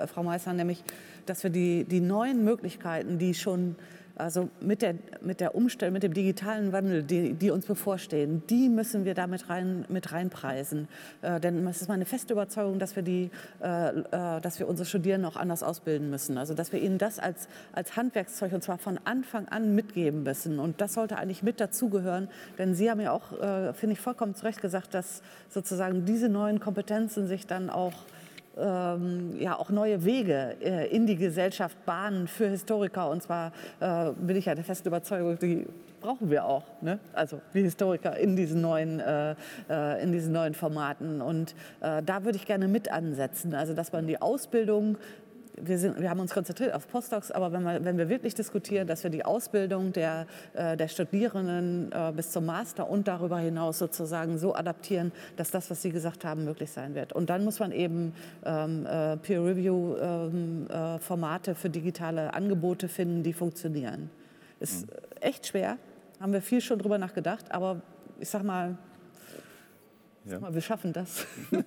Frau 0.07 0.23
Meister, 0.23 0.53
nämlich, 0.53 0.83
dass 1.25 1.43
wir 1.43 1.49
die, 1.49 1.83
die 1.83 1.99
neuen 1.99 2.43
Möglichkeiten, 2.43 3.17
die 3.17 3.33
schon 3.33 3.75
also 4.17 4.49
mit 4.59 4.81
der, 4.81 4.95
mit 5.21 5.39
der 5.39 5.55
Umstellung, 5.55 5.93
mit 5.93 6.03
dem 6.03 6.13
digitalen 6.13 6.71
Wandel, 6.71 7.03
die, 7.03 7.33
die 7.33 7.51
uns 7.51 7.65
bevorstehen, 7.65 8.43
die 8.49 8.69
müssen 8.69 9.05
wir 9.05 9.13
damit 9.13 9.49
rein, 9.49 9.85
mit 9.89 10.11
reinpreisen. 10.11 10.87
Äh, 11.21 11.39
denn 11.39 11.65
es 11.67 11.81
ist 11.81 11.87
meine 11.87 12.05
feste 12.05 12.33
Überzeugung, 12.33 12.79
dass 12.79 12.95
wir, 12.95 13.03
die, 13.03 13.29
äh, 13.61 13.89
äh, 13.89 14.41
dass 14.41 14.59
wir 14.59 14.67
unsere 14.67 14.85
Studierenden 14.87 15.29
auch 15.29 15.35
anders 15.35 15.63
ausbilden 15.63 16.09
müssen. 16.09 16.37
Also 16.37 16.53
dass 16.53 16.71
wir 16.71 16.81
ihnen 16.81 16.97
das 16.97 17.19
als, 17.19 17.47
als 17.73 17.95
Handwerkszeug 17.95 18.53
und 18.53 18.63
zwar 18.63 18.77
von 18.77 18.99
Anfang 19.05 19.47
an 19.47 19.75
mitgeben 19.75 20.23
müssen. 20.23 20.59
Und 20.59 20.81
das 20.81 20.93
sollte 20.93 21.17
eigentlich 21.17 21.43
mit 21.43 21.59
dazugehören. 21.59 22.29
Denn 22.57 22.75
Sie 22.75 22.89
haben 22.89 22.99
ja 22.99 23.11
auch, 23.11 23.31
äh, 23.39 23.73
finde 23.73 23.93
ich, 23.93 23.99
vollkommen 23.99 24.35
zu 24.35 24.45
Recht 24.45 24.61
gesagt, 24.61 24.93
dass 24.93 25.21
sozusagen 25.49 26.05
diese 26.05 26.29
neuen 26.29 26.59
Kompetenzen 26.59 27.27
sich 27.27 27.47
dann 27.47 27.69
auch 27.69 27.93
ähm, 28.59 29.35
ja 29.39 29.57
auch 29.57 29.69
neue 29.69 30.03
Wege 30.03 30.55
äh, 30.61 30.87
in 30.87 31.07
die 31.07 31.15
Gesellschaft 31.15 31.85
bahnen 31.85 32.27
für 32.27 32.47
Historiker. 32.47 33.09
Und 33.09 33.23
zwar 33.23 33.51
äh, 33.79 34.11
bin 34.13 34.35
ich 34.35 34.45
ja 34.45 34.55
der 34.55 34.63
festen 34.63 34.87
Überzeugung, 34.87 35.37
die 35.39 35.65
brauchen 36.01 36.29
wir 36.29 36.45
auch. 36.45 36.63
Ne? 36.81 36.99
Also 37.13 37.41
die 37.53 37.63
Historiker 37.63 38.17
in 38.17 38.35
diesen 38.35 38.61
neuen, 38.61 38.99
äh, 38.99 39.35
äh 39.69 40.03
in 40.03 40.11
diesen 40.11 40.33
neuen 40.33 40.53
Formaten. 40.53 41.21
Und 41.21 41.55
äh, 41.81 42.01
da 42.03 42.23
würde 42.23 42.37
ich 42.37 42.45
gerne 42.45 42.67
mit 42.67 42.91
ansetzen. 42.91 43.53
Also 43.53 43.73
dass 43.73 43.91
man 43.91 44.07
die 44.07 44.21
Ausbildung 44.21 44.97
wir, 45.61 45.77
sind, 45.77 45.99
wir 45.99 46.09
haben 46.09 46.19
uns 46.19 46.33
konzentriert 46.33 46.73
auf 46.73 46.87
Postdocs, 46.87 47.31
aber 47.31 47.51
wenn 47.51 47.63
wir, 47.63 47.83
wenn 47.83 47.97
wir 47.97 48.07
wirklich 48.09 48.33
diskutieren, 48.35 48.87
dass 48.87 49.03
wir 49.03 49.09
die 49.09 49.25
Ausbildung 49.25 49.91
der, 49.93 50.27
äh, 50.53 50.77
der 50.77 50.87
Studierenden 50.87 51.91
äh, 51.91 52.13
bis 52.15 52.31
zum 52.31 52.45
Master 52.45 52.89
und 52.89 53.07
darüber 53.07 53.39
hinaus 53.39 53.79
sozusagen 53.79 54.37
so 54.37 54.53
adaptieren, 54.55 55.11
dass 55.35 55.51
das, 55.51 55.69
was 55.69 55.81
Sie 55.81 55.91
gesagt 55.91 56.23
haben, 56.25 56.45
möglich 56.45 56.71
sein 56.71 56.95
wird. 56.95 57.11
Und 57.13 57.29
dann 57.29 57.43
muss 57.43 57.59
man 57.59 57.71
eben 57.71 58.13
ähm, 58.45 58.85
äh, 58.85 59.17
Peer-Review-Formate 59.17 61.51
ähm, 61.51 61.55
äh, 61.55 61.59
für 61.59 61.69
digitale 61.69 62.33
Angebote 62.33 62.87
finden, 62.87 63.23
die 63.23 63.33
funktionieren. 63.33 64.09
Ist 64.59 64.87
mhm. 64.87 64.91
echt 65.21 65.47
schwer, 65.47 65.77
haben 66.19 66.33
wir 66.33 66.41
viel 66.41 66.59
schon 66.61 66.79
drüber 66.79 66.97
nachgedacht, 66.97 67.51
aber 67.51 67.81
ich 68.19 68.29
sag 68.29 68.43
mal, 68.43 68.75
ja. 70.29 70.39
Mal, 70.39 70.53
wir 70.53 70.61
schaffen 70.61 70.93
das. 70.93 71.25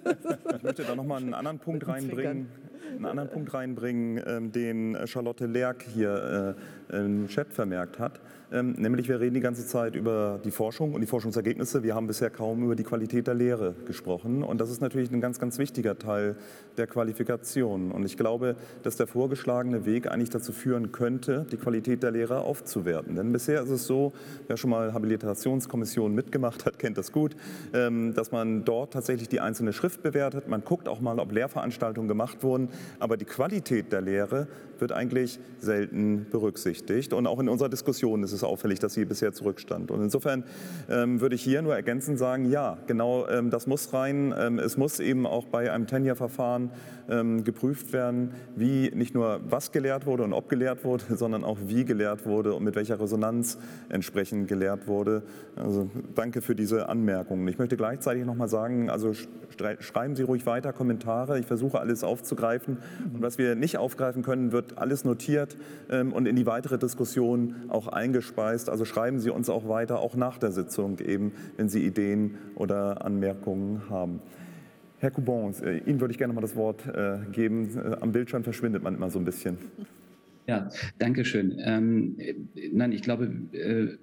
Ich 0.57 0.63
möchte 0.63 0.85
da 0.85 0.95
noch 0.95 1.05
mal 1.05 1.17
einen 1.17 1.35
anderen 1.35 1.59
Punkt 1.59 1.87
reinbringen. 1.87 2.49
einen 2.97 3.07
anderen 3.07 3.31
Punkt 3.31 3.55
reinbringen, 3.55 4.23
ähm, 4.27 4.53
den 4.53 4.97
Charlotte 5.07 5.47
Lerck 5.47 5.83
hier 5.83 6.57
äh, 6.91 6.97
im 6.97 7.29
Chat 7.29 7.53
vermerkt 7.53 7.99
hat. 7.99 8.21
Ähm, 8.53 8.73
nämlich 8.73 9.09
wir 9.09 9.21
reden 9.21 9.35
die 9.35 9.41
ganze 9.41 9.65
Zeit 9.65 9.95
über 9.95 10.41
die 10.45 10.51
Forschung 10.51 10.93
und 10.93 11.01
die 11.01 11.07
Forschungsergebnisse. 11.07 11.85
Wir 11.85 11.95
haben 11.95 12.09
bisher 12.09 12.31
kaum 12.31 12.65
über 12.65 12.75
die 12.75 12.83
Qualität 12.83 13.29
der 13.29 13.35
Lehre 13.35 13.77
gesprochen. 13.87 14.43
Und 14.43 14.61
das 14.61 14.71
ist 14.71 14.81
natürlich 14.81 15.13
ein 15.13 15.21
ganz, 15.21 15.39
ganz 15.39 15.59
wichtiger 15.59 15.97
Teil 15.99 16.37
der 16.77 16.89
Qualifikation. 16.89 17.93
Und 17.93 18.05
ich 18.05 18.17
glaube, 18.17 18.57
dass 18.83 18.97
der 18.97 19.07
vorgeschlagene 19.07 19.87
Weg 19.87 20.11
eigentlich 20.11 20.31
dazu 20.31 20.53
führen 20.53 20.91
könnte, 20.91 21.47
die 21.53 21.59
Qualität 21.59 22.03
der 22.03 22.11
Lehre 22.11 22.41
aufzuwerten. 22.41 23.15
Denn 23.15 23.33
bisher 23.33 23.63
ist 23.63 23.71
es 23.71 23.87
so, 23.87 24.13
wer 24.49 24.57
schon 24.57 24.71
mal 24.71 24.93
Habilitationskommissionen 24.95 26.15
mitgemacht 26.15 26.67
hat, 26.67 26.81
kennt 26.81 26.99
das 26.99 27.13
gut, 27.13 27.37
ähm, 27.73 28.15
dass 28.15 28.33
man 28.33 28.65
dort 28.65 28.93
tatsächlich 28.93 29.29
die 29.29 29.41
einzelne 29.41 29.73
Schrift 29.73 30.03
bewertet. 30.03 30.49
Man 30.49 30.65
guckt 30.65 30.89
auch 30.89 31.01
mal, 31.01 31.21
ob 31.21 31.31
Lehrveranstaltungen 31.31 32.09
gemacht 32.09 32.43
wurden. 32.43 32.69
Aber 32.99 33.17
die 33.17 33.27
Qualität 33.27 33.93
der 33.93 34.01
Lehre 34.01 34.49
wird 34.81 34.91
eigentlich 34.91 35.39
selten 35.59 36.27
berücksichtigt. 36.31 37.13
Und 37.13 37.29
auch 37.29 37.39
in 37.39 37.49
unserer 37.49 37.69
Diskussion 37.69 38.25
ist 38.25 38.33
es 38.33 38.40
auffällig, 38.45 38.79
dass 38.79 38.95
sie 38.95 39.05
bisher 39.05 39.33
zurückstand. 39.33 39.91
Und 39.91 40.03
insofern 40.03 40.45
ähm, 40.89 41.21
würde 41.21 41.35
ich 41.35 41.43
hier 41.43 41.63
nur 41.63 41.75
ergänzend 41.75 42.19
sagen, 42.19 42.51
ja, 42.51 42.79
genau 42.87 43.27
ähm, 43.29 43.51
das 43.51 43.67
muss 43.67 43.93
rein. 43.93 44.35
Ähm, 44.39 44.59
es 44.59 44.77
muss 44.77 45.01
eben 45.01 45.27
auch 45.27 45.47
bei 45.47 45.73
einem 45.73 45.87
Tenure-Verfahren 45.87 46.71
ähm, 47.09 47.45
geprüft 47.45 47.93
werden, 47.93 48.33
wie 48.57 48.91
nicht 48.95 49.15
nur 49.15 49.41
was 49.49 49.73
gelehrt 49.73 50.07
wurde 50.07 50.23
und 50.25 50.33
ob 50.33 50.49
gelehrt 50.49 50.85
wurde, 50.85 51.05
sondern 51.17 51.45
auch 51.45 51.59
wie 51.67 51.85
gelehrt 51.85 52.27
wurde 52.27 52.55
und 52.55 52.65
mit 52.65 52.77
welcher 52.77 53.01
Resonanz 53.01 53.59
entsprechend 53.89 54.49
gelehrt 54.49 54.87
wurde. 54.87 55.23
Also 55.57 55.91
danke 56.15 56.41
für 56.41 56.55
diese 56.55 56.89
Anmerkungen. 56.89 57.47
Ich 57.49 57.59
möchte 57.59 57.77
gleichzeitig 57.77 58.25
noch 58.25 58.37
mal 58.37 58.49
sagen, 58.49 58.91
also 58.91 59.13
schreiben 59.81 60.17
Sie 60.17 60.23
ruhig 60.23 60.47
weiter 60.47 60.73
Kommentare. 60.73 61.39
Ich 61.39 61.47
versuche 61.47 61.79
alles 61.81 62.05
aufzugreifen. 62.05 62.79
Und 63.13 63.23
was 63.23 63.39
wir 63.39 63.55
nicht 63.55 63.79
aufgreifen 63.79 64.23
können, 64.23 64.53
wird 64.53 64.79
alles 64.79 65.05
notiert 65.05 65.57
ähm, 65.91 66.13
und 66.13 66.27
in 66.27 66.37
die 66.37 66.47
weitere 66.47 66.79
Diskussion 66.79 67.55
auch 67.69 67.89
eingespeist. 68.31 68.69
Also 68.69 68.85
schreiben 68.85 69.19
Sie 69.19 69.31
uns 69.31 69.49
auch 69.49 69.69
weiter, 69.69 70.01
auch 70.01 70.17
nach 70.17 70.39
der 70.39 70.53
Sitzung 70.53 70.99
eben, 71.01 71.33
wenn 71.57 71.69
Sie 71.69 71.85
Ideen 71.85 72.37
oder 72.55 73.05
Anmerkungen 73.05 73.83
haben. 73.91 74.21
Herr 74.99 75.11
Coubon, 75.11 75.55
äh, 75.63 75.79
Ihnen 75.79 76.01
würde 76.01 76.13
ich 76.13 76.19
gerne 76.19 76.33
mal 76.33 76.41
das 76.41 76.57
Wort 76.57 76.87
äh, 76.87 77.19
geben. 77.33 77.71
Äh, 77.77 77.97
am 78.01 78.13
Bildschirm 78.13 78.45
verschwindet 78.45 78.83
man 78.83 78.95
immer 78.95 79.11
so 79.11 79.19
ein 79.19 79.25
bisschen. 79.25 79.57
Ja, 80.47 80.69
danke 80.99 81.25
schön. 81.25 81.57
Ähm, 81.65 82.17
nein, 82.73 82.93
ich 82.93 83.03
glaube, 83.03 83.31
äh, 83.53 83.97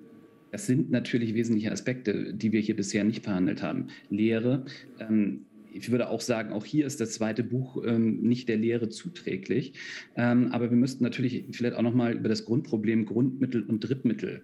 das 0.52 0.66
sind 0.66 0.90
natürlich 0.90 1.34
wesentliche 1.34 1.72
Aspekte, 1.72 2.34
die 2.34 2.52
wir 2.52 2.62
hier 2.62 2.76
bisher 2.76 3.04
nicht 3.04 3.24
verhandelt 3.24 3.62
haben. 3.62 3.88
Lehre. 4.10 4.66
Ähm, 5.00 5.46
ich 5.78 5.92
würde 5.92 6.10
auch 6.10 6.22
sagen, 6.22 6.52
auch 6.52 6.66
hier 6.66 6.86
ist 6.86 7.00
das 7.00 7.14
zweite 7.14 7.44
Buch 7.44 7.84
ähm, 7.86 8.22
nicht 8.22 8.50
der 8.50 8.58
Lehre 8.58 8.90
zuträglich. 8.90 9.74
Ähm, 10.16 10.52
aber 10.52 10.70
wir 10.70 10.78
müssten 10.78 11.04
natürlich 11.04 11.46
vielleicht 11.52 11.76
auch 11.76 11.82
noch 11.82 11.94
mal 11.94 12.14
über 12.14 12.30
das 12.30 12.46
Grundproblem 12.46 13.06
Grundmittel 13.06 13.64
und 13.64 13.82
Drittmittel 13.82 14.42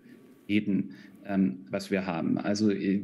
reden, 0.48 0.92
ähm, 1.26 1.66
was 1.70 1.92
wir 1.92 2.06
haben. 2.06 2.38
Also 2.38 2.70
äh, 2.70 3.02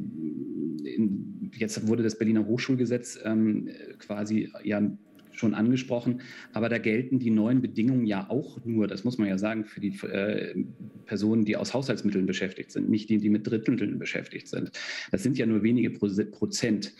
in, 0.84 1.50
jetzt 1.56 1.86
wurde 1.86 2.02
das 2.02 2.18
Berliner 2.18 2.46
Hochschulgesetz 2.46 3.18
ähm, 3.24 3.68
quasi 3.98 4.50
ja 4.64 4.90
schon 5.32 5.54
angesprochen, 5.54 6.20
aber 6.52 6.68
da 6.68 6.78
gelten 6.78 7.18
die 7.18 7.30
neuen 7.30 7.62
Bedingungen 7.62 8.04
ja 8.04 8.28
auch 8.28 8.62
nur, 8.64 8.86
das 8.86 9.04
muss 9.04 9.16
man 9.16 9.28
ja 9.28 9.38
sagen, 9.38 9.64
für 9.64 9.80
die 9.80 9.96
äh, 10.06 10.64
Personen, 11.06 11.44
die 11.44 11.56
aus 11.56 11.72
Haushaltsmitteln 11.72 12.26
beschäftigt 12.26 12.70
sind, 12.72 12.90
nicht 12.90 13.08
die, 13.08 13.18
die 13.18 13.30
mit 13.30 13.46
Drittmitteln 13.46 13.98
beschäftigt 13.98 14.48
sind. 14.48 14.72
Das 15.10 15.22
sind 15.22 15.38
ja 15.38 15.46
nur 15.46 15.62
wenige 15.62 15.90
Prozent. 15.90 16.92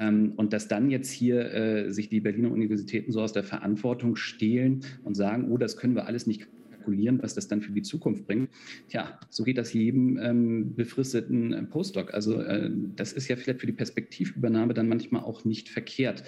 Ähm, 0.00 0.32
und 0.36 0.52
dass 0.52 0.68
dann 0.68 0.90
jetzt 0.90 1.10
hier 1.10 1.52
äh, 1.52 1.92
sich 1.92 2.08
die 2.08 2.20
Berliner 2.20 2.50
Universitäten 2.50 3.12
so 3.12 3.20
aus 3.20 3.32
der 3.32 3.44
Verantwortung 3.44 4.16
stehlen 4.16 4.80
und 5.04 5.14
sagen, 5.14 5.50
oh, 5.50 5.56
das 5.56 5.76
können 5.76 5.94
wir 5.94 6.06
alles 6.06 6.26
nicht 6.26 6.48
kalkulieren, 6.88 7.22
was 7.22 7.34
das 7.34 7.48
dann 7.48 7.60
für 7.60 7.72
die 7.72 7.82
Zukunft 7.82 8.26
bringt. 8.26 8.50
Tja, 8.88 9.18
so 9.28 9.44
geht 9.44 9.58
das 9.58 9.72
jedem 9.72 10.18
ähm, 10.18 10.74
befristeten 10.74 11.52
äh, 11.52 11.62
Postdoc. 11.64 12.14
Also 12.14 12.40
äh, 12.40 12.70
das 12.96 13.12
ist 13.12 13.28
ja 13.28 13.36
vielleicht 13.36 13.60
für 13.60 13.66
die 13.66 13.72
Perspektivübernahme 13.72 14.74
dann 14.74 14.88
manchmal 14.88 15.22
auch 15.22 15.44
nicht 15.44 15.68
verkehrt, 15.68 16.22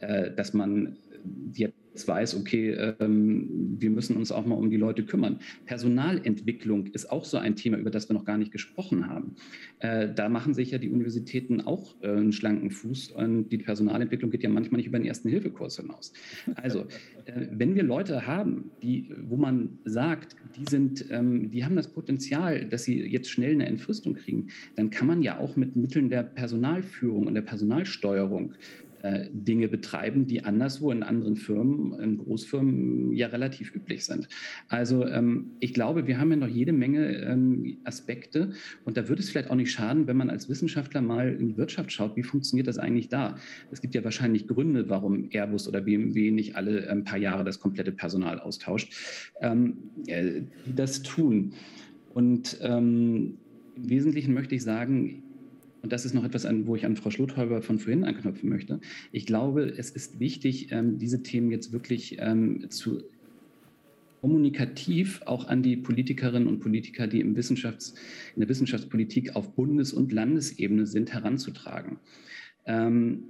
äh, 0.00 0.30
dass 0.34 0.54
man 0.54 0.96
jetzt 1.96 2.06
weiß, 2.06 2.36
okay, 2.36 2.72
ähm, 3.00 3.76
wir 3.78 3.90
müssen 3.90 4.16
uns 4.16 4.30
auch 4.30 4.44
mal 4.44 4.54
um 4.56 4.70
die 4.70 4.76
Leute 4.76 5.04
kümmern. 5.04 5.38
Personalentwicklung 5.64 6.88
ist 6.88 7.10
auch 7.10 7.24
so 7.24 7.38
ein 7.38 7.56
Thema, 7.56 7.78
über 7.78 7.90
das 7.90 8.10
wir 8.10 8.14
noch 8.14 8.26
gar 8.26 8.36
nicht 8.36 8.52
gesprochen 8.52 9.08
haben. 9.08 9.36
Äh, 9.78 10.12
da 10.14 10.28
machen 10.28 10.52
sich 10.52 10.70
ja 10.72 10.78
die 10.78 10.90
Universitäten 10.90 11.62
auch 11.62 11.94
äh, 12.02 12.08
einen 12.08 12.32
schlanken 12.32 12.70
Fuß 12.70 13.12
und 13.12 13.48
die 13.48 13.58
Personalentwicklung 13.58 14.30
geht 14.30 14.42
ja 14.42 14.50
manchmal 14.50 14.78
nicht 14.78 14.88
über 14.88 14.98
den 14.98 15.06
ersten 15.06 15.30
Hilfekurs 15.30 15.78
hinaus. 15.78 16.12
Also, 16.56 16.80
äh, 17.24 17.46
wenn 17.50 17.74
wir 17.74 17.82
Leute 17.82 18.26
haben, 18.26 18.70
die, 18.82 19.10
wo 19.22 19.36
man 19.36 19.78
sagt, 19.84 20.36
die 20.56 20.64
sind, 20.68 21.06
ähm, 21.10 21.50
die 21.50 21.64
haben 21.64 21.76
das 21.76 21.88
Potenzial, 21.88 22.66
dass 22.66 22.84
sie 22.84 23.00
jetzt 23.00 23.30
schnell 23.30 23.52
eine 23.52 23.66
Entfristung 23.66 24.14
kriegen, 24.14 24.48
dann 24.74 24.90
kann 24.90 25.06
man 25.06 25.22
ja 25.22 25.38
auch 25.38 25.56
mit 25.56 25.76
Mitteln 25.76 26.10
der 26.10 26.24
Personalführung 26.24 27.26
und 27.26 27.34
der 27.34 27.42
Personalsteuerung 27.42 28.52
äh, 29.02 29.28
Dinge 29.32 29.68
betreiben, 29.68 30.26
die 30.26 30.44
anderswo 30.44 30.90
in 30.90 31.02
anderen 31.02 31.36
Firmen, 31.36 31.98
in 32.00 32.18
Großfirmen 32.18 33.12
ja 33.12 33.28
relativ 33.28 33.74
üblich 33.74 34.04
sind. 34.04 34.28
Also 34.68 35.06
ähm, 35.06 35.52
ich 35.60 35.74
glaube, 35.74 36.06
wir 36.06 36.18
haben 36.18 36.30
ja 36.30 36.36
noch 36.36 36.48
jede 36.48 36.72
Menge 36.72 37.16
ähm, 37.22 37.78
Aspekte 37.84 38.52
und 38.84 38.96
da 38.96 39.08
würde 39.08 39.22
es 39.22 39.30
vielleicht 39.30 39.50
auch 39.50 39.56
nicht 39.56 39.72
schaden, 39.72 40.06
wenn 40.06 40.16
man 40.16 40.30
als 40.30 40.48
Wissenschaftler 40.48 41.02
mal 41.02 41.34
in 41.34 41.48
die 41.48 41.56
Wirtschaft 41.56 41.92
schaut, 41.92 42.16
wie 42.16 42.22
funktioniert 42.22 42.66
das 42.66 42.78
eigentlich 42.78 43.08
da? 43.08 43.36
Es 43.70 43.80
gibt 43.80 43.94
ja 43.94 44.04
wahrscheinlich 44.04 44.46
Gründe, 44.46 44.88
warum 44.88 45.28
Airbus 45.30 45.68
oder 45.68 45.80
BMW 45.80 46.30
nicht 46.30 46.56
alle 46.56 46.88
ein 46.90 46.98
ähm, 46.98 47.04
paar 47.04 47.18
Jahre 47.18 47.44
das 47.44 47.60
komplette 47.60 47.92
Personal 47.92 48.40
austauscht, 48.40 48.92
ähm, 49.40 49.78
äh, 50.06 50.42
die 50.66 50.74
das 50.74 51.02
tun. 51.02 51.52
Und 52.14 52.58
ähm, 52.62 53.38
im 53.76 53.90
Wesentlichen 53.90 54.32
möchte 54.32 54.54
ich 54.54 54.62
sagen, 54.62 55.22
und 55.86 55.92
das 55.92 56.04
ist 56.04 56.14
noch 56.14 56.24
etwas, 56.24 56.48
wo 56.66 56.74
ich 56.74 56.84
an 56.84 56.96
Frau 56.96 57.10
Schlothäuber 57.10 57.62
von 57.62 57.78
vorhin 57.78 58.02
anknüpfen 58.02 58.48
möchte. 58.48 58.80
Ich 59.12 59.24
glaube, 59.24 59.66
es 59.66 59.88
ist 59.88 60.18
wichtig, 60.18 60.72
ähm, 60.72 60.98
diese 60.98 61.22
Themen 61.22 61.48
jetzt 61.52 61.72
wirklich 61.72 62.16
ähm, 62.18 62.68
zu 62.70 63.04
kommunikativ 64.20 65.22
auch 65.26 65.46
an 65.46 65.62
die 65.62 65.76
Politikerinnen 65.76 66.48
und 66.48 66.58
Politiker, 66.58 67.06
die 67.06 67.20
im 67.20 67.36
Wissenschafts-, 67.36 67.94
in 68.34 68.40
der 68.40 68.48
Wissenschaftspolitik 68.48 69.36
auf 69.36 69.54
Bundes- 69.54 69.92
und 69.92 70.10
Landesebene 70.10 70.88
sind, 70.88 71.12
heranzutragen. 71.12 72.00
Ähm, 72.64 73.22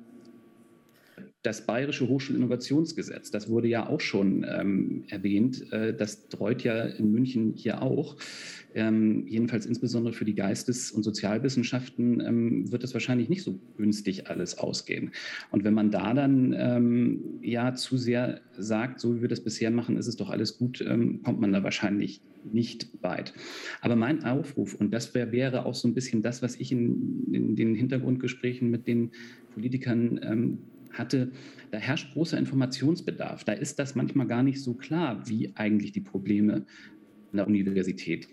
das 1.46 1.64
Bayerische 1.64 2.08
Hochschulinnovationsgesetz, 2.08 3.30
das 3.30 3.48
wurde 3.48 3.68
ja 3.68 3.88
auch 3.88 4.00
schon 4.00 4.44
ähm, 4.48 5.04
erwähnt, 5.08 5.72
äh, 5.72 5.94
das 5.94 6.28
treut 6.28 6.64
ja 6.64 6.82
in 6.82 7.12
München 7.12 7.52
hier 7.54 7.82
auch 7.82 8.16
ähm, 8.76 9.26
jedenfalls 9.26 9.64
insbesondere 9.64 10.12
für 10.12 10.26
die 10.26 10.34
Geistes- 10.34 10.92
und 10.92 11.02
Sozialwissenschaften, 11.02 12.20
ähm, 12.20 12.70
wird 12.70 12.84
es 12.84 12.92
wahrscheinlich 12.92 13.28
nicht 13.28 13.42
so 13.42 13.58
günstig 13.76 14.28
alles 14.28 14.58
ausgehen. 14.58 15.12
Und 15.50 15.64
wenn 15.64 15.72
man 15.72 15.90
da 15.90 16.12
dann 16.12 16.54
ähm, 16.56 17.38
ja 17.40 17.74
zu 17.74 17.96
sehr 17.96 18.40
sagt, 18.58 19.00
so 19.00 19.16
wie 19.16 19.22
wir 19.22 19.28
das 19.28 19.40
bisher 19.40 19.70
machen, 19.70 19.96
ist 19.96 20.08
es 20.08 20.16
doch 20.16 20.28
alles 20.28 20.58
gut, 20.58 20.84
ähm, 20.86 21.22
kommt 21.22 21.40
man 21.40 21.52
da 21.52 21.64
wahrscheinlich 21.64 22.20
nicht 22.52 22.88
weit. 23.02 23.32
Aber 23.80 23.96
mein 23.96 24.24
Aufruf, 24.24 24.74
und 24.74 24.92
das 24.92 25.14
wär, 25.14 25.32
wäre 25.32 25.64
auch 25.64 25.74
so 25.74 25.88
ein 25.88 25.94
bisschen 25.94 26.22
das, 26.22 26.42
was 26.42 26.56
ich 26.56 26.70
in, 26.70 27.32
in 27.32 27.56
den 27.56 27.74
Hintergrundgesprächen 27.74 28.70
mit 28.70 28.86
den 28.86 29.10
Politikern 29.54 30.20
ähm, 30.22 30.58
hatte, 30.98 31.32
da 31.70 31.78
herrscht 31.78 32.12
großer 32.12 32.38
Informationsbedarf. 32.38 33.44
Da 33.44 33.52
ist 33.52 33.78
das 33.78 33.94
manchmal 33.94 34.26
gar 34.26 34.42
nicht 34.42 34.62
so 34.62 34.74
klar, 34.74 35.28
wie 35.28 35.52
eigentlich 35.54 35.92
die 35.92 36.00
Probleme 36.00 36.66
an 37.32 37.36
der 37.36 37.46
Universität 37.46 38.28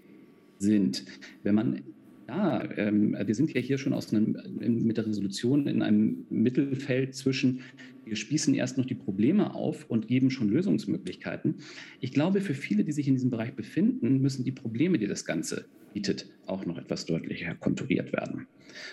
sind. 0.60 1.06
Wenn 1.44 1.56
man 1.56 1.84
ja, 2.27 2.64
ähm, 2.77 3.15
wir 3.26 3.35
sind 3.35 3.53
ja 3.53 3.61
hier 3.61 3.77
schon 3.77 3.94
aus 3.94 4.14
einem, 4.14 4.38
mit 4.60 4.98
der 4.98 5.06
Resolution 5.06 5.68
in 5.68 5.81
einem 5.81 6.26
Mittelfeld 6.30 7.15
zwischen, 7.15 7.61
wir 8.06 8.15
spießen 8.15 8.53
erst 8.53 8.77
noch 8.77 8.85
die 8.85 8.95
Probleme 8.95 9.53
auf 9.53 9.90
und 9.90 10.07
geben 10.07 10.31
schon 10.31 10.49
Lösungsmöglichkeiten. 10.49 11.56
Ich 11.99 12.11
glaube, 12.11 12.41
für 12.41 12.53
viele, 12.53 12.84
die 12.84 12.91
sich 12.91 13.07
in 13.07 13.15
diesem 13.15 13.30
Bereich 13.30 13.53
befinden, 13.53 14.22
müssen 14.22 14.44
die 14.44 14.52
Probleme, 14.52 14.98
die 14.98 15.07
das 15.07 15.26
Ganze 15.26 15.65
bietet, 15.94 16.27
auch 16.48 16.65
noch 16.65 16.77
etwas 16.77 17.06
deutlicher 17.06 17.56
konturiert 17.56 18.14
werden. 18.14 18.48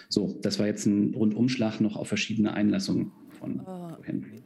So, 0.08 0.38
das 0.42 0.58
war 0.58 0.66
jetzt 0.66 0.86
ein 0.86 1.14
Rundumschlag 1.14 1.80
noch 1.80 1.96
auf 1.96 2.08
verschiedene 2.08 2.52
Einlassungen 2.52 3.12
von 3.40 3.60
vorhin. 3.60 4.42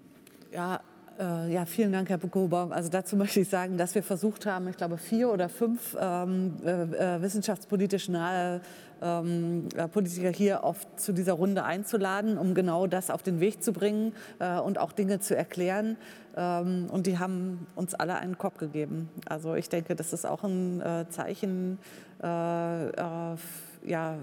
Ja, 0.52 0.80
äh, 1.18 1.52
ja, 1.52 1.64
vielen 1.66 1.92
Dank, 1.92 2.08
Herr 2.08 2.18
Bukobaum. 2.18 2.72
Also 2.72 2.88
dazu 2.88 3.16
möchte 3.16 3.40
ich 3.40 3.48
sagen, 3.48 3.76
dass 3.76 3.94
wir 3.94 4.02
versucht 4.02 4.46
haben, 4.46 4.68
ich 4.68 4.76
glaube, 4.76 4.98
vier 4.98 5.30
oder 5.30 5.48
fünf 5.48 5.96
ähm, 6.00 6.54
äh, 6.64 6.70
äh 7.16 7.22
wissenschaftspolitisch 7.22 8.08
nahe 8.08 8.60
ähm, 9.02 9.68
äh, 9.76 9.86
Politiker 9.88 10.30
hier 10.30 10.60
oft 10.62 10.88
zu 10.98 11.12
dieser 11.12 11.34
Runde 11.34 11.64
einzuladen, 11.64 12.38
um 12.38 12.54
genau 12.54 12.86
das 12.86 13.10
auf 13.10 13.22
den 13.22 13.40
Weg 13.40 13.62
zu 13.62 13.72
bringen 13.72 14.12
äh, 14.38 14.58
und 14.58 14.78
auch 14.78 14.92
Dinge 14.92 15.20
zu 15.20 15.36
erklären. 15.36 15.96
Ähm, 16.36 16.86
und 16.90 17.06
die 17.06 17.18
haben 17.18 17.66
uns 17.76 17.94
alle 17.94 18.16
einen 18.16 18.38
Kopf 18.38 18.58
gegeben. 18.58 19.08
Also 19.26 19.54
ich 19.54 19.68
denke, 19.68 19.94
das 19.94 20.12
ist 20.12 20.26
auch 20.26 20.42
ein 20.42 20.80
äh, 20.80 21.06
Zeichen 21.10 21.78
äh, 22.22 22.88
äh, 22.88 23.36
ja, 23.84 24.18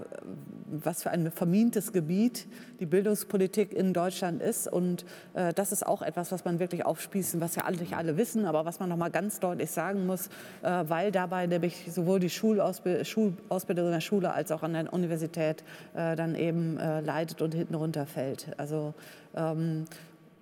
was 0.66 1.02
für 1.02 1.10
ein 1.10 1.30
vermintes 1.30 1.92
Gebiet 1.92 2.46
die 2.80 2.86
Bildungspolitik 2.86 3.72
in 3.72 3.92
Deutschland 3.92 4.42
ist. 4.42 4.66
Und 4.66 5.04
äh, 5.34 5.52
das 5.52 5.72
ist 5.72 5.86
auch 5.86 6.02
etwas, 6.02 6.32
was 6.32 6.44
man 6.44 6.58
wirklich 6.58 6.84
aufspießen, 6.84 7.40
was 7.40 7.56
ja 7.56 7.70
nicht 7.70 7.94
alle 7.94 8.16
wissen, 8.16 8.44
aber 8.44 8.64
was 8.64 8.80
man 8.80 8.88
noch 8.88 8.96
mal 8.96 9.10
ganz 9.10 9.40
deutlich 9.40 9.70
sagen 9.70 10.06
muss, 10.06 10.28
äh, 10.62 10.84
weil 10.88 11.12
dabei 11.12 11.46
nämlich 11.46 11.92
sowohl 11.92 12.20
die 12.20 12.30
Schulausbild 12.30 13.06
Schulausbildung 13.06 13.86
in 13.86 13.92
der 13.92 14.00
Schule 14.00 14.32
als 14.32 14.50
auch 14.50 14.62
an 14.62 14.72
der 14.72 14.92
Universität 14.92 15.62
äh, 15.94 16.16
dann 16.16 16.34
eben 16.34 16.78
äh, 16.78 17.00
leidet 17.00 17.42
und 17.42 17.54
hinten 17.54 17.74
runterfällt. 17.74 18.48
Also 18.56 18.94
ähm, 19.34 19.84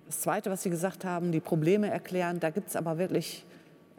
das 0.07 0.21
Zweite, 0.21 0.49
was 0.49 0.63
Sie 0.63 0.69
gesagt 0.69 1.05
haben, 1.05 1.31
die 1.31 1.39
Probleme 1.39 1.89
erklären, 1.89 2.39
da 2.39 2.49
gibt 2.49 2.69
es 2.69 2.75
aber 2.75 2.97
wirklich 2.97 3.45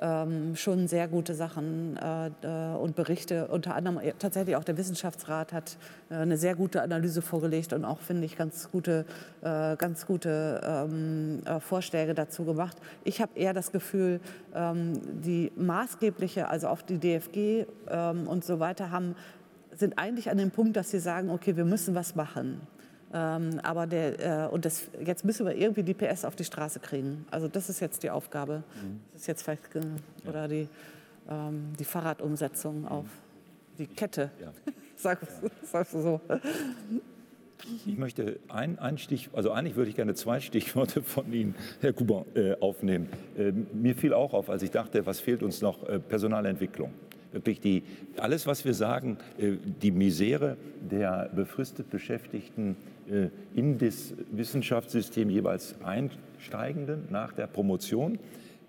ähm, 0.03 0.57
schon 0.57 0.89
sehr 0.89 1.07
gute 1.07 1.35
Sachen 1.35 1.97
äh, 1.97 2.27
äh, 2.43 2.77
und 2.77 2.97
Berichte. 2.97 3.47
Unter 3.49 3.74
anderem 3.77 3.99
äh, 3.99 4.12
tatsächlich 4.19 4.57
auch 4.57 4.65
der 4.65 4.77
Wissenschaftsrat 4.77 5.53
hat 5.53 5.79
äh, 6.11 6.15
eine 6.16 6.37
sehr 6.37 6.57
gute 6.57 6.83
Analyse 6.83 7.23
vorgelegt 7.23 7.73
und 7.73 7.85
auch, 7.85 8.01
finde 8.01 8.24
ich, 8.24 8.37
ganz 8.37 8.70
gute, 8.70 9.07
äh, 9.43 9.77
ganz 9.77 10.07
gute 10.07 10.61
ähm, 10.65 11.41
äh, 11.45 11.61
Vorschläge 11.61 12.15
dazu 12.15 12.45
gemacht. 12.45 12.77
Ich 13.05 13.23
habe 13.23 13.33
eher 13.37 13.55
das 13.55 13.70
Gefühl, 13.70 14.20
ähm, 14.55 14.95
die 15.23 15.53
maßgebliche, 15.57 16.49
also 16.49 16.66
auf 16.66 16.83
die 16.83 16.99
DFG 16.99 17.66
ähm, 17.89 18.27
und 18.27 18.45
so 18.45 18.59
weiter 18.59 18.91
haben, 18.91 19.15
sind 19.74 19.99
eigentlich 19.99 20.31
an 20.31 20.37
dem 20.37 20.51
Punkt, 20.51 20.77
dass 20.77 20.91
sie 20.91 20.99
sagen, 20.99 21.31
okay, 21.31 21.57
wir 21.57 21.65
müssen 21.65 21.95
was 21.95 22.15
machen. 22.15 22.61
Ähm, 23.14 23.60
aber 23.62 23.86
der, 23.86 24.47
äh, 24.47 24.48
und 24.48 24.64
das, 24.64 24.89
jetzt 25.05 25.24
müssen 25.24 25.44
wir 25.47 25.55
irgendwie 25.55 25.82
die 25.82 25.94
PS 25.94 26.24
auf 26.24 26.34
die 26.34 26.44
Straße 26.44 26.80
kriegen. 26.80 27.26
Also 27.30 27.47
das 27.47 27.68
ist 27.68 27.80
jetzt 27.80 28.02
die 28.02 28.10
Aufgabe. 28.10 28.62
Mhm. 28.82 29.01
Das 29.12 29.22
ist 29.22 29.26
jetzt 29.26 29.43
vielleicht 29.43 29.62
äh, 29.74 30.28
oder 30.28 30.48
die, 30.48 30.68
ähm, 31.28 31.72
die 31.78 31.84
Fahrradumsetzung 31.84 32.89
auf 32.89 33.06
die 33.78 33.86
Kette. 33.86 34.30
Ja. 34.40 34.52
Sag, 34.97 35.18
sag 35.64 35.89
so. 35.89 36.20
Ich 37.86 37.98
möchte 37.98 38.39
ein, 38.48 38.78
ein 38.78 38.98
Stich, 38.98 39.30
also 39.32 39.51
eigentlich 39.51 39.74
würde 39.74 39.90
ich 39.90 39.97
gerne 39.97 40.14
zwei 40.14 40.39
Stichworte 40.39 41.02
von 41.02 41.32
Ihnen, 41.32 41.56
Herr 41.80 41.93
Kuba, 41.93 42.24
äh, 42.34 42.55
aufnehmen. 42.60 43.09
Äh, 43.36 43.51
mir 43.51 43.97
fiel 43.97 44.14
auch 44.14 44.32
auf, 44.32 44.48
als 44.48 44.62
ich 44.62 44.70
dachte, 44.70 45.05
was 45.05 45.18
fehlt 45.18 45.43
uns 45.43 45.60
noch? 45.60 45.89
Äh, 45.89 45.98
Personalentwicklung 45.98 46.93
wirklich 47.32 47.60
die, 47.60 47.82
alles, 48.18 48.47
was 48.47 48.64
wir 48.64 48.74
sagen, 48.74 49.16
äh, 49.39 49.52
die 49.80 49.90
Misere 49.90 50.56
der 50.90 51.30
befristet 51.34 51.90
Beschäftigten 51.90 52.76
in 53.55 53.78
das 53.78 54.14
Wissenschaftssystem 54.30 55.30
jeweils 55.30 55.74
Einsteigenden 55.82 57.09
nach 57.10 57.32
der 57.32 57.47
Promotion, 57.47 58.18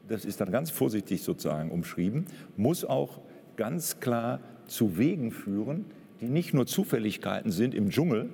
das 0.07 0.25
ist 0.25 0.41
dann 0.41 0.51
ganz 0.51 0.69
vorsichtig 0.69 1.23
sozusagen 1.23 1.71
umschrieben, 1.71 2.25
muss 2.57 2.83
auch 2.83 3.21
ganz 3.55 3.99
klar 3.99 4.39
zu 4.67 4.97
Wegen 4.97 5.31
führen, 5.31 5.85
die 6.21 6.27
nicht 6.27 6.53
nur 6.53 6.65
Zufälligkeiten 6.65 7.51
sind 7.51 7.73
im 7.73 7.89
Dschungel, 7.89 8.29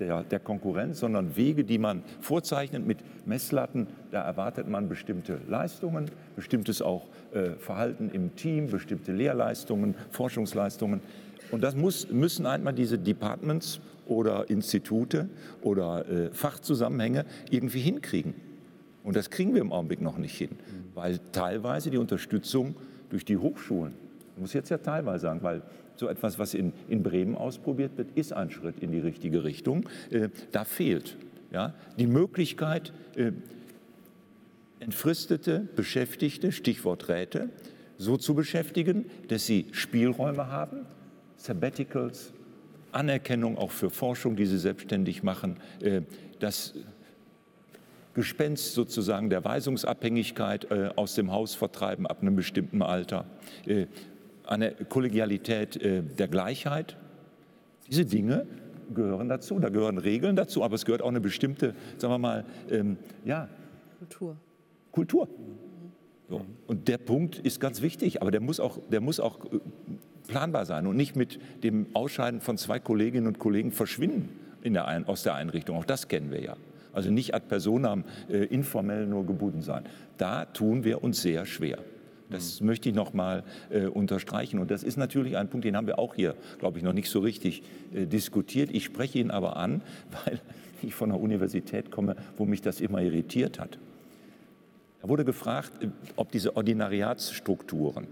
der, 0.00 0.24
der 0.24 0.40
Konkurrenz, 0.40 1.00
sondern 1.00 1.36
Wege, 1.36 1.64
die 1.64 1.78
man 1.78 2.02
vorzeichnet 2.20 2.86
mit 2.86 2.98
Messlatten. 3.26 3.86
Da 4.10 4.22
erwartet 4.22 4.68
man 4.68 4.88
bestimmte 4.88 5.38
Leistungen, 5.48 6.10
bestimmtes 6.34 6.82
auch 6.82 7.06
äh, 7.32 7.50
Verhalten 7.50 8.10
im 8.12 8.34
Team, 8.34 8.70
bestimmte 8.70 9.12
Lehrleistungen, 9.12 9.94
Forschungsleistungen. 10.10 11.00
Und 11.50 11.62
das 11.62 11.76
muss, 11.76 12.10
müssen 12.10 12.46
einmal 12.46 12.72
diese 12.72 12.98
Departments 12.98 13.80
oder 14.06 14.48
Institute 14.50 15.28
oder 15.62 16.08
äh, 16.08 16.30
Fachzusammenhänge 16.32 17.24
irgendwie 17.50 17.80
hinkriegen. 17.80 18.34
Und 19.04 19.16
das 19.16 19.30
kriegen 19.30 19.54
wir 19.54 19.60
im 19.60 19.72
Augenblick 19.72 20.00
noch 20.00 20.18
nicht 20.18 20.36
hin, 20.36 20.50
weil 20.94 21.18
teilweise 21.32 21.90
die 21.90 21.98
Unterstützung 21.98 22.74
durch 23.08 23.24
die 23.24 23.36
Hochschulen, 23.36 23.94
ich 24.34 24.40
muss 24.40 24.52
jetzt 24.52 24.68
ja 24.68 24.78
teilweise 24.78 25.22
sagen, 25.22 25.42
weil 25.42 25.62
so 26.00 26.08
etwas, 26.08 26.38
was 26.38 26.54
in, 26.54 26.72
in 26.88 27.02
Bremen 27.02 27.36
ausprobiert 27.36 27.96
wird, 27.96 28.12
ist 28.16 28.32
ein 28.32 28.50
Schritt 28.50 28.80
in 28.80 28.90
die 28.90 28.98
richtige 28.98 29.44
Richtung. 29.44 29.88
Äh, 30.10 30.30
da 30.50 30.64
fehlt 30.64 31.16
ja, 31.52 31.74
die 31.98 32.06
Möglichkeit, 32.06 32.92
äh, 33.16 33.32
entfristete 34.80 35.68
Beschäftigte, 35.76 36.52
Stichwort 36.52 37.08
Räte, 37.10 37.50
so 37.98 38.16
zu 38.16 38.34
beschäftigen, 38.34 39.04
dass 39.28 39.44
sie 39.44 39.66
Spielräume 39.72 40.46
haben, 40.46 40.86
Sabbaticals, 41.36 42.32
Anerkennung 42.92 43.58
auch 43.58 43.70
für 43.70 43.90
Forschung, 43.90 44.36
die 44.36 44.46
sie 44.46 44.58
selbstständig 44.58 45.22
machen, 45.22 45.58
äh, 45.82 46.00
das 46.40 46.74
Gespenst 48.14 48.72
sozusagen 48.72 49.28
der 49.30 49.44
Weisungsabhängigkeit 49.44 50.68
aus 50.98 51.14
dem 51.14 51.30
Haus 51.30 51.54
vertreiben 51.54 52.08
ab 52.08 52.22
einem 52.22 52.34
bestimmten 52.34 52.82
Alter. 52.82 53.24
Eine 54.50 54.72
Kollegialität 54.72 55.76
äh, 55.76 56.02
der 56.02 56.26
Gleichheit. 56.26 56.96
Diese 57.88 58.04
Dinge 58.04 58.46
gehören 58.92 59.28
dazu. 59.28 59.58
Da 59.60 59.68
gehören 59.68 59.96
Regeln 59.96 60.34
dazu, 60.34 60.64
aber 60.64 60.74
es 60.74 60.84
gehört 60.84 61.02
auch 61.02 61.08
eine 61.08 61.20
bestimmte, 61.20 61.74
sagen 61.98 62.12
wir 62.12 62.18
mal, 62.18 62.44
ähm, 62.68 62.96
ja, 63.24 63.48
Kultur. 64.00 64.36
Kultur. 64.90 65.28
So. 66.28 66.44
Und 66.66 66.88
der 66.88 66.98
Punkt 66.98 67.38
ist 67.38 67.60
ganz 67.60 67.80
wichtig, 67.80 68.22
aber 68.22 68.32
der 68.32 68.40
muss 68.40 68.58
auch, 68.58 68.78
der 68.90 69.00
muss 69.00 69.20
auch 69.20 69.44
äh, 69.44 69.60
planbar 70.26 70.66
sein 70.66 70.88
und 70.88 70.96
nicht 70.96 71.14
mit 71.14 71.38
dem 71.62 71.86
Ausscheiden 71.92 72.40
von 72.40 72.58
zwei 72.58 72.80
Kolleginnen 72.80 73.28
und 73.28 73.38
Kollegen 73.38 73.70
verschwinden 73.70 74.30
in 74.62 74.72
der 74.72 74.88
Ein 74.88 75.06
aus 75.06 75.22
der 75.22 75.34
Einrichtung. 75.34 75.76
Auch 75.76 75.84
das 75.84 76.08
kennen 76.08 76.32
wir 76.32 76.42
ja. 76.42 76.56
Also 76.92 77.12
nicht 77.12 77.34
ad 77.34 77.46
personam 77.48 78.02
äh, 78.28 78.46
informell 78.46 79.06
nur 79.06 79.24
gebunden 79.26 79.62
sein. 79.62 79.84
Da 80.18 80.44
tun 80.44 80.82
wir 80.82 81.04
uns 81.04 81.22
sehr 81.22 81.46
schwer. 81.46 81.78
Das 82.30 82.60
möchte 82.60 82.88
ich 82.88 82.94
noch 82.94 83.12
mal 83.12 83.44
äh, 83.70 83.86
unterstreichen. 83.86 84.58
Und 84.58 84.70
das 84.70 84.82
ist 84.82 84.96
natürlich 84.96 85.36
ein 85.36 85.48
Punkt, 85.48 85.64
den 85.64 85.76
haben 85.76 85.86
wir 85.86 85.98
auch 85.98 86.14
hier, 86.14 86.36
glaube 86.58 86.78
ich, 86.78 86.84
noch 86.84 86.92
nicht 86.92 87.10
so 87.10 87.20
richtig 87.20 87.62
äh, 87.94 88.06
diskutiert. 88.06 88.70
Ich 88.72 88.84
spreche 88.84 89.18
ihn 89.18 89.30
aber 89.30 89.56
an, 89.56 89.82
weil 90.24 90.40
ich 90.82 90.94
von 90.94 91.10
der 91.10 91.20
Universität 91.20 91.90
komme, 91.90 92.16
wo 92.36 92.44
mich 92.44 92.62
das 92.62 92.80
immer 92.80 93.02
irritiert 93.02 93.58
hat. 93.58 93.78
Da 95.02 95.08
wurde 95.08 95.24
gefragt, 95.24 95.72
äh, 95.82 95.88
ob 96.16 96.30
diese 96.30 96.56
Ordinariatsstrukturen 96.56 98.06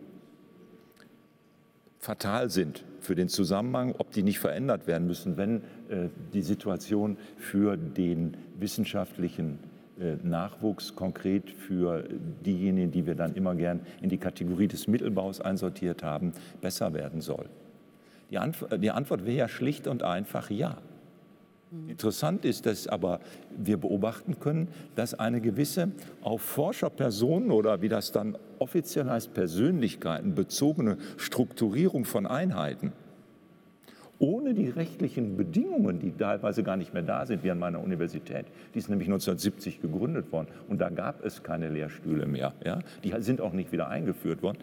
fatal 1.99 2.49
sind 2.49 2.85
für 3.01 3.15
den 3.15 3.29
Zusammenhang, 3.29 3.95
ob 3.99 4.13
die 4.13 4.23
nicht 4.23 4.39
verändert 4.39 4.87
werden 4.87 5.07
müssen, 5.07 5.37
wenn 5.37 5.59
äh, 5.89 6.09
die 6.33 6.43
Situation 6.43 7.17
für 7.37 7.77
den 7.77 8.37
wissenschaftlichen 8.59 9.59
Nachwuchs 10.23 10.95
konkret 10.95 11.51
für 11.51 12.05
diejenigen, 12.45 12.91
die 12.91 13.07
wir 13.07 13.15
dann 13.15 13.35
immer 13.35 13.55
gern 13.55 13.81
in 14.01 14.09
die 14.09 14.19
Kategorie 14.19 14.69
des 14.69 14.87
Mittelbaus 14.87 15.41
einsortiert 15.41 16.03
haben, 16.03 16.33
besser 16.61 16.95
werden 16.95 17.21
soll? 17.21 17.47
Die, 18.31 18.39
Antw 18.39 18.79
die 18.79 18.91
Antwort 18.91 19.25
wäre 19.25 19.37
ja 19.37 19.49
schlicht 19.49 19.87
und 19.87 20.03
einfach 20.03 20.51
ja. 20.51 20.79
Mhm. 21.71 21.91
Interessant 21.91 22.45
ist, 22.45 22.67
dass 22.67 22.87
aber 22.87 23.21
wir 23.57 23.77
beobachten 23.77 24.39
können, 24.39 24.69
dass 24.95 25.15
eine 25.15 25.41
gewisse 25.41 25.93
auf 26.23 26.43
Forscherpersonen 26.43 27.51
oder 27.51 27.83
wie 27.83 27.89
das 27.89 28.13
dann 28.13 28.37
offiziell 28.59 29.09
heißt, 29.09 29.35
Persönlichkeiten 29.35 30.35
bezogene 30.35 30.99
Strukturierung 31.17 32.05
von 32.05 32.27
Einheiten 32.27 32.93
ohne 34.19 34.53
die 34.55 34.69
rechtlichen 34.69 35.37
Bedingungen, 35.37 36.01
die 36.01 36.13
teilweise 36.13 36.63
gar 36.63 36.77
nicht 36.77 36.93
mehr 36.93 37.03
da 37.03 37.25
sind, 37.25 37.45
wie 37.45 37.51
an 37.51 37.59
meiner 37.59 37.81
Universität. 37.81 38.47
Die 38.75 38.79
ist 38.79 38.89
nämlich 38.89 39.09
1970 39.09 39.81
gegründet 39.81 40.33
worden 40.33 40.49
und 40.69 40.81
da 40.81 40.89
gab 40.89 41.25
es 41.25 41.43
keine 41.43 41.69
Lehrstühle 41.69 42.27
mehr. 42.27 42.53
Ja? 42.65 42.81
Die 43.05 43.15
sind 43.21 43.41
auch 43.41 43.53
nicht 43.53 43.71
wieder 43.71 43.89
eingeführt 43.89 44.43
worden, 44.43 44.59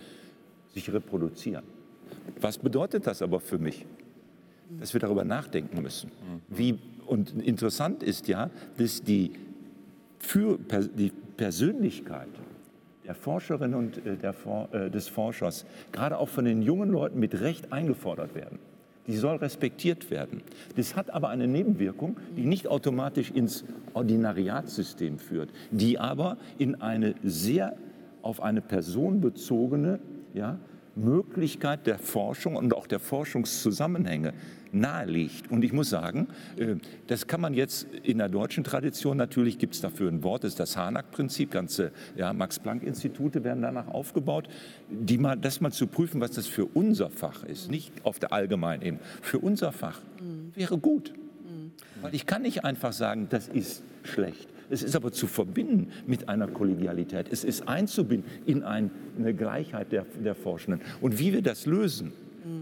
sich 0.74 0.92
reproduzieren. 0.92 1.64
Was 2.42 2.58
bedeutet 2.58 3.08
das 3.08 3.22
aber 3.22 3.40
für 3.40 3.58
mich? 3.58 3.86
Dass 4.80 4.94
wir 4.94 5.00
darüber 5.00 5.24
nachdenken 5.24 5.82
müssen. 5.82 6.12
Wie, 6.50 6.80
und 7.06 7.32
interessant 7.42 8.04
ist 8.04 8.28
ja, 8.28 8.50
dass 8.78 9.04
die, 9.04 9.32
für, 10.20 10.58
die 10.98 11.12
Persönlichkeit 11.38 12.28
der 13.06 13.16
Forscherin 13.16 13.76
und 13.76 14.06
äh, 14.06 14.18
der, 14.18 14.34
äh, 14.72 14.90
des 14.90 15.08
Forschers 15.08 15.66
gerade 15.92 16.18
auch 16.18 16.30
von 16.30 16.46
den 16.46 16.64
jungen 16.64 16.90
Leuten 16.90 17.20
mit 17.20 17.40
Recht 17.40 17.72
eingefordert 17.72 18.34
werden 18.34 18.58
die 19.08 19.18
soll 19.18 19.38
respektiert 19.38 20.10
werden. 20.10 20.42
Das 20.76 20.96
hat 20.96 21.10
aber 21.10 21.30
eine 21.30 21.48
Nebenwirkung, 21.48 22.18
die 22.36 22.46
nicht 22.46 22.68
automatisch 22.68 23.32
ins 23.32 23.66
Ordinariatssystem 23.94 25.20
führt, 25.20 25.50
die 25.72 26.00
aber 26.00 26.38
in 26.58 26.82
eine 26.82 27.16
sehr 27.24 27.76
auf 28.22 28.42
eine 28.42 28.62
Person 28.62 29.22
bezogene 29.22 30.00
ja, 30.34 30.58
Möglichkeit 30.96 31.86
der 31.86 32.00
Forschung 32.00 32.56
und 32.56 32.74
auch 32.74 32.88
der 32.88 33.00
Forschungszusammenhänge 33.00 34.34
naheliegt. 34.76 35.50
Und 35.50 35.64
ich 35.64 35.74
muss 35.74 35.90
sagen, 35.90 36.28
äh, 36.58 36.76
das 37.08 37.28
kann 37.28 37.42
man 37.42 37.54
jetzt 37.54 37.88
in 38.04 38.18
der 38.18 38.30
deutschen 38.30 38.64
Tradition, 38.64 39.18
natürlich 39.18 39.58
gibt 39.58 39.76
es 39.76 39.82
dafür 39.82 40.12
ein 40.12 40.24
Wort, 40.24 40.44
das 40.44 40.52
ist 40.54 40.60
das 40.60 40.78
Harnack-Prinzip, 40.78 41.52
ganze 41.52 41.92
ja, 42.16 42.34
Max-Planck-Institute 42.34 43.44
werden 43.44 43.62
danach 43.62 43.88
aufgebaut, 43.88 44.48
die 44.90 45.18
mal, 45.18 45.36
das 45.36 45.62
mal 45.62 45.72
zu 45.72 45.88
prüfen, 45.88 46.22
was 46.22 46.32
das 46.32 46.48
für 46.48 46.66
unser 46.66 47.10
Fach 47.10 47.44
ist, 47.44 47.72
nicht 47.72 47.92
auf 48.04 48.20
der 48.20 48.34
allgemeinen 48.34 48.82
Ebene, 48.82 49.02
für 49.22 49.40
unser 49.40 49.72
Fach 49.72 50.02
wäre 50.54 50.78
gut. 50.78 51.14
Weil 52.02 52.14
ich 52.14 52.26
kann 52.26 52.42
nicht 52.42 52.64
einfach 52.64 52.94
sagen, 52.94 53.28
das 53.30 53.48
ist 53.48 53.84
schlecht. 54.04 54.48
Es 54.70 54.84
ist 54.84 54.96
aber 54.96 55.12
zu 55.12 55.28
verbinden 55.28 55.92
mit 56.08 56.28
einer 56.28 56.48
Kollegialität. 56.48 57.28
Es 57.32 57.44
ist 57.44 57.68
einzubinden 57.68 58.30
in 58.46 58.64
eine 58.64 59.34
Gleichheit 59.34 59.92
der, 59.92 60.06
der 60.24 60.36
Forschenden. 60.36 60.82
Und 61.02 61.20
wie 61.20 61.34
wir 61.34 61.42
das 61.42 61.66
lösen, 61.66 62.14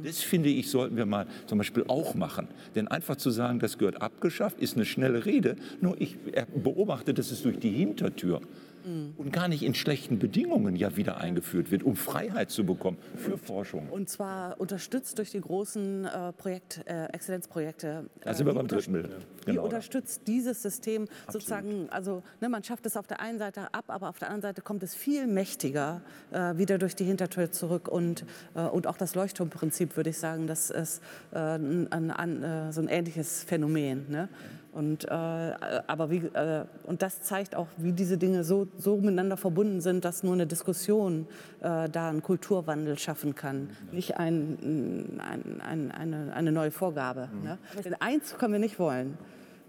das 0.04 0.20
finde 0.20 0.50
ich, 0.50 0.70
sollten 0.70 0.98
wir 0.98 1.06
mal 1.06 1.28
zum 1.48 1.58
Beispiel 1.58 1.84
auch 1.88 2.16
machen. 2.16 2.48
Denn 2.76 2.88
einfach 2.88 3.16
zu 3.16 3.30
sagen, 3.30 3.60
das 3.60 3.78
gehört 3.78 4.02
abgeschafft, 4.02 4.60
ist 4.60 4.76
eine 4.76 4.86
schnelle 4.86 5.26
Rede. 5.26 5.56
Nur 5.82 6.00
ich 6.00 6.18
beobachte, 6.56 7.14
dass 7.14 7.32
es 7.32 7.44
durch 7.44 7.60
die 7.60 7.72
Hintertür 7.72 8.42
mhm. 8.86 9.14
und 9.18 9.32
gar 9.32 9.48
nicht 9.48 9.64
in 9.64 9.74
schlechten 9.74 10.20
Bedingungen 10.20 10.76
ja 10.76 10.96
wieder 10.96 11.18
eingeführt 11.18 11.72
wird, 11.72 11.84
um 11.84 11.96
Freiheit 11.96 12.52
zu 12.52 12.66
bekommen 12.66 12.98
für 13.16 13.38
Forschung. 13.38 13.90
Und 13.90 14.10
zwar 14.10 14.60
unterstützt 14.60 15.18
durch 15.18 15.32
die 15.32 15.42
großen 15.42 16.06
äh, 16.06 16.34
Projekt, 16.34 16.82
äh, 16.86 17.06
Exzellenzprojekte. 17.06 18.10
Da 18.22 18.34
sind 18.34 18.46
wir 18.46 18.54
beim 18.54 18.68
dritten 18.68 18.94
Bild. 18.94 19.10
Die 19.42 19.52
genau. 19.52 19.64
unterstützt 19.64 20.28
dieses 20.28 20.62
System 20.62 21.04
Absolut. 21.04 21.34
sozusagen, 21.34 21.90
also 21.90 22.24
ne, 22.42 22.50
man 22.50 22.64
schafft 22.64 22.86
es 22.86 22.98
auf 22.98 23.08
der 23.08 23.20
einen 23.20 23.40
Seite 23.40 23.74
ab, 23.74 23.86
aber 23.88 24.10
auf 24.10 24.20
der 24.20 24.30
anderen 24.30 24.42
Seite 24.42 24.62
kommt 24.62 24.84
es 24.84 24.96
viel 24.96 25.28
mächtiger 25.28 26.02
äh, 26.32 26.58
wieder 26.58 26.78
durch 26.78 26.96
die 26.96 27.06
Hintertür 27.06 27.52
zurück 27.52 27.88
und, 27.88 28.26
äh, 28.56 28.62
und 28.62 28.88
auch 28.88 28.98
das 28.98 29.16
Leuchtturmprinzip, 29.16 29.98
würde 29.98 30.12
ich 30.12 30.18
sagen, 30.18 30.48
das 30.48 30.70
ist 30.70 31.02
äh, 31.32 31.38
ein, 31.38 31.92
ein, 31.92 32.12
ein, 32.12 32.44
äh, 32.44 32.72
so 32.72 32.82
ein 32.82 32.88
ähnliches 32.88 33.44
Phänomen. 33.44 34.10
Ne? 34.10 34.30
Und, 34.74 35.06
äh, 35.06 35.08
aber 35.12 36.10
wie, 36.10 36.18
äh, 36.18 36.66
und 36.84 37.04
das 37.04 37.22
zeigt 37.22 37.56
auch, 37.56 37.68
wie 37.78 37.92
diese 37.92 38.18
Dinge 38.18 38.44
so, 38.44 38.68
so 38.76 38.98
miteinander 38.98 39.38
verbunden 39.38 39.82
sind, 39.82 40.04
dass 40.04 40.24
nur 40.24 40.34
eine 40.34 40.48
Diskussion 40.48 41.28
äh, 41.62 41.88
da 41.90 42.10
einen 42.10 42.24
Kulturwandel 42.24 42.98
schaffen 42.98 43.36
kann, 43.36 43.70
nicht 43.92 44.18
ein, 44.18 45.20
ein, 45.20 45.62
ein, 45.62 45.92
eine, 45.92 46.34
eine 46.34 46.52
neue 46.52 46.72
Vorgabe. 46.72 47.30
Mhm. 47.32 47.44
Ne? 47.44 47.58
Denn 47.86 47.94
eins 48.00 48.36
können 48.40 48.54
wir 48.54 48.60
nicht 48.60 48.80
wollen, 48.80 49.16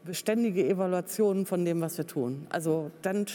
beständige 0.04 0.66
Evaluationen 0.66 1.44
von 1.44 1.66
dem, 1.66 1.82
was 1.82 1.98
wir 1.98 2.06
tun. 2.06 2.46
Also 2.48 2.90
dann 3.02 3.26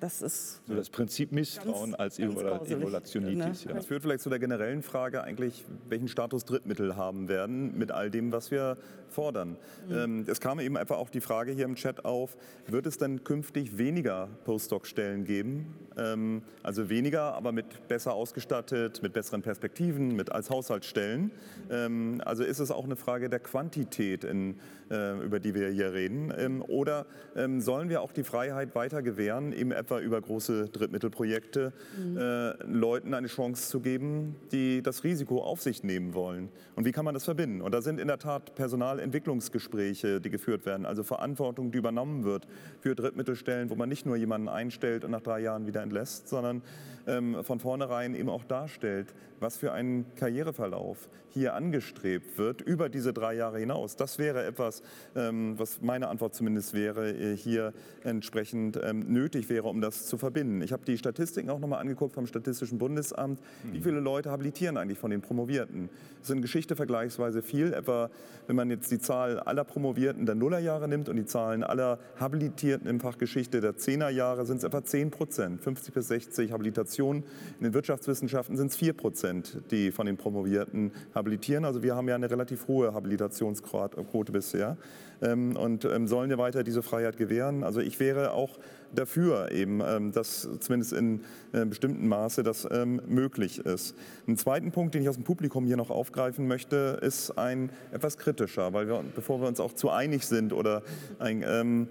das 0.00 0.20
ist 0.20 0.60
so 0.66 0.74
das 0.74 0.90
Prinzip 0.90 1.32
Misstrauen 1.32 1.92
ganz, 1.92 2.00
als 2.00 2.18
Evaluationitis. 2.18 3.64
Ne? 3.64 3.70
Ja. 3.70 3.74
Das 3.74 3.86
führt 3.86 4.02
vielleicht 4.02 4.20
zu 4.20 4.28
der 4.28 4.38
generellen 4.38 4.82
Frage 4.82 5.22
eigentlich, 5.22 5.64
welchen 5.88 6.08
Status 6.08 6.44
Drittmittel 6.44 6.96
haben 6.96 7.28
werden 7.28 7.76
mit 7.78 7.92
all 7.92 8.10
dem, 8.10 8.30
was 8.32 8.50
wir 8.50 8.76
fordern. 9.10 9.56
Mhm. 9.88 9.96
Ähm, 9.96 10.24
es 10.28 10.40
kam 10.40 10.60
eben 10.60 10.76
einfach 10.76 10.96
auch 10.96 11.10
die 11.10 11.20
Frage 11.20 11.52
hier 11.52 11.64
im 11.64 11.74
Chat 11.74 12.04
auf, 12.04 12.36
wird 12.66 12.86
es 12.86 12.98
denn 12.98 13.24
künftig 13.24 13.78
weniger 13.78 14.28
Postdoc-Stellen 14.44 15.24
geben? 15.24 15.74
Ähm, 15.96 16.42
also 16.62 16.88
weniger, 16.88 17.34
aber 17.34 17.52
mit 17.52 17.88
besser 17.88 18.14
ausgestattet, 18.14 19.02
mit 19.02 19.12
besseren 19.12 19.42
Perspektiven, 19.42 20.14
mit 20.14 20.30
als 20.32 20.50
Haushaltsstellen. 20.50 21.30
Ähm, 21.70 22.20
also 22.24 22.44
ist 22.44 22.58
es 22.58 22.70
auch 22.70 22.84
eine 22.84 22.96
Frage 22.96 23.30
der 23.30 23.40
Quantität, 23.40 24.24
in, 24.24 24.56
äh, 24.90 25.18
über 25.24 25.40
die 25.40 25.54
wir 25.54 25.70
hier 25.70 25.92
reden? 25.92 26.32
Ähm, 26.36 26.62
oder 26.62 27.06
ähm, 27.34 27.60
sollen 27.60 27.88
wir 27.88 28.02
auch 28.02 28.12
die 28.12 28.24
Freiheit 28.24 28.74
weiter 28.74 29.02
gewähren, 29.02 29.52
eben 29.52 29.72
etwa 29.72 30.00
über 30.00 30.20
große 30.20 30.68
Drittmittelprojekte 30.68 31.72
mhm. 31.98 32.16
äh, 32.16 32.50
Leuten 32.64 33.14
eine 33.14 33.28
Chance 33.28 33.68
zu 33.70 33.80
geben, 33.80 34.36
die 34.52 34.82
das 34.82 35.04
Risiko 35.04 35.42
auf 35.42 35.62
sich 35.62 35.82
nehmen 35.82 36.14
wollen. 36.14 36.50
Und 36.74 36.84
wie 36.84 36.92
kann 36.92 37.04
man 37.04 37.14
das 37.14 37.24
verbinden? 37.24 37.62
Und 37.62 37.72
da 37.72 37.80
sind 37.80 38.00
in 38.00 38.08
der 38.08 38.18
Tat 38.18 38.54
Personalentwicklungsgespräche, 38.96 40.20
die 40.20 40.30
geführt 40.30 40.64
werden, 40.64 40.86
also 40.86 41.02
Verantwortung, 41.02 41.70
die 41.70 41.78
übernommen 41.78 42.24
wird 42.24 42.46
für 42.80 42.94
Drittmittelstellen, 42.94 43.68
wo 43.70 43.74
man 43.74 43.88
nicht 43.88 44.06
nur 44.06 44.16
jemanden 44.16 44.48
einstellt 44.48 45.04
und 45.04 45.10
nach 45.10 45.20
drei 45.20 45.40
Jahren 45.40 45.66
wieder 45.66 45.82
entlässt, 45.82 46.28
sondern 46.28 46.62
ähm, 47.06 47.42
von 47.42 47.60
vornherein 47.60 48.14
eben 48.14 48.28
auch 48.28 48.44
darstellt, 48.44 49.14
was 49.40 49.56
für 49.56 49.72
ein 49.72 50.06
Karriereverlauf 50.16 51.08
hier 51.28 51.54
angestrebt 51.54 52.38
wird 52.38 52.62
über 52.62 52.88
diese 52.88 53.12
drei 53.12 53.34
Jahre 53.34 53.58
hinaus. 53.58 53.96
Das 53.96 54.18
wäre 54.18 54.46
etwas, 54.46 54.82
ähm, 55.14 55.58
was 55.58 55.82
meine 55.82 56.08
Antwort 56.08 56.34
zumindest 56.34 56.72
wäre, 56.72 57.10
äh, 57.10 57.36
hier 57.36 57.74
entsprechend 58.04 58.80
ähm, 58.82 59.00
nötig 59.12 59.50
wäre, 59.50 59.68
um 59.68 59.82
das 59.82 60.06
zu 60.06 60.16
verbinden. 60.16 60.62
Ich 60.62 60.72
habe 60.72 60.86
die 60.86 60.96
Statistiken 60.96 61.50
auch 61.50 61.58
nochmal 61.58 61.80
angeguckt 61.80 62.14
vom 62.14 62.26
Statistischen 62.26 62.78
Bundesamt. 62.78 63.40
Wie 63.70 63.80
viele 63.80 64.00
Leute 64.00 64.30
habilitieren 64.30 64.78
eigentlich 64.78 64.98
von 64.98 65.10
den 65.10 65.20
Promovierten? 65.20 65.90
Das 66.20 66.30
in 66.30 66.40
Geschichte 66.40 66.74
vergleichsweise 66.74 67.42
viel. 67.42 67.74
Etwa, 67.74 68.08
wenn 68.46 68.56
man 68.56 68.70
jetzt 68.70 68.90
die 68.90 68.98
Zahl 68.98 69.38
aller 69.38 69.64
Promovierten 69.64 70.24
der 70.24 70.34
Nullerjahre 70.34 70.88
nimmt 70.88 71.10
und 71.10 71.16
die 71.16 71.26
Zahlen 71.26 71.62
aller 71.62 71.98
Habilitierten 72.18 72.88
im 72.88 72.98
Fach 72.98 73.18
Geschichte 73.18 73.60
der 73.60 73.76
Zehnerjahre, 73.76 74.46
sind 74.46 74.58
es 74.58 74.64
etwa 74.64 74.82
10 74.82 75.10
Prozent. 75.10 75.60
50 75.60 75.92
bis 75.92 76.08
60 76.08 76.52
Habilitationen. 76.52 76.95
In 76.98 77.24
den 77.60 77.74
Wirtschaftswissenschaften 77.74 78.56
sind 78.56 78.70
es 78.70 78.76
4 78.76 78.92
Prozent. 78.92 79.60
Die 79.70 79.90
von 79.90 80.06
den 80.06 80.16
Promovierten 80.16 80.92
habilitieren. 81.14 81.64
Also 81.64 81.82
wir 81.82 81.94
haben 81.94 82.08
ja 82.08 82.14
eine 82.14 82.30
relativ 82.30 82.68
hohe 82.68 82.94
Habilitationsquote 82.94 84.32
bisher 84.32 84.76
und 85.20 85.84
ähm, 85.84 86.06
sollen 86.06 86.30
ja 86.30 86.38
weiter 86.38 86.62
diese 86.62 86.82
Freiheit 86.82 87.16
gewähren. 87.16 87.64
Also 87.64 87.80
ich 87.80 87.98
wäre 88.00 88.32
auch 88.32 88.58
dafür 88.94 89.50
eben, 89.50 89.80
ähm, 89.80 90.12
dass 90.12 90.48
zumindest 90.60 90.92
in 90.92 91.20
äh, 91.52 91.64
bestimmten 91.64 92.06
Maße 92.08 92.42
das 92.42 92.68
möglich 93.06 93.64
ist. 93.64 93.94
Ein 94.26 94.36
zweiten 94.36 94.72
Punkt, 94.72 94.94
den 94.94 95.02
ich 95.02 95.08
aus 95.08 95.16
dem 95.16 95.24
Publikum 95.24 95.64
hier 95.64 95.76
noch 95.76 95.90
aufgreifen 95.90 96.46
möchte, 96.46 96.98
ist 97.00 97.38
ein 97.38 97.70
etwas 97.92 98.18
kritischer, 98.18 98.72
weil 98.72 98.88
wir, 98.88 99.02
bevor 99.14 99.40
wir 99.40 99.48
uns 99.48 99.60
auch 99.60 99.72
zu 99.72 99.90
einig 99.90 100.24
sind 100.26 100.52
oder 100.52 100.82
ein, 101.18 101.44
ähm, 101.46 101.88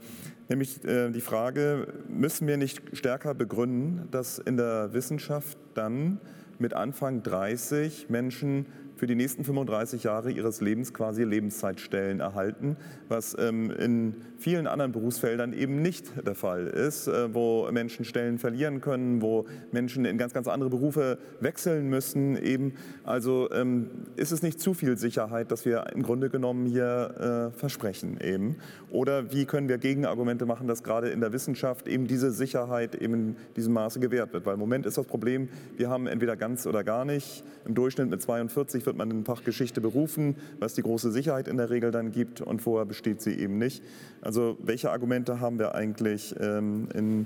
nämlich 0.50 0.84
äh, 0.86 1.10
die 1.12 1.22
Frage, 1.22 1.88
müssen 2.10 2.48
wir 2.48 2.58
nicht 2.58 2.82
stärker 2.94 3.34
begründen, 3.34 4.08
dass 4.12 4.38
in 4.40 4.58
der 4.58 4.94
Wissenschaft 4.94 5.58
dann 5.74 6.20
mit 6.60 6.74
Anfang 6.74 7.24
30 7.24 8.10
Menschen 8.10 8.66
für 8.96 9.08
die 9.08 9.16
nächsten 9.16 9.44
35 9.44 10.04
Jahre 10.04 10.32
ihres 10.32 10.62
Lebens 10.62 10.94
quasi 10.94 11.24
Lebenszeitstellen 11.24 12.20
erhalten, 12.20 12.78
was 13.08 13.36
ähm, 13.38 13.72
in 13.72 14.16
vielen 14.38 14.68
anderen 14.68 14.92
Berufsfeldern 14.92 15.54
eben 15.54 15.82
nicht 15.82 16.12
der 16.26 16.36
Fall 16.36 16.68
ist, 16.68 17.08
äh, 17.08 17.34
wo 17.34 17.70
Menschen 17.72 18.06
Stellen 18.06 18.38
verlieren 18.40 18.82
können, 18.82 19.22
wo 19.22 19.46
Menschen 19.72 20.06
in 20.06 20.18
ganz, 20.18 20.34
ganz 20.34 20.48
andere 20.48 20.70
Berufe 20.70 21.18
wechseln 21.40 21.90
müssen. 21.90 22.36
Eben. 22.42 22.74
Also 23.04 23.50
ähm, 23.52 23.90
ist 24.16 24.32
es 24.32 24.42
nicht 24.42 24.60
zu 24.60 24.74
viel 24.74 24.98
Sicherheit, 24.98 25.52
dass 25.52 25.66
wir 25.66 25.88
im 25.94 26.04
Grunde 26.04 26.30
genommen 26.30 26.66
hier 26.66 27.52
äh, 27.54 27.58
versprechen 27.58 28.20
eben. 28.22 28.58
Oder 28.90 29.32
wie 29.32 29.46
können 29.46 29.70
wir 29.70 29.78
Gegenargumente 29.78 30.46
machen, 30.46 30.68
dass 30.68 30.84
gerade 30.84 31.10
in 31.10 31.22
der 31.22 31.34
Wissenschaft 31.34 31.88
eben 31.88 32.08
diese 32.08 32.32
Sicherheit 32.32 32.96
eben 32.96 33.14
in 33.14 33.36
diesem 33.56 33.74
Maße 33.74 34.00
gewährt 34.00 34.34
wird? 34.34 34.46
Weil 34.46 34.54
im 34.54 34.60
Moment 34.60 34.86
ist 34.86 34.98
das 34.98 35.06
Problem, 35.06 35.50
wir 35.78 35.90
haben 35.90 36.08
entweder 36.08 36.36
ganz 36.36 36.66
oder 36.68 36.84
gar 36.84 37.06
nicht. 37.06 37.44
Im 37.66 37.74
Durchschnitt 37.74 38.10
mit 38.10 38.22
42 38.22 38.86
wird 38.86 38.96
man 38.96 39.12
in 39.12 39.26
Fach 39.26 39.44
Geschichte 39.44 39.82
berufen, 39.82 40.36
was 40.60 40.74
die 40.76 40.82
große 40.82 41.12
Sicherheit 41.12 41.48
in 41.48 41.58
der 41.58 41.70
Regel 41.70 41.92
dann 41.92 42.12
gibt 42.12 42.42
und 42.42 42.62
vorher 42.62 42.86
besteht 42.86 43.22
sie 43.22 43.34
eben 43.34 43.58
nicht. 43.58 43.84
Also 44.26 44.58
welche 44.62 44.92
Argumente 44.92 45.40
haben 45.40 45.60
wir 45.60 45.76
eigentlich 45.76 46.36
ähm, 46.40 46.90
in 46.94 47.26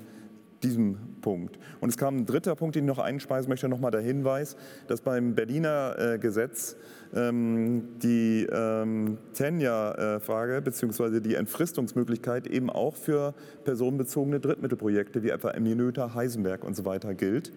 diesem 0.64 0.98
Punkt. 1.22 1.58
Und 1.80 1.90
es 1.90 1.98
kam 1.98 2.18
ein 2.18 2.26
dritter 2.26 2.56
Punkt, 2.56 2.76
den 2.76 2.84
ich 2.84 2.88
noch 2.88 3.00
einspeisen 3.00 3.50
möchte, 3.50 3.70
nochmal 3.70 3.92
der 3.92 4.02
Hinweis, 4.02 4.58
dass 4.88 5.00
beim 5.00 5.34
Berliner 5.34 5.96
äh, 5.98 6.20
Gesetz 6.20 6.76
ähm, 7.16 8.00
die 8.04 8.46
ähm, 8.52 9.18
Tenja-Frage 9.34 10.62
bzw. 10.62 11.22
die 11.22 11.36
Entfristungsmöglichkeit 11.36 12.48
eben 12.48 12.70
auch 12.70 12.96
für 12.96 13.34
personenbezogene 13.64 14.42
Drittmittelprojekte 14.42 15.24
wie 15.24 15.30
etwa 15.30 15.52
Eminöter, 15.52 16.14
Heisenberg 16.14 16.66
und 16.66 16.76
so 16.76 16.84
weiter 16.84 17.14
gilt. 17.14 17.54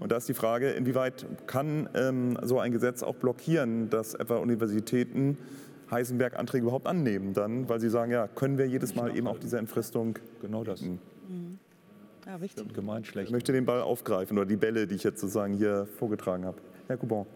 Und 0.00 0.12
da 0.12 0.16
ist 0.16 0.28
die 0.28 0.34
Frage, 0.34 0.70
inwieweit 0.70 1.26
kann 1.46 1.88
ähm, 1.94 2.36
so 2.42 2.58
ein 2.58 2.72
Gesetz 2.72 3.02
auch 3.02 3.14
blockieren, 3.14 3.88
dass 3.88 4.14
etwa 4.14 4.36
Universitäten 4.36 5.38
Heisenberg-Anträge 5.92 6.64
überhaupt 6.64 6.86
annehmen 6.86 7.34
dann, 7.34 7.68
weil 7.68 7.80
sie 7.80 7.90
sagen, 7.90 8.10
ja, 8.10 8.26
können 8.26 8.58
wir 8.58 8.66
jedes 8.66 8.94
Mal 8.94 9.16
eben 9.16 9.26
auch 9.26 9.38
diese 9.38 9.58
Entfristung 9.58 10.18
genau 10.40 10.64
das. 10.64 10.82
Mhm. 10.82 10.98
Ja, 12.26 12.40
wichtig. 12.40 12.72
Gemeint 12.72 13.06
schlecht. 13.06 13.28
Ich 13.28 13.32
möchte 13.32 13.52
den 13.52 13.66
Ball 13.66 13.82
aufgreifen 13.82 14.38
oder 14.38 14.46
die 14.46 14.56
Bälle, 14.56 14.86
die 14.86 14.94
ich 14.94 15.02
jetzt 15.02 15.20
sozusagen 15.20 15.54
hier 15.54 15.86
vorgetragen 15.98 16.44
habe. 16.44 16.58
Herr 16.86 16.96
Coupon. 16.96 17.26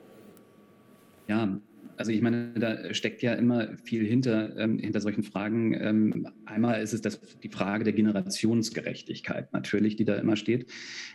Ja, 1.29 1.49
also 1.97 2.13
ich 2.13 2.21
meine, 2.21 2.53
da 2.55 2.93
steckt 2.95 3.23
ja 3.23 3.35
immer 3.35 3.77
viel 3.85 4.05
hinter, 4.05 4.57
ähm, 4.59 4.79
hinter 4.79 5.01
solchen 5.01 5.23
Fragen. 5.23 5.75
Ähm, 5.75 6.29
einmal 6.45 6.83
ist 6.83 6.93
es 6.93 7.01
das, 7.01 7.21
die 7.43 7.49
Frage 7.49 7.85
der 7.85 7.93
Generationsgerechtigkeit 7.93 9.53
natürlich, 9.53 9.97
die 9.97 10.05
da 10.05 10.17
immer 10.17 10.37
steht. 10.37 10.71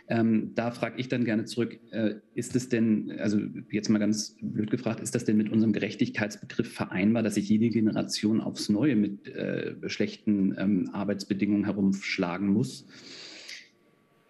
Ähm, 0.08 0.52
da 0.54 0.70
frage 0.70 0.98
ich 0.98 1.08
dann 1.08 1.24
gerne 1.24 1.44
zurück, 1.44 1.78
äh, 1.90 2.16
ist 2.34 2.56
es 2.56 2.68
denn, 2.68 3.12
also 3.18 3.38
jetzt 3.70 3.88
mal 3.88 3.98
ganz 3.98 4.36
blöd 4.40 4.70
gefragt, 4.70 5.00
ist 5.00 5.14
das 5.14 5.24
denn 5.24 5.36
mit 5.36 5.50
unserem 5.50 5.72
Gerechtigkeitsbegriff 5.72 6.72
vereinbar, 6.72 7.22
dass 7.22 7.34
sich 7.34 7.48
jede 7.48 7.70
Generation 7.70 8.40
aufs 8.40 8.68
Neue 8.68 8.96
mit 8.96 9.28
äh, 9.28 9.74
schlechten 9.88 10.54
ähm, 10.58 10.90
Arbeitsbedingungen 10.92 11.64
herumschlagen 11.64 12.48
muss? 12.48 12.86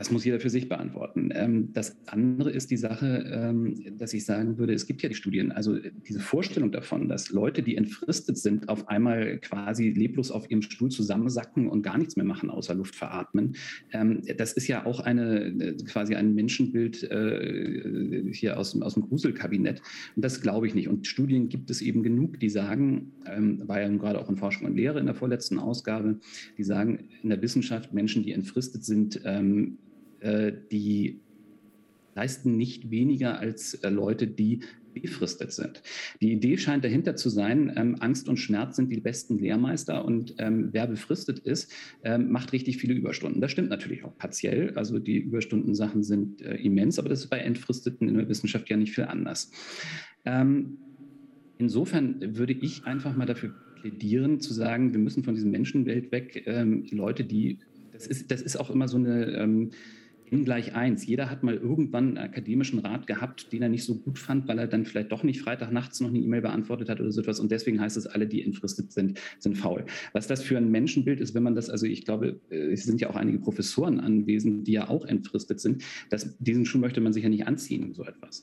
Das 0.02 0.10
muss 0.10 0.24
jeder 0.24 0.40
für 0.40 0.50
sich 0.50 0.68
beantworten. 0.68 1.30
Ähm, 1.32 1.72
das 1.74 1.96
andere 2.06 2.50
ist 2.50 2.72
die 2.72 2.76
Sache, 2.76 3.24
ähm, 3.32 3.96
dass 3.98 4.12
ich 4.12 4.24
sagen 4.24 4.58
würde, 4.58 4.72
es 4.72 4.88
gibt 4.88 5.00
ja 5.00 5.08
die 5.08 5.14
Studien, 5.14 5.52
also 5.52 5.78
diese 5.78 6.18
Vorstellung 6.18 6.72
davon, 6.72 7.08
dass 7.08 7.30
Leute, 7.30 7.62
die 7.62 7.76
entfristet 7.76 8.36
sind, 8.36 8.68
auf 8.68 8.88
einmal 8.88 9.38
quasi 9.38 9.90
leblos 9.90 10.32
auf 10.32 10.50
ihrem 10.50 10.60
Stuhl 10.60 10.90
zusammensacken 10.90 11.68
und 11.68 11.82
gar 11.82 11.98
nichts 11.98 12.16
mehr 12.16 12.24
machen, 12.24 12.50
außer 12.50 12.74
Luft 12.74 12.96
veratmen. 12.96 13.54
Ähm, 13.92 14.22
das 14.38 14.54
ist 14.54 14.66
ja 14.66 14.86
auch 14.86 14.98
eine, 14.98 15.76
quasi 15.86 16.16
ein 16.16 16.34
Menschenbild 16.34 17.04
äh, 17.04 18.24
hier 18.32 18.58
aus, 18.58 18.74
aus 18.82 18.94
dem 18.94 19.04
Gruselkabinett. 19.04 19.82
Und 20.16 20.24
das 20.24 20.40
glaube 20.40 20.66
ich 20.66 20.74
nicht. 20.74 20.88
Und 20.88 21.06
Studien 21.06 21.48
gibt 21.48 21.70
es 21.70 21.80
eben 21.80 22.02
genug, 22.02 22.40
die 22.40 22.50
sagen, 22.50 23.12
war 23.66 23.80
ja 23.80 23.88
gerade 23.88 24.18
auch 24.18 24.28
in 24.28 24.36
Forschung 24.36 24.66
und 24.66 24.74
Lehre 24.74 24.98
in 24.98 25.06
der 25.06 25.14
vorletzten 25.14 25.60
Ausgabe, 25.60 26.18
die 26.58 26.64
sagen, 26.64 27.08
in 27.22 27.28
der 27.28 27.40
Wissenschaft, 27.40 27.94
Menschen, 27.94 28.24
die 28.24 28.32
entfristet 28.32 28.84
sind, 28.84 29.20
äh, 30.22 30.52
die 30.70 31.20
leisten 32.14 32.56
nicht 32.56 32.90
weniger 32.90 33.38
als 33.38 33.74
äh, 33.74 33.88
Leute, 33.88 34.26
die 34.26 34.60
befristet 34.94 35.52
sind. 35.52 35.82
Die 36.20 36.32
Idee 36.32 36.58
scheint 36.58 36.84
dahinter 36.84 37.16
zu 37.16 37.30
sein, 37.30 37.72
ähm, 37.76 37.96
Angst 38.00 38.28
und 38.28 38.36
Schmerz 38.36 38.76
sind 38.76 38.90
die 38.90 39.00
besten 39.00 39.38
Lehrmeister 39.38 40.04
und 40.04 40.34
ähm, 40.38 40.68
wer 40.72 40.86
befristet 40.86 41.38
ist, 41.38 41.72
ähm, 42.04 42.30
macht 42.30 42.52
richtig 42.52 42.76
viele 42.76 42.94
Überstunden. 42.94 43.40
Das 43.40 43.50
stimmt 43.50 43.70
natürlich 43.70 44.04
auch 44.04 44.16
partiell. 44.18 44.72
Also 44.76 44.98
die 44.98 45.18
Überstundensachen 45.18 46.02
sind 46.02 46.42
äh, 46.42 46.56
immens, 46.56 46.98
aber 46.98 47.08
das 47.08 47.20
ist 47.20 47.30
bei 47.30 47.38
Entfristeten 47.38 48.08
in 48.08 48.18
der 48.18 48.28
Wissenschaft 48.28 48.68
ja 48.68 48.76
nicht 48.76 48.94
viel 48.94 49.04
anders. 49.04 49.50
Ähm, 50.24 50.78
insofern 51.58 52.36
würde 52.36 52.52
ich 52.52 52.84
einfach 52.84 53.16
mal 53.16 53.26
dafür 53.26 53.54
plädieren, 53.80 54.40
zu 54.40 54.52
sagen, 54.52 54.92
wir 54.92 55.00
müssen 55.00 55.24
von 55.24 55.34
diesem 55.34 55.50
Menschenwelt 55.50 56.12
weg, 56.12 56.44
ähm, 56.46 56.86
Leute, 56.90 57.24
die, 57.24 57.58
das 57.92 58.06
ist, 58.06 58.30
das 58.30 58.42
ist 58.42 58.56
auch 58.56 58.70
immer 58.70 58.88
so 58.88 58.96
eine 58.98 59.36
ähm, 59.36 59.70
n 60.32 60.44
gleich 60.44 60.74
1. 60.74 61.06
Jeder 61.06 61.30
hat 61.30 61.42
mal 61.42 61.54
irgendwann 61.54 62.16
einen 62.16 62.18
akademischen 62.18 62.78
Rat 62.78 63.06
gehabt, 63.06 63.52
den 63.52 63.62
er 63.62 63.68
nicht 63.68 63.84
so 63.84 63.96
gut 63.96 64.18
fand, 64.18 64.48
weil 64.48 64.58
er 64.58 64.66
dann 64.66 64.86
vielleicht 64.86 65.12
doch 65.12 65.22
nicht 65.22 65.42
Freitagnachts 65.42 66.00
noch 66.00 66.08
eine 66.08 66.18
E-Mail 66.18 66.40
beantwortet 66.40 66.88
hat 66.88 67.00
oder 67.00 67.12
so 67.12 67.20
etwas. 67.20 67.38
Und 67.38 67.52
deswegen 67.52 67.80
heißt 67.80 67.96
es, 67.96 68.06
alle, 68.06 68.26
die 68.26 68.42
entfristet 68.42 68.92
sind, 68.92 69.20
sind 69.38 69.58
faul. 69.58 69.84
Was 70.12 70.26
das 70.26 70.42
für 70.42 70.56
ein 70.56 70.70
Menschenbild 70.70 71.20
ist, 71.20 71.34
wenn 71.34 71.42
man 71.42 71.54
das, 71.54 71.68
also 71.68 71.86
ich 71.86 72.04
glaube, 72.04 72.40
äh, 72.50 72.72
es 72.72 72.84
sind 72.84 73.00
ja 73.00 73.10
auch 73.10 73.16
einige 73.16 73.38
Professoren 73.38 74.00
anwesend, 74.00 74.66
die 74.66 74.72
ja 74.72 74.88
auch 74.88 75.04
entfristet 75.04 75.60
sind. 75.60 75.84
Das, 76.08 76.36
diesen 76.38 76.64
Schuh 76.64 76.78
möchte 76.78 77.02
man 77.02 77.12
sich 77.12 77.22
ja 77.22 77.28
nicht 77.28 77.46
anziehen, 77.46 77.92
so 77.92 78.04
etwas. 78.04 78.42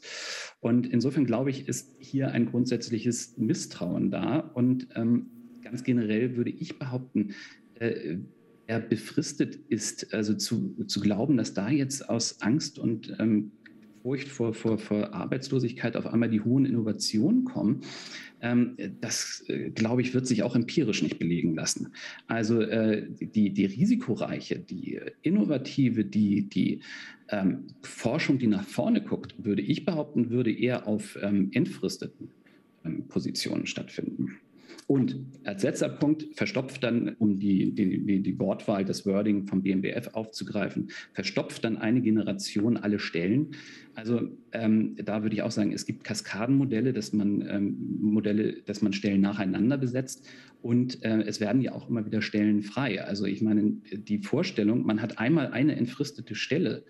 Und 0.60 0.88
insofern 0.88 1.26
glaube 1.26 1.50
ich, 1.50 1.68
ist 1.68 1.96
hier 2.00 2.32
ein 2.32 2.46
grundsätzliches 2.46 3.38
Misstrauen 3.38 4.12
da. 4.12 4.40
Und 4.40 4.88
ähm, 4.96 5.28
ganz 5.64 5.84
generell 5.84 6.38
würde 6.38 6.52
ich 6.52 6.78
behaupten, 6.78 7.34
äh, 7.76 8.18
er 8.70 8.80
befristet 8.80 9.56
ist, 9.70 10.14
also 10.14 10.36
zu, 10.36 10.76
zu 10.86 11.00
glauben, 11.00 11.38
dass 11.38 11.56
da 11.56 11.72
jetzt 11.72 12.08
aus 12.08 12.40
Angst 12.42 12.78
und 12.78 13.16
ähm, 13.20 13.52
Furcht 14.04 14.28
vor, 14.30 14.54
vor, 14.54 14.78
vor 14.78 15.12
Arbeitslosigkeit 15.12 15.98
auf 15.98 16.06
einmal 16.06 16.30
die 16.30 16.42
hohen 16.42 16.66
Innovationen 16.66 17.46
kommen, 17.46 17.82
ähm, 18.42 18.78
das, 19.02 19.44
äh, 19.48 19.72
glaube 19.72 20.04
ich, 20.04 20.14
wird 20.14 20.28
sich 20.28 20.44
auch 20.44 20.56
empirisch 20.56 21.02
nicht 21.02 21.18
belegen 21.18 21.56
lassen. 21.56 21.94
Also 22.28 22.62
äh, 22.62 23.08
die, 23.10 23.50
die 23.52 23.66
risikoreiche, 23.66 24.60
die 24.60 25.00
innovative, 25.24 26.06
die, 26.06 26.48
die 26.48 26.82
ähm, 27.30 27.66
Forschung, 27.82 28.38
die 28.38 28.48
nach 28.48 28.64
vorne 28.64 29.02
guckt, 29.02 29.34
würde 29.44 29.64
ich 29.64 29.84
behaupten, 29.84 30.30
würde 30.30 30.52
eher 30.52 30.88
auf 30.88 31.18
ähm, 31.24 31.50
entfristeten 31.54 32.30
ähm, 32.86 33.08
Positionen 33.08 33.66
stattfinden. 33.66 34.38
Und 34.90 35.24
als 35.44 35.62
letzter 35.62 35.88
Punkt 35.88 36.26
verstopft 36.34 36.84
dann, 36.84 37.16
um 37.20 37.38
die, 37.38 37.76
die, 37.76 38.24
die 38.24 38.40
Wortwahl, 38.40 38.84
das 38.84 39.06
Wording 39.06 39.46
vom 39.46 39.62
BMBF 39.62 40.16
aufzugreifen, 40.16 40.90
verstopft 41.14 41.64
dann 41.64 41.78
eine 41.78 42.02
Generation 42.02 42.76
alle 42.76 42.98
Stellen. 42.98 43.52
Also 43.94 44.32
ähm, 44.52 44.96
da 44.96 45.22
würde 45.22 45.36
ich 45.36 45.44
auch 45.44 45.52
sagen, 45.52 45.74
es 45.74 45.86
gibt 45.86 46.04
Kaskadenmodelle, 46.04 46.92
dass 46.92 47.14
man 47.14 47.48
ähm, 47.48 48.00
Modelle, 48.02 48.64
dass 48.66 48.82
man 48.82 48.92
Stellen 48.92 49.22
nacheinander 49.22 49.78
besetzt 49.78 50.28
und 50.64 51.04
äh, 51.04 51.22
es 51.22 51.40
werden 51.40 51.62
ja 51.62 51.74
auch 51.74 51.88
immer 51.88 52.08
wieder 52.08 52.24
Stellen 52.24 52.64
frei. 52.64 53.04
Also 53.04 53.26
ich 53.26 53.44
meine, 53.44 53.74
die 53.94 54.18
Vorstellung, 54.18 54.88
man 54.88 55.04
hat 55.04 55.20
einmal 55.20 55.52
eine 55.52 55.76
entfristete 55.76 56.34
Stelle 56.34 56.84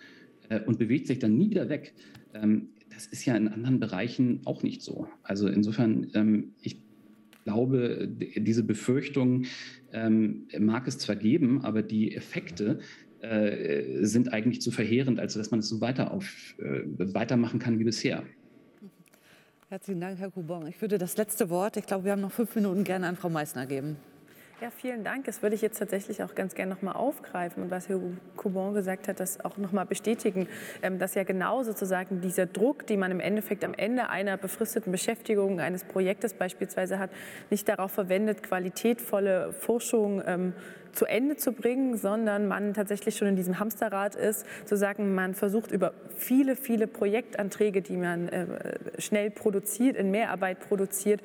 äh, 0.48 0.62
und 0.62 0.80
bewegt 0.80 1.08
sich 1.08 1.20
dann 1.20 1.38
nie 1.38 1.50
wieder 1.50 1.68
weg. 1.68 1.94
Ähm, 2.34 2.70
das 2.94 3.08
ist 3.08 3.26
ja 3.26 3.36
in 3.36 3.50
anderen 3.50 3.82
Bereichen 3.82 4.40
auch 4.46 4.64
nicht 4.64 4.84
so. 4.84 5.10
Also 5.22 5.50
insofern, 5.50 6.08
ähm, 6.14 6.54
ich 6.62 6.80
glaube, 7.50 8.08
diese 8.08 8.64
Befürchtung 8.64 9.46
ähm, 9.92 10.48
mag 10.60 10.88
es 10.88 10.98
zwar 11.00 11.16
geben, 11.16 11.62
aber 11.64 11.82
die 11.82 12.16
Effekte 12.16 12.80
äh, 13.22 14.06
sind 14.06 14.32
eigentlich 14.32 14.62
zu 14.62 14.72
verheerend, 14.72 15.20
als 15.20 15.34
dass 15.34 15.52
man 15.52 15.62
es 15.62 15.70
so 15.70 15.82
weiter 15.82 16.12
auf, 16.12 16.56
äh, 16.60 16.82
weitermachen 17.14 17.60
kann 17.60 17.80
wie 17.80 17.84
bisher. 17.84 18.24
Herzlichen 19.68 20.02
Dank, 20.02 20.20
Herr 20.20 20.32
Kubon. 20.32 20.68
Ich 20.68 20.80
würde 20.82 20.98
das 20.98 21.18
letzte 21.18 21.50
Wort, 21.50 21.78
ich 21.78 21.86
glaube, 21.86 22.06
wir 22.06 22.12
haben 22.12 22.22
noch 22.22 22.32
fünf 22.32 22.56
Minuten, 22.56 22.84
gerne 22.84 23.08
an 23.08 23.16
Frau 23.16 23.30
Meissner 23.30 23.66
geben. 23.66 23.98
Ja, 24.62 24.72
vielen 24.72 25.06
Dank. 25.06 25.24
Das 25.24 25.42
würde 25.42 25.56
ich 25.56 25.62
jetzt 25.62 25.80
tatsächlich 25.80 26.22
auch 26.22 26.36
ganz 26.36 26.54
gerne 26.54 26.74
nochmal 26.74 26.96
aufgreifen 26.96 27.64
und 27.64 27.72
was 27.72 27.88
Herr 27.88 27.98
Coubon 28.36 28.74
gesagt 28.74 29.08
hat, 29.08 29.22
das 29.22 29.40
auch 29.46 29.56
nochmal 29.56 29.86
bestätigen, 29.86 30.50
ähm, 30.82 31.00
dass 31.00 31.16
ja 31.16 31.24
genau 31.24 31.64
sozusagen 31.64 32.20
dieser 32.20 32.46
Druck, 32.46 32.86
den 32.86 33.00
man 33.00 33.10
im 33.10 33.22
Endeffekt 33.22 33.64
am 33.64 33.74
Ende 33.74 34.10
einer 34.10 34.36
befristeten 34.36 34.92
Beschäftigung, 34.92 35.62
eines 35.62 35.86
Projektes 35.86 36.34
beispielsweise 36.34 37.00
hat, 37.00 37.10
nicht 37.50 37.70
darauf 37.70 37.94
verwendet, 37.94 38.44
qualitätvolle 38.44 39.54
Forschung 39.54 40.22
ähm, 40.26 40.54
zu 40.92 41.06
Ende 41.06 41.38
zu 41.38 41.54
bringen, 41.54 41.96
sondern 41.96 42.50
man 42.50 42.74
tatsächlich 42.74 43.16
schon 43.16 43.30
in 43.30 43.38
diesem 43.38 43.60
Hamsterrad 43.60 44.16
ist, 44.16 44.46
zu 44.66 44.76
sagen, 44.76 45.16
man 45.16 45.36
versucht 45.36 45.72
über 45.72 45.94
viele, 46.18 46.58
viele 46.58 46.88
Projektanträge, 46.88 47.82
die 47.82 47.96
man 47.96 48.28
äh, 48.28 48.46
schnell 48.98 49.32
produziert, 49.32 49.96
in 49.96 50.12
Mehrarbeit 50.12 50.60
produziert, 50.60 51.22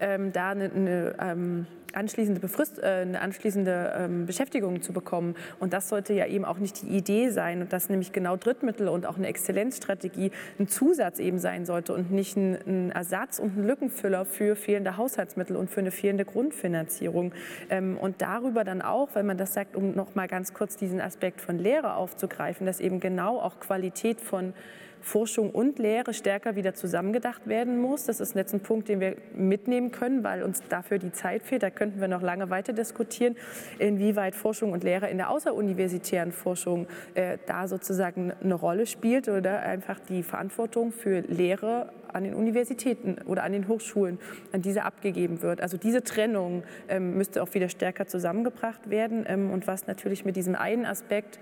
ähm, 0.00 0.32
da 0.32 0.50
eine, 0.50 0.72
eine 0.72 1.14
ähm, 1.20 1.66
anschließende, 1.94 2.40
Befrist, 2.40 2.78
äh, 2.78 2.86
eine 2.86 3.20
anschließende 3.20 3.94
ähm, 3.96 4.26
Beschäftigung 4.26 4.82
zu 4.82 4.92
bekommen. 4.92 5.34
Und 5.58 5.72
das 5.72 5.88
sollte 5.88 6.14
ja 6.14 6.26
eben 6.26 6.44
auch 6.44 6.58
nicht 6.58 6.82
die 6.82 6.88
Idee 6.88 7.30
sein, 7.30 7.62
und 7.62 7.72
dass 7.72 7.88
nämlich 7.88 8.12
genau 8.12 8.36
Drittmittel 8.36 8.88
und 8.88 9.06
auch 9.06 9.16
eine 9.16 9.28
Exzellenzstrategie 9.28 10.30
ein 10.58 10.68
Zusatz 10.68 11.18
eben 11.18 11.38
sein 11.38 11.66
sollte 11.66 11.94
und 11.94 12.10
nicht 12.10 12.36
ein, 12.36 12.58
ein 12.66 12.90
Ersatz 12.90 13.38
und 13.38 13.56
ein 13.56 13.66
Lückenfüller 13.66 14.24
für 14.24 14.56
fehlende 14.56 14.96
Haushaltsmittel 14.96 15.56
und 15.56 15.70
für 15.70 15.80
eine 15.80 15.90
fehlende 15.90 16.24
Grundfinanzierung. 16.24 17.32
Ähm, 17.68 17.96
und 17.98 18.22
darüber 18.22 18.64
dann 18.64 18.82
auch, 18.82 19.10
wenn 19.14 19.26
man 19.26 19.38
das 19.38 19.54
sagt, 19.54 19.76
um 19.76 19.94
noch 19.94 20.14
mal 20.14 20.28
ganz 20.28 20.54
kurz 20.54 20.76
diesen 20.76 21.00
Aspekt 21.00 21.40
von 21.40 21.58
Lehre 21.58 21.94
aufzugreifen, 21.94 22.66
dass 22.66 22.80
eben 22.80 23.00
genau 23.00 23.40
auch 23.40 23.60
Qualität 23.60 24.20
von 24.20 24.52
Forschung 25.00 25.50
und 25.50 25.78
Lehre 25.78 26.14
stärker 26.14 26.56
wieder 26.56 26.74
zusammengedacht 26.74 27.46
werden 27.46 27.80
muss. 27.80 28.04
Das 28.04 28.20
ist 28.20 28.34
jetzt 28.34 28.54
ein 28.54 28.60
Punkt, 28.60 28.88
den 28.88 29.00
wir 29.00 29.16
mitnehmen 29.34 29.90
können, 29.90 30.22
weil 30.24 30.42
uns 30.42 30.62
dafür 30.68 30.98
die 30.98 31.12
Zeit 31.12 31.42
fehlt. 31.42 31.62
Da 31.62 31.70
könnten 31.70 32.00
wir 32.00 32.08
noch 32.08 32.22
lange 32.22 32.50
weiter 32.50 32.72
diskutieren, 32.72 33.36
inwieweit 33.78 34.34
Forschung 34.34 34.72
und 34.72 34.84
Lehre 34.84 35.08
in 35.08 35.16
der 35.16 35.30
außeruniversitären 35.30 36.32
Forschung 36.32 36.86
äh, 37.14 37.38
da 37.46 37.68
sozusagen 37.68 38.32
eine 38.42 38.54
Rolle 38.54 38.86
spielt 38.86 39.28
oder 39.28 39.60
einfach 39.60 39.98
die 40.08 40.22
Verantwortung 40.22 40.92
für 40.92 41.20
Lehre 41.20 41.90
an 42.12 42.24
den 42.24 42.34
Universitäten 42.34 43.16
oder 43.26 43.42
an 43.44 43.52
den 43.52 43.68
Hochschulen 43.68 44.18
an 44.52 44.62
diese 44.62 44.84
abgegeben 44.84 45.42
wird. 45.42 45.60
Also 45.60 45.76
diese 45.76 46.02
Trennung 46.02 46.64
ähm, 46.88 47.16
müsste 47.16 47.42
auch 47.42 47.54
wieder 47.54 47.68
stärker 47.68 48.06
zusammengebracht 48.06 48.90
werden 48.90 49.24
ähm, 49.26 49.50
und 49.50 49.66
was 49.66 49.86
natürlich 49.86 50.24
mit 50.24 50.36
diesem 50.36 50.54
einen 50.54 50.86
Aspekt 50.86 51.38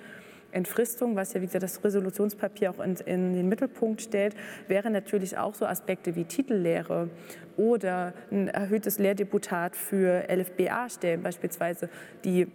Entfristung, 0.52 1.14
was 1.16 1.34
ja 1.34 1.40
wie 1.40 1.46
gesagt 1.46 1.62
das 1.62 1.82
Resolutionspapier 1.84 2.70
auch 2.70 2.82
in, 2.82 2.96
in, 3.06 3.34
den 3.34 3.48
Mittelpunkt 3.48 4.02
stellt, 4.02 4.34
wären 4.66 4.92
natürlich 4.92 5.36
auch 5.36 5.54
so 5.54 5.66
Aspekte 5.66 6.16
wie 6.16 6.24
Titellehre 6.24 7.10
oder 7.56 8.14
ein 8.30 8.48
erhöhtes 8.48 8.98
Lehrdeputat 8.98 9.76
für 9.76 10.24
LFBA-Stellen 10.28 11.22
beispielsweise, 11.22 11.90
die 12.24 12.46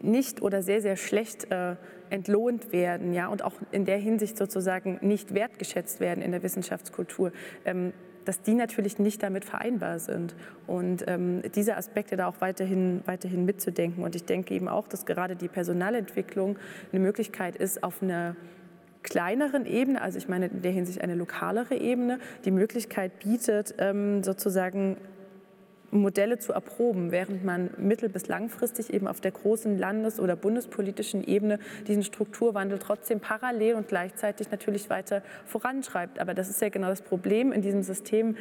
nicht 0.00 0.42
oder 0.42 0.62
sehr, 0.62 0.82
sehr 0.82 0.96
schlecht 0.96 1.50
äh, 1.50 1.76
entlohnt 2.10 2.72
werden 2.72 3.12
ja, 3.12 3.28
und 3.28 3.42
auch 3.42 3.54
in 3.72 3.84
der 3.84 3.96
Hinsicht 3.96 4.36
sozusagen 4.36 4.98
nicht 5.00 5.34
wertgeschätzt 5.34 6.00
werden 6.00 6.22
in 6.22 6.32
der 6.32 6.42
Wissenschaftskultur. 6.42 7.32
Ähm, 7.64 7.92
dass 8.26 8.42
die 8.42 8.54
natürlich 8.54 8.98
nicht 8.98 9.22
damit 9.22 9.44
vereinbar 9.44 9.98
sind. 9.98 10.34
Und 10.66 11.04
ähm, 11.06 11.42
diese 11.54 11.76
Aspekte 11.76 12.16
da 12.16 12.26
auch 12.26 12.40
weiterhin, 12.40 13.00
weiterhin 13.06 13.46
mitzudenken. 13.46 14.04
Und 14.04 14.14
ich 14.14 14.24
denke 14.24 14.54
eben 14.54 14.68
auch, 14.68 14.88
dass 14.88 15.06
gerade 15.06 15.36
die 15.36 15.48
Personalentwicklung 15.48 16.58
eine 16.92 17.00
Möglichkeit 17.00 17.56
ist, 17.56 17.82
auf 17.82 18.02
einer 18.02 18.36
kleineren 19.02 19.66
Ebene, 19.66 20.02
also 20.02 20.18
ich 20.18 20.28
meine 20.28 20.46
in 20.46 20.62
der 20.62 20.72
Hinsicht 20.72 21.00
eine 21.00 21.14
lokalere 21.14 21.76
Ebene, 21.76 22.18
die 22.44 22.50
Möglichkeit 22.50 23.20
bietet, 23.20 23.74
ähm, 23.78 24.24
sozusagen 24.24 24.96
Modelle 25.96 26.38
zu 26.38 26.52
erproben, 26.52 27.10
während 27.10 27.44
man 27.44 27.70
mittel- 27.76 28.08
bis 28.08 28.28
langfristig 28.28 28.92
eben 28.92 29.06
auf 29.06 29.20
der 29.20 29.32
großen 29.32 29.78
landes- 29.78 30.20
oder 30.20 30.36
bundespolitischen 30.36 31.24
Ebene 31.24 31.58
diesen 31.86 32.02
Strukturwandel 32.02 32.78
trotzdem 32.78 33.20
parallel 33.20 33.74
und 33.74 33.88
gleichzeitig 33.88 34.50
natürlich 34.50 34.90
weiter 34.90 35.22
voranschreibt. 35.44 36.18
Aber 36.18 36.34
das 36.34 36.48
ist 36.48 36.60
ja 36.60 36.68
genau 36.68 36.88
das 36.88 37.02
Problem. 37.02 37.52
In 37.52 37.62
diesem 37.62 37.82
System 37.82 38.36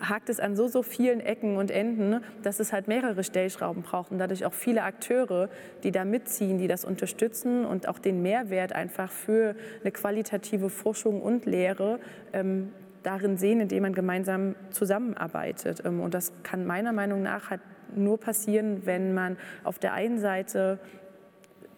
hakt 0.00 0.28
es 0.28 0.40
an 0.40 0.56
so, 0.56 0.68
so 0.68 0.82
vielen 0.82 1.20
Ecken 1.20 1.56
und 1.56 1.70
Enden, 1.70 2.22
dass 2.42 2.60
es 2.60 2.72
halt 2.72 2.88
mehrere 2.88 3.22
Stellschrauben 3.24 3.82
braucht 3.82 4.10
und 4.10 4.18
dadurch 4.18 4.44
auch 4.44 4.54
viele 4.54 4.82
Akteure, 4.82 5.48
die 5.82 5.92
da 5.92 6.04
mitziehen, 6.04 6.58
die 6.58 6.68
das 6.68 6.84
unterstützen 6.84 7.64
und 7.64 7.88
auch 7.88 7.98
den 7.98 8.22
Mehrwert 8.22 8.72
einfach 8.72 9.10
für 9.10 9.54
eine 9.80 9.92
qualitative 9.92 10.70
Forschung 10.70 11.20
und 11.20 11.46
Lehre 11.46 12.00
ähm, 12.32 12.72
darin 13.02 13.36
sehen, 13.36 13.60
indem 13.60 13.82
man 13.82 13.94
gemeinsam 13.94 14.54
zusammenarbeitet. 14.70 15.82
Ähm, 15.84 16.00
und 16.00 16.14
das 16.14 16.32
kann 16.42 16.66
meiner 16.66 16.92
Meinung 16.92 17.22
nach 17.22 17.50
halt 17.50 17.60
nur 17.94 18.18
passieren, 18.20 18.82
wenn 18.84 19.14
man 19.14 19.36
auf 19.64 19.78
der 19.78 19.92
einen 19.94 20.18
Seite 20.18 20.78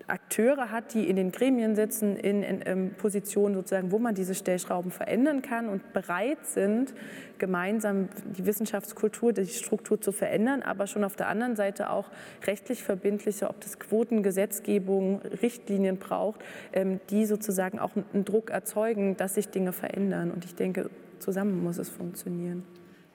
Akteure 0.09 0.71
hat, 0.71 0.95
die 0.95 1.09
in 1.09 1.17
den 1.17 1.33
Gremien 1.33 1.75
sitzen, 1.75 2.17
in, 2.17 2.43
in, 2.43 2.61
in, 2.61 2.95
Positionen 2.95 3.55
sozusagen, 3.55 3.93
wo 3.93 3.99
man 3.99 4.15
diese 4.15 4.35
Stellschrauben 4.35 4.91
verändern 4.91 5.43
kann 5.43 5.69
und 5.69 5.93
bereit 5.93 6.45
sind, 6.45 6.93
gemeinsam 7.39 8.09
die 8.37 8.45
Wissenschaftskultur, 8.45 9.33
die 9.33 9.47
Struktur 9.47 10.01
zu 10.01 10.13
verändern, 10.13 10.63
aber 10.63 10.87
schon 10.87 11.05
auf 11.05 11.17
der 11.17 11.29
anderen 11.29 11.57
Seite 11.57 11.91
auch 11.91 12.11
rechtlich 12.47 12.83
verbindliche, 12.83 13.49
ob 13.49 13.61
das 13.61 13.79
Quoten, 13.79 14.23
Gesetzgebung, 14.23 15.21
Richtlinien 15.41 15.97
braucht, 15.97 16.41
ähm, 16.73 17.01
die 17.11 17.25
sozusagen 17.25 17.79
auch 17.79 17.93
einen 18.13 18.25
Druck 18.25 18.51
erzeugen, 18.51 19.17
dass 19.17 19.35
sich 19.35 19.49
Dinge 19.49 19.73
verändern. 19.73 20.31
Und 20.31 20.45
ich 20.45 20.55
denke, 20.55 20.91
zusammen 21.23 21.63
muss 21.63 21.79
es 21.79 21.89
funktionieren. 21.89 22.65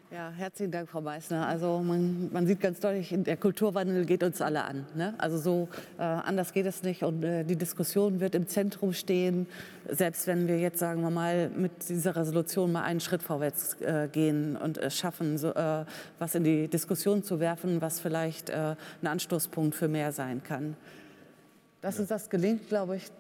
Ja, 0.10 0.30
herzlichen 0.30 0.72
Dank, 0.72 0.88
Frau 0.88 1.02
Meissner. 1.02 1.46
Also 1.46 1.80
man, 1.80 2.32
man, 2.32 2.48
sieht 2.48 2.62
ganz 2.62 2.80
deutlich, 2.80 3.14
der 3.14 3.36
Kulturwandel 3.36 4.06
geht 4.06 4.24
uns 4.24 4.42
alle 4.42 4.64
an. 4.64 4.86
Ne? 4.96 5.14
Also 5.18 5.38
so 5.38 5.68
äh, 5.98 6.02
anders 6.04 6.54
geht 6.54 6.66
es 6.66 6.82
nicht 6.82 7.04
und 7.04 7.24
äh, 7.24 7.44
die 7.44 7.58
Diskussion 7.58 8.22
wird 8.22 8.34
im 8.34 8.48
Zentrum 8.48 8.94
stehen. 8.94 9.48
Selbst 9.90 10.26
wenn 10.26 10.48
wir 10.48 10.60
jetzt, 10.60 10.80
sagen 10.80 11.02
wir 11.02 11.10
mal, 11.10 11.50
mit 11.50 11.90
dieser 11.90 12.16
Resolution 12.16 12.72
mal 12.72 12.84
einen 12.84 13.02
Schritt 13.02 13.22
vorwärts 13.22 13.82
äh, 13.82 14.08
gehen 14.10 14.56
und 14.56 14.78
es 14.78 14.96
schaffen, 14.96 15.38
so, 15.38 15.54
äh, 15.54 15.84
was 16.20 16.36
in 16.36 16.46
die 16.46 16.70
Diskussion 16.70 17.22
zu 17.22 17.42
werfen, 17.42 17.82
was 17.82 18.00
vielleicht 18.00 18.50
äh, 18.50 18.76
ein 19.02 19.08
Anstoßpunkt 19.08 19.76
für 19.76 19.90
mehr 19.90 20.14
sein 20.14 20.42
kann. 20.42 20.78
Dass 21.82 21.96
ja. 21.96 22.02
uns 22.02 22.10
das 22.10 22.30
gelingt, 22.30 22.70
glaube 22.70 22.96
ich, 22.96 23.12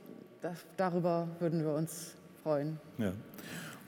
das, 0.42 0.58
darüber 0.78 1.28
würden 1.40 1.66
wir 1.66 1.74
uns 1.74 2.16
freuen. 2.44 2.80
Ja. 2.98 3.12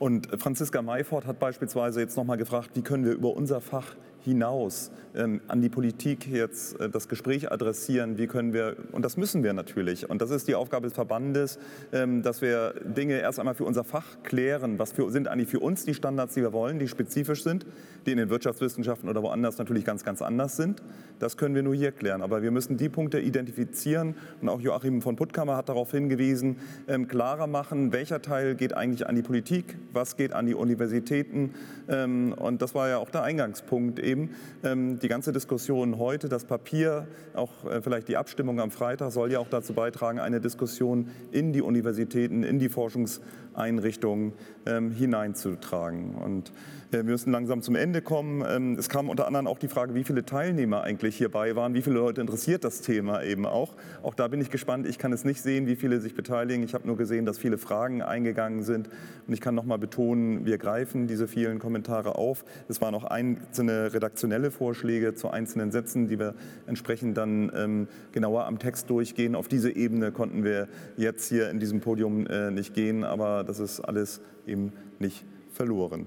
Und 0.00 0.28
Franziska 0.40 0.80
Mayfort 0.80 1.26
hat 1.26 1.38
beispielsweise 1.38 2.00
jetzt 2.00 2.16
noch 2.16 2.24
mal 2.24 2.36
gefragt, 2.36 2.70
wie 2.72 2.80
können 2.80 3.04
wir 3.04 3.12
über 3.12 3.36
unser 3.36 3.60
Fach 3.60 3.96
hinaus 4.24 4.90
ähm, 5.14 5.42
an 5.46 5.60
die 5.60 5.68
Politik 5.68 6.26
jetzt 6.26 6.80
äh, 6.80 6.88
das 6.88 7.06
Gespräch 7.06 7.52
adressieren, 7.52 8.16
wie 8.16 8.26
können 8.26 8.54
wir, 8.54 8.76
und 8.92 9.04
das 9.04 9.18
müssen 9.18 9.42
wir 9.42 9.52
natürlich, 9.52 10.08
und 10.08 10.22
das 10.22 10.30
ist 10.30 10.48
die 10.48 10.54
Aufgabe 10.54 10.86
des 10.86 10.94
Verbandes, 10.94 11.58
ähm, 11.92 12.22
dass 12.22 12.40
wir 12.40 12.74
Dinge 12.82 13.20
erst 13.20 13.40
einmal 13.40 13.54
für 13.54 13.64
unser 13.64 13.84
Fach 13.84 14.06
klären, 14.22 14.78
was 14.78 14.92
für, 14.92 15.10
sind 15.10 15.28
eigentlich 15.28 15.50
für 15.50 15.60
uns 15.60 15.84
die 15.84 15.92
Standards, 15.92 16.32
die 16.32 16.40
wir 16.40 16.54
wollen, 16.54 16.78
die 16.78 16.88
spezifisch 16.88 17.42
sind, 17.42 17.66
die 18.06 18.12
in 18.12 18.18
den 18.18 18.30
Wirtschaftswissenschaften 18.30 19.08
oder 19.08 19.22
woanders 19.22 19.58
natürlich 19.58 19.84
ganz, 19.84 20.04
ganz 20.04 20.22
anders 20.22 20.56
sind. 20.56 20.82
Das 21.18 21.36
können 21.36 21.54
wir 21.54 21.62
nur 21.62 21.74
hier 21.74 21.92
klären, 21.92 22.22
aber 22.22 22.42
wir 22.42 22.50
müssen 22.50 22.76
die 22.76 22.88
Punkte 22.88 23.20
identifizieren 23.20 24.14
und 24.40 24.48
auch 24.48 24.60
Joachim 24.60 25.02
von 25.02 25.16
Puttkammer 25.16 25.56
hat 25.56 25.68
darauf 25.68 25.90
hingewiesen, 25.90 26.56
ähm, 26.88 27.08
klarer 27.08 27.46
machen, 27.46 27.92
welcher 27.92 28.22
Teil 28.22 28.54
geht 28.54 28.74
eigentlich 28.74 29.06
an 29.06 29.16
die 29.16 29.22
Politik, 29.22 29.76
was 29.92 30.16
geht 30.16 30.32
an 30.32 30.46
die 30.46 30.54
Universitäten 30.54 31.54
ähm, 31.88 32.34
und 32.38 32.62
das 32.62 32.74
war 32.74 32.88
ja 32.88 32.98
auch 32.98 33.10
der 33.10 33.22
Eingangspunkt 33.22 33.98
eben. 33.98 34.30
Ähm, 34.62 34.98
die 34.98 35.08
ganze 35.08 35.32
Diskussion 35.32 35.98
heute, 35.98 36.28
das 36.28 36.44
Papier, 36.44 37.06
auch 37.34 37.64
äh, 37.64 37.82
vielleicht 37.82 38.08
die 38.08 38.16
Abstimmung 38.16 38.60
am 38.60 38.70
Freitag 38.70 39.12
soll 39.12 39.32
ja 39.32 39.38
auch 39.38 39.48
dazu 39.48 39.74
beitragen, 39.74 40.18
eine 40.18 40.40
Diskussion 40.40 41.08
in 41.32 41.52
die 41.52 41.62
Universitäten, 41.62 42.42
in 42.42 42.58
die 42.58 42.68
Forschungseinrichtungen 42.68 44.32
ähm, 44.66 44.90
hineinzutragen. 44.90 46.14
Und 46.14 46.52
wir 46.90 47.04
müssen 47.04 47.30
langsam 47.30 47.62
zum 47.62 47.76
Ende 47.76 48.02
kommen. 48.02 48.44
Ähm, 48.48 48.76
es 48.78 48.88
kam 48.88 49.08
unter 49.08 49.26
anderem 49.26 49.46
auch 49.46 49.58
die 49.58 49.68
Frage, 49.68 49.94
wie 49.94 50.04
viele 50.04 50.24
Teilnehmer 50.24 50.82
eigentlich 50.82 51.16
hierbei 51.16 51.54
waren, 51.54 51.74
wie 51.74 51.82
viele 51.82 51.96
Leute 51.96 52.20
interessiert 52.20 52.64
das 52.64 52.80
Thema 52.80 53.22
eben 53.22 53.46
auch. 53.46 53.74
Auch 54.02 54.14
da 54.14 54.28
bin 54.28 54.40
ich 54.40 54.50
gespannt. 54.50 54.86
Ich 54.86 54.98
kann 54.98 55.12
es 55.12 55.24
nicht 55.24 55.40
sehen, 55.40 55.66
wie 55.66 55.76
viele 55.76 56.00
sich 56.00 56.14
beteiligen. 56.14 56.64
Ich 56.64 56.74
habe 56.74 56.86
nur 56.86 56.96
gesehen, 56.96 57.26
dass 57.26 57.38
viele 57.38 57.58
Fragen 57.58 58.02
eingegangen 58.02 58.62
sind. 58.62 58.88
Und 59.26 59.32
ich 59.32 59.40
kann 59.40 59.54
noch 59.54 59.64
mal 59.64 59.78
betonen, 59.78 60.46
wir 60.46 60.58
greifen 60.58 61.06
diese 61.06 61.28
vielen 61.28 61.58
Kommentare 61.58 62.16
auf. 62.16 62.44
Es 62.68 62.80
waren 62.80 62.94
auch 62.94 63.04
einzelne 63.04 63.94
redaktionelle 63.94 64.50
Vorschläge 64.50 65.14
zu 65.14 65.30
einzelnen 65.30 65.70
Sätzen, 65.70 66.08
die 66.08 66.18
wir 66.18 66.34
entsprechend 66.66 67.16
dann 67.16 67.52
ähm, 67.54 67.88
genauer 68.12 68.46
am 68.46 68.58
Text 68.58 68.90
durchgehen. 68.90 69.36
Auf 69.36 69.48
diese 69.48 69.70
Ebene 69.70 70.10
konnten 70.10 70.42
wir 70.42 70.68
jetzt 70.96 71.28
hier 71.28 71.50
in 71.50 71.60
diesem 71.60 71.80
Podium 71.80 72.26
äh, 72.26 72.50
nicht 72.50 72.74
gehen, 72.74 73.04
aber 73.04 73.44
das 73.44 73.60
ist 73.60 73.80
alles 73.80 74.20
eben 74.46 74.72
nicht 74.98 75.24
verloren. 75.52 76.06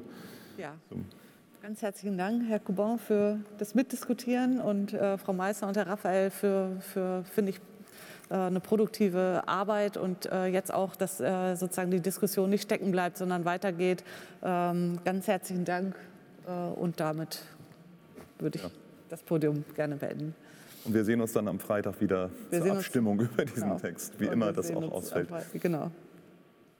Ja. 0.57 0.75
So. 0.89 0.97
Ganz 1.61 1.81
herzlichen 1.81 2.17
Dank, 2.17 2.43
Herr 2.49 2.59
Coubon, 2.59 2.99
für 2.99 3.39
das 3.57 3.73
Mitdiskutieren 3.73 4.59
und 4.59 4.93
äh, 4.93 5.17
Frau 5.17 5.31
Meister 5.31 5.67
und 5.67 5.77
Herr 5.77 5.87
Raphael 5.87 6.29
für, 6.29 6.77
für 6.81 7.23
finde 7.23 7.51
ich, 7.51 7.61
äh, 8.29 8.35
eine 8.35 8.59
produktive 8.59 9.43
Arbeit 9.45 9.95
und 9.95 10.25
äh, 10.25 10.47
jetzt 10.47 10.73
auch, 10.73 10.95
dass 10.95 11.21
äh, 11.21 11.55
sozusagen 11.55 11.89
die 11.89 12.01
Diskussion 12.01 12.49
nicht 12.49 12.63
stecken 12.63 12.91
bleibt, 12.91 13.17
sondern 13.17 13.45
weitergeht. 13.45 14.03
Ähm, 14.43 14.99
ganz 15.05 15.27
herzlichen 15.27 15.63
Dank 15.63 15.95
äh, 16.47 16.51
und 16.51 16.99
damit 16.99 17.43
würde 18.39 18.57
ich 18.57 18.63
ja. 18.63 18.71
das 19.09 19.23
Podium 19.23 19.63
gerne 19.75 19.95
beenden. 19.95 20.35
Und 20.83 20.93
wir 20.93 21.05
sehen 21.05 21.21
uns 21.21 21.31
dann 21.31 21.47
am 21.47 21.59
Freitag 21.59 22.01
wieder 22.01 22.29
wir 22.49 22.61
zur 22.61 22.73
Abstimmung 22.73 23.19
über 23.21 23.45
diesen 23.45 23.63
genau. 23.63 23.79
Text, 23.79 24.19
wie 24.19 24.27
und 24.27 24.33
immer 24.33 24.51
das 24.51 24.69
auch 24.69 24.91
ausfällt. 24.91 25.29
Genau. 25.61 25.91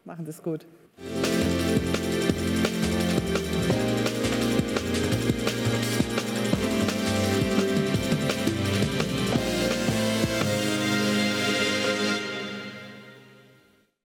Machen 0.04 0.26
Sie 0.26 0.32
es 0.32 0.44
gut. 0.44 0.66